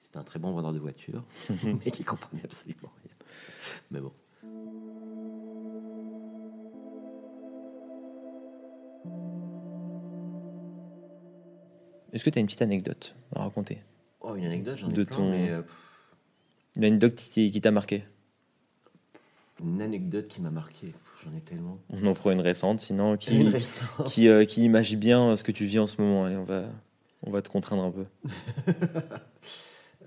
Euh, 0.09 0.11
c'était 0.11 0.17
un 0.19 0.23
très 0.23 0.39
bon 0.39 0.51
vendeur 0.53 0.73
de 0.73 0.79
voitures, 0.79 1.23
mais 1.85 1.91
qui 1.91 2.03
comprenait 2.03 2.43
absolument 2.43 2.91
rien. 3.03 3.13
Mais 3.91 3.99
bon. 3.99 4.13
Est-ce 12.11 12.23
que 12.23 12.29
tu 12.29 12.39
as 12.39 12.41
une 12.41 12.47
petite 12.47 12.61
anecdote 12.61 13.15
à 13.35 13.43
raconter? 13.43 13.79
Oh, 14.21 14.35
une 14.35 14.45
anecdote, 14.45 14.77
j'en 14.77 14.89
ai 14.89 14.93
De 14.93 15.03
plein, 15.03 15.17
ton- 15.17 15.29
mais, 15.31 15.49
euh, 15.49 15.61
Une 16.75 16.85
anecdote 16.85 17.15
qui, 17.15 17.51
qui 17.51 17.61
t'a 17.61 17.71
marqué? 17.71 18.03
Une 19.61 19.81
anecdote 19.81 20.27
qui 20.27 20.41
m'a 20.41 20.49
marqué. 20.49 20.93
J'en 21.23 21.35
ai 21.37 21.41
tellement. 21.41 21.77
On 21.89 22.05
en 22.05 22.13
prend 22.13 22.31
une 22.31 22.41
récente, 22.41 22.79
sinon, 22.79 23.11
Une 23.13 23.17
qui, 23.17 23.49
récente. 23.49 24.07
qui, 24.07 24.27
euh, 24.27 24.45
qui 24.45 24.63
imagine 24.63 24.99
bien 24.99 25.35
ce 25.35 25.43
que 25.43 25.51
tu 25.51 25.65
vis 25.65 25.79
en 25.79 25.87
ce 25.87 26.01
moment. 26.01 26.25
Allez, 26.25 26.37
on 26.37 26.43
va, 26.45 26.63
on 27.23 27.31
va 27.31 27.41
te 27.41 27.49
contraindre 27.49 27.83
un 27.83 27.91
peu. 27.91 28.05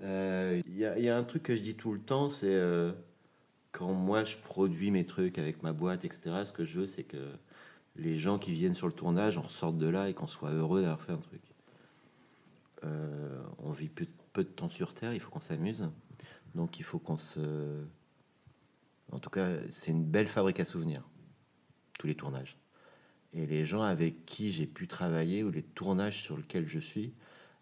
Euh, 0.01 0.61
Il 0.65 0.75
y, 0.77 0.85
a- 0.85 1.17
un 1.17 1.23
truc 1.23 1.43
que 1.43 1.55
je 1.55 1.61
dis 1.61 1.75
tout 1.75 1.93
le 1.93 1.99
temps, 1.99 2.29
c'est 2.29 2.53
euh, 2.53 2.91
quand 3.71 3.93
moi 3.93 4.23
je 4.23 4.35
produis 4.37 4.91
mes 4.91 5.05
trucs 5.05 5.37
avec 5.37 5.63
ma 5.63 5.73
boîte, 5.73 6.05
etc. 6.05 6.45
Ce 6.45 6.53
que 6.53 6.65
je 6.65 6.79
veux, 6.81 6.87
c'est 6.87 7.03
que 7.03 7.31
les 7.95 8.17
gens 8.17 8.39
qui 8.39 8.51
viennent 8.53 8.73
sur 8.73 8.87
le 8.87 8.93
tournage, 8.93 9.37
on 9.37 9.41
ressorte 9.43 9.77
de 9.77 9.87
là 9.87 10.09
et 10.09 10.13
qu'on 10.13 10.27
soit 10.27 10.51
heureux 10.51 10.81
d'avoir 10.81 11.01
fait 11.01 11.11
un 11.11 11.17
truc. 11.17 11.41
Euh, 12.83 13.41
on 13.59 13.71
vit 13.71 13.87
peu, 13.89 14.05
peu 14.33 14.43
de 14.43 14.49
temps 14.49 14.69
sur 14.69 14.93
Terre, 14.93 15.13
il 15.13 15.19
faut 15.19 15.29
qu'on 15.31 15.39
s'amuse. 15.39 15.87
Donc 16.55 16.79
il 16.79 16.83
faut 16.83 16.99
qu'on 16.99 17.17
se... 17.17 17.83
En 19.11 19.19
tout 19.19 19.29
cas, 19.29 19.49
c'est 19.69 19.91
une 19.91 20.05
belle 20.05 20.27
fabrique 20.27 20.59
à 20.59 20.65
souvenirs, 20.65 21.03
tous 21.99 22.07
les 22.07 22.15
tournages. 22.15 22.57
Et 23.33 23.45
les 23.45 23.65
gens 23.65 23.81
avec 23.81 24.25
qui 24.25 24.51
j'ai 24.51 24.67
pu 24.67 24.87
travailler 24.87 25.43
ou 25.43 25.51
les 25.51 25.63
tournages 25.63 26.21
sur 26.21 26.37
lesquels 26.37 26.67
je 26.67 26.79
suis, 26.79 27.13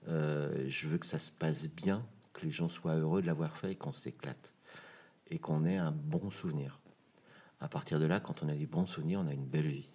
euh, 0.08 0.66
je 0.68 0.88
veux 0.88 0.98
que 0.98 1.06
ça 1.06 1.20
se 1.20 1.32
passe 1.32 1.68
bien, 1.68 2.06
que 2.34 2.46
les 2.46 2.52
gens 2.52 2.70
soient 2.70 2.96
heureux 2.96 3.22
de 3.22 3.28
l'avoir 3.28 3.58
fait 3.58 3.74
et 3.74 3.76
qu'on 3.76 3.94
s'éclate. 3.94 4.54
Et 5.30 5.40
qu'on 5.40 5.66
ait 5.66 5.78
un 5.78 5.92
bon 5.92 6.30
souvenir. 6.30 6.80
À 7.62 7.68
partir 7.68 8.00
de 8.00 8.06
là, 8.06 8.20
quand 8.20 8.44
on 8.44 8.50
a 8.50 8.56
des 8.56 8.66
bons 8.66 8.88
souvenirs, 8.88 9.22
on 9.24 9.28
a 9.28 9.34
une 9.34 9.46
belle 9.46 9.68
vie. 9.68 9.90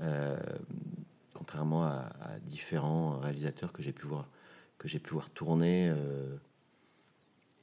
Euh, 0.00 0.38
contrairement 1.34 1.84
à, 1.84 2.10
différents 2.42 3.18
réalisateurs 3.18 3.72
que 3.72 3.82
j'ai 3.82 3.92
pu 3.92 4.06
voir, 4.06 4.28
que 4.78 4.88
j'ai 4.88 4.98
pu 4.98 5.12
voir 5.12 5.30
tourner 5.30 5.90
euh, 5.90 6.36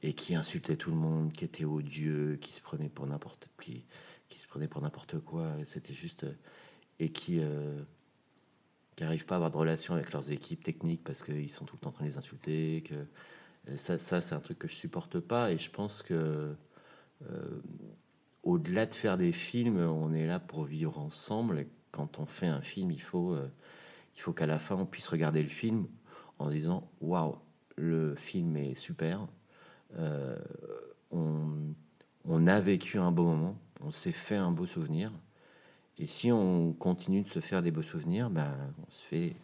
et 0.02 0.14
qui 0.14 0.34
insultaient 0.34 0.76
tout 0.76 0.90
le 0.90 0.96
monde, 0.96 1.32
qui 1.32 1.44
étaient 1.44 1.64
odieux, 1.64 2.38
qui 2.40 2.52
se 2.52 2.60
prenaient 2.60 2.88
pour 2.88 3.06
n'importe 3.06 3.48
qui, 3.60 3.84
qui 4.28 4.38
se 4.38 4.46
prenaient 4.46 4.68
pour 4.68 4.82
n'importe 4.82 5.18
quoi. 5.18 5.52
C'était 5.64 5.94
juste 5.94 6.24
euh, 6.24 6.32
et 7.00 7.10
qui 7.10 7.40
n'arrivent 9.00 9.26
pas 9.26 9.34
à 9.34 9.36
avoir 9.36 9.50
de 9.52 9.56
relation 9.56 9.94
avec 9.94 10.12
leurs 10.12 10.32
équipes 10.32 10.62
techniques 10.62 11.04
parce 11.04 11.22
qu'ils 11.22 11.50
sont 11.50 11.64
tout 11.64 11.76
le 11.76 11.80
temps 11.80 11.90
en 11.90 11.92
train 11.92 12.04
de 12.04 12.10
les 12.10 12.18
insulter. 12.18 12.82
Que 12.84 13.06
ça, 13.76 14.20
c'est 14.20 14.34
un 14.34 14.40
truc 14.40 14.58
que 14.58 14.68
je 14.68 14.74
supporte 14.74 15.20
pas 15.20 15.52
et 15.52 15.58
je 15.58 15.70
pense 15.70 16.02
que 16.02 16.54
euh, 17.22 17.60
au-delà 18.42 18.86
de 18.86 18.94
faire 18.94 19.18
des 19.18 19.32
films, 19.32 19.78
on 19.78 20.12
est 20.12 20.26
là 20.26 20.38
pour 20.38 20.64
vivre 20.64 20.98
ensemble. 20.98 21.66
Quand 21.90 22.18
on 22.18 22.26
fait 22.26 22.46
un 22.46 22.62
film, 22.62 22.90
il 22.90 23.00
faut, 23.00 23.32
euh, 23.32 23.50
il 24.16 24.20
faut 24.20 24.32
qu'à 24.32 24.46
la 24.46 24.58
fin, 24.58 24.76
on 24.76 24.86
puisse 24.86 25.08
regarder 25.08 25.42
le 25.42 25.48
film 25.48 25.86
en 26.38 26.48
disant 26.48 26.88
Waouh, 27.00 27.36
le 27.76 28.14
film 28.14 28.56
est 28.56 28.74
super. 28.74 29.26
Euh, 29.98 30.38
on, 31.10 32.46
a 32.46 32.60
vécu 32.60 32.98
un 32.98 33.10
beau 33.10 33.24
moment, 33.24 33.58
on 33.80 33.90
s'est 33.90 34.12
fait 34.12 34.36
un 34.36 34.50
beau 34.50 34.66
souvenir. 34.66 35.12
Et 35.98 36.06
si 36.06 36.30
on 36.30 36.72
continue 36.72 37.22
de 37.22 37.28
se 37.28 37.40
faire 37.40 37.62
des 37.62 37.70
beaux 37.70 37.82
souvenirs, 37.82 38.30
ben, 38.30 38.54
on 38.86 38.90
se 38.90 39.02
fait 39.02 39.36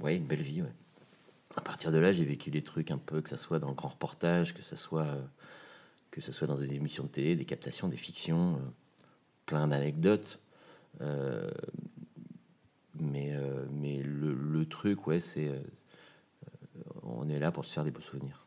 ouais, 0.00 0.16
une 0.16 0.26
belle 0.26 0.42
vie. 0.42 0.62
À 1.56 1.62
partir 1.62 1.90
de 1.90 1.98
là, 1.98 2.12
j'ai 2.12 2.24
vécu 2.24 2.50
des 2.50 2.62
trucs 2.62 2.90
un 2.90 2.98
peu, 2.98 3.20
que 3.22 3.30
ce 3.30 3.36
soit 3.36 3.58
dans 3.58 3.68
le 3.68 3.74
grand 3.74 3.88
reportage, 3.88 4.54
que 4.54 4.62
ce 4.62 4.76
soit, 4.76 5.06
euh, 5.06 5.22
que 6.10 6.20
ce 6.20 6.30
soit 6.30 6.46
dans 6.46 6.56
des 6.56 6.74
émissions 6.74 7.04
de 7.04 7.08
télé, 7.08 7.34
des 7.34 7.44
captations, 7.44 7.88
des 7.88 7.96
fictions, 7.96 8.56
euh, 8.56 8.58
plein 9.46 9.68
d'anecdotes. 9.68 10.38
Euh, 11.00 11.50
mais 12.98 13.36
mais 13.70 14.02
le, 14.02 14.32
le 14.32 14.66
truc, 14.66 15.06
ouais, 15.06 15.20
c'est. 15.20 15.50
on 17.02 17.28
est 17.28 17.38
là 17.38 17.52
pour 17.52 17.66
se 17.66 17.72
faire 17.72 17.84
des 17.84 17.90
beaux 17.90 18.00
souvenirs. 18.00 18.46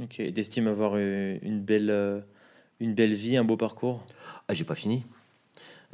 Ok, 0.00 0.16
t'estimes 0.32 0.66
avoir 0.66 0.96
une 0.96 1.60
belle, 1.60 2.24
une 2.80 2.94
belle 2.94 3.12
vie, 3.12 3.36
un 3.36 3.44
beau 3.44 3.58
parcours? 3.58 4.02
Ah, 4.48 4.54
j'ai 4.54 4.64
pas 4.64 4.74
fini. 4.74 5.04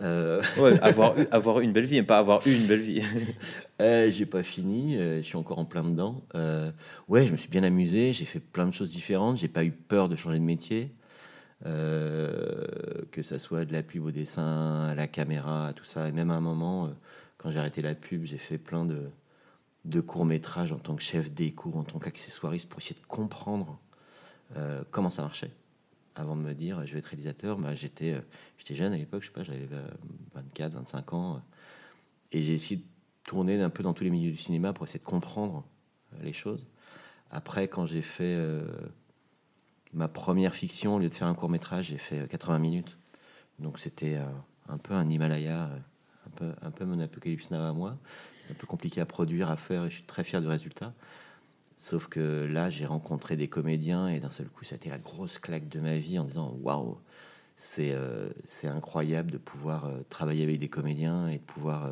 Euh, 0.00 0.42
Ouais, 0.58 0.78
avoir, 0.80 1.14
avoir 1.30 1.60
une 1.60 1.72
belle 1.72 1.84
vie, 1.86 1.96
et 1.96 2.02
pas 2.02 2.18
avoir 2.18 2.46
eu 2.46 2.54
une 2.54 2.66
belle 2.66 2.80
vie. 2.80 3.02
Euh, 3.80 4.10
j'ai 4.10 4.26
pas 4.26 4.42
fini, 4.42 4.96
euh, 4.96 5.18
je 5.18 5.22
suis 5.22 5.36
encore 5.36 5.60
en 5.60 5.64
plein 5.64 5.84
dedans. 5.84 6.24
Euh, 6.34 6.72
ouais, 7.06 7.24
je 7.26 7.30
me 7.30 7.36
suis 7.36 7.48
bien 7.48 7.62
amusé, 7.62 8.12
j'ai 8.12 8.24
fait 8.24 8.40
plein 8.40 8.66
de 8.66 8.72
choses 8.72 8.90
différentes, 8.90 9.36
j'ai 9.36 9.46
pas 9.46 9.62
eu 9.64 9.70
peur 9.70 10.08
de 10.08 10.16
changer 10.16 10.38
de 10.40 10.44
métier, 10.44 10.90
Euh, 11.66 12.66
que 13.12 13.22
ça 13.22 13.38
soit 13.38 13.64
de 13.64 13.72
la 13.72 13.82
pub 13.84 14.04
au 14.04 14.10
dessin, 14.10 14.88
à 14.90 14.94
la 14.96 15.06
caméra, 15.08 15.68
à 15.68 15.72
tout 15.72 15.84
ça. 15.84 16.08
Et 16.08 16.12
même 16.12 16.30
à 16.32 16.34
un 16.34 16.40
moment, 16.40 16.90
quand 17.36 17.50
j'ai 17.50 17.58
arrêté 17.60 17.82
la 17.82 17.94
pub, 17.94 18.24
j'ai 18.24 18.38
fait 18.38 18.58
plein 18.58 18.84
de, 18.84 19.10
de 19.84 20.00
courts 20.00 20.24
métrages 20.26 20.72
en 20.72 20.78
tant 20.78 20.96
que 20.96 21.02
chef 21.02 21.30
déco, 21.32 21.72
en 21.76 21.84
tant 21.84 21.98
qu'accessoiriste, 22.00 22.68
pour 22.68 22.80
essayer 22.80 23.00
de 23.00 23.06
comprendre 23.06 23.78
comment 24.90 25.10
ça 25.10 25.22
marchait. 25.22 25.50
Avant 26.18 26.34
de 26.34 26.42
me 26.42 26.52
dire, 26.52 26.84
je 26.84 26.92
vais 26.94 26.98
être 26.98 27.06
réalisateur, 27.06 27.58
bah, 27.58 27.76
j'étais 27.76 28.12
euh, 28.12 28.20
j'étais 28.58 28.74
jeune 28.74 28.92
à 28.92 28.96
l'époque, 28.96 29.22
je 29.22 29.28
sais 29.28 29.32
pas, 29.32 29.44
j'avais 29.44 29.68
euh, 29.70 29.88
24, 30.34 30.72
25 30.72 31.12
ans. 31.12 31.34
euh, 31.36 31.38
et 32.32 32.42
j'ai 32.42 32.54
essayé 32.54 32.76
de 32.76 32.84
tourné 33.22 33.62
un 33.62 33.70
peu 33.70 33.84
dans 33.84 33.92
tous 33.92 34.02
les 34.02 34.10
milieux 34.10 34.32
du 34.32 34.36
cinéma 34.36 34.72
pour 34.72 34.84
essayer 34.84 34.98
de 34.98 35.04
comprendre 35.04 35.64
euh, 36.14 36.24
les 36.24 36.32
choses. 36.32 36.66
Après, 37.30 37.68
quand 37.68 37.86
j'ai 37.86 38.02
fait 38.02 38.34
euh, 38.36 38.66
ma 39.92 40.08
première 40.08 40.54
fiction, 40.56 40.96
au 40.96 40.98
lieu 40.98 41.08
de 41.08 41.14
faire 41.14 41.28
un 41.28 41.34
court 41.34 41.48
métrage, 41.50 41.86
j'ai 41.86 41.98
fait 41.98 42.28
80 42.28 42.58
minutes. 42.58 42.98
Donc 43.60 43.78
c'était 43.78 44.18
un 44.68 44.78
peu 44.78 44.94
un 44.94 45.08
Himalaya, 45.08 45.70
un 46.26 46.30
peu, 46.30 46.52
un 46.62 46.70
peu 46.70 46.84
mon 46.84 46.98
apocalypse 47.00 47.50
now 47.50 47.60
à 47.62 47.72
moi. 47.72 47.96
C'est 48.40 48.50
un 48.52 48.54
peu 48.54 48.66
compliqué 48.66 49.00
à 49.00 49.06
produire, 49.06 49.50
à 49.50 49.56
faire, 49.56 49.84
et 49.84 49.90
je 49.90 49.96
suis 49.96 50.04
très 50.04 50.24
fier 50.24 50.40
du 50.40 50.48
résultat. 50.48 50.94
Sauf 51.78 52.08
que 52.08 52.44
là, 52.44 52.68
j'ai 52.68 52.84
rencontré 52.84 53.36
des 53.36 53.48
comédiens 53.48 54.08
et 54.08 54.20
d'un 54.20 54.30
seul 54.30 54.48
coup, 54.48 54.64
ça 54.64 54.74
a 54.74 54.76
été 54.76 54.90
la 54.90 54.98
grosse 54.98 55.38
claque 55.38 55.68
de 55.68 55.80
ma 55.80 55.96
vie 55.96 56.18
en 56.18 56.24
disant 56.24 56.54
waouh, 56.60 56.98
c'est 57.56 57.96
c'est 58.44 58.68
incroyable 58.68 59.30
de 59.30 59.38
pouvoir 59.38 59.90
travailler 60.10 60.44
avec 60.44 60.58
des 60.58 60.68
comédiens 60.68 61.28
et 61.28 61.38
de 61.38 61.42
pouvoir 61.42 61.90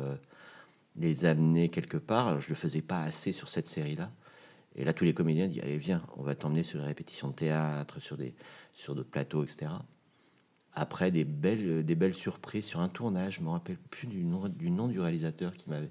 les 0.97 1.25
amener 1.25 1.69
quelque 1.69 1.97
part. 1.97 2.27
Alors, 2.27 2.41
je 2.41 2.49
le 2.49 2.55
faisais 2.55 2.81
pas 2.81 3.01
assez 3.01 3.31
sur 3.31 3.49
cette 3.49 3.67
série-là. 3.67 4.11
Et 4.75 4.83
là, 4.83 4.93
tous 4.93 5.05
les 5.05 5.13
comédiens 5.13 5.47
disent 5.47 5.63
Allez, 5.63 5.77
viens, 5.77 6.03
on 6.17 6.23
va 6.23 6.35
t'emmener 6.35 6.63
sur 6.63 6.79
les 6.79 6.85
répétitions 6.85 7.29
de 7.29 7.33
théâtre, 7.33 7.99
sur 7.99 8.17
des 8.17 8.35
sur 8.73 8.95
d'autres 8.95 9.09
plateaux, 9.09 9.43
etc. 9.43 9.71
Après, 10.73 11.09
des 11.09 11.23
belles, 11.23 11.83
des 11.83 11.95
belles 11.95 12.13
surprises 12.13 12.65
sur 12.65 12.79
un 12.79 12.89
tournage. 12.89 13.37
Je 13.37 13.41
me 13.41 13.49
rappelle 13.49 13.77
plus 13.89 14.07
du 14.07 14.23
nom 14.23 14.47
du, 14.47 14.69
nom 14.69 14.87
du 14.87 14.99
réalisateur 14.99 15.55
qui 15.55 15.69
m'avait 15.69 15.89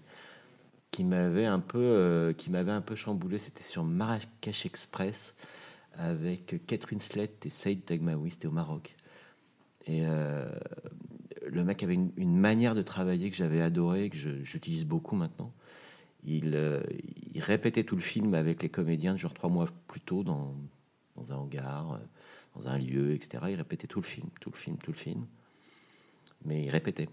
qui 0.97 1.05
m'avait 1.05 1.45
un 1.45 1.61
peu 1.61 1.79
euh, 1.79 2.33
qui 2.33 2.49
m'avait 2.49 2.73
un 2.73 2.81
peu 2.81 2.95
chamboulé. 2.95 3.37
C'était 3.37 3.63
sur 3.63 3.85
Marrakech 3.85 4.65
Express 4.65 5.35
avec 5.93 6.67
Catherine 6.67 7.01
Slett 7.01 7.45
et 7.45 7.51
Saïd 7.51 7.85
Tagmaoui. 7.85 8.31
C'était 8.31 8.49
au 8.49 8.53
Maroc. 8.53 8.97
Et 9.87 10.07
euh, 10.07 10.49
le 11.47 11.65
mec 11.65 11.83
avait 11.83 11.93
une, 11.93 12.39
manière 12.39 12.75
de 12.75 12.81
travailler 12.81 13.29
que 13.29 13.37
j'avais 13.37 13.61
adoré, 13.61 14.09
que 14.09 14.17
j'utilise 14.17 14.87
beaucoup 14.87 15.17
maintenant. 15.17 15.53
Euh, 16.27 16.83
il, 17.35 17.43
répétait 17.43 17.85
tout 17.85 17.97
le 17.97 18.01
film 18.01 18.33
avec 18.33 18.63
les 18.63 18.71
comédiens, 18.71 19.19
genre 19.19 19.35
trois 19.35 19.51
mois 19.51 19.69
plus 19.89 20.01
tôt, 20.01 20.25
dans, 20.25 20.55
un 21.31 21.35
hangar, 21.35 22.01
dans 22.55 22.69
un 22.69 22.79
lieu, 22.79 23.13
etc. 23.13 23.45
Il 23.51 23.57
répétait 23.57 23.87
tout 23.87 24.01
le 24.01 24.07
film, 24.07 24.29
tout 24.41 24.51
le 24.51 24.57
film, 24.57 24.79
tout 24.79 24.93
le 24.93 24.97
film. 24.97 25.27
Mais 26.47 26.65
il 26.65 26.71
répétait. 26.71 27.11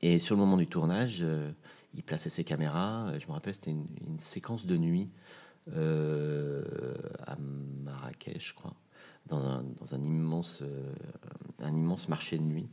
Et 0.00 0.18
sur 0.18 0.34
le 0.36 0.40
moment 0.40 0.56
du 0.56 0.66
tournage, 0.66 1.22
il 1.94 2.02
plaçait 2.02 2.30
ses 2.30 2.44
caméras. 2.44 3.12
Je 3.18 3.26
me 3.26 3.32
rappelle, 3.32 3.54
c'était 3.54 3.70
une, 3.70 4.18
séquence 4.18 4.66
de 4.66 4.76
nuit 4.76 5.10
à 5.74 7.36
Marrakech, 7.36 8.48
je 8.48 8.54
crois, 8.54 8.74
dans 9.26 9.42
un, 9.92 10.02
immense, 10.02 10.62
un 11.58 11.76
immense 11.76 12.08
marché 12.08 12.38
de 12.38 12.42
nuit. 12.42 12.68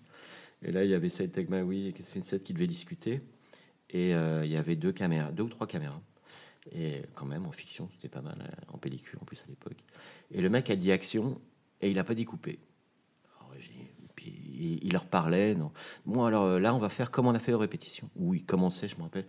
Et 0.64 0.72
là, 0.72 0.84
il 0.84 0.90
y 0.90 0.94
avait 0.94 1.10
Saïd 1.10 1.32
Tegmaoui 1.32 1.88
et 1.88 1.94
Catherine 1.94 2.24
Seth 2.24 2.44
qui 2.44 2.54
devaient 2.54 2.68
discuter. 2.68 3.22
Et 3.90 4.16
euh, 4.16 4.46
il 4.46 4.52
y 4.52 4.58
avait 4.58 4.76
deux 4.76 4.92
caméras, 4.92 5.32
deux 5.32 5.44
ou 5.44 5.50
trois 5.50 5.68
caméras. 5.68 6.02
Et 6.72 7.04
quand 7.14 7.26
même, 7.26 7.46
en 7.46 7.52
fiction, 7.52 7.88
c'était 7.94 8.10
pas 8.10 8.22
mal, 8.22 8.38
euh, 8.42 8.74
en 8.74 8.78
pellicule 8.78 9.20
en 9.22 9.26
plus 9.26 9.42
à 9.44 9.48
l'époque. 9.48 9.78
Et 10.32 10.42
le 10.42 10.50
mec 10.50 10.70
a 10.72 10.76
dit 10.76 10.92
action 10.92 11.40
et 11.82 11.90
il 11.90 11.96
n'a 11.96 12.04
pas 12.04 12.16
dit 12.16 12.26
couper. 12.26 12.58
Il, 14.56 14.94
leur 14.94 15.06
parlait. 15.06 15.56
Non. 15.56 15.72
Bon, 16.06 16.26
alors 16.26 16.44
euh, 16.44 16.60
là, 16.60 16.74
on 16.74 16.80
va 16.80 16.90
faire 16.90 17.12
comme 17.12 17.28
on 17.28 17.36
a 17.36 17.40
fait 17.40 17.54
aux 17.54 17.60
répétitions. 17.60 18.10
Où 18.16 18.34
il 18.34 18.46
commençait, 18.46 18.88
je 18.88 18.98
me 18.98 19.04
rappelle. 19.04 19.26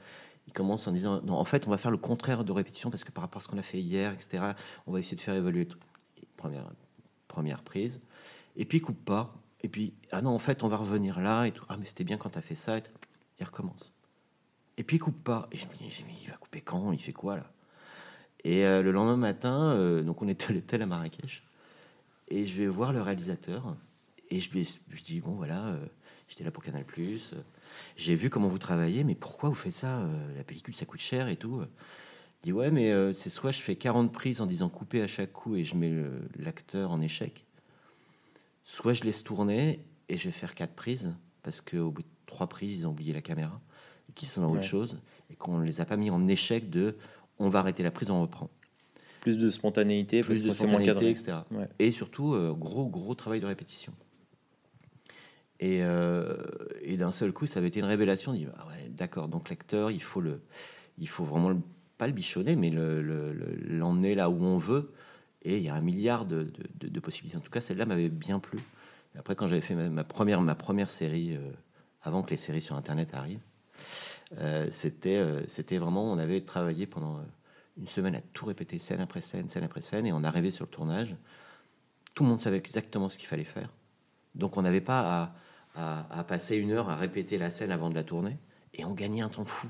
Il 0.46 0.52
commence 0.52 0.86
en 0.86 0.92
disant 0.92 1.20
non, 1.22 1.34
en 1.34 1.44
fait, 1.44 1.66
on 1.66 1.70
va 1.70 1.78
faire 1.78 1.90
le 1.90 1.96
contraire 1.96 2.44
de 2.44 2.52
répétition 2.52 2.90
parce 2.90 3.04
que 3.04 3.10
par 3.10 3.22
rapport 3.22 3.40
à 3.40 3.44
ce 3.44 3.48
qu'on 3.48 3.58
a 3.58 3.62
fait 3.62 3.80
hier, 3.80 4.12
etc., 4.12 4.52
on 4.86 4.92
va 4.92 4.98
essayer 4.98 5.16
de 5.16 5.20
faire 5.20 5.34
évoluer. 5.34 5.66
Première, 6.36 6.70
première 7.28 7.62
prise. 7.62 8.00
Et 8.56 8.64
puis, 8.64 8.78
il 8.78 8.80
coupe 8.82 9.04
pas. 9.04 9.34
Et 9.62 9.68
puis, 9.68 9.94
ah 10.12 10.22
non, 10.22 10.30
en 10.30 10.38
fait, 10.38 10.62
on 10.62 10.68
va 10.68 10.76
revenir 10.76 11.20
là. 11.20 11.44
Et 11.44 11.52
tout. 11.52 11.64
Ah, 11.68 11.76
mais 11.76 11.86
c'était 11.86 12.04
bien 12.04 12.16
quand 12.16 12.30
tu 12.30 12.38
as 12.38 12.42
fait 12.42 12.54
ça. 12.54 12.78
Et 12.78 12.82
il 13.40 13.44
recommence. 13.44 13.92
Et 14.76 14.84
puis, 14.84 14.96
il 14.96 15.00
coupe 15.00 15.22
pas. 15.22 15.48
Et 15.50 15.56
je 15.56 15.66
me 15.66 15.72
dis, 15.72 16.04
il 16.22 16.30
va 16.30 16.36
couper 16.36 16.60
quand? 16.60 16.92
Il 16.92 17.00
fait 17.00 17.12
quoi 17.12 17.36
là? 17.36 17.50
Et 18.44 18.64
euh, 18.64 18.80
le 18.80 18.92
lendemain 18.92 19.16
matin, 19.16 19.72
euh, 19.74 20.02
donc 20.02 20.22
on 20.22 20.28
était 20.28 20.60
tel 20.60 20.80
à 20.82 20.86
Marrakech. 20.86 21.42
Et 22.28 22.46
je 22.46 22.62
vais 22.62 22.68
voir 22.68 22.92
le 22.92 23.02
réalisateur. 23.02 23.74
Et 24.30 24.40
je 24.40 24.50
lui 24.50 24.68
je 24.90 25.02
dis, 25.04 25.20
bon, 25.20 25.32
voilà, 25.32 25.66
euh, 25.66 25.86
j'étais 26.28 26.44
là 26.44 26.50
pour 26.50 26.62
Canal. 26.62 26.84
J'ai 27.96 28.14
vu 28.14 28.30
comment 28.30 28.48
vous 28.48 28.58
travaillez, 28.58 29.04
mais 29.04 29.14
pourquoi 29.14 29.48
vous 29.48 29.54
faites 29.54 29.72
ça 29.72 30.08
La 30.36 30.44
pellicule, 30.44 30.74
ça 30.74 30.84
coûte 30.84 31.00
cher 31.00 31.28
et 31.28 31.36
tout. 31.36 31.62
Il 32.42 32.46
dit, 32.46 32.52
ouais, 32.52 32.70
mais 32.70 32.92
c'est 33.14 33.30
soit 33.30 33.52
je 33.52 33.60
fais 33.60 33.76
40 33.76 34.12
prises 34.12 34.40
en 34.40 34.46
disant 34.46 34.68
couper 34.68 35.02
à 35.02 35.06
chaque 35.06 35.32
coup 35.32 35.56
et 35.56 35.64
je 35.64 35.76
mets 35.76 35.92
l'acteur 36.38 36.90
en 36.90 37.00
échec 37.00 37.46
soit 38.66 38.94
je 38.94 39.04
laisse 39.04 39.22
tourner 39.22 39.80
et 40.10 40.18
je 40.18 40.24
vais 40.24 40.32
faire 40.32 40.54
quatre 40.54 40.74
prises 40.74 41.14
parce 41.42 41.62
qu'au 41.62 41.90
bout 41.90 42.02
de 42.02 42.08
trois 42.26 42.48
prises, 42.48 42.80
ils 42.80 42.86
ont 42.86 42.90
oublié 42.90 43.14
la 43.14 43.22
caméra 43.22 43.60
et 44.10 44.12
qu'ils 44.12 44.28
sont 44.28 44.42
dans 44.42 44.52
autre 44.52 44.64
chose 44.64 45.00
et 45.30 45.36
qu'on 45.36 45.58
ne 45.58 45.64
les 45.64 45.80
a 45.80 45.86
pas 45.86 45.96
mis 45.96 46.10
en 46.10 46.28
échec 46.28 46.68
de 46.68 46.96
on 47.38 47.48
va 47.48 47.60
arrêter 47.60 47.82
la 47.82 47.90
prise, 47.90 48.10
on 48.10 48.20
reprend. 48.20 48.50
Plus 49.20 49.38
de 49.38 49.50
spontanéité, 49.50 50.20
plus 50.22 50.42
de 50.42 50.50
spontanéité, 50.50 51.10
etc. 51.10 51.38
Et 51.78 51.90
surtout, 51.90 52.34
euh, 52.34 52.52
gros, 52.52 52.86
gros 52.86 53.14
travail 53.14 53.40
de 53.40 53.46
répétition. 53.46 53.92
Et, 55.60 55.82
euh, 55.82 56.36
et 56.82 56.96
d'un 56.96 57.12
seul 57.12 57.32
coup, 57.32 57.46
ça 57.46 57.58
avait 57.58 57.68
été 57.68 57.80
une 57.80 57.86
révélation. 57.86 58.34
ah 58.58 58.66
d'accord, 58.90 59.28
donc 59.28 59.48
l'acteur, 59.48 59.90
il 59.90 60.02
faut 60.02 60.20
le, 60.20 60.40
il 60.98 61.08
faut 61.08 61.24
vraiment 61.24 61.58
pas 61.98 62.06
le 62.06 62.12
bichonner, 62.12 62.56
mais 62.56 62.70
l'emmener 62.70 64.10
le, 64.10 64.14
là 64.16 64.28
où 64.28 64.42
on 64.42 64.58
veut 64.58 64.92
et 65.42 65.58
il 65.58 65.62
y 65.62 65.68
a 65.68 65.74
un 65.74 65.80
milliard 65.80 66.26
de, 66.26 66.50
possibilités. 67.00 67.38
En 67.38 67.40
tout 67.40 67.50
cas, 67.50 67.60
celle-là 67.60 67.86
m'avait 67.86 68.08
bien 68.08 68.40
plu. 68.40 68.58
après, 69.16 69.36
quand 69.36 69.46
j'avais 69.46 69.60
fait 69.60 69.74
ma, 69.74 70.04
première, 70.04 70.40
ma 70.42 70.56
première 70.56 70.90
série, 70.90 71.36
euh, 71.36 71.50
avant 72.02 72.22
que 72.22 72.30
les 72.30 72.36
séries 72.36 72.62
sur 72.62 72.74
Internet 72.76 73.14
arrivent, 73.14 73.44
euh, 74.38 74.66
c'était, 74.72 75.24
c'était 75.46 75.78
vraiment, 75.78 76.10
on 76.10 76.18
avait 76.18 76.40
travaillé 76.40 76.86
pendant 76.86 77.20
une 77.78 77.86
semaine 77.86 78.16
à 78.16 78.20
tout 78.32 78.46
répéter, 78.46 78.78
scène 78.78 79.00
après 79.00 79.20
scène, 79.20 79.48
scène 79.48 79.62
après 79.62 79.82
scène, 79.82 80.06
et 80.06 80.12
on 80.12 80.24
arrivait 80.24 80.50
sur 80.50 80.64
le 80.64 80.70
tournage. 80.70 81.14
Tout 82.14 82.24
le 82.24 82.30
monde 82.30 82.40
savait 82.40 82.56
exactement 82.56 83.08
ce 83.08 83.16
qu'il 83.16 83.28
fallait 83.28 83.44
faire. 83.44 83.70
Donc 84.34 84.56
on 84.56 84.62
n'avait 84.62 84.80
pas 84.80 85.22
à, 85.22 85.34
à, 85.76 86.24
passer 86.24 86.56
une 86.56 86.72
heure 86.72 86.88
à 86.88 86.96
répéter 86.96 87.38
la 87.38 87.50
scène 87.50 87.70
avant 87.70 87.90
de 87.90 87.94
la 87.94 88.04
tourner, 88.04 88.38
et 88.74 88.84
on 88.84 88.92
gagnait 88.92 89.20
un 89.20 89.28
temps 89.28 89.44
fou. 89.44 89.68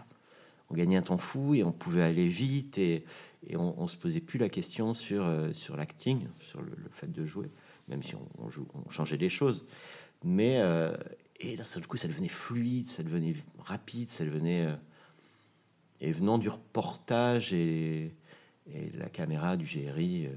On 0.70 0.74
gagnait 0.74 0.96
un 0.96 1.02
temps 1.02 1.18
fou 1.18 1.54
et 1.54 1.62
on 1.62 1.72
pouvait 1.72 2.02
aller 2.02 2.26
vite 2.26 2.78
et, 2.78 3.04
on, 3.54 3.74
on, 3.78 3.86
se 3.86 3.96
posait 3.96 4.20
plus 4.20 4.38
la 4.38 4.48
question 4.48 4.94
sur, 4.94 5.24
euh, 5.24 5.52
sur 5.52 5.76
l'acting, 5.76 6.26
sur 6.40 6.60
le, 6.60 6.72
fait 6.90 7.10
de 7.10 7.24
jouer, 7.24 7.50
même 7.86 8.02
si 8.02 8.14
on, 8.38 8.50
joue, 8.50 8.66
on 8.74 8.90
changeait 8.90 9.18
des 9.18 9.28
choses. 9.28 9.64
Mais 10.24 10.58
euh, 10.58 10.96
et 11.38 11.54
d'un 11.54 11.64
seul 11.64 11.86
coup, 11.86 11.96
ça 11.96 12.08
devenait 12.08 12.28
fluide, 12.28 12.88
ça 12.88 13.04
devenait 13.04 13.36
rapide, 13.60 14.08
ça 14.08 14.24
devenait 14.24 14.66
euh, 14.66 14.74
et 16.00 16.10
venant 16.10 16.38
du 16.38 16.48
reportage 16.48 17.52
et, 17.52 18.12
et 18.72 18.90
la 18.98 19.08
caméra 19.08 19.56
du 19.56 19.64
GRI 19.64 20.28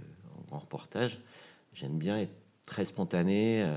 en 0.52 0.60
reportage, 0.60 1.20
j'aime 1.74 1.98
bien 1.98 2.20
être 2.20 2.39
très 2.70 2.86
spontané, 2.86 3.68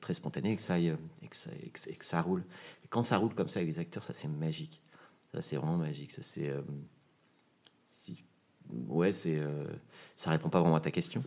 très 0.00 0.14
spontané, 0.14 0.52
et 0.52 0.56
que 0.56 0.62
ça, 0.62 0.74
aille, 0.74 0.94
et 1.22 1.28
que 1.28 1.36
ça, 1.36 1.50
et 1.60 1.96
que 1.96 2.04
ça 2.04 2.22
roule. 2.22 2.44
Et 2.84 2.88
quand 2.88 3.02
ça 3.02 3.16
roule 3.18 3.34
comme 3.34 3.48
ça 3.48 3.60
avec 3.60 3.72
des 3.72 3.80
acteurs, 3.80 4.04
ça 4.04 4.14
c'est 4.14 4.28
magique. 4.28 4.80
Ça 5.34 5.42
c'est 5.42 5.56
vraiment 5.56 5.76
magique. 5.76 6.12
Ça 6.12 6.22
c'est 6.22 6.52
ouais, 8.88 9.12
c'est, 9.12 9.38
euh, 9.38 9.64
ça 10.16 10.30
répond 10.30 10.48
pas 10.48 10.60
vraiment 10.60 10.76
à 10.76 10.80
ta 10.80 10.90
question. 10.90 11.22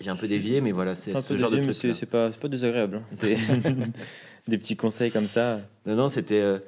J'ai 0.00 0.10
un 0.10 0.16
peu 0.16 0.26
dévié, 0.26 0.60
mais 0.60 0.72
voilà, 0.72 0.94
c'est 0.94 1.18
ce 1.20 1.36
genre 1.36 1.50
de 1.50 1.58
truc. 1.58 1.94
C'est 1.94 2.06
pas, 2.06 2.30
pas 2.30 2.48
désagréable. 2.48 3.02
Hein. 3.12 3.26
Des 4.48 4.58
petits 4.58 4.74
conseils 4.74 5.12
comme 5.12 5.26
ça. 5.26 5.60
Non, 5.86 5.94
non, 5.94 6.08
c'était. 6.08 6.40
Euh, 6.40 6.58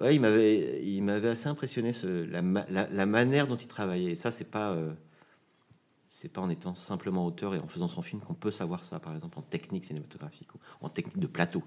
ouais, 0.00 0.14
il 0.14 0.20
m'avait, 0.20 0.82
il 0.84 1.02
m'avait 1.02 1.28
assez 1.28 1.48
impressionné 1.48 1.92
ce, 1.92 2.06
la, 2.06 2.40
la, 2.70 3.06
manière 3.06 3.48
dont 3.48 3.56
il 3.56 3.66
travaillait. 3.66 4.12
Et 4.12 4.14
ça, 4.14 4.30
c'est 4.30 4.48
pas, 4.48 4.70
euh, 4.70 4.92
c'est 6.08 6.28
pas 6.28 6.40
en 6.40 6.50
étant 6.50 6.74
simplement 6.74 7.24
auteur 7.24 7.54
et 7.54 7.58
en 7.58 7.68
faisant 7.68 7.88
son 7.88 8.02
film 8.02 8.20
qu'on 8.20 8.34
peut 8.34 8.50
savoir 8.50 8.84
ça. 8.84 8.98
Par 8.98 9.14
exemple, 9.14 9.38
en 9.38 9.42
technique 9.42 9.84
cinématographique 9.84 10.52
ou 10.54 10.58
en 10.80 10.88
technique 10.88 11.18
de 11.18 11.26
plateau, 11.26 11.62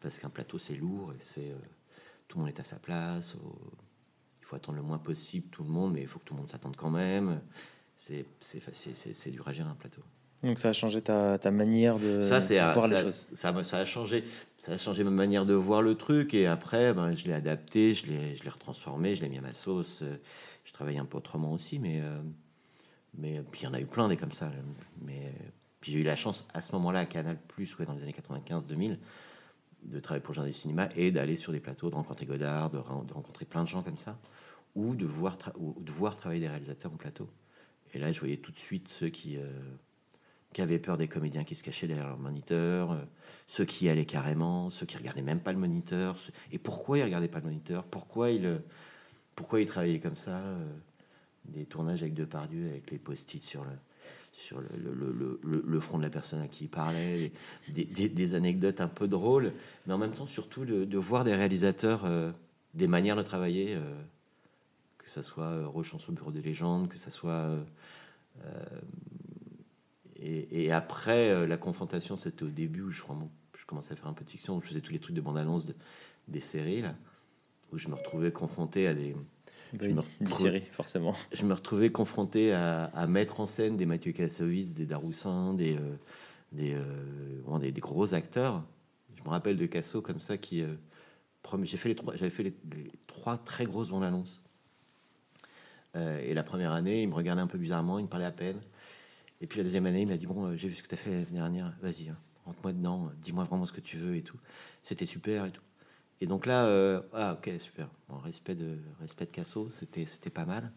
parce 0.00 0.18
qu'un 0.18 0.28
plateau 0.28 0.58
c'est 0.58 0.74
lourd 0.74 1.12
et 1.12 1.22
c'est 1.22 1.54
tout 2.28 2.38
le 2.38 2.44
monde 2.44 2.52
est 2.54 2.60
à 2.60 2.64
sa 2.64 2.76
place 2.76 3.36
il 4.44 4.46
faut 4.46 4.56
attendre 4.56 4.76
le 4.76 4.84
moins 4.84 4.98
possible 4.98 5.48
tout 5.50 5.64
le 5.64 5.70
monde, 5.70 5.94
mais 5.94 6.02
il 6.02 6.06
faut 6.06 6.18
que 6.18 6.24
tout 6.24 6.34
le 6.34 6.40
monde 6.40 6.50
s'attende 6.50 6.76
quand 6.76 6.90
même. 6.90 7.40
C'est 7.96 8.26
c'est 8.40 9.30
dur 9.30 9.48
à 9.48 9.52
gérer 9.52 9.68
un 9.68 9.74
plateau. 9.74 10.02
Donc 10.42 10.58
ça 10.58 10.68
a 10.68 10.72
changé 10.74 11.00
ta, 11.00 11.38
ta 11.38 11.50
manière 11.50 11.98
de 11.98 12.28
ça, 12.28 12.40
voir 12.74 12.88
ça, 12.88 13.00
les 13.00 13.06
choses. 13.06 13.26
Ça, 13.32 13.64
ça, 13.64 13.78
a 13.78 13.86
changé, 13.86 14.24
ça 14.58 14.72
a 14.72 14.76
changé 14.76 15.02
ma 15.02 15.10
manière 15.10 15.46
de 15.46 15.54
voir 15.54 15.80
le 15.80 15.94
truc 15.94 16.34
et 16.34 16.46
après, 16.46 16.92
ben, 16.92 17.16
je 17.16 17.24
l'ai 17.24 17.32
adapté, 17.32 17.94
je 17.94 18.06
l'ai, 18.06 18.36
je 18.36 18.44
l'ai 18.44 18.50
retransformé, 18.50 19.14
je 19.14 19.22
l'ai 19.22 19.30
mis 19.30 19.38
à 19.38 19.40
ma 19.40 19.54
sauce. 19.54 20.04
Je 20.64 20.72
travaille 20.74 20.98
un 20.98 21.06
peu 21.06 21.16
autrement 21.16 21.52
aussi, 21.52 21.78
mais 21.78 22.00
euh, 22.02 22.20
mais 23.18 23.42
puis 23.50 23.62
il 23.62 23.64
y 23.64 23.66
en 23.66 23.74
a 23.74 23.80
eu 23.80 23.86
plein 23.86 24.08
des 24.08 24.16
comme 24.16 24.32
ça. 24.32 24.50
Mais 25.02 25.32
puis 25.84 25.92
j'ai 25.92 25.98
eu 25.98 26.02
la 26.02 26.16
chance 26.16 26.46
à 26.54 26.62
ce 26.62 26.72
moment-là 26.72 27.00
à 27.00 27.04
Canal 27.04 27.36
Plus, 27.48 27.78
ouais, 27.78 27.84
dans 27.84 27.92
les 27.92 28.02
années 28.02 28.14
95-2000, 28.14 28.96
de 29.82 30.00
travailler 30.00 30.22
pour 30.22 30.32
le 30.32 30.36
genre 30.36 30.46
du 30.46 30.54
cinéma 30.54 30.88
et 30.96 31.10
d'aller 31.10 31.36
sur 31.36 31.52
des 31.52 31.60
plateaux, 31.60 31.90
de 31.90 31.94
rencontrer 31.94 32.24
Godard, 32.24 32.70
de, 32.70 32.78
rencontrer 32.78 33.44
plein 33.44 33.64
de 33.64 33.68
gens 33.68 33.82
comme 33.82 33.98
ça 33.98 34.18
ou 34.74 34.94
de 34.94 35.04
voir, 35.04 35.36
de 35.58 35.92
voir 35.92 36.16
travailler 36.16 36.40
des 36.40 36.48
réalisateurs 36.48 36.90
en 36.90 36.96
plateau. 36.96 37.28
Et 37.92 37.98
là, 37.98 38.12
je 38.12 38.18
voyais 38.18 38.38
tout 38.38 38.50
de 38.50 38.56
suite 38.56 38.88
ceux 38.88 39.10
qui, 39.10 39.36
euh, 39.36 39.46
qui 40.54 40.62
avaient 40.62 40.78
peur 40.78 40.96
des 40.96 41.06
comédiens 41.06 41.44
qui 41.44 41.54
se 41.54 41.62
cachaient 41.62 41.86
derrière 41.86 42.08
leur 42.08 42.18
moniteur, 42.18 42.92
euh, 42.92 43.04
ceux 43.46 43.66
qui 43.66 43.90
allaient 43.90 44.06
carrément, 44.06 44.70
ceux 44.70 44.86
qui 44.86 44.96
regardaient 44.96 45.20
même 45.20 45.40
pas 45.40 45.52
le 45.52 45.58
moniteur. 45.58 46.16
Et 46.50 46.58
pourquoi 46.58 46.96
ils 46.96 47.04
regardaient 47.04 47.28
pas 47.28 47.40
le 47.40 47.44
moniteur 47.44 47.84
Pourquoi 47.84 48.30
ils, 48.30 48.62
pourquoi 49.36 49.60
il 49.60 49.66
travaillait 49.66 50.00
comme 50.00 50.16
ça. 50.16 50.38
euh, 50.38 50.64
des 51.46 51.66
tournages 51.66 52.02
avec 52.02 52.14
Depardieu, 52.14 52.68
avec 52.68 52.90
les 52.90 52.98
post-it 52.98 53.42
sur 53.42 53.64
le, 53.64 53.70
sur 54.32 54.60
le, 54.60 54.68
le- 54.76 55.38
le- 55.42 55.62
le- 55.64 55.80
front 55.80 55.98
de 55.98 56.02
la 56.02 56.10
personne 56.10 56.40
à 56.40 56.48
qui 56.48 56.64
il 56.64 56.68
parlait, 56.68 57.30
des, 57.68 58.34
anecdotes 58.34 58.80
un 58.80 58.88
peu 58.88 59.06
drôles, 59.06 59.52
mais 59.86 59.92
en 59.94 59.98
même 59.98 60.12
temps 60.12 60.26
surtout 60.26 60.64
de, 60.64 60.98
voir 60.98 61.24
des 61.24 61.34
réalisateurs, 61.34 62.04
euh, 62.04 62.32
des 62.74 62.86
manières 62.88 63.16
de 63.16 63.22
travailler, 63.22 63.74
euh, 63.74 63.80
que 64.98 65.08
ça 65.10 65.22
soit 65.22 65.44
euh, 65.44 65.66
Rochanson 65.68 66.10
au 66.12 66.14
Bureau 66.14 66.32
des 66.32 66.42
légendes, 66.42 66.88
que 66.88 66.98
ça 66.98 67.10
soit... 67.10 67.50
et, 70.16 70.72
après, 70.72 71.46
la 71.46 71.56
confrontation, 71.56 72.16
c'était 72.16 72.42
au 72.44 72.48
début 72.48 72.82
où 72.82 72.90
je, 72.90 73.02
vraiment, 73.02 73.30
je 73.58 73.64
commençais 73.66 73.92
à 73.92 73.96
faire 73.96 74.08
un 74.08 74.14
peu 74.14 74.24
de 74.24 74.30
fiction, 74.30 74.56
où 74.56 74.62
je 74.62 74.68
faisais 74.68 74.80
tous 74.80 74.92
les 74.92 74.98
trucs 74.98 75.14
de 75.14 75.20
bande-annonce 75.20 75.66
de- 75.66 75.74
des 76.28 76.40
séries, 76.40 76.82
là, 76.82 76.94
où 77.72 77.78
je 77.78 77.88
me 77.88 77.94
retrouvais 77.94 78.32
confronté 78.32 78.86
à 78.88 78.94
des... 78.94 79.14
Bah, 79.74 79.86
Je 79.88 80.24
me 80.24 80.30
séries, 80.30 80.62
forcément. 80.72 81.14
Je 81.32 81.44
me 81.44 81.54
retrouvais 81.54 81.90
confronté 81.90 82.52
à, 82.52 82.84
à 82.86 83.06
mettre 83.06 83.40
en 83.40 83.46
scène 83.46 83.76
des 83.76 83.86
Mathieu 83.86 84.12
Kassovitz, 84.12 84.74
des 84.74 84.86
Daroussin, 84.86 85.54
des, 85.54 85.76
euh, 85.76 85.96
des, 86.52 86.74
euh, 86.74 86.82
bon, 87.44 87.58
des, 87.58 87.72
des 87.72 87.80
gros 87.80 88.14
acteurs. 88.14 88.62
Je 89.16 89.22
me 89.22 89.28
rappelle 89.30 89.56
de 89.56 89.66
Casso 89.66 90.00
comme 90.02 90.20
ça 90.20 90.36
qui... 90.38 90.62
euh, 90.62 90.74
j'ai 91.62 91.76
fait 91.76 91.88
les 91.90 91.94
trois, 91.94 92.16
j'avais 92.16 92.30
fait 92.30 92.42
les, 92.42 92.54
les 92.74 92.90
trois 93.06 93.38
très 93.38 93.66
grosses 93.66 93.90
bandes 93.90 94.04
annonces. 94.04 94.42
Euh, 95.96 96.20
et 96.24 96.34
la 96.34 96.42
première 96.42 96.72
année, 96.72 97.02
il 97.02 97.08
me 97.08 97.14
regardait 97.14 97.42
un 97.42 97.46
peu 97.46 97.58
bizarrement, 97.58 97.98
il 97.98 98.04
me 98.04 98.08
parlait 98.08 98.24
à 98.26 98.32
peine. 98.32 98.60
Et 99.40 99.46
puis 99.46 99.58
la 99.58 99.64
deuxième 99.64 99.86
année, 99.86 100.02
il 100.02 100.08
m'a 100.08 100.16
dit 100.16 100.26
Bon, 100.26 100.46
euh, 100.46 100.56
j'ai 100.56 100.68
vu 100.68 100.74
ce 100.74 100.82
que 100.82 100.88
tu 100.88 100.94
as 100.94 100.98
fait 100.98 101.10
l'année 101.10 101.26
dernière, 101.30 101.72
vas-y, 101.82 102.08
hein, 102.08 102.16
rentre-moi 102.46 102.72
dedans, 102.72 103.10
dis-moi 103.22 103.44
vraiment 103.44 103.66
ce 103.66 103.72
que 103.72 103.80
tu 103.80 103.98
veux 103.98 104.16
et 104.16 104.22
tout. 104.22 104.38
C'était 104.82 105.06
super 105.06 105.44
et 105.46 105.50
tout. 105.50 105.62
Et 106.24 106.26
donc 106.26 106.46
là, 106.46 106.64
euh, 106.68 107.02
ah 107.12 107.34
ok, 107.34 107.50
super. 107.60 107.90
Bon, 108.08 108.16
respect 108.16 108.54
de 108.54 108.78
respect 108.98 109.26
de 109.26 109.30
Casso, 109.30 109.68
c'était 109.70 110.30
pas 110.30 110.46
mal. 110.46 110.72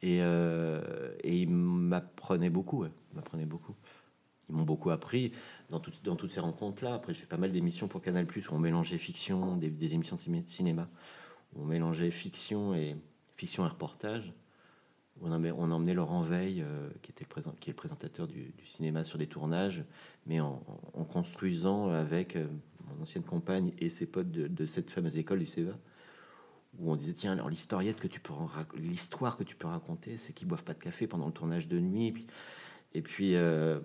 Et, 0.00 0.20
euh, 0.22 1.12
et 1.22 1.36
il 1.42 1.50
m'apprenait 1.50 2.48
beaucoup, 2.48 2.86
m'apprenait 3.12 3.44
beaucoup. 3.44 3.74
Ils 4.48 4.54
m'ont 4.54 4.62
beaucoup 4.62 4.88
appris 4.88 5.32
dans, 5.68 5.80
toutes- 5.80 6.02
dans 6.02 6.16
toutes 6.16 6.32
ces 6.32 6.40
rencontres-là. 6.40 6.94
Après, 6.94 7.12
j'ai 7.12 7.20
fait 7.20 7.26
pas 7.26 7.36
mal 7.36 7.52
d'émissions 7.52 7.88
pour 7.88 8.00
Canal+, 8.00 8.24
où 8.24 8.54
on 8.54 8.58
mélangeait 8.58 8.96
fiction, 8.96 9.58
des, 9.58 9.92
émissions 9.92 10.16
de 10.16 10.22
ciné- 10.22 10.46
cinéma, 10.46 10.88
où 11.54 11.60
on 11.60 11.66
mélangeait 11.66 12.10
fiction 12.10 12.74
et 12.74 12.96
fiction 13.36 13.64
reportage. 13.64 14.32
On, 15.20 15.30
emmenait, 15.30 15.52
on 15.52 15.70
emmenait 15.72 15.92
Laurent 15.92 16.22
Veil, 16.22 16.62
euh, 16.62 16.88
qui, 17.02 17.10
était 17.10 17.24
le 17.24 17.28
présent, 17.28 17.54
qui 17.60 17.68
est 17.68 17.74
le 17.74 17.76
présentateur 17.76 18.26
du, 18.26 18.54
cinéma 18.64 19.04
sur 19.04 19.18
des 19.18 19.26
tournages, 19.26 19.84
mais 20.24 20.40
en 20.40 20.54
construisant 21.12 21.90
avec 21.90 22.36
euh, 22.36 22.46
mon 22.88 23.02
ancienne 23.02 23.24
compagne 23.24 23.72
et 23.78 23.88
ses 23.88 24.06
potes 24.06 24.30
de, 24.30 24.66
cette 24.66 24.90
fameuse 24.90 25.16
école 25.16 25.38
du 25.38 25.46
CEVA, 25.46 25.76
où 26.78 26.90
on 26.90 26.96
disait 26.96 27.12
tiens 27.12 27.32
alors 27.32 27.48
l'historiette 27.48 28.00
que 28.00 28.08
tu 28.08 28.20
peux 28.20 28.32
l'histoire 28.76 29.36
que 29.36 29.44
tu 29.44 29.56
peux 29.56 29.68
raconter, 29.68 30.16
c'est 30.16 30.32
qu'ils 30.32 30.48
boivent 30.48 30.64
pas 30.64 30.74
de 30.74 30.78
café 30.82 31.06
pendant 31.06 31.26
le 31.26 31.32
tournage 31.32 31.68
de 31.68 31.78
nuit, 31.78 32.26
et 32.94 33.02
puis 33.02 33.36
euh, 33.36 33.80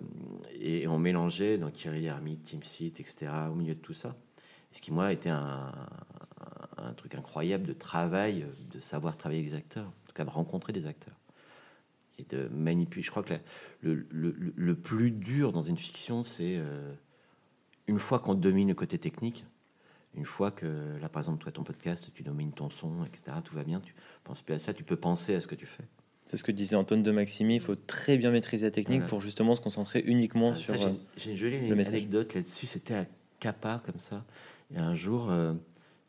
et 0.52 0.86
on 0.88 0.98
mélangeait 0.98 1.58
donc 1.58 1.74
Thierry 1.74 2.02
Lhermitte, 2.02 2.44
Team 2.44 2.62
Seat, 2.62 3.00
etc. 3.00 3.30
au 3.50 3.54
milieu 3.54 3.74
de 3.74 3.80
tout 3.80 3.94
ça, 3.94 4.16
ce 4.72 4.80
qui 4.80 4.92
moi 4.92 5.12
été 5.12 5.30
un, 5.30 5.72
un, 6.76 6.92
truc 6.94 7.14
incroyable 7.14 7.66
de 7.66 7.72
travail, 7.72 8.46
de 8.72 8.80
savoir 8.80 9.16
travailler 9.16 9.40
avec 9.40 9.52
les 9.52 9.58
acteurs, 9.58 9.86
en 9.86 10.06
tout 10.06 10.12
cas 10.14 10.24
de 10.24 10.30
rencontrer 10.30 10.72
des 10.72 10.86
acteurs 10.86 11.14
et 12.18 12.24
de 12.24 12.48
manipuler. 12.48 13.02
Je 13.02 13.10
crois 13.10 13.22
que 13.22 13.34
le- 13.80 14.06
le 14.10 14.74
plus 14.74 15.10
dur 15.10 15.52
dans 15.52 15.62
une 15.62 15.78
fiction, 15.78 16.22
c'est 16.22 16.56
euh, 16.58 16.92
une 17.90 17.98
fois 17.98 18.20
qu'on 18.20 18.34
domine 18.36 18.68
le 18.68 18.74
côté 18.74 18.98
technique, 18.98 19.44
une 20.14 20.24
fois 20.24 20.50
que, 20.52 20.96
là 21.00 21.08
par 21.08 21.20
exemple, 21.22 21.42
toi 21.42 21.50
ton 21.52 21.64
podcast, 21.64 22.10
tu 22.14 22.22
domines 22.22 22.52
ton 22.52 22.70
son, 22.70 23.04
etc., 23.04 23.36
tout 23.44 23.54
va 23.54 23.64
bien, 23.64 23.80
tu 23.80 23.94
penses 24.24 24.42
plus 24.42 24.54
à 24.54 24.58
ça, 24.60 24.72
tu 24.72 24.84
peux 24.84 24.96
penser 24.96 25.34
à 25.34 25.40
ce 25.40 25.46
que 25.48 25.56
tu 25.56 25.66
fais. 25.66 25.84
C'est 26.26 26.36
ce 26.36 26.44
que 26.44 26.52
disait 26.52 26.76
Antoine 26.76 27.02
de 27.02 27.10
Maximi. 27.10 27.56
Il 27.56 27.60
faut 27.60 27.74
très 27.74 28.16
bien 28.16 28.30
maîtriser 28.30 28.66
la 28.66 28.70
technique 28.70 28.98
Voilà. 29.00 29.08
pour 29.08 29.20
justement 29.20 29.56
se 29.56 29.60
concentrer 29.60 30.00
uniquement 30.06 30.50
Ah, 30.52 30.54
sur. 30.54 30.74
ça, 30.74 30.76
j'ai- 30.76 30.86
euh, 30.94 30.98
J'ai 31.16 31.30
une 31.32 31.36
jolie 31.36 31.68
le 31.68 31.74
message. 31.74 31.94
anecdote 31.94 32.34
là-dessus. 32.34 32.66
C'était 32.66 32.94
à 32.94 33.06
Capa, 33.40 33.82
comme 33.84 33.98
ça. 33.98 34.24
Et 34.72 34.78
un 34.78 34.94
jour, 34.94 35.28
euh, 35.30 35.54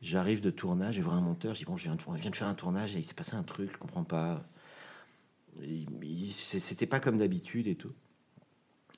j'arrive 0.03 0.39
de 0.41 0.51
tournage, 0.51 0.95
je 0.95 1.01
vois 1.01 1.13
un 1.13 1.21
monteur. 1.21 1.55
Je 1.55 1.59
dis 1.59 1.65
Bon, 1.65 1.75
je 1.75 1.85
viens 1.85 1.95
de, 1.95 2.01
on 2.05 2.13
vient 2.13 2.29
de 2.29 2.35
faire 2.35 2.47
un 2.47 2.53
tournage 2.53 2.95
et 2.95 2.99
il 2.99 3.03
s'est 3.03 3.15
passé 3.15 3.33
un 3.35 3.41
truc, 3.41 3.71
je 3.73 3.77
comprends 3.79 4.03
pas. 4.03 4.45
C'était 6.31 6.85
pas 6.85 6.99
comme 6.99 7.17
d'habitude 7.17 7.65
et 7.67 7.75
tout. 7.75 7.93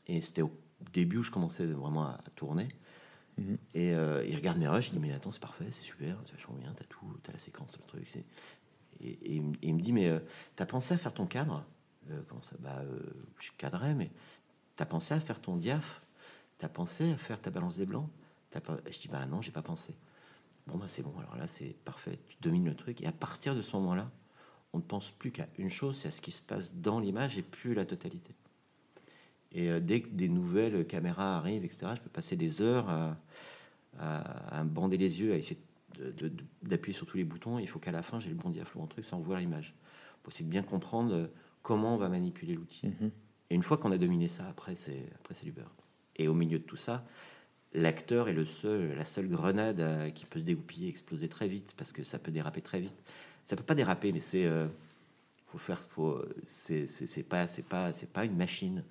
Et 0.07 0.19
c'était 0.19 0.41
au 0.41 0.51
début 0.91 1.17
où 1.17 1.23
je 1.23 1.31
commençais 1.31 1.65
vraiment 1.65 2.05
à, 2.07 2.11
à 2.25 2.29
tourner. 2.35 2.69
Mhm. 3.37 3.57
Et 3.73 3.93
euh, 3.93 4.23
il 4.27 4.35
regarde 4.35 4.57
mes 4.59 4.67
rushs, 4.67 4.89
il 4.89 4.93
dit 4.93 4.99
Mais 4.99 5.11
attends, 5.13 5.31
c'est 5.31 5.41
parfait, 5.41 5.65
c'est 5.71 5.81
super, 5.81 6.17
c'est 6.25 6.33
vachement 6.33 6.55
bien, 6.55 6.73
t'as 6.75 6.85
tout, 6.85 7.05
t'as 7.23 7.33
la 7.33 7.39
séquence, 7.39 7.75
le 7.77 7.85
truc. 7.87 8.07
c'est- 8.11 8.25
Et, 9.01 9.11
et 9.35 9.41
il 9.63 9.75
me- 9.75 9.81
dit 9.81 9.91
Mais 9.93 10.07
euh, 10.09 10.19
t'as 10.55 10.65
pensé 10.65 10.93
à 10.93 10.97
faire 10.97 11.13
ton 11.13 11.25
cadre? 11.25 11.63
Euh, 12.11 12.21
Comment 12.27 12.41
ça? 12.43 12.55
Bah, 12.59 12.81
je 13.39 13.51
cadrais, 13.57 13.95
mais 13.95 14.11
t'as 14.75 14.85
pensé 14.85 15.13
à 15.13 15.19
faire 15.19 15.39
ton 15.41 15.57
diaph? 15.57 16.01
T'as 16.59 16.69
pensé 16.69 17.11
à 17.11 17.17
faire 17.17 17.41
ta 17.41 17.49
balance 17.49 17.77
des 17.77 17.85
blancs? 17.85 18.07
T'as 18.51 18.61
pas... 18.61 18.77
Je 18.91 18.99
dis 18.99 19.07
bah 19.07 19.25
non, 19.25 19.41
j'ai 19.41 19.51
pas 19.51 19.61
pensé. 19.63 19.95
Bon 20.67 20.77
bah 20.77 20.85
c'est 20.87 21.01
bon, 21.03 21.13
alors 21.19 21.35
là 21.35 21.47
c'est 21.47 21.75
parfait, 21.83 22.19
tu 22.29 22.37
domines 22.41 22.65
le 22.65 22.75
truc 22.75 23.01
et 23.01 23.07
à 23.07 23.11
partir 23.11 23.53
de 23.55 23.61
ce 23.61 23.75
moment-là, 23.75 24.09
on 24.71 24.77
ne 24.77 24.83
pense 24.83 25.11
plus 25.11 25.31
qu'à 25.31 25.47
une 25.57 25.69
chose, 25.69 25.97
c'est 25.97 26.07
à 26.07 26.11
ce 26.11 26.21
qui 26.21 26.31
se 26.31 26.41
passe 26.41 26.73
dans 26.75 26.99
l'image 26.99 27.37
et 27.37 27.41
plus 27.41 27.73
la 27.73 27.85
totalité. 27.85 28.33
Et 29.53 29.69
euh, 29.69 29.79
dès 29.79 30.01
que 30.01 30.09
des 30.09 30.29
nouvelles 30.29 30.85
caméras 30.87 31.37
arrivent, 31.37 31.65
etc., 31.65 31.93
je 31.95 32.01
peux 32.01 32.09
passer 32.09 32.35
des 32.35 32.61
heures 32.61 32.89
à, 32.89 33.17
à- 33.99 34.59
à 34.59 34.63
me 34.63 34.69
bander 34.69 34.97
les 34.97 35.19
yeux, 35.21 35.33
à 35.33 35.37
essayer 35.37 35.59
d'appuyer 36.63 36.95
sur 36.95 37.05
tous 37.05 37.17
les 37.17 37.23
boutons. 37.23 37.59
Il 37.59 37.67
faut 37.67 37.79
qu'à 37.79 37.91
la 37.91 38.01
fin 38.01 38.19
j'ai 38.19 38.29
le 38.29 38.35
bon 38.35 38.49
diaph, 38.49 38.73
le 38.75 38.81
bon 38.81 38.87
truc, 38.87 39.05
sans 39.05 39.19
voir 39.19 39.39
l'image. 39.39 39.75
Pour 40.23 40.33
essayer 40.33 40.45
de 40.45 40.49
bien 40.49 40.63
comprendre 40.63 41.13
euh, 41.13 41.27
comment 41.61 41.95
on 41.95 41.97
va 41.97 42.09
manipuler 42.09 42.55
l'outil. 42.55 42.87
mhm. 42.87 43.11
Et 43.49 43.55
une 43.55 43.63
fois 43.63 43.77
qu'on 43.77 43.91
a 43.91 43.97
dominé 43.97 44.27
ça, 44.27 44.47
après 44.49 44.75
c'est 44.75 45.05
après 45.15 45.35
c'est 45.35 45.45
du 45.45 45.51
beurre. 45.51 45.73
Et 46.15 46.27
au 46.27 46.33
milieu 46.33 46.59
de 46.59 46.63
tout 46.63 46.75
ça, 46.75 47.05
l'acteur 47.73 48.29
est 48.29 48.33
le 48.33 48.45
seul, 48.45 48.95
la 48.95 49.05
seule 49.05 49.27
grenade 49.27 49.79
euh, 49.81 50.09
qui 50.11 50.25
peut 50.25 50.39
se 50.39 50.45
dégoupiller, 50.45 50.89
exploser 50.89 51.29
très 51.29 51.47
vite 51.47 51.73
parce 51.77 51.91
que 51.91 52.03
ça 52.03 52.19
peut 52.19 52.31
déraper 52.31 52.61
très 52.61 52.79
vite. 52.79 52.93
Ça 53.45 53.55
peut 53.55 53.63
pas 53.63 53.75
déraper, 53.75 54.11
mais 54.11 54.19
c'est 54.19 54.45
euh, 54.45 54.67
faut 55.47 55.57
faire, 55.59 55.79
faut 55.79 56.21
c'est 56.43 56.85
pas 57.29 57.47
c'est 57.47 57.63
pas 57.63 57.91
c'est 57.91 58.09
pas 58.11 58.25
une 58.25 58.35
machine. 58.35 58.83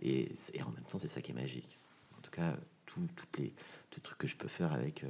Et, 0.00 0.32
en 0.64 0.70
même 0.70 0.84
temps, 0.84 0.98
c'est 0.98 1.08
ça 1.08 1.20
qui 1.20 1.32
est 1.32 1.34
magique. 1.34 1.78
En 2.16 2.20
tout 2.20 2.30
cas, 2.30 2.56
tout, 2.86 3.06
toutes 3.16 3.38
les 3.38 3.54
les 3.96 4.02
trucs 4.02 4.18
que 4.18 4.26
je 4.26 4.36
peux 4.36 4.48
faire 4.48 4.72
avec 4.72 5.04
euh, 5.04 5.08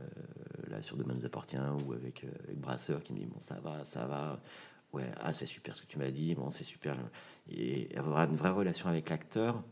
euh, 0.00 0.04
là 0.68 0.82
sur 0.82 0.96
Demain 0.96 1.14
nous 1.14 1.24
appartient 1.24 1.56
ou 1.86 1.92
avec, 1.92 2.24
euh, 2.24 2.30
Brasseur 2.54 3.02
qui 3.02 3.12
me 3.12 3.18
dit 3.18 3.26
bon 3.26 3.40
ça 3.40 3.60
va, 3.60 3.84
ça 3.84 4.06
va. 4.06 4.40
Ouais, 4.92 5.10
ah 5.20 5.32
c'est 5.32 5.46
super 5.46 5.74
ce 5.74 5.82
que 5.82 5.86
tu 5.86 5.98
m'as 5.98 6.10
dit, 6.10 6.34
bon 6.34 6.50
c'est 6.50 6.64
super. 6.64 6.96
Et 7.48 7.94
avoir 7.96 8.28
une 8.28 8.36
vraie 8.36 8.50
relation 8.50 8.88
avec 8.88 9.08
l'acteur 9.10 9.62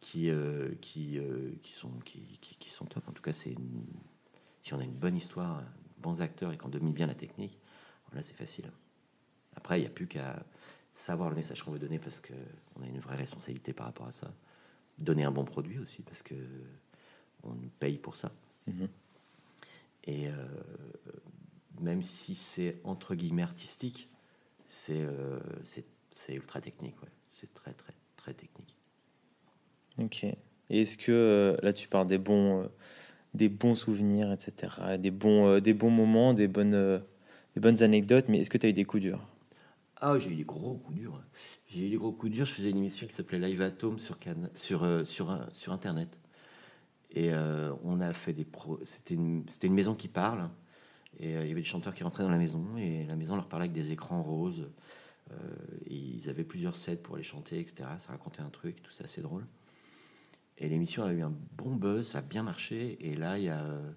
qui, 0.00 0.30
euh, 0.30 0.74
qui, 0.80 1.18
qui, 1.62 1.72
sont, 1.72 1.90
qui, 2.04 2.38
qui, 2.40 2.70
sont 2.70 2.84
top. 2.84 3.08
En 3.08 3.12
tout 3.12 3.22
cas, 3.22 3.32
c'est 3.32 3.54
si 4.62 4.74
on 4.74 4.78
a 4.78 4.84
une 4.84 4.92
bonne 4.92 5.16
histoire, 5.16 5.62
bons 5.98 6.20
acteurs 6.20 6.52
et 6.52 6.58
qu'on 6.58 6.68
domine 6.68 6.92
bien 6.92 7.06
la 7.06 7.14
technique, 7.14 7.58
là 8.12 8.22
c'est 8.22 8.36
facile. 8.36 8.70
Après, 9.56 9.78
il 9.78 9.82
n'y 9.82 9.88
a 9.88 9.90
plus 9.90 10.06
qu'à 10.06 10.44
savoir 10.98 11.30
le 11.30 11.36
message 11.36 11.62
qu'on 11.62 11.70
veut 11.70 11.78
donner 11.78 11.98
parce 11.98 12.20
qu'on 12.20 12.82
a 12.82 12.86
une 12.86 12.98
vraie 12.98 13.16
responsabilité 13.16 13.72
par 13.72 13.86
rapport 13.86 14.06
à 14.06 14.12
ça. 14.12 14.32
Donner 14.98 15.22
un 15.22 15.30
bon 15.30 15.44
produit 15.44 15.78
aussi 15.78 16.02
parce 16.02 16.22
que 16.22 16.34
on 17.44 17.50
nous 17.50 17.70
paye 17.78 17.98
pour 17.98 18.16
ça. 18.16 18.32
Mhm. 18.66 18.88
Et 20.04 20.28
euh, 20.28 20.32
même 21.80 22.02
si 22.02 22.34
c'est 22.34 22.76
entre 22.82 23.14
guillemets 23.14 23.42
artistique, 23.42 24.08
c'est 24.66 25.00
euh, 25.00 25.38
ultra 26.28 26.60
technique. 26.60 27.00
Ouais. 27.00 27.08
C'est 27.32 27.52
très, 27.54 27.72
très, 27.72 27.92
très 28.16 28.34
technique. 28.34 28.74
Ok. 29.98 30.24
Et 30.24 30.36
est-ce 30.82 30.98
que 30.98 31.12
euh, 31.12 31.56
là 31.62 31.72
tu 31.72 31.86
parles 31.86 32.08
des 32.08 32.18
bons, 32.18 32.62
euh, 32.62 32.66
des 33.34 33.48
bons 33.48 33.76
souvenirs, 33.76 34.32
etc., 34.32 34.98
des 34.98 35.12
bons, 35.12 35.60
des 35.60 35.74
bons 35.74 35.90
moments, 35.90 36.34
des 36.34 36.48
bonnes, 36.48 37.00
des 37.54 37.60
bonnes 37.60 37.82
anecdotes, 37.84 38.28
mais 38.28 38.40
est-ce 38.40 38.50
que 38.50 38.58
tu 38.58 38.66
as 38.66 38.70
eu 38.70 38.72
des 38.72 38.84
coups 38.84 39.04
durs? 39.04 39.24
Ah, 40.00 40.16
j'ai 40.18 40.30
eu 40.30 40.36
des 40.36 40.44
gros 40.44 40.76
coups 40.76 40.96
durs. 40.96 41.20
J'ai 41.66 41.86
eu 41.86 41.90
des 41.90 41.96
gros 41.96 42.12
coups 42.12 42.32
durs. 42.32 42.46
Je 42.46 42.52
faisais 42.52 42.70
une 42.70 42.76
émission 42.76 43.06
qui 43.06 43.14
s'appelait 43.14 43.40
Live 43.40 43.60
Atom 43.62 43.98
sur, 43.98 44.18
Cana- 44.18 44.50
sur, 44.54 44.84
euh, 44.84 45.04
sur, 45.04 45.30
un- 45.30 45.48
sur 45.52 45.72
Internet. 45.72 46.20
Et 47.10 47.32
euh, 47.32 47.72
on 47.82 48.00
a 48.00 48.12
fait 48.12 48.32
des 48.32 48.44
pro. 48.44 48.78
C'était 48.84 49.14
une, 49.14 49.44
maison 49.64 49.94
qui 49.96 50.06
parle. 50.06 50.50
Et 51.18 51.36
euh, 51.36 51.42
il 51.42 51.48
y 51.48 51.50
avait 51.50 51.62
des 51.62 51.66
chanteurs 51.66 51.94
qui 51.94 52.04
rentraient 52.04 52.22
dans 52.22 52.30
la 52.30 52.38
maison. 52.38 52.76
Et 52.76 53.06
la 53.06 53.16
maison 53.16 53.34
leur 53.34 53.48
parlait 53.48 53.64
avec 53.64 53.72
des 53.72 53.90
écrans 53.90 54.22
roses. 54.22 54.68
Euh, 55.32 55.34
ils 55.86 56.28
avaient 56.28 56.44
plusieurs 56.44 56.76
sets 56.76 56.96
pour 56.96 57.16
aller 57.16 57.24
chanter, 57.24 57.58
etc. 57.58 57.88
Ça 57.98 58.12
racontait 58.12 58.40
un 58.40 58.50
truc, 58.50 58.80
tout 58.82 58.92
ça, 58.92 59.04
assez 59.04 59.20
drôle. 59.20 59.46
Et 60.58 60.68
l'émission 60.68 61.02
a 61.04 61.12
eu 61.12 61.22
un 61.22 61.32
bon 61.56 61.74
buzz, 61.74 62.06
ça 62.06 62.18
a 62.18 62.22
bien 62.22 62.44
marché. 62.44 62.98
Et 63.00 63.16
là, 63.16 63.36
il 63.36 63.44
y 63.44 63.48
a 63.48 63.64
euh, 63.64 63.90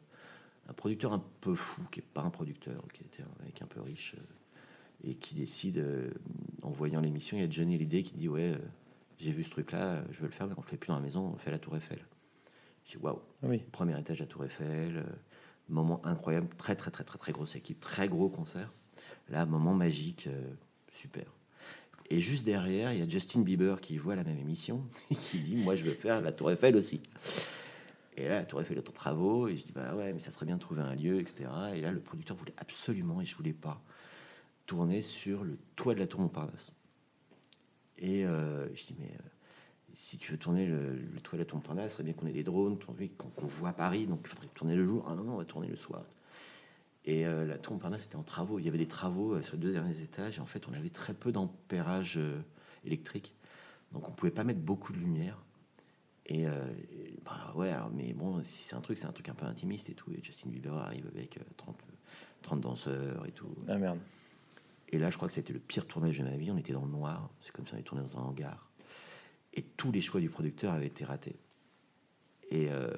un 0.67 0.73
producteur 0.73 1.13
un 1.13 1.23
peu 1.41 1.53
fou, 1.53 1.83
qui 1.91 1.99
n'est 1.99 2.05
pas 2.05 2.21
un 2.21 2.31
producteur, 2.31 2.83
qui 2.91 3.03
était 3.03 3.21
un 3.23 3.63
un 3.63 3.67
peu 3.67 3.81
riche. 3.81 4.15
Et 5.03 5.15
qui 5.15 5.35
décide, 5.35 5.77
euh, 5.79 6.09
en 6.61 6.69
voyant 6.69 7.01
l'émission, 7.01 7.37
il 7.37 7.41
y 7.41 7.43
a 7.43 7.49
Johnny 7.49 7.75
Hallyday 7.75 8.03
qui 8.03 8.15
dit 8.15 8.29
Ouais, 8.29 8.53
euh, 8.53 8.57
j'ai 9.19 9.31
vu 9.31 9.43
ce 9.43 9.49
truc-là, 9.49 10.03
je 10.11 10.19
veux 10.19 10.27
le 10.27 10.31
faire, 10.31 10.47
mais 10.47 10.53
on 10.57 10.61
le 10.61 10.67
fait 10.67 10.77
plus 10.77 10.87
dans 10.87 10.95
la 10.95 11.01
maison, 11.01 11.31
on 11.33 11.37
fait 11.37 11.49
à 11.49 11.53
la 11.53 11.59
Tour 11.59 11.75
Eiffel. 11.75 11.99
Je 12.85 12.91
dis 12.91 12.97
Waouh, 12.97 13.19
Ah 13.43 13.47
oui. 13.47 13.59
premier 13.71 13.99
étage 13.99 14.21
à 14.21 14.25
la 14.25 14.27
Tour 14.29 14.45
Eiffel, 14.45 14.97
euh, 14.97 15.03
moment 15.69 16.05
incroyable, 16.05 16.47
très, 16.57 16.75
très, 16.75 16.91
très, 16.91 17.03
très, 17.03 17.17
très 17.17 17.31
grosse 17.31 17.55
équipe, 17.55 17.79
très 17.79 18.07
gros 18.07 18.29
concert. 18.29 18.71
Là, 19.29 19.45
moment 19.45 19.73
magique, 19.73 20.27
super. 20.91 21.23
Et 22.09 22.19
juste 22.19 22.43
derrière, 22.43 22.91
il 22.91 22.99
y 22.99 23.01
a 23.01 23.07
Justin 23.07 23.39
Bieber 23.41 23.79
qui 23.79 23.97
voit 23.97 24.15
la 24.15 24.25
même 24.25 24.37
émission 24.37 24.83
et 25.11 25.15
qui 25.15 25.39
dit 25.39 25.55
Moi, 25.55 25.75
je 25.75 25.83
veux 25.85 25.91
faire 25.91 26.21
la 26.21 26.33
Tour 26.33 26.51
Eiffel 26.51 26.75
aussi. 26.75 27.01
Et 28.17 28.27
là, 28.27 28.35
la 28.39 28.43
Tour 28.43 28.59
Eiffel 28.59 28.77
est 28.77 28.89
en 28.89 28.91
travaux. 28.91 29.47
Et 29.47 29.55
je 29.55 29.63
dis 29.63 29.71
Bah 29.71 29.95
ouais, 29.95 30.11
mais 30.11 30.19
ça 30.19 30.29
serait 30.31 30.45
bien 30.45 30.55
de 30.57 30.61
trouver 30.61 30.81
un 30.81 30.93
lieu, 30.95 31.21
etc. 31.21 31.49
Et 31.73 31.79
là, 31.79 31.91
le 31.91 32.01
producteur 32.01 32.35
voulait 32.35 32.53
absolument, 32.57 33.21
et 33.21 33.25
je 33.25 33.35
voulais 33.37 33.53
pas, 33.53 33.81
tourner 34.71 35.01
sur 35.01 35.43
le 35.43 35.57
toit 35.75 35.93
de 35.93 35.99
la 35.99 36.07
Tour 36.07 36.21
Montparnasse. 36.21 36.71
Et 37.97 38.25
euh, 38.25 38.73
je 38.73 38.85
dis 38.85 38.95
Mais. 38.97 39.11
euh, 39.13 39.27
si 39.93 40.17
tu 40.17 40.31
veux 40.31 40.37
tourner 40.37 40.65
le, 40.65 40.97
toit 41.21 41.33
de 41.37 41.39
la 41.39 41.45
Tour 41.45 41.57
Montparnasse, 41.57 41.91
serait 41.91 42.03
bien 42.05 42.13
qu'on 42.13 42.25
ait 42.25 42.31
des 42.31 42.43
drones, 42.43 42.79
qu'on 42.79 42.95
qu'on 43.17 43.47
voit 43.47 43.73
Paris, 43.73 44.07
donc 44.07 44.21
il 44.23 44.29
faudrait 44.29 44.47
tourner 44.55 44.77
le 44.77 44.85
jour. 44.85 45.05
Ah 45.09 45.15
non, 45.15 45.25
non, 45.25 45.33
on 45.33 45.37
va 45.39 45.43
tourner 45.43 45.67
le 45.67 45.75
soir. 45.75 46.05
Et 47.03 47.25
euh, 47.25 47.45
la 47.45 47.57
Tour 47.57 47.73
Montparnasse 47.73 48.05
était 48.05 48.15
en 48.15 48.23
travaux. 48.23 48.59
Il 48.59 48.65
y 48.65 48.69
avait 48.69 48.77
des 48.77 48.87
travaux 48.87 49.41
sur 49.41 49.55
les 49.55 49.59
deux 49.59 49.73
derniers 49.73 49.99
étages. 49.99 50.37
Et 50.37 50.39
en 50.39 50.45
fait, 50.45 50.69
on 50.69 50.73
avait 50.73 50.89
très 50.89 51.13
peu 51.13 51.33
d'ampérage 51.33 52.17
électrique. 52.85 53.35
Donc, 53.91 54.07
on 54.07 54.13
pouvait 54.13 54.31
pas 54.31 54.45
mettre 54.45 54.61
beaucoup 54.61 54.93
de 54.93 54.99
lumière. 54.99 55.43
Et, 56.27 56.45
bah 57.25 57.51
ouais, 57.55 57.73
mais 57.93 58.13
bon, 58.13 58.41
si 58.41 58.63
c'est 58.63 58.75
un 58.77 58.81
truc, 58.81 58.97
c'est 58.97 59.07
un 59.07 59.11
truc 59.11 59.27
un 59.27 59.33
peu 59.35 59.45
intimiste 59.45 59.89
et 59.89 59.95
tout. 59.95 60.13
Et 60.13 60.23
Justin 60.23 60.49
Bieber 60.49 60.75
arrive 60.75 61.07
avec 61.13 61.35
euh, 61.35 61.41
30, 61.57 61.75
30 62.43 62.61
danseurs 62.61 63.25
et 63.25 63.31
tout. 63.31 63.53
Ah 63.67 63.77
merde. 63.77 63.99
Et 64.91 64.99
là, 64.99 65.09
je 65.09 65.15
crois 65.15 65.27
que 65.27 65.33
c'était 65.33 65.53
le 65.53 65.59
pire 65.59 65.87
tournage 65.87 66.19
de 66.19 66.23
ma 66.23 66.35
vie. 66.35 66.51
On 66.51 66.57
était 66.57 66.73
dans 66.73 66.85
le 66.85 66.91
noir. 66.91 67.29
C'est 67.41 67.51
comme 67.51 67.65
si 67.65 67.73
on 67.73 67.75
avait 67.75 67.83
tourné 67.83 68.03
dans 68.03 68.17
un 68.17 68.21
hangar. 68.21 68.69
Et 69.53 69.63
tous 69.63 69.91
les 69.91 70.01
choix 70.01 70.19
du 70.19 70.29
producteur 70.29 70.73
avaient 70.73 70.87
été 70.87 71.05
ratés. 71.05 71.35
Et, 72.49 72.67
euh, 72.69 72.89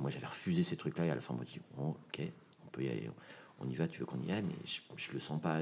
moi, 0.00 0.10
j'avais 0.10 0.26
refusé 0.26 0.62
ces 0.62 0.76
trucs-là. 0.76 1.06
Et 1.06 1.10
à 1.10 1.14
la 1.14 1.20
fin, 1.20 1.34
moi, 1.34 1.44
je 1.46 1.54
dis 1.54 1.60
bon, 1.76 1.90
ok, 1.90 2.22
on 2.64 2.68
peut 2.70 2.82
y 2.82 2.88
aller. 2.88 3.10
On 3.60 3.68
y 3.68 3.74
va, 3.74 3.88
tu 3.88 3.98
veux 3.98 4.06
qu'on 4.06 4.20
y 4.22 4.30
aille, 4.30 4.44
mais 4.44 4.54
je, 4.64 4.80
je 4.96 5.12
le 5.12 5.18
sens 5.18 5.40
pas. 5.40 5.60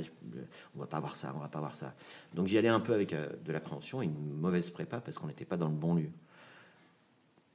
on 0.74 0.80
va 0.80 0.86
pas 0.86 1.00
voir 1.00 1.16
ça, 1.16 1.32
on 1.34 1.38
va 1.38 1.48
pas 1.48 1.60
voir 1.60 1.74
ça. 1.74 1.94
Donc 2.34 2.46
j'y 2.46 2.58
allais 2.58 2.68
un 2.68 2.80
peu 2.80 2.92
avec 2.92 3.14
euh, 3.14 3.30
de 3.42 3.52
l'appréhension 3.52 4.02
et 4.02 4.04
une 4.04 4.34
mauvaise 4.34 4.68
prépa 4.68 5.00
parce 5.00 5.16
qu'on 5.18 5.28
n'était 5.28 5.46
pas 5.46 5.56
dans 5.56 5.68
le 5.68 5.74
bon 5.74 5.94
lieu. 5.94 6.10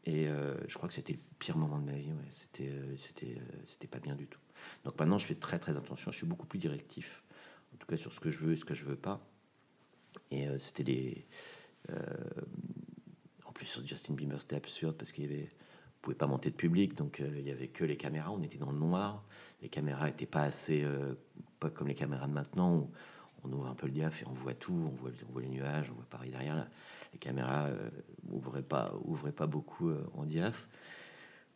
Et 0.06 0.28
euh, 0.28 0.56
je 0.68 0.74
crois 0.76 0.90
que 0.90 0.96
c'était 0.96 1.14
le 1.14 1.20
pire 1.38 1.58
moment 1.58 1.78
de 1.78 1.86
ma 1.86 1.92
vie. 1.92 2.12
Ouais. 2.12 2.28
C'était, 2.32 2.74
c'était, 2.98 3.38
c'était 3.68 3.86
pas 3.86 4.00
bien 4.00 4.16
du 4.16 4.26
tout. 4.26 4.40
Donc 4.84 5.00
maintenant, 5.00 5.20
je 5.20 5.28
fais 5.28 5.36
très 5.36 5.60
très 5.60 5.78
attention. 5.78 6.12
Je 6.12 6.18
suis 6.18 6.26
beaucoup 6.26 6.48
plus 6.48 6.60
directif, 6.60 7.22
tout 7.82 7.88
cas 7.88 7.98
sur 7.98 8.14
ce 8.14 8.20
que 8.20 8.30
je 8.30 8.40
veux 8.40 8.54
et 8.54 8.56
ce 8.56 8.66
que 8.66 8.76
je 8.76 8.86
veux 8.86 8.96
pas. 8.96 9.20
Et 10.30 10.48
euh, 10.48 10.60
c'était 10.60 10.84
des. 10.84 11.26
euh, 11.90 11.96
en 13.46 13.52
plus, 13.52 13.66
sur 13.66 13.86
Justin 13.86 14.14
Bieber, 14.14 14.40
c'était 14.40 14.56
absurde 14.56 14.96
parce 14.98 15.12
qu'il 15.12 15.24
y 15.24 15.34
avait. 15.34 15.50
On 15.98 16.02
pouvait 16.02 16.16
pas 16.16 16.28
monter 16.28 16.50
de 16.50 16.56
public, 16.56 16.96
donc 16.96 17.20
euh, 17.20 17.30
il 17.38 17.48
y 17.48 17.52
avait 17.52 17.68
que 17.68 17.84
les 17.84 17.98
caméras. 17.98 18.32
On 18.32 18.42
était 18.42 18.58
dans 18.58 18.72
le 18.72 18.80
noir. 18.80 19.24
Les 19.62 19.70
caméras 19.70 20.10
étaient 20.10 20.26
pas 20.26 20.42
assez. 20.42 20.84
pas 21.60 21.70
comme 21.70 21.88
les 21.88 21.94
caméras 21.94 22.28
de 22.28 22.34
maintenant 22.34 22.76
où 22.76 22.92
on 23.44 23.52
ouvre 23.52 23.68
un 23.68 23.76
peu 23.76 23.86
le 23.86 23.94
diaph 23.94 24.24
et 24.24 24.26
on 24.28 24.34
voit 24.34 24.56
tout. 24.56 24.74
On 24.74 24.96
voit, 24.96 25.12
on 25.30 25.32
voit 25.32 25.42
les 25.44 25.50
nuages, 25.50 25.90
on 25.92 25.94
voit 25.94 26.06
Paris 26.10 26.32
derrière. 26.32 26.56
Là. 26.56 26.68
Les 27.14 27.20
caméras 27.20 27.70
ouvraient 28.32 28.64
pas, 28.64 28.96
ouvraient 29.04 29.32
pas 29.32 29.46
beaucoup 29.46 29.92
en 30.16 30.26
diaph. 30.26 30.68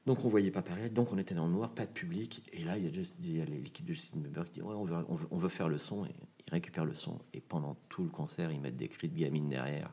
Donc 0.05 0.23
on 0.23 0.29
voyait 0.29 0.51
pas 0.51 0.61
Paris, 0.61 0.89
donc 0.91 1.11
on 1.11 1.17
était 1.17 1.33
dans 1.33 1.47
le 1.47 1.51
noir, 1.53 1.71
pas 1.71 1.85
de 1.85 1.91
public. 1.91 2.43
Et 2.53 2.63
là, 2.63 2.77
il 2.77 2.85
y 2.85 2.87
a, 2.87 2.91
juste- 2.93 3.15
il 3.23 3.37
y 3.37 3.41
a 3.41 3.45
l'équipe 3.45 3.85
de 3.85 3.93
Justin 3.93 4.19
Bieber 4.19 4.45
qui 4.45 4.53
dit 4.53 4.61
ouais, 4.61 4.75
on, 4.75 4.83
veut, 4.85 4.95
on, 5.09 5.15
veut, 5.15 5.27
on 5.31 5.37
veut 5.39 5.49
faire 5.49 5.67
le 5.67 5.79
son. 5.79 6.05
Et 6.05 6.09
ils 6.47 6.51
récupèrent 6.51 6.85
le 6.85 6.93
son. 6.93 7.19
Et 7.33 7.41
pendant 7.41 7.75
tout 7.89 8.03
le 8.03 8.09
concert, 8.09 8.51
ils 8.51 8.59
mettent 8.61 8.77
des 8.77 8.87
cris 8.87 9.07
de 9.07 9.17
gamine 9.17 9.49
derrière. 9.49 9.89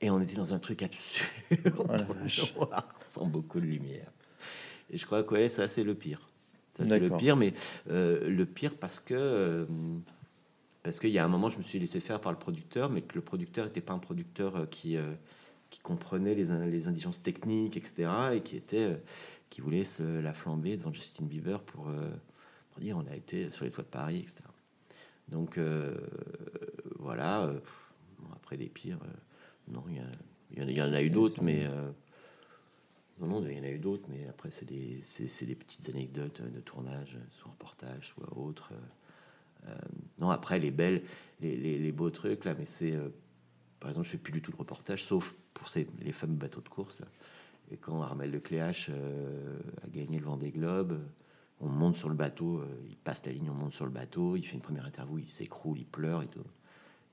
Et 0.00 0.10
on 0.10 0.20
était 0.20 0.34
dans 0.34 0.52
un 0.52 0.58
truc 0.58 0.82
absurde, 0.82 1.28
Oh 1.78 1.86
noir, 2.56 2.88
sans 3.08 3.26
beaucoup 3.26 3.60
de 3.60 3.66
lumière. 3.66 4.10
Et 4.90 4.98
je 4.98 5.06
crois 5.06 5.22
que 5.22 5.34
ouais, 5.34 5.48
ça 5.48 5.68
c'est 5.68 5.84
le 5.84 5.94
pire. 5.94 6.28
Ça 6.76 6.84
c'est 6.86 6.98
le 6.98 7.08
pire, 7.16 7.36
mais 7.36 7.54
euh, 7.90 8.28
le 8.28 8.44
pire 8.44 8.74
parce 8.76 9.00
que 9.00 9.14
euh, 9.14 9.66
parce 10.82 11.00
qu'il 11.00 11.10
y 11.10 11.18
a 11.18 11.24
un 11.24 11.28
moment, 11.28 11.48
je 11.48 11.56
me 11.58 11.62
suis 11.62 11.78
laissé 11.78 11.98
faire 12.00 12.20
par 12.20 12.30
le 12.32 12.38
producteur, 12.38 12.90
mais 12.90 13.02
que 13.02 13.14
le 13.14 13.20
producteur 13.20 13.64
n'était 13.66 13.80
pas 13.80 13.94
un 13.94 13.98
producteur 13.98 14.56
euh, 14.56 14.66
qui 14.66 14.96
euh, 14.96 15.12
qui 15.70 15.80
comprenait 15.80 16.34
les, 16.34 16.44
les 16.70 16.88
indigences 16.88 17.20
techniques, 17.22 17.76
etc., 17.76 18.08
et 18.34 18.40
qui 18.40 18.56
était 18.56 18.92
euh, 18.92 18.96
qui 19.50 19.60
voulait 19.60 19.84
se 19.84 20.02
la 20.02 20.32
flamber 20.32 20.76
devant 20.76 20.92
Justin 20.92 21.24
Bieber 21.24 21.60
pour, 21.62 21.88
euh, 21.88 22.10
pour 22.70 22.80
dire 22.80 22.96
on 22.96 23.06
a 23.10 23.14
été 23.16 23.50
sur 23.50 23.64
les 23.64 23.70
toits 23.70 23.84
de 23.84 23.88
Paris, 23.88 24.18
etc. 24.18 24.42
Donc 25.28 25.58
euh, 25.58 25.96
voilà. 26.98 27.52
après 28.34 28.56
des 28.56 28.68
pires, 28.68 28.98
non, 29.68 29.82
il 29.88 29.96
y, 29.96 30.00
en 30.00 30.04
a- 30.04 30.86
en 30.86 31.00
eu 31.00 31.10
d'autres, 31.10 31.42
mais 31.42 31.66
non, 33.20 33.26
non, 33.26 33.46
il 33.48 33.56
y 33.56 33.60
en 33.60 33.64
a 33.64 33.70
eu 33.70 33.78
d'autres, 33.78 34.08
mais 34.10 34.26
après 34.28 34.50
c'est 34.50 34.66
des 34.66 35.00
c'est 35.04 35.46
des 35.46 35.54
petites 35.54 35.88
anecdotes 35.88 36.42
de 36.42 36.60
tournage, 36.60 37.16
soit 37.30 37.50
reportage, 37.50 38.08
soit 38.08 38.36
autre. 38.36 38.72
non, 40.20 40.30
après 40.30 40.58
les 40.58 40.70
belles, 40.70 41.02
les, 41.40 41.56
les- 41.56 41.78
les 41.78 41.92
beaux 41.92 42.10
trucs 42.10 42.44
là, 42.44 42.54
mais 42.58 42.66
c'est 42.66 42.92
euh, 42.94 43.08
par 43.80 43.90
exemple, 43.90 44.06
je 44.06 44.12
fais 44.12 44.18
plus 44.18 44.32
du 44.32 44.42
tout 44.42 44.52
de 44.52 44.56
reportage, 44.56 45.04
sauf 45.04 45.34
pour 45.54 45.68
les 46.00 46.12
fameux 46.12 46.36
bateaux 46.36 46.60
de 46.60 46.68
course. 46.68 46.98
Et 47.70 47.76
quand 47.76 48.00
Armel 48.02 48.30
Lecléache 48.30 48.90
euh, 48.90 49.58
a 49.82 49.88
gagné 49.88 50.18
le 50.18 50.24
Vendée 50.24 50.50
Globe, 50.50 50.92
euh, 50.92 51.04
on 51.60 51.68
monte 51.68 51.96
sur 51.96 52.08
le 52.08 52.14
bateau, 52.14 52.58
euh, 52.58 52.66
il 52.88 52.96
passe 52.96 53.24
la 53.24 53.32
ligne, 53.32 53.50
on 53.50 53.54
monte 53.54 53.72
sur 53.72 53.84
le 53.86 53.90
bateau, 53.90 54.36
il 54.36 54.42
fait 54.42 54.54
une 54.54 54.60
première 54.60 54.86
interview, 54.86 55.18
il 55.18 55.28
s'écroule, 55.28 55.78
il 55.78 55.86
pleure 55.86 56.22
et 56.22 56.28
tout. 56.28 56.44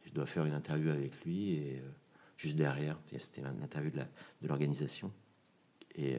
Je 0.06 0.12
dois 0.12 0.26
faire 0.26 0.46
une 0.46 0.54
interview 0.54 0.90
avec 0.90 1.24
lui 1.24 1.54
et 1.54 1.80
euh, 1.80 1.90
juste 2.38 2.56
derrière, 2.56 3.00
c'était 3.18 3.42
une 3.42 3.64
interview 3.64 3.92
de 3.92 4.48
l'organisation. 4.48 5.12
Et 5.96 6.18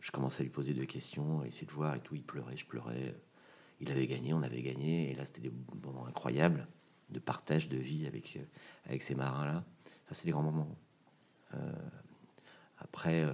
je 0.00 0.10
commençais 0.12 0.42
à 0.42 0.44
lui 0.44 0.50
poser 0.50 0.74
des 0.74 0.86
questions, 0.86 1.40
à 1.40 1.46
essayer 1.46 1.66
de 1.66 1.72
voir 1.72 1.94
et 1.94 2.00
tout. 2.00 2.14
Il 2.14 2.22
pleurait, 2.22 2.56
je 2.56 2.66
pleurais. 2.66 3.14
Il 3.80 3.90
avait 3.90 4.06
gagné, 4.06 4.34
on 4.34 4.42
avait 4.42 4.62
gagné. 4.62 5.10
Et 5.10 5.14
là, 5.14 5.24
c'était 5.24 5.40
des 5.40 5.52
moments 5.82 6.06
incroyables 6.06 6.68
de 7.08 7.18
partage 7.18 7.70
de 7.70 7.78
vie 7.78 8.06
avec 8.06 9.02
ces 9.02 9.14
marins-là. 9.14 9.64
Ça, 10.08 10.14
c'est 10.14 10.26
des 10.26 10.32
grands 10.32 10.42
moments. 10.42 10.76
Euh, 11.54 11.72
après, 12.78 13.24
euh, 13.24 13.32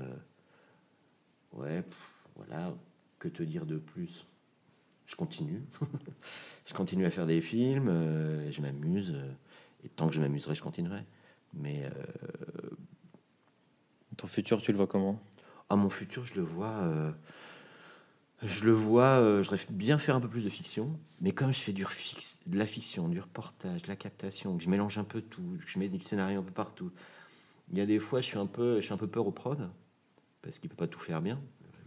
ouais, 1.53 1.83
pff, 1.83 2.15
voilà, 2.37 2.73
que 3.19 3.29
te 3.29 3.43
dire 3.43 3.67
de 3.67 3.79
plus? 3.79 4.27
Je 5.07 5.17
continue. 5.17 5.63
je 6.67 6.75
continue 6.75 7.07
à 7.07 7.11
faire 7.11 7.27
des 7.27 7.41
films, 7.41 7.89
euh, 7.89 8.51
je 8.51 8.61
m'amuse. 8.63 9.13
euh, 9.15 9.33
et 9.85 9.89
tant 9.89 10.09
que 10.09 10.15
je 10.15 10.21
m'amuserai, 10.21 10.55
je 10.55 10.63
continuerai. 10.63 11.03
Mais 11.55 11.85
euh, 11.85 12.71
Ton 14.17 14.27
futur, 14.27 14.61
tu 14.63 14.73
le 14.73 14.77
vois 14.77 14.87
comment? 14.87 15.21
À 15.69 15.77
mon 15.77 15.89
futur, 15.91 16.25
je 16.25 16.35
le 16.35 16.43
vois. 16.43 16.83
Je 18.43 18.65
le 18.65 18.73
vois. 18.73 19.19
euh, 19.19 19.43
je 19.43 19.51
voudrais 19.51 19.65
bien 19.71 19.99
faire 19.99 20.17
un 20.17 20.21
peu 20.21 20.29
plus 20.29 20.45
de 20.45 20.51
fiction, 20.51 20.99
mais 21.21 21.33
comme 21.33 21.53
je 21.53 21.61
fais 21.61 21.73
de 21.73 21.85
la 22.57 22.67
fiction, 22.67 23.09
du 23.09 23.21
reportage, 23.21 23.83
de 23.83 23.89
la 23.89 23.97
captation, 23.97 24.57
que 24.57 24.63
je 24.65 24.71
mélange 24.71 24.99
un 24.99 25.05
peu 25.05 25.21
tout, 25.21 25.59
que 25.61 25.69
je 25.69 25.79
mets 25.79 25.89
du 25.89 26.01
scénario 26.01 26.41
un 26.41 26.43
peu 26.43 26.53
partout. 26.53 26.91
Il 27.73 27.79
y 27.79 27.81
a 27.81 27.87
des 27.87 27.99
fois, 27.99 28.21
je 28.21 28.27
suis 28.27 28.39
un 28.39 28.47
peu, 28.47 28.77
je 28.77 28.83
suis 28.83 28.93
un 28.95 28.97
peu 28.99 29.07
peur 29.07 29.27
au 29.27 29.33
prod 29.33 29.71
parce 30.43 30.59
qu'il 30.59 30.71
peut 30.71 30.77
pas 30.77 30.89
tout 30.89 30.99
faire 30.99 31.21
bien. 31.21 31.41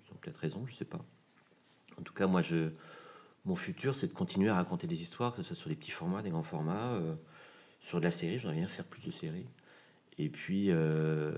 Ils 0.06 0.14
ont 0.14 0.18
peut-être 0.18 0.38
raison, 0.38 0.66
je 0.68 0.74
sais 0.74 0.86
pas. 0.86 1.04
En 2.00 2.04
tout 2.04 2.14
cas, 2.14 2.28
moi, 2.28 2.42
mon 3.46 3.56
futur, 3.56 3.96
c'est 3.96 4.08
de 4.08 4.14
continuer 4.14 4.50
à 4.50 4.56
raconter 4.56 4.88
des 4.88 5.02
histoires, 5.02 5.34
que 5.34 5.42
ce 5.42 5.50
soit 5.50 5.56
sur 5.56 5.70
des 5.70 5.76
petits 5.76 5.92
formats, 5.92 6.22
des 6.22 6.30
grands 6.30 6.44
formats, 6.44 6.94
euh, 6.94 7.16
sur 7.80 8.00
de 8.00 8.06
la 8.06 8.12
série. 8.12 8.40
J'aimerais 8.40 8.58
bien 8.58 8.68
faire 8.68 8.86
plus 8.86 9.06
de 9.06 9.12
séries. 9.12 9.48
Et 10.18 10.30
puis, 10.30 10.68
euh, 10.70 11.34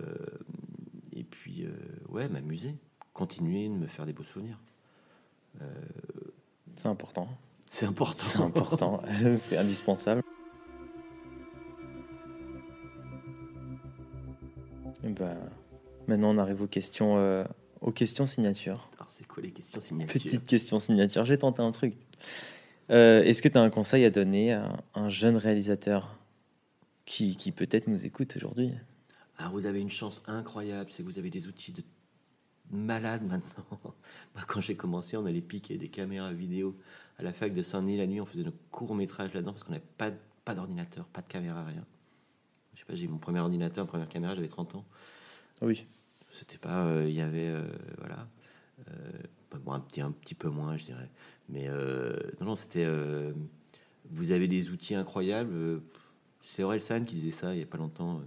et 1.14 1.24
puis, 1.24 1.66
euh, 1.66 1.72
ouais, 2.10 2.28
m'amuser, 2.30 2.76
continuer 3.14 3.68
de 3.70 3.74
me 3.74 3.88
faire 3.88 4.06
des 4.06 4.14
beaux 4.14 4.24
souvenirs. 4.24 4.60
C'est 6.76 6.88
important. 6.88 7.28
C'est 7.68 7.86
important. 7.86 8.24
C'est 8.24 8.42
important. 8.42 9.02
c'est 9.40 9.58
indispensable. 9.58 10.22
Et 15.04 15.10
ben, 15.10 15.38
maintenant, 16.08 16.34
on 16.34 16.38
arrive 16.38 16.62
aux 16.62 16.68
questions, 16.68 17.18
euh, 17.18 17.44
aux 17.82 17.92
questions 17.92 18.26
signatures. 18.26 18.90
Alors, 18.96 19.10
c'est 19.10 19.28
quoi 19.28 19.44
les 19.44 19.52
questions 19.52 19.82
signatures? 19.82 20.14
Petite 20.14 20.46
question 20.46 20.80
signature. 20.80 21.26
J'ai 21.26 21.38
tenté 21.38 21.62
un 21.62 21.72
truc. 21.72 21.96
Euh, 22.92 23.24
Est-ce 23.24 23.42
que 23.42 23.50
tu 23.50 23.58
as 23.58 23.62
un 23.62 23.70
conseil 23.70 24.06
à 24.06 24.10
donner 24.10 24.54
à 24.54 24.84
un 24.94 25.10
jeune 25.10 25.38
réalisateur 25.38 26.18
qui, 27.06 27.36
qui 27.36 27.52
peut-être 27.52 27.88
nous 27.88 28.06
écoute 28.06 28.36
aujourd'hui? 28.36 28.72
Alors, 29.38 29.52
vous 29.52 29.66
avez 29.66 29.82
une 29.82 29.90
chance 29.90 30.24
incroyable, 30.28 30.92
c'est 30.92 31.04
que 31.04 31.08
vous 31.08 31.20
avez 31.20 31.30
des 31.30 31.48
outils 31.48 31.72
de 31.72 31.84
malade 32.72 33.24
maintenant. 33.24 33.66
Moi, 34.36 34.44
quand 34.48 34.62
j'ai 34.62 34.76
commencé, 34.76 35.18
on 35.18 35.26
allait 35.26 35.42
piquer 35.42 35.78
des 35.78 35.90
caméras 35.90 36.34
vidéo 36.34 36.76
à 37.18 37.24
la 37.24 37.34
fac 37.34 37.54
de 37.54 37.64
Saint-Denis 37.64 37.98
la 37.98 38.08
nuit, 38.08 38.22
on 38.22 38.26
faisait 38.26 38.44
nos 38.44 38.54
courts-métrages 38.72 39.34
là-dedans 39.34 39.54
parce 39.54 39.64
qu'on 39.64 39.72
n'avait 39.72 39.86
pas, 39.98 40.12
pas 40.44 40.56
d'ordinateur, 40.56 41.06
pas 41.06 41.22
de 41.22 41.28
caméra, 41.28 41.64
rien. 41.64 41.86
Je 42.74 42.80
sais 42.80 42.86
pas, 42.86 42.96
j'ai 42.96 43.06
eu 43.06 43.08
mon 43.08 43.18
premier 43.18 43.40
ordinateur, 43.40 43.86
ma 43.86 43.90
première 43.90 44.10
caméra, 44.10 44.36
j'avais 44.36 44.48
30 44.48 44.76
ans. 44.76 44.86
Oui. 45.62 45.86
C'était 46.38 46.58
pas, 46.58 46.86
euh, 46.86 47.06
il 47.08 47.16
y 47.16 47.22
avait, 47.22 47.48
euh, 47.48 47.64
voilà, 48.00 48.28
euh, 48.90 48.94
bon, 49.64 49.72
un 49.72 49.80
petit, 49.80 50.02
un 50.02 50.12
petit 50.12 50.36
peu 50.36 50.50
moins, 50.50 50.76
je 50.78 50.84
dirais. 50.86 51.10
Mais 51.48 51.70
non, 52.40 52.48
non, 52.48 52.56
c'était, 52.56 52.88
vous 54.10 54.32
avez 54.32 54.48
des 54.48 54.72
outils 54.72 54.96
incroyables. 54.96 55.82
C'est 56.42 56.64
Aurel 56.64 56.82
San 56.82 57.06
qui 57.06 57.16
disait 57.16 57.32
ça 57.32 57.54
il 57.54 57.60
y 57.60 57.64
a 57.64 57.68
pas 57.68 57.78
longtemps. 57.78 58.22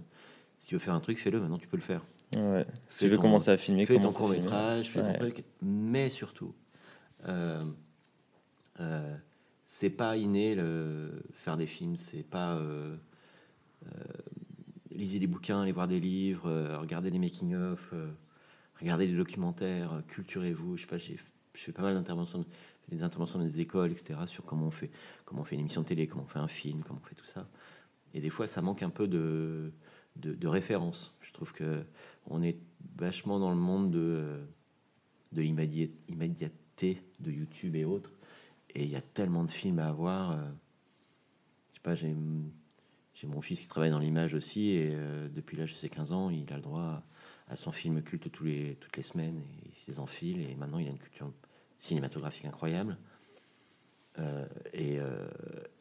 si 0.57 0.67
tu 0.67 0.75
veux 0.75 0.79
faire 0.79 0.93
un 0.93 1.01
truc, 1.01 1.19
fais-le. 1.19 1.39
Maintenant, 1.39 1.57
tu 1.57 1.67
peux 1.67 1.75
le 1.75 1.83
faire. 1.83 2.01
Ouais. 2.35 2.65
Si 2.87 2.99
tu 2.99 3.07
veux 3.07 3.15
ton- 3.15 3.23
commencer 3.23 3.49
à 3.51 3.57
filmer, 3.57 3.85
fais 3.85 3.99
ton 3.99 4.11
court 4.11 4.29
métrage, 4.29 4.89
fais 4.89 5.01
Ouais. 5.01 5.13
ton 5.13 5.19
truc, 5.19 5.43
mais 5.61 6.09
surtout, 6.09 6.53
euh, 7.27 7.63
euh, 8.79 9.15
c'est 9.65 9.89
pas 9.89 10.15
inné 10.17 10.55
le 10.55 11.23
faire 11.33 11.57
des 11.57 11.65
films, 11.67 11.97
c'est 11.97 12.23
pas 12.23 12.55
euh, 12.55 12.95
euh, 13.85 13.89
lisez 14.91 15.19
des 15.19 15.27
bouquins, 15.27 15.61
allez 15.61 15.71
voir 15.71 15.87
des 15.87 15.99
livres, 15.99 16.47
euh, 16.49 16.77
regardez 16.79 17.09
des 17.11 17.19
making 17.19 17.55
of, 17.55 17.93
regardez 18.79 19.07
des 19.07 19.15
documentaires, 19.15 20.01
culturez-vous. 20.07 20.77
Je 20.77 20.81
sais 20.81 20.87
pas, 20.87 20.97
j'ai 20.97 21.17
je 21.55 21.61
fais 21.65 21.71
pas 21.71 21.81
mal 21.81 21.95
d'interventions, 21.95 22.45
des 22.89 23.01
interventions 23.03 23.39
dans 23.39 23.45
des 23.45 23.59
écoles, 23.59 23.91
etc. 23.91 24.19
sur 24.27 24.45
comment 24.45 24.67
on 24.67 24.71
fait, 24.71 24.91
comment 25.25 25.41
on 25.41 25.43
fait 25.43 25.55
une 25.55 25.61
émission 25.61 25.81
de 25.81 25.87
télé, 25.87 26.07
comment 26.07 26.23
on 26.23 26.27
fait 26.27 26.39
un 26.39 26.47
film, 26.47 26.83
comment 26.83 26.99
on 27.03 27.07
fait 27.07 27.15
tout 27.15 27.25
ça. 27.25 27.47
Et 28.13 28.21
des 28.21 28.29
fois, 28.29 28.45
ça 28.47 28.61
manque 28.61 28.83
un 28.83 28.89
peu 28.91 29.07
de 29.07 29.71
de, 30.15 30.33
de 30.33 30.47
référence. 30.47 31.13
Trouve 31.39 31.53
que 31.53 31.85
on 32.27 32.43
est 32.43 32.57
vachement 32.97 33.39
dans 33.39 33.49
le 33.49 33.55
monde 33.55 33.91
de 33.91 34.41
de 35.31 35.41
l'immédiat- 35.41 35.87
immédiateté 36.09 36.99
de 37.21 37.31
YouTube 37.31 37.77
et 37.77 37.85
autres. 37.85 38.11
Et 38.75 38.83
il 38.83 38.89
y 38.89 38.97
a 38.97 39.01
tellement 39.01 39.45
de 39.45 39.49
films 39.49 39.79
à 39.79 39.87
avoir. 39.87 40.31
euh, 40.31 40.35
je 41.69 41.75
sais 41.75 41.81
pas, 41.81 41.95
j'ai 41.95 42.13
j'ai 43.13 43.27
mon 43.27 43.39
fils 43.39 43.61
qui 43.61 43.69
travaille 43.69 43.89
dans 43.91 43.99
l'image 43.99 44.33
aussi, 44.33 44.71
et 44.71 44.89
euh, 44.91 45.29
depuis 45.29 45.55
l'âge 45.55 45.71
de 45.71 45.77
ses 45.77 45.87
15 45.87 46.11
ans, 46.11 46.29
il 46.29 46.51
a 46.51 46.57
le 46.57 46.61
droit 46.61 47.03
à 47.47 47.55
son 47.55 47.71
film 47.71 48.01
culte 48.01 48.29
tous 48.29 48.43
les, 48.43 48.75
toutes 48.81 48.97
les 48.97 49.03
semaines, 49.03 49.37
et 49.39 49.67
il 49.67 49.71
les 49.93 49.99
enfile, 49.99 50.41
et 50.41 50.55
maintenant 50.55 50.77
il 50.79 50.87
a 50.89 50.91
une 50.91 50.99
culture 50.99 51.31
cinématographique 51.77 52.43
incroyable. 52.43 52.97
Euh, 54.19 54.45
et 54.73 54.99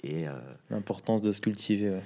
et 0.05 0.26
L'importance 0.70 1.20
de 1.20 1.32
se 1.32 1.40
cultiver. 1.40 1.98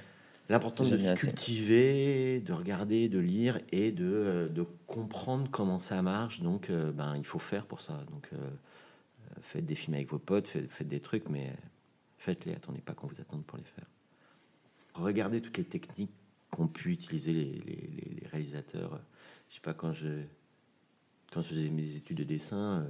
L'important 0.49 0.83
de 0.83 0.97
se 0.97 1.03
cultiver, 1.15 2.41
de 2.41 2.53
regarder, 2.53 3.07
de 3.09 3.19
lire 3.19 3.59
et 3.71 3.91
de, 3.91 4.03
euh, 4.05 4.49
de 4.49 4.65
comprendre 4.87 5.49
comment 5.49 5.79
ça 5.79 6.01
marche. 6.01 6.41
Donc, 6.41 6.69
euh, 6.69 6.91
ben, 6.91 7.15
il 7.15 7.25
faut 7.25 7.39
faire 7.39 7.65
pour 7.65 7.81
ça. 7.81 8.03
Donc, 8.11 8.27
euh, 8.33 8.37
faites 9.41 9.65
des 9.65 9.75
films 9.75 9.95
avec 9.95 10.09
vos 10.09 10.19
potes, 10.19 10.47
faites, 10.47 10.69
faites 10.69 10.87
des 10.89 10.99
trucs, 10.99 11.29
mais 11.29 11.53
faites-les. 12.17 12.53
Attendez 12.53 12.81
pas 12.81 12.93
qu'on 12.93 13.07
vous 13.07 13.19
attende 13.21 13.43
pour 13.45 13.57
les 13.57 13.63
faire. 13.63 13.85
Regardez 14.95 15.41
toutes 15.41 15.57
les 15.57 15.63
techniques 15.63 16.11
qu'ont 16.51 16.67
pu 16.67 16.91
utiliser 16.91 17.33
les, 17.33 17.45
les- 17.65 17.89
les- 18.21 18.27
réalisateurs. 18.27 18.99
Je 19.49 19.55
sais 19.55 19.61
pas 19.61 19.73
quand 19.73 19.93
je 19.93 20.07
quand 21.31 21.41
je 21.41 21.47
faisais 21.49 21.69
mes 21.69 21.95
études 21.95 22.17
de 22.17 22.23
dessin. 22.23 22.85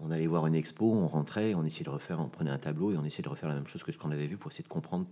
on 0.00 0.10
allait 0.10 0.26
voir 0.26 0.46
une 0.48 0.56
expo, 0.56 0.92
on 0.92 1.06
rentrait, 1.06 1.54
on 1.54 1.64
essayait 1.64 1.84
de 1.84 1.90
refaire, 1.90 2.18
on 2.20 2.28
prenait 2.28 2.50
un 2.50 2.58
tableau 2.58 2.90
et 2.90 2.96
on 2.96 3.04
essayait 3.04 3.22
de 3.22 3.28
refaire 3.28 3.48
la 3.48 3.54
même 3.54 3.66
chose 3.68 3.84
que 3.84 3.92
ce 3.92 3.98
qu'on 3.98 4.10
avait 4.10 4.26
vu 4.26 4.36
pour 4.36 4.50
essayer 4.50 4.64
de 4.64 4.68
comprendre 4.68 5.06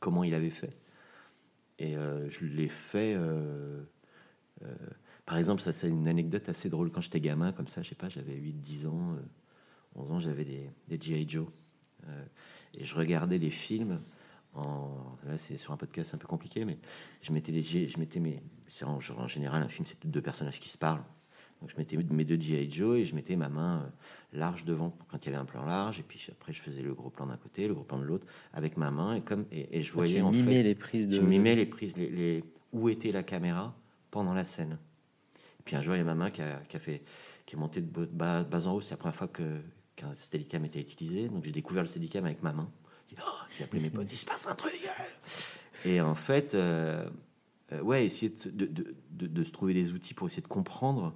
comment 0.00 0.24
il 0.24 0.34
avait 0.34 0.50
fait. 0.50 0.76
Et 1.78 1.96
euh, 1.96 2.28
je 2.30 2.46
l'ai 2.46 2.68
fait. 2.68 3.14
euh, 3.14 3.82
euh, 4.62 4.74
par 5.26 5.38
exemple, 5.38 5.60
ça 5.62 5.72
c'est 5.72 5.88
une 5.88 6.08
anecdote 6.08 6.48
assez 6.48 6.68
drôle. 6.70 6.90
Quand 6.90 7.00
j'étais 7.00 7.20
gamin, 7.20 7.52
comme 7.52 7.68
ça, 7.68 7.82
je 7.82 7.90
sais 7.90 7.94
pas, 7.94 8.08
j'avais 8.08 8.34
8-10 8.34 8.86
ans, 8.86 9.14
euh, 9.14 9.20
11 9.96 10.12
ans, 10.12 10.20
j'avais 10.20 10.44
des, 10.44 10.70
des 10.88 11.00
G.I. 11.00 11.28
Joe. 11.28 11.48
Et 12.74 12.84
je 12.84 12.94
regardais 12.94 13.38
les 13.38 13.50
films. 13.50 14.00
En, 14.54 15.16
là, 15.26 15.36
c'est 15.38 15.58
sur 15.58 15.72
un 15.72 15.76
podcast 15.76 16.14
un 16.14 16.18
peu 16.18 16.28
compliqué, 16.28 16.64
mais 16.64 16.78
je 17.20 17.32
mettais 17.32 17.50
les 17.50 17.62
je 17.62 17.98
mettais 17.98 18.20
mes, 18.20 18.42
en 18.82 19.28
général 19.28 19.62
un 19.62 19.68
film, 19.68 19.86
c'est 19.86 20.06
deux 20.06 20.22
personnages 20.22 20.60
qui 20.60 20.68
se 20.68 20.78
parlent. 20.78 21.02
Donc 21.60 21.70
je 21.70 21.76
mettais 21.76 21.96
mes 21.96 22.24
deux 22.24 22.38
G.I. 22.40 22.70
Joe 22.70 22.98
et 22.98 23.04
je 23.04 23.14
mettais 23.14 23.34
ma 23.36 23.48
main 23.48 23.82
euh, 23.82 24.38
large 24.38 24.64
devant 24.64 24.96
quand 25.08 25.18
il 25.24 25.26
y 25.26 25.28
avait 25.28 25.40
un 25.40 25.46
plan 25.46 25.64
large, 25.64 25.98
et 25.98 26.02
puis 26.02 26.24
après 26.30 26.52
je 26.52 26.60
faisais 26.60 26.82
le 26.82 26.92
gros 26.94 27.08
plan 27.10 27.26
d'un 27.26 27.36
côté, 27.38 27.66
le 27.66 27.74
gros 27.74 27.84
plan 27.84 27.98
de 27.98 28.04
l'autre, 28.04 28.26
avec 28.52 28.76
ma 28.76 28.90
main, 28.90 29.14
et 29.14 29.20
comme 29.22 29.46
et, 29.50 29.78
et 29.78 29.82
je 29.82 29.92
voyais 29.92 30.16
tu 30.16 30.22
en 30.22 30.30
mimais 30.32 30.52
fait, 30.56 30.62
les 30.64 30.74
prises 30.74 31.08
de. 31.08 31.16
je 31.16 31.20
mimais 31.22 31.54
les 31.54 31.66
prises, 31.66 31.96
les, 31.96 32.10
les- 32.10 32.44
où 32.72 32.88
était 32.90 33.10
la 33.12 33.22
caméra 33.22 33.74
pendant 34.10 34.34
la 34.34 34.44
scène. 34.44 34.78
Et 35.58 35.62
puis 35.64 35.76
un 35.76 35.82
jour, 35.82 35.94
il 35.94 35.98
y 35.98 36.00
a 36.02 36.04
ma 36.04 36.14
main 36.14 36.30
qui 36.30 36.42
a, 36.42 36.60
qui 36.68 36.76
a 36.76 36.80
fait, 36.80 37.02
qui 37.46 37.56
est 37.56 37.58
montée 37.58 37.80
de 37.80 37.86
bas, 38.06 38.42
bas 38.44 38.66
en 38.66 38.74
haut. 38.74 38.80
C'est 38.82 38.90
la 38.90 38.96
première 38.98 39.14
fois 39.16 39.28
que 39.28 39.60
qu'un 39.96 40.14
Steadicam 40.16 40.62
était 40.66 40.80
utilisé. 40.80 41.28
Donc 41.28 41.44
j'ai 41.44 41.52
découvert 41.52 41.82
le 41.82 41.88
Steadicam 41.88 42.24
avec 42.26 42.42
ma 42.42 42.52
main. 42.52 42.70
J'ai 43.08 43.16
Oh, 43.20 43.64
appelé 43.64 43.82
mes 43.82 43.90
potes, 43.90 44.12
il 44.12 44.16
se 44.16 44.26
passe 44.26 44.46
un 44.46 44.54
truc. 44.54 44.78
Et 45.86 46.00
en 46.02 46.14
fait, 46.14 46.54
euh, 46.54 47.08
euh, 47.72 47.80
ouais, 47.80 48.04
essayer 48.04 48.30
de, 48.30 48.38
se- 48.38 48.48
de, 48.50 48.66
de- 49.10 49.44
se 49.44 49.50
trouver 49.52 49.72
des 49.74 49.92
outils 49.92 50.12
pour 50.12 50.26
essayer 50.26 50.42
de 50.42 50.48
comprendre, 50.48 51.14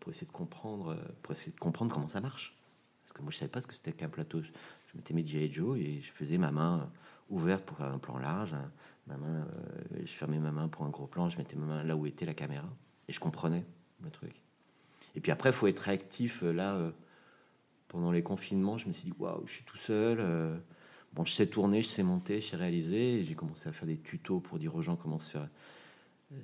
pour 0.00 0.10
essayer 0.10 0.26
de 0.26 0.32
comprendre, 0.32 0.90
euh, 0.92 1.12
pour 1.22 1.32
essayer 1.32 1.52
de 1.52 1.58
comprendre 1.58 1.92
comment 1.92 2.08
ça 2.08 2.20
marche. 2.20 2.56
Parce 3.02 3.12
que 3.12 3.22
moi, 3.22 3.30
je 3.30 3.38
savais 3.38 3.50
pas 3.50 3.60
ce 3.60 3.66
que 3.66 3.74
c'était 3.74 3.92
qu'un 3.92 4.08
plateau. 4.08 4.40
Je, 4.42 4.48
mettais 4.94 5.14
mes 5.14 5.26
G.I. 5.26 5.50
Joe 5.52 5.78
et 5.78 6.00
je 6.00 6.10
faisais 6.12 6.38
ma 6.38 6.50
main 6.50 6.90
ouverte 7.28 7.64
pour 7.64 7.76
faire 7.76 7.86
un 7.92 7.98
plan 7.98 8.18
large. 8.18 8.54
un- 8.54 8.70
ma 9.06 9.16
main, 9.16 9.46
euh, 9.92 10.02
je 10.04 10.12
fermais 10.12 10.38
ma 10.38 10.50
main 10.52 10.68
pour 10.68 10.84
un 10.84 10.90
gros 10.90 11.06
plan. 11.06 11.28
Je 11.28 11.38
mettais 11.38 11.56
ma 11.56 11.66
main 11.66 11.82
là 11.84 11.96
où 11.96 12.06
était 12.06 12.24
la 12.26 12.34
caméra 12.34 12.68
et 13.08 13.12
je 13.12 13.18
comprenais 13.20 13.64
le 14.02 14.10
truc. 14.10 14.34
Et 15.16 15.20
puis 15.20 15.32
après, 15.32 15.52
faut 15.52 15.66
être 15.66 15.80
réactif. 15.80 16.42
euh, 16.42 16.52
Là, 16.52 16.74
euh, 16.74 16.90
pendant 17.88 18.12
les 18.12 18.22
confinements, 18.22 18.78
je 18.78 18.86
me 18.88 18.92
suis 18.92 19.10
dit 19.10 19.14
waouh, 19.18 19.42
je 19.46 19.52
suis 19.52 19.64
tout 19.64 19.76
seul. 19.76 20.18
euh, 20.20 20.56
bon, 21.12 21.24
je 21.24 21.32
sais 21.32 21.46
tourner, 21.46 21.82
je 21.82 21.88
sais 21.88 22.02
monter, 22.04 22.40
je 22.40 22.50
sais 22.50 22.56
réaliser. 22.56 23.24
J'ai 23.24 23.34
commencé 23.34 23.68
à 23.68 23.72
faire 23.72 23.86
des 23.86 23.98
tutos 23.98 24.38
pour 24.40 24.58
dire 24.58 24.74
aux 24.76 24.82
gens 24.82 24.94
comment 24.96 25.18
se 25.18 25.30
faire 25.32 25.42
euh, 25.42 25.46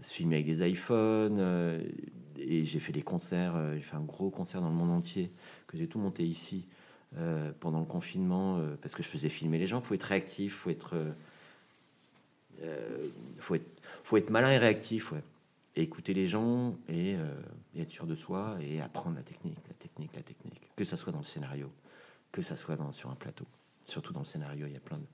se 0.02 0.14
filmer 0.14 0.36
avec 0.36 0.46
des 0.46 0.68
iPhones. 0.68 1.38
euh, 1.38 1.82
et 2.38 2.64
j'ai 2.64 2.80
fait 2.80 2.92
des 2.92 3.02
concerts. 3.02 3.56
euh, 3.56 3.74
j'ai 3.74 3.82
fait 3.82 3.96
un 3.96 4.04
gros 4.04 4.30
concert 4.30 4.60
dans 4.60 4.68
le 4.68 4.74
monde 4.74 4.90
entier 4.90 5.30
que 5.66 5.76
j'ai 5.78 5.86
tout 5.86 5.98
monté 5.98 6.24
ici 6.24 6.66
euh, 7.18 7.50
pendant 7.60 7.80
le 7.80 7.86
confinement 7.86 8.58
euh, 8.58 8.76
parce 8.82 8.94
que 8.94 9.02
je 9.02 9.08
faisais 9.08 9.28
filmer 9.28 9.58
les 9.58 9.66
gens. 9.66 9.80
Il 9.80 9.86
faut 9.86 9.94
être 9.94 10.02
réactif, 10.02 10.54
faut 10.54 10.70
être, 10.70 10.94
euh, 10.94 11.12
euh, 12.62 13.08
faut 13.38 13.54
être, 13.54 13.82
faut 14.04 14.16
être 14.16 14.30
malin 14.30 14.50
et 14.50 14.58
réactif, 14.58 15.12
ouais. 15.12 15.22
Écouter 15.78 16.14
les 16.14 16.26
gens 16.26 16.74
et, 16.88 17.16
euh, 17.16 17.34
être 17.78 17.90
sûr 17.90 18.06
de 18.06 18.14
soi 18.14 18.56
et 18.62 18.80
apprendre 18.80 19.16
la 19.16 19.22
technique, 19.22 19.58
la 19.68 19.74
technique, 19.74 20.14
la 20.14 20.22
technique. 20.22 20.60
Que 20.74 20.84
ça 20.84 20.96
soit 20.96 21.12
dans 21.12 21.18
le 21.18 21.24
scénario, 21.24 21.70
que 22.32 22.40
ça 22.40 22.56
soit 22.56 22.78
sur 22.92 23.10
un 23.10 23.14
plateau. 23.14 23.44
Surtout 23.86 24.14
dans 24.14 24.20
le 24.20 24.26
scénario, 24.26 24.66
il 24.66 24.72
y 24.72 24.76
a 24.76 24.80
plein 24.80 24.96
de. 24.96 25.04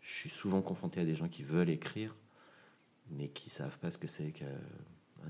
Je 0.00 0.10
suis 0.10 0.30
souvent 0.30 0.62
confronté 0.62 0.98
à 1.00 1.04
des 1.04 1.14
gens 1.14 1.28
qui 1.28 1.42
veulent 1.42 1.68
écrire, 1.68 2.14
mais 3.10 3.28
qui 3.28 3.50
savent 3.50 3.78
pas 3.78 3.90
ce 3.90 3.98
que 3.98 4.06
c'est 4.08 4.32
qu'un 4.32 4.46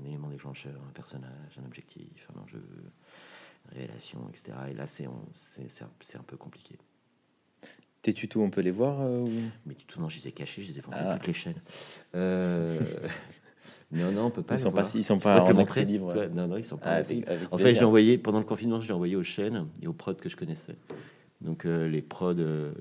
élément 0.05 0.29
déclencheur, 0.29 0.79
un 0.87 0.91
personnage, 0.91 1.57
un 1.61 1.65
objectif, 1.65 2.27
un 2.35 2.41
enjeu, 2.41 2.61
une 3.75 3.81
relation, 3.81 4.27
etc. 4.29 4.57
Et 4.69 4.73
là, 4.73 4.87
c'est 4.87 5.05
un, 5.05 5.11
un 6.19 6.23
peu 6.23 6.37
compliqué. 6.37 6.77
Tes 8.01 8.13
tutos, 8.13 8.41
on 8.41 8.49
peut 8.49 8.61
les 8.61 8.71
voir 8.71 9.01
euh, 9.01 9.19
ou- 9.21 9.73
tout, 9.87 9.99
non, 9.99 10.07
je 10.07 10.17
les 10.19 10.29
ai 10.29 10.31
cachés, 10.31 10.61
je 10.63 10.71
les 10.71 10.77
ai 10.79 10.81
vendus 10.81 10.97
Ah. 10.99 11.15
toutes 11.17 11.27
les 11.27 11.33
chaînes. 11.33 11.61
Euh, 12.15 12.79
non, 13.91 14.11
non, 14.11 14.25
on 14.27 14.31
peut 14.31 14.41
pas. 14.41 14.55
Ils 14.55 14.59
sont 14.59 14.71
pas, 14.71 14.89
ils 14.95 15.03
sont 15.03 15.19
pas 15.19 15.41
en 15.43 15.57
accès 15.57 15.83
libre. 15.85 16.07
tu 16.11 16.15
vois. 16.17 16.27
Non, 16.29 16.47
non, 16.47 16.57
ils 16.57 16.63
sont 16.65 16.77
pas 16.77 16.85
Ah, 16.85 16.89
en 16.89 16.93
avec- 16.95 17.01
accès 17.03 17.13
libre. 17.15 17.31
avec 17.31 17.53
En 17.53 17.57
fait, 17.57 17.73
je 17.75 17.79
l'ai 17.79 17.85
envoyé 17.85 18.17
pendant 18.17 18.39
le 18.39 18.45
confinement, 18.45 18.79
je 18.81 18.87
l'ai 18.87 18.93
envoyé 18.93 19.15
aux 19.15 19.23
chaînes 19.23 19.67
et 19.81 19.87
aux 19.87 19.93
prods 19.93 20.15
que 20.15 20.29
je 20.29 20.37
connaissais. 20.37 20.75
Donc 21.41 21.65
euh, 21.65 21.87
les 21.89 22.01
prods, 22.01 22.33
euh, 22.39 22.71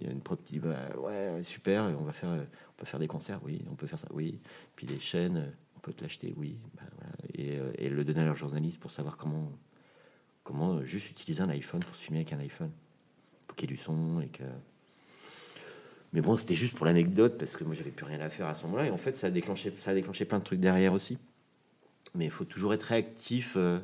il 0.00 0.06
y 0.06 0.08
a 0.10 0.12
une 0.12 0.20
prod 0.20 0.38
qui 0.42 0.54
dit 0.54 0.58
bah, 0.60 0.76
ouais 0.98 1.42
super, 1.42 1.84
on 1.98 2.04
va 2.04 2.12
faire, 2.12 2.30
on 2.30 2.76
peut 2.76 2.86
faire 2.86 3.00
des 3.00 3.08
concerts, 3.08 3.40
oui, 3.44 3.62
on 3.70 3.74
peut 3.74 3.86
faire 3.86 3.98
ça, 3.98 4.08
oui. 4.12 4.38
Puis 4.76 4.86
les 4.86 4.98
chaînes, 4.98 5.36
euh, 5.36 5.50
on 5.76 5.80
peut 5.80 5.92
te 5.92 6.02
l'acheter, 6.02 6.34
oui. 6.36 6.56
Bah, 6.76 6.82
voilà. 6.96 7.12
et, 7.34 7.58
euh, 7.58 7.72
et 7.76 7.88
le 7.88 8.04
donner 8.04 8.20
à 8.20 8.24
leurs 8.24 8.36
journalistes 8.36 8.80
pour 8.80 8.90
savoir 8.90 9.16
comment, 9.16 9.50
comment 10.44 10.74
euh, 10.76 10.84
juste 10.84 11.10
utiliser 11.10 11.42
un 11.42 11.50
iPhone 11.50 11.80
pour 11.84 11.94
se 11.94 12.02
filmer 12.02 12.20
avec 12.20 12.32
un 12.32 12.38
iPhone, 12.40 12.70
pour 13.46 13.56
qu'il 13.56 13.68
y 13.70 13.72
ait 13.72 13.76
du 13.76 13.82
son 13.82 14.20
et 14.20 14.28
que. 14.28 14.44
Mais 16.12 16.20
bon, 16.22 16.36
c'était 16.36 16.56
juste 16.56 16.74
pour 16.74 16.86
l'anecdote 16.86 17.38
parce 17.38 17.56
que 17.56 17.62
moi 17.62 17.74
j'avais 17.74 17.92
plus 17.92 18.04
rien 18.04 18.20
à 18.20 18.28
faire 18.30 18.48
à 18.48 18.56
ce 18.56 18.64
moment-là 18.64 18.86
et 18.86 18.90
en 18.90 18.96
fait 18.96 19.16
ça 19.16 19.28
a 19.28 19.30
déclenché, 19.30 19.72
ça 19.78 19.92
a 19.92 19.94
déclenché 19.94 20.24
plein 20.24 20.40
de 20.40 20.44
trucs 20.44 20.58
derrière 20.58 20.92
aussi. 20.92 21.18
Mais 22.16 22.24
il 22.24 22.30
faut 22.32 22.44
toujours 22.44 22.74
être 22.74 22.82
réactif 22.82 23.54
euh, 23.56 23.78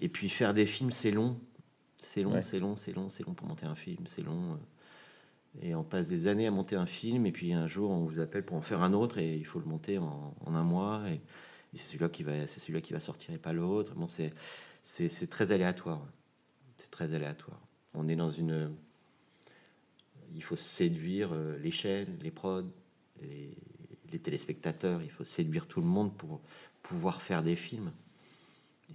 et 0.00 0.08
puis 0.08 0.28
faire 0.28 0.52
des 0.52 0.66
films, 0.66 0.90
c'est 0.90 1.12
long. 1.12 1.38
C'est 1.94 2.22
long, 2.24 2.32
Ouais. 2.32 2.42
c'est 2.42 2.58
long, 2.58 2.74
c'est 2.74 2.92
long, 2.92 3.08
c'est 3.08 3.24
long 3.24 3.34
pour 3.34 3.46
monter 3.46 3.66
un 3.66 3.76
film, 3.76 4.04
c'est 4.06 4.22
long. 4.22 4.54
euh. 4.54 4.56
Et 5.62 5.74
on 5.74 5.82
passe 5.82 6.08
des 6.08 6.28
années 6.28 6.46
à 6.46 6.50
monter 6.50 6.76
un 6.76 6.86
film, 6.86 7.26
et 7.26 7.32
puis 7.32 7.52
un 7.52 7.66
jour 7.66 7.90
on 7.90 8.04
vous 8.04 8.20
appelle 8.20 8.44
pour 8.44 8.56
en 8.56 8.62
faire 8.62 8.82
un 8.82 8.92
autre, 8.92 9.18
et 9.18 9.36
il 9.36 9.44
faut 9.44 9.58
le 9.58 9.66
monter 9.66 9.98
en, 9.98 10.34
un 10.46 10.62
mois, 10.62 11.02
et, 11.10 11.20
c'est 11.72 11.84
celui-là 11.84 12.08
qui 12.80 12.92
va, 12.92 13.00
sortir 13.00 13.32
et 13.32 13.38
pas 13.38 13.52
l'autre. 13.52 13.94
Bon, 13.94 14.08
c'est, 14.08 14.32
très 15.28 15.52
aléatoire. 15.52 16.04
C'est 16.76 16.90
très 16.90 17.14
aléatoire. 17.14 17.60
On 17.94 18.08
est 18.08 18.16
dans 18.16 18.30
une, 18.30 18.74
il 20.34 20.42
faut 20.42 20.56
séduire 20.56 21.30
euh, 21.32 21.56
les 21.58 21.70
chaînes, 21.70 22.18
les 22.22 22.32
prods, 22.32 22.64
les, 23.22 23.56
les 24.10 24.18
téléspectateurs. 24.18 25.00
Il 25.02 25.10
faut 25.10 25.24
séduire 25.24 25.66
tout 25.66 25.80
le 25.80 25.86
monde 25.86 26.16
pour 26.16 26.40
pouvoir 26.82 27.22
faire 27.22 27.42
des 27.42 27.56
films. 27.56 27.92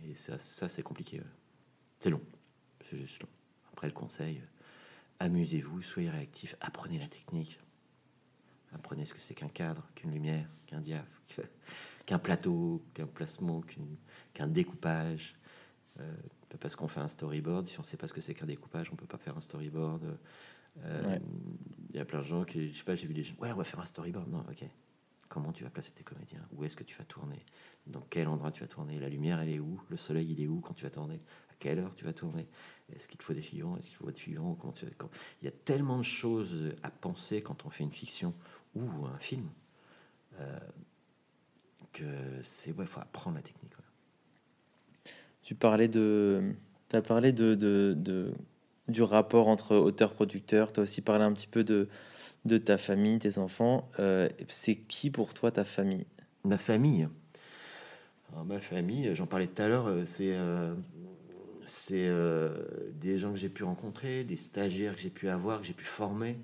Et 0.03 0.15
ça, 0.15 0.37
ça 0.37 0.69
c'est 0.69 0.83
compliqué. 0.83 1.21
C'est 1.99 2.09
long. 2.09 2.21
C'est 2.89 2.97
juste 2.97 3.21
long. 3.21 3.29
Après, 3.71 3.87
le 3.87 3.93
conseil, 3.93 4.41
amusez-vous, 5.19 5.81
soyez 5.81 6.09
réactifs, 6.09 6.55
apprenez 6.61 6.99
la 6.99 7.07
technique. 7.07 7.59
Apprenez 8.73 9.05
ce 9.05 9.13
que 9.13 9.19
c'est 9.21 9.33
qu'un 9.33 9.47
cadre, 9.47 9.87
qu'une 9.95 10.11
lumière, 10.11 10.47
qu'un 10.67 10.81
diaph, 10.81 11.07
qu'un 12.05 12.19
plateau, 12.19 12.83
qu'un 12.93 13.07
placement, 13.07 13.61
qu'un 14.33 14.47
découpage. 14.47 15.35
Euh, 15.99 16.13
parce 16.59 16.75
qu'on 16.75 16.87
fait 16.87 16.99
un 16.99 17.07
storyboard, 17.07 17.67
si 17.67 17.77
on 17.79 17.81
ne 17.81 17.85
sait 17.85 17.97
pas 17.97 18.07
ce 18.07 18.13
que 18.13 18.21
c'est 18.21 18.33
qu'un 18.33 18.45
découpage, 18.45 18.89
on 18.89 18.93
ne 18.93 18.97
peut 18.97 19.05
pas 19.07 19.17
faire 19.17 19.37
un 19.37 19.41
storyboard. 19.41 20.03
Euh, 20.83 21.01
Il 21.03 21.07
Ouais. 21.07 21.21
y 21.93 21.99
a 21.99 22.05
plein 22.05 22.19
de 22.19 22.25
gens 22.25 22.43
qui, 22.43 22.71
je 22.73 22.77
sais 22.77 22.83
pas, 22.83 22.95
j'ai 22.95 23.07
vu 23.07 23.13
des 23.13 23.23
gens, 23.23 23.35
ouais, 23.39 23.51
on 23.51 23.55
va 23.55 23.63
faire 23.63 23.79
un 23.79 23.85
storyboard. 23.85 24.29
Non, 24.29 24.39
ok. 24.49 24.65
Comment 25.35 25.51
tu 25.51 25.65
vas 25.65 25.69
placer 25.69 25.91
tes 25.91 26.05
comédiens? 26.05 26.39
Où 26.53 26.63
est-ce 26.63 26.77
que 26.77 26.85
tu 26.85 26.95
vas 26.95 27.03
tourner? 27.03 27.45
Dans 27.87 27.99
quel 28.09 28.29
endroit 28.29 28.53
tu 28.53 28.61
vas 28.61 28.69
tourner, 28.69 29.01
la 29.01 29.09
lumière 29.09 29.41
elle 29.41 29.49
est 29.49 29.59
où, 29.59 29.81
le 29.89 29.97
soleil 29.97 30.31
il 30.31 30.39
est 30.41 30.47
où 30.47 30.61
quand 30.61 30.73
tu 30.73 30.85
vas 30.85 30.89
tourner, 30.89 31.19
à 31.51 31.55
quelle 31.59 31.79
heure 31.79 31.93
tu 31.93 32.05
vas 32.05 32.13
tourner, 32.13 32.47
est-ce 32.93 33.09
qu'il 33.09 33.17
te 33.17 33.23
faut 33.25 33.33
des 33.33 33.41
figurants, 33.41 33.75
est-ce 33.75 33.87
qu'il 33.87 33.97
faut 33.97 34.09
des 34.09 34.17
figurants, 34.17 34.57
Il 35.41 35.45
y 35.45 35.49
a 35.49 35.51
tellement 35.51 35.97
de 35.97 36.03
choses 36.03 36.73
à 36.83 36.89
penser 36.89 37.41
quand 37.41 37.65
on 37.65 37.69
fait 37.69 37.83
une 37.83 37.91
fiction 37.91 38.33
ou 38.75 39.05
un 39.07 39.17
film 39.17 39.49
euh, 40.39 40.57
que 41.91 42.05
c'est 42.43 42.71
ouais, 42.71 42.85
faut 42.85 43.01
apprendre 43.01 43.35
la 43.35 43.43
technique. 43.43 43.73
Tu 45.43 45.53
parlais 45.53 45.89
de. 45.89 46.55
As 46.93 47.01
parlé 47.01 47.33
de- 47.33 48.33
du 48.87 49.01
rapport 49.01 49.49
entre 49.49 49.75
auteur-producteur. 49.75 50.71
Tu 50.71 50.79
as 50.79 50.83
aussi 50.83 51.01
parlé 51.01 51.25
un 51.25 51.33
petit 51.33 51.47
peu 51.47 51.65
de, 51.65 51.89
de 52.45 52.57
ta 52.57 52.77
famille, 52.77 53.19
tes 53.19 53.37
enfants. 53.37 53.89
Euh, 53.99 54.29
c'est 54.47 54.75
qui 54.75 55.09
pour 55.09 55.33
toi 55.33 55.51
ta 55.51 55.65
famille? 55.65 56.05
Ma 56.43 56.57
famille. 56.57 57.07
Alors, 58.31 58.45
ma 58.45 58.59
famille, 58.59 59.13
j'en 59.13 59.25
parlais 59.25 59.47
tout 59.47 59.61
à 59.61 59.67
l'heure, 59.67 59.87
euh, 59.87 60.03
c'est 60.05 60.33
euh, 62.07 62.53
des 62.93 63.17
gens 63.17 63.31
que 63.31 63.37
j'ai 63.37 63.49
pu 63.49 63.63
rencontrer, 63.63 64.23
des 64.23 64.35
stagiaires 64.35 64.95
que 64.95 65.01
j'ai 65.01 65.09
pu 65.09 65.29
avoir, 65.29 65.61
que 65.61 65.67
j'ai 65.67 65.73
pu 65.73 65.85
former. 65.85 66.37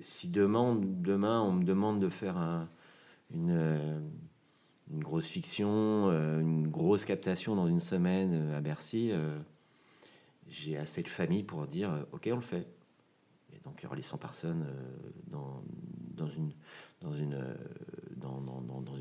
Si 0.00 0.28
demain, 0.28 1.40
on 1.40 1.52
me 1.52 1.64
demande 1.64 2.00
de 2.00 2.08
faire 2.08 2.36
un- 2.36 2.68
une, 3.32 4.02
une 4.90 5.02
grosse 5.04 5.28
fiction, 5.28 6.10
une 6.40 6.68
grosse 6.68 7.04
captation 7.04 7.54
dans 7.54 7.68
une 7.68 7.80
semaine 7.80 8.52
à 8.52 8.60
Bercy, 8.60 9.12
j'ai 10.48 10.76
assez 10.76 11.02
de 11.02 11.08
famille 11.08 11.42
pour 11.42 11.66
dire 11.66 12.06
OK, 12.12 12.28
on 12.32 12.36
le 12.36 12.42
fait. 12.42 12.66
Donc, 13.64 13.80
il 13.80 13.84
y 13.84 13.86
aura 13.86 13.96
les 13.96 14.02
100 14.02 14.18
personnes 14.18 14.66
dans, 15.26 15.62
une, 16.28 16.52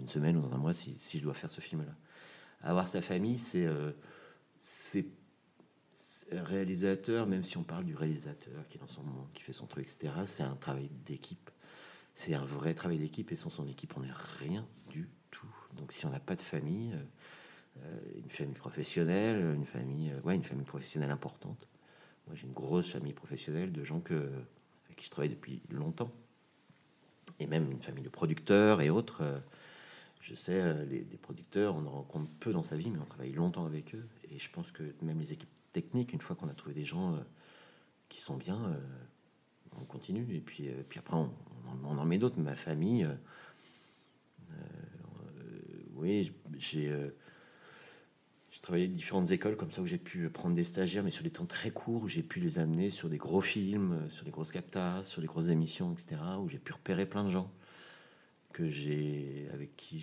semaine 0.07 0.37
ou 0.37 0.41
dans 0.41 0.53
un 0.53 0.57
mois 0.57 0.73
si, 0.73 0.97
je 1.13 1.23
dois 1.23 1.33
faire 1.33 1.51
ce 1.51 1.61
film-là. 1.61 1.95
Avoir 2.61 2.87
sa 2.87 3.01
famille, 3.01 3.37
c'est 3.37 3.65
euh, 3.65 3.91
c'est 4.59 5.05
réalisateur, 6.31 7.27
même 7.27 7.43
si 7.43 7.57
on 7.57 7.63
parle 7.63 7.85
du 7.85 7.95
réalisateur 7.95 8.67
qui 8.67 8.77
est 8.77 8.81
dans 8.81 8.87
son 8.87 9.03
monde, 9.03 9.27
qui 9.33 9.43
fait 9.43 9.53
son 9.53 9.65
truc, 9.65 9.85
etc., 9.85 10.13
c'est 10.25 10.43
un 10.43 10.55
travail 10.55 10.89
d'équipe. 11.05 11.49
C'est 12.15 12.33
un 12.33 12.43
vrai 12.43 12.73
travail 12.73 12.97
d'équipe 12.97 13.31
et 13.31 13.35
sans 13.35 13.49
son 13.49 13.67
équipe, 13.67 13.93
on 13.95 14.01
n'est 14.01 14.11
rien 14.39 14.67
du 14.89 15.09
tout. 15.31 15.53
Donc 15.75 15.93
si 15.93 16.05
on 16.05 16.09
n'a 16.09 16.19
pas 16.19 16.35
de 16.35 16.41
famille, 16.41 16.91
euh, 16.93 17.03
euh, 17.83 17.99
une 18.17 18.29
famille 18.29 18.55
professionnelle, 18.55 19.39
une 19.55 19.65
famille, 19.65 20.13
ouais, 20.23 20.35
une 20.35 20.43
famille 20.43 20.65
professionnelle 20.65 21.11
importante. 21.11 21.67
Moi, 22.27 22.35
j'ai 22.35 22.45
une 22.47 22.53
grosse 22.53 22.91
famille 22.91 23.13
professionnelle 23.13 23.71
de 23.71 23.83
gens 23.83 23.99
que, 23.99 24.13
avec 24.85 24.97
qui 24.97 25.05
je 25.05 25.11
travaille 25.11 25.29
depuis 25.29 25.61
longtemps 25.69 26.11
et 27.39 27.47
même 27.47 27.71
une 27.71 27.81
famille 27.81 28.03
de 28.03 28.09
producteurs 28.09 28.81
et 28.81 28.89
autres. 28.89 29.23
Je 30.21 30.35
sais, 30.35 30.85
les, 30.85 31.01
des 31.01 31.17
producteurs, 31.17 31.75
on 31.75 31.85
en 31.85 31.91
rencontre 31.91 32.29
peu 32.39 32.51
dans 32.51 32.63
sa 32.63 32.75
vie, 32.75 32.89
mais 32.89 32.99
on 32.99 33.05
travaille 33.05 33.31
longtemps 33.31 33.65
avec 33.65 33.95
eux. 33.95 34.05
Et 34.29 34.39
je 34.39 34.49
pense 34.49 34.71
que 34.71 34.83
même 35.01 35.19
les 35.19 35.31
équipes 35.31 35.49
techniques, 35.71 36.13
une 36.13 36.21
fois 36.21 36.35
qu'on 36.35 36.49
a 36.49 36.53
trouvé 36.53 36.73
des 36.73 36.85
gens 36.85 37.13
euh, 37.13 37.19
qui 38.09 38.19
sont 38.19 38.35
bien, 38.35 38.61
euh, 38.65 38.79
on 39.79 39.85
continue. 39.85 40.35
Et 40.35 40.41
puis, 40.41 40.67
euh, 40.69 40.83
puis 40.89 40.99
après, 40.99 41.15
on, 41.15 41.31
en- 41.85 42.05
met 42.05 42.17
d'autres. 42.17 42.39
Ma 42.39 42.55
famille, 42.55 43.07
oui, 45.95 46.31
j'ai 46.57 46.91
travaillé 48.67 48.83
à 48.83 48.89
différentes 48.89 49.31
écoles 49.31 49.55
comme 49.55 49.71
ça 49.71 49.81
où 49.81 49.87
j'ai 49.87 49.97
pu 49.97 50.29
prendre 50.29 50.53
des 50.53 50.65
stagiaires, 50.65 51.01
mais 51.01 51.09
sur 51.09 51.23
des 51.23 51.29
temps 51.29 51.45
très 51.45 51.71
courts, 51.71 52.03
où 52.03 52.07
j'ai 52.09 52.21
pu 52.21 52.41
les 52.41 52.59
amener 52.59 52.89
sur 52.89 53.07
des 53.07 53.15
gros 53.17 53.39
films, 53.39 53.93
euh, 53.93 54.09
sur 54.09 54.25
des 54.25 54.31
grosses 54.31 54.51
captas, 54.51 55.03
sur 55.03 55.21
des 55.21 55.27
grosses 55.27 55.47
émissions, 55.47 55.93
etc., 55.93 56.17
où 56.41 56.49
j'ai 56.49 56.59
pu 56.59 56.73
repérer 56.73 57.05
plein 57.05 57.23
de 57.23 57.29
gens 57.29 57.49
que 58.51 58.67
j'ai, 58.69 59.47
avec 59.53 59.77
qui 59.77 59.99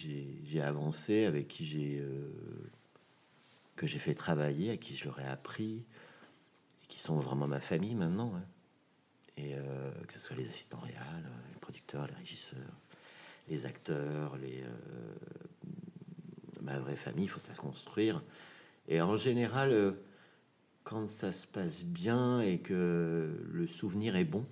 j'ai, 0.46 0.62
avancé, 0.62 1.26
avec 1.26 1.46
qui 1.46 1.66
j'ai, 1.66 1.98
euh, 2.00 2.30
j'ai 3.82 3.98
fait 3.98 4.14
travailler, 4.14 4.70
à 4.70 4.78
qui 4.78 4.96
je 4.96 5.04
leur 5.04 5.20
ai 5.20 5.26
appris, 5.26 5.84
et 6.84 6.86
qui 6.88 7.00
sont 7.00 7.16
vraiment 7.16 7.46
ma 7.46 7.60
famille 7.60 7.94
maintenant. 7.94 8.32
hein. 8.34 8.44
Et 9.36 9.56
euh, 9.56 9.92
que 10.08 10.14
ce 10.14 10.20
soit 10.20 10.36
les 10.36 10.48
assistants 10.48 10.80
réels, 10.80 11.28
les 11.52 11.60
producteurs, 11.60 12.06
les 12.06 12.14
régisseurs, 12.14 12.78
les 13.50 13.66
acteurs, 13.66 14.38
les, 14.38 14.64
ma 16.62 16.78
vraie 16.78 16.96
famille, 16.96 17.24
il 17.24 17.28
faut 17.28 17.40
se 17.40 17.48
la 17.48 17.56
construire. 17.56 18.22
Et 18.88 19.00
en 19.00 19.16
général, 19.16 19.70
euh, 19.72 19.92
quand 20.82 21.08
ça 21.08 21.32
se 21.32 21.46
passe 21.46 21.84
bien 21.84 22.40
et 22.40 22.58
que 22.58 23.30
le 23.52 23.66
souvenir 23.66 24.16
est 24.16 24.24
bon, 24.24 24.44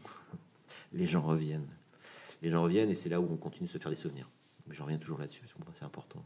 les 0.92 1.06
gens 1.06 1.20
reviennent. 1.22 1.68
Les 2.42 2.50
gens 2.50 2.62
reviennent 2.62 2.90
et 2.90 2.94
c'est 2.94 3.08
là 3.08 3.20
où 3.20 3.28
on 3.30 3.36
continue 3.36 3.66
de 3.68 3.72
se 3.72 3.78
faire 3.78 3.90
des 3.90 3.96
souvenirs. 3.96 4.28
Mais 4.66 4.74
je 4.74 4.82
reviens 4.82 4.98
toujours 4.98 5.18
là-dessus, 5.18 5.40
parce 5.40 5.52
que 5.52 5.58
pour 5.58 5.66
moi, 5.66 5.74
c'est 5.78 5.84
important. 5.84 6.24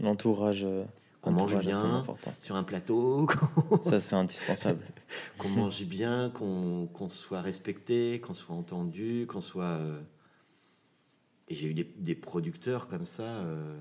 L'entourage. 0.00 0.64
euh, 0.64 0.84
Qu'on 1.22 1.30
mange 1.32 1.52
bien. 1.60 2.04
Sur 2.44 2.56
un 2.56 2.62
plateau, 2.64 3.26
Ça, 3.82 4.00
c'est 4.00 4.14
indispensable. 4.16 4.84
qu'on 5.38 5.48
mange 5.50 5.84
bien, 5.84 6.30
qu'on 6.30 6.86
qu'on 6.92 7.08
soit 7.10 7.40
respecté, 7.40 8.20
qu'on 8.20 8.34
soit 8.34 8.54
entendu, 8.54 9.26
qu'on 9.28 9.40
soit. 9.40 9.64
euh, 9.64 10.00
Et 11.48 11.54
j'ai 11.54 11.68
eu 11.68 11.74
des, 11.74 11.84
des 11.84 12.14
producteurs 12.14 12.86
comme 12.88 13.06
ça 13.06 13.22
euh, 13.22 13.76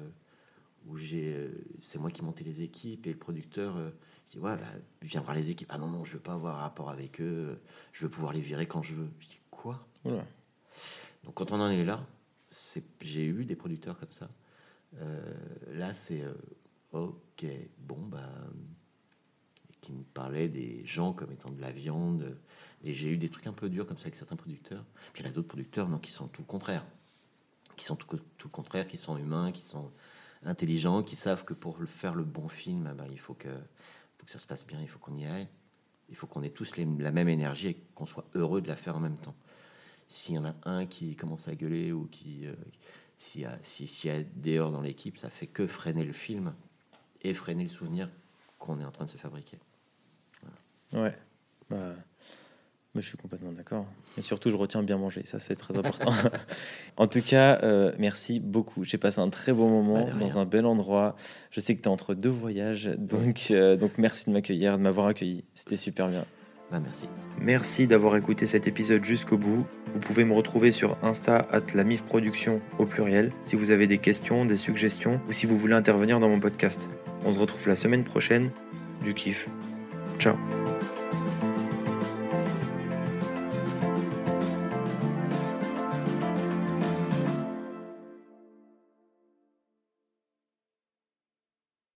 où 0.88 0.98
j'ai, 0.98 1.34
euh, 1.34 1.50
c'est 1.82 2.00
moi 2.00 2.12
qui 2.12 2.24
montais 2.24 2.44
les 2.44 2.62
équipes 2.62 3.08
et 3.08 3.12
le 3.12 3.18
producteur. 3.18 3.78
euh, 3.78 3.90
je 4.28 4.38
dis 4.38 4.40
ouais, 4.40 4.56
bah, 4.56 4.64
viens 5.02 5.22
voir 5.22 5.36
les 5.36 5.50
équipes. 5.50 5.70
Ah 5.72 5.78
non 5.78 5.88
non, 5.88 6.06
je 6.06 6.14
veux 6.14 6.20
pas 6.20 6.34
avoir 6.34 6.58
rapport 6.58 6.90
avec 6.90 7.22
eux. 7.22 7.60
Je 7.92 8.04
veux 8.04 8.10
pouvoir 8.10 8.34
les 8.34 8.42
virer 8.42 8.68
quand 8.68 8.84
je 8.84 8.96
veux. 8.96 9.10
Je 9.20 9.28
dis 9.28 9.42
quoi? 9.52 9.88
Donc 11.24 11.34
quand 11.34 11.52
on 11.52 11.60
en 11.60 11.70
est 11.70 11.84
là, 11.84 12.06
c'est, 12.50 12.84
j'ai 13.02 13.26
eu 13.26 13.46
des 13.46 13.56
producteurs 13.56 14.00
comme 14.00 14.12
ça. 14.12 14.30
Euh, 15.02 15.34
là, 15.74 15.94
c'est 15.94 16.22
euh, 16.22 16.34
ok, 16.94 17.46
bon, 17.80 17.98
bah, 18.08 18.30
qui 19.82 19.92
me 19.94 20.04
parlaient 20.04 20.50
des 20.50 20.86
gens 20.86 21.14
comme 21.14 21.32
étant 21.32 21.50
de 21.52 21.62
la 21.62 21.72
viande. 21.72 22.38
Et 22.84 22.94
j'ai 22.94 23.10
eu 23.10 23.18
des 23.18 23.30
trucs 23.30 23.48
un 23.48 23.54
peu 23.54 23.70
durs 23.70 23.88
comme 23.88 23.98
ça 23.98 24.04
avec 24.04 24.16
certains 24.16 24.36
producteurs. 24.36 24.86
Puis 25.14 25.22
il 25.22 25.26
y 25.26 25.28
en 25.28 25.32
a 25.32 25.34
d'autres 25.34 25.48
producteurs 25.48 25.90
non, 25.90 25.98
qui 25.98 26.12
sont 26.12 26.28
tout 26.28 26.42
le 26.42 26.48
contraire. 26.48 26.86
Qui 27.76 27.86
sont 27.86 27.96
tout, 27.96 28.08
tout 28.38 28.48
le 28.48 28.52
contraire, 28.52 28.88
qui 28.88 28.98
sont 28.98 29.18
humains, 29.18 29.52
qui 29.52 29.64
sont 29.64 29.92
intelligents, 30.46 31.04
qui 31.04 31.16
savent 31.16 31.44
que 31.44 31.54
pour 31.54 31.78
faire 31.88 32.16
le 32.16 32.24
bon 32.24 32.48
film, 32.48 32.88
ah 32.90 32.94
ben, 32.94 33.08
il 33.12 33.20
faut 33.20 33.34
que, 33.34 33.50
ça 34.26 34.40
se 34.40 34.48
passe 34.48 34.66
bien, 34.66 34.82
il 34.82 34.88
faut 34.88 35.00
qu'on 35.00 35.16
y 35.16 35.26
aille. 35.26 35.48
Il 36.10 36.16
faut 36.16 36.28
qu'on 36.28 36.44
ait 36.44 36.52
tous 36.52 36.78
la 36.78 37.12
même 37.12 37.30
énergie 37.30 37.68
et 37.70 37.74
qu'on 37.96 38.06
soit 38.06 38.26
heureux 38.36 38.62
de 38.62 38.68
la 38.68 38.76
faire 38.76 38.96
en 38.96 39.00
même 39.00 39.18
temps 39.18 39.36
s'il 40.08 40.36
y 40.36 40.38
en 40.38 40.46
a 40.46 40.54
un 40.64 40.86
qui 40.86 41.16
commence 41.16 41.48
à 41.48 41.56
gueuler 41.56 41.92
ou 41.92 42.06
qui 42.06 42.46
euh, 42.46 42.54
s'il 43.18 43.42
y 43.42 43.46
a 43.46 43.58
si- 43.64 43.88
s'il 43.88 44.16
y 44.16 44.24
des 44.24 44.58
dans 44.58 44.82
l'équipe, 44.82 45.18
ça 45.18 45.30
fait 45.30 45.48
que 45.48 45.68
freiner 45.68 46.04
le 46.04 46.14
film 46.14 46.54
et 47.22 47.34
freiner 47.34 47.64
le 47.64 47.70
souvenir 47.70 48.10
qu'on 48.60 48.80
est 48.80 48.86
en 48.86 48.92
train 48.92 49.06
de 49.06 49.10
se 49.10 49.18
fabriquer. 49.18 49.58
Ouais. 50.94 51.18
Bah, 51.70 51.96
mais 52.96 53.02
je 53.02 53.08
suis 53.08 53.18
complètement 53.18 53.52
d'accord. 53.52 53.86
Et 54.18 54.22
surtout, 54.22 54.50
je 54.50 54.56
retiens 54.56 54.82
bien 54.82 54.98
manger. 54.98 55.24
Ça, 55.26 55.40
c'est 55.40 55.56
très 55.56 55.78
important. 55.78 56.14
en 56.98 57.08
tout 57.08 57.22
cas, 57.22 57.60
euh, 57.64 57.92
merci 58.00 58.40
beaucoup. 58.40 58.84
J'ai 58.84 58.98
passé 58.98 59.20
un 59.20 59.30
très 59.30 59.54
bon 59.54 59.70
moment 59.70 60.06
Bah, 60.06 60.14
dans 60.20 60.38
un 60.38 60.46
bel 60.46 60.66
endroit. 60.66 61.16
Je 61.52 61.60
sais 61.60 61.76
que 61.76 61.82
tu 61.82 61.90
es 61.90 61.92
entre 61.92 62.14
deux 62.14 62.30
voyages. 62.30 62.90
Donc, 62.98 63.48
euh, 63.52 63.76
donc 63.76 63.98
merci 63.98 64.26
de 64.28 64.32
m'accueillir, 64.32 64.78
de 64.78 64.84
m'avoir 64.84 65.08
accueilli. 65.08 65.44
C'était 65.54 65.78
super 65.78 66.08
bien. 66.08 66.26
Bah, 66.72 66.80
merci. 66.82 67.08
Merci 67.40 67.86
d'avoir 67.86 68.16
écouté 68.16 68.48
cet 68.48 68.68
épisode 68.68 69.04
jusqu'au 69.04 69.38
bout. 69.38 69.66
Vous 69.94 70.00
pouvez 70.00 70.24
me 70.24 70.34
retrouver 70.34 70.72
sur 70.72 70.98
Insta 71.04 71.48
at 71.52 71.62
la 71.74 71.84
MIF 71.84 72.04
Production 72.04 72.62
au 72.80 72.86
pluriel 72.86 73.32
si 73.44 73.56
vous 73.56 73.72
avez 73.72 73.88
des 73.88 73.98
questions, 73.98 74.46
des 74.46 74.58
suggestions 74.58 75.20
ou 75.28 75.34
si 75.34 75.46
vous 75.46 75.58
voulez 75.58 75.76
intervenir 75.76 76.20
dans 76.20 76.30
mon 76.30 76.40
podcast. 76.40 76.80
On 77.26 77.34
se 77.34 77.40
retrouve 77.40 77.68
la 77.68 77.76
semaine 77.76 78.04
prochaine. 78.04 78.52
Du 79.04 79.14
kiff. 79.14 79.48
Ciao. 80.18 80.36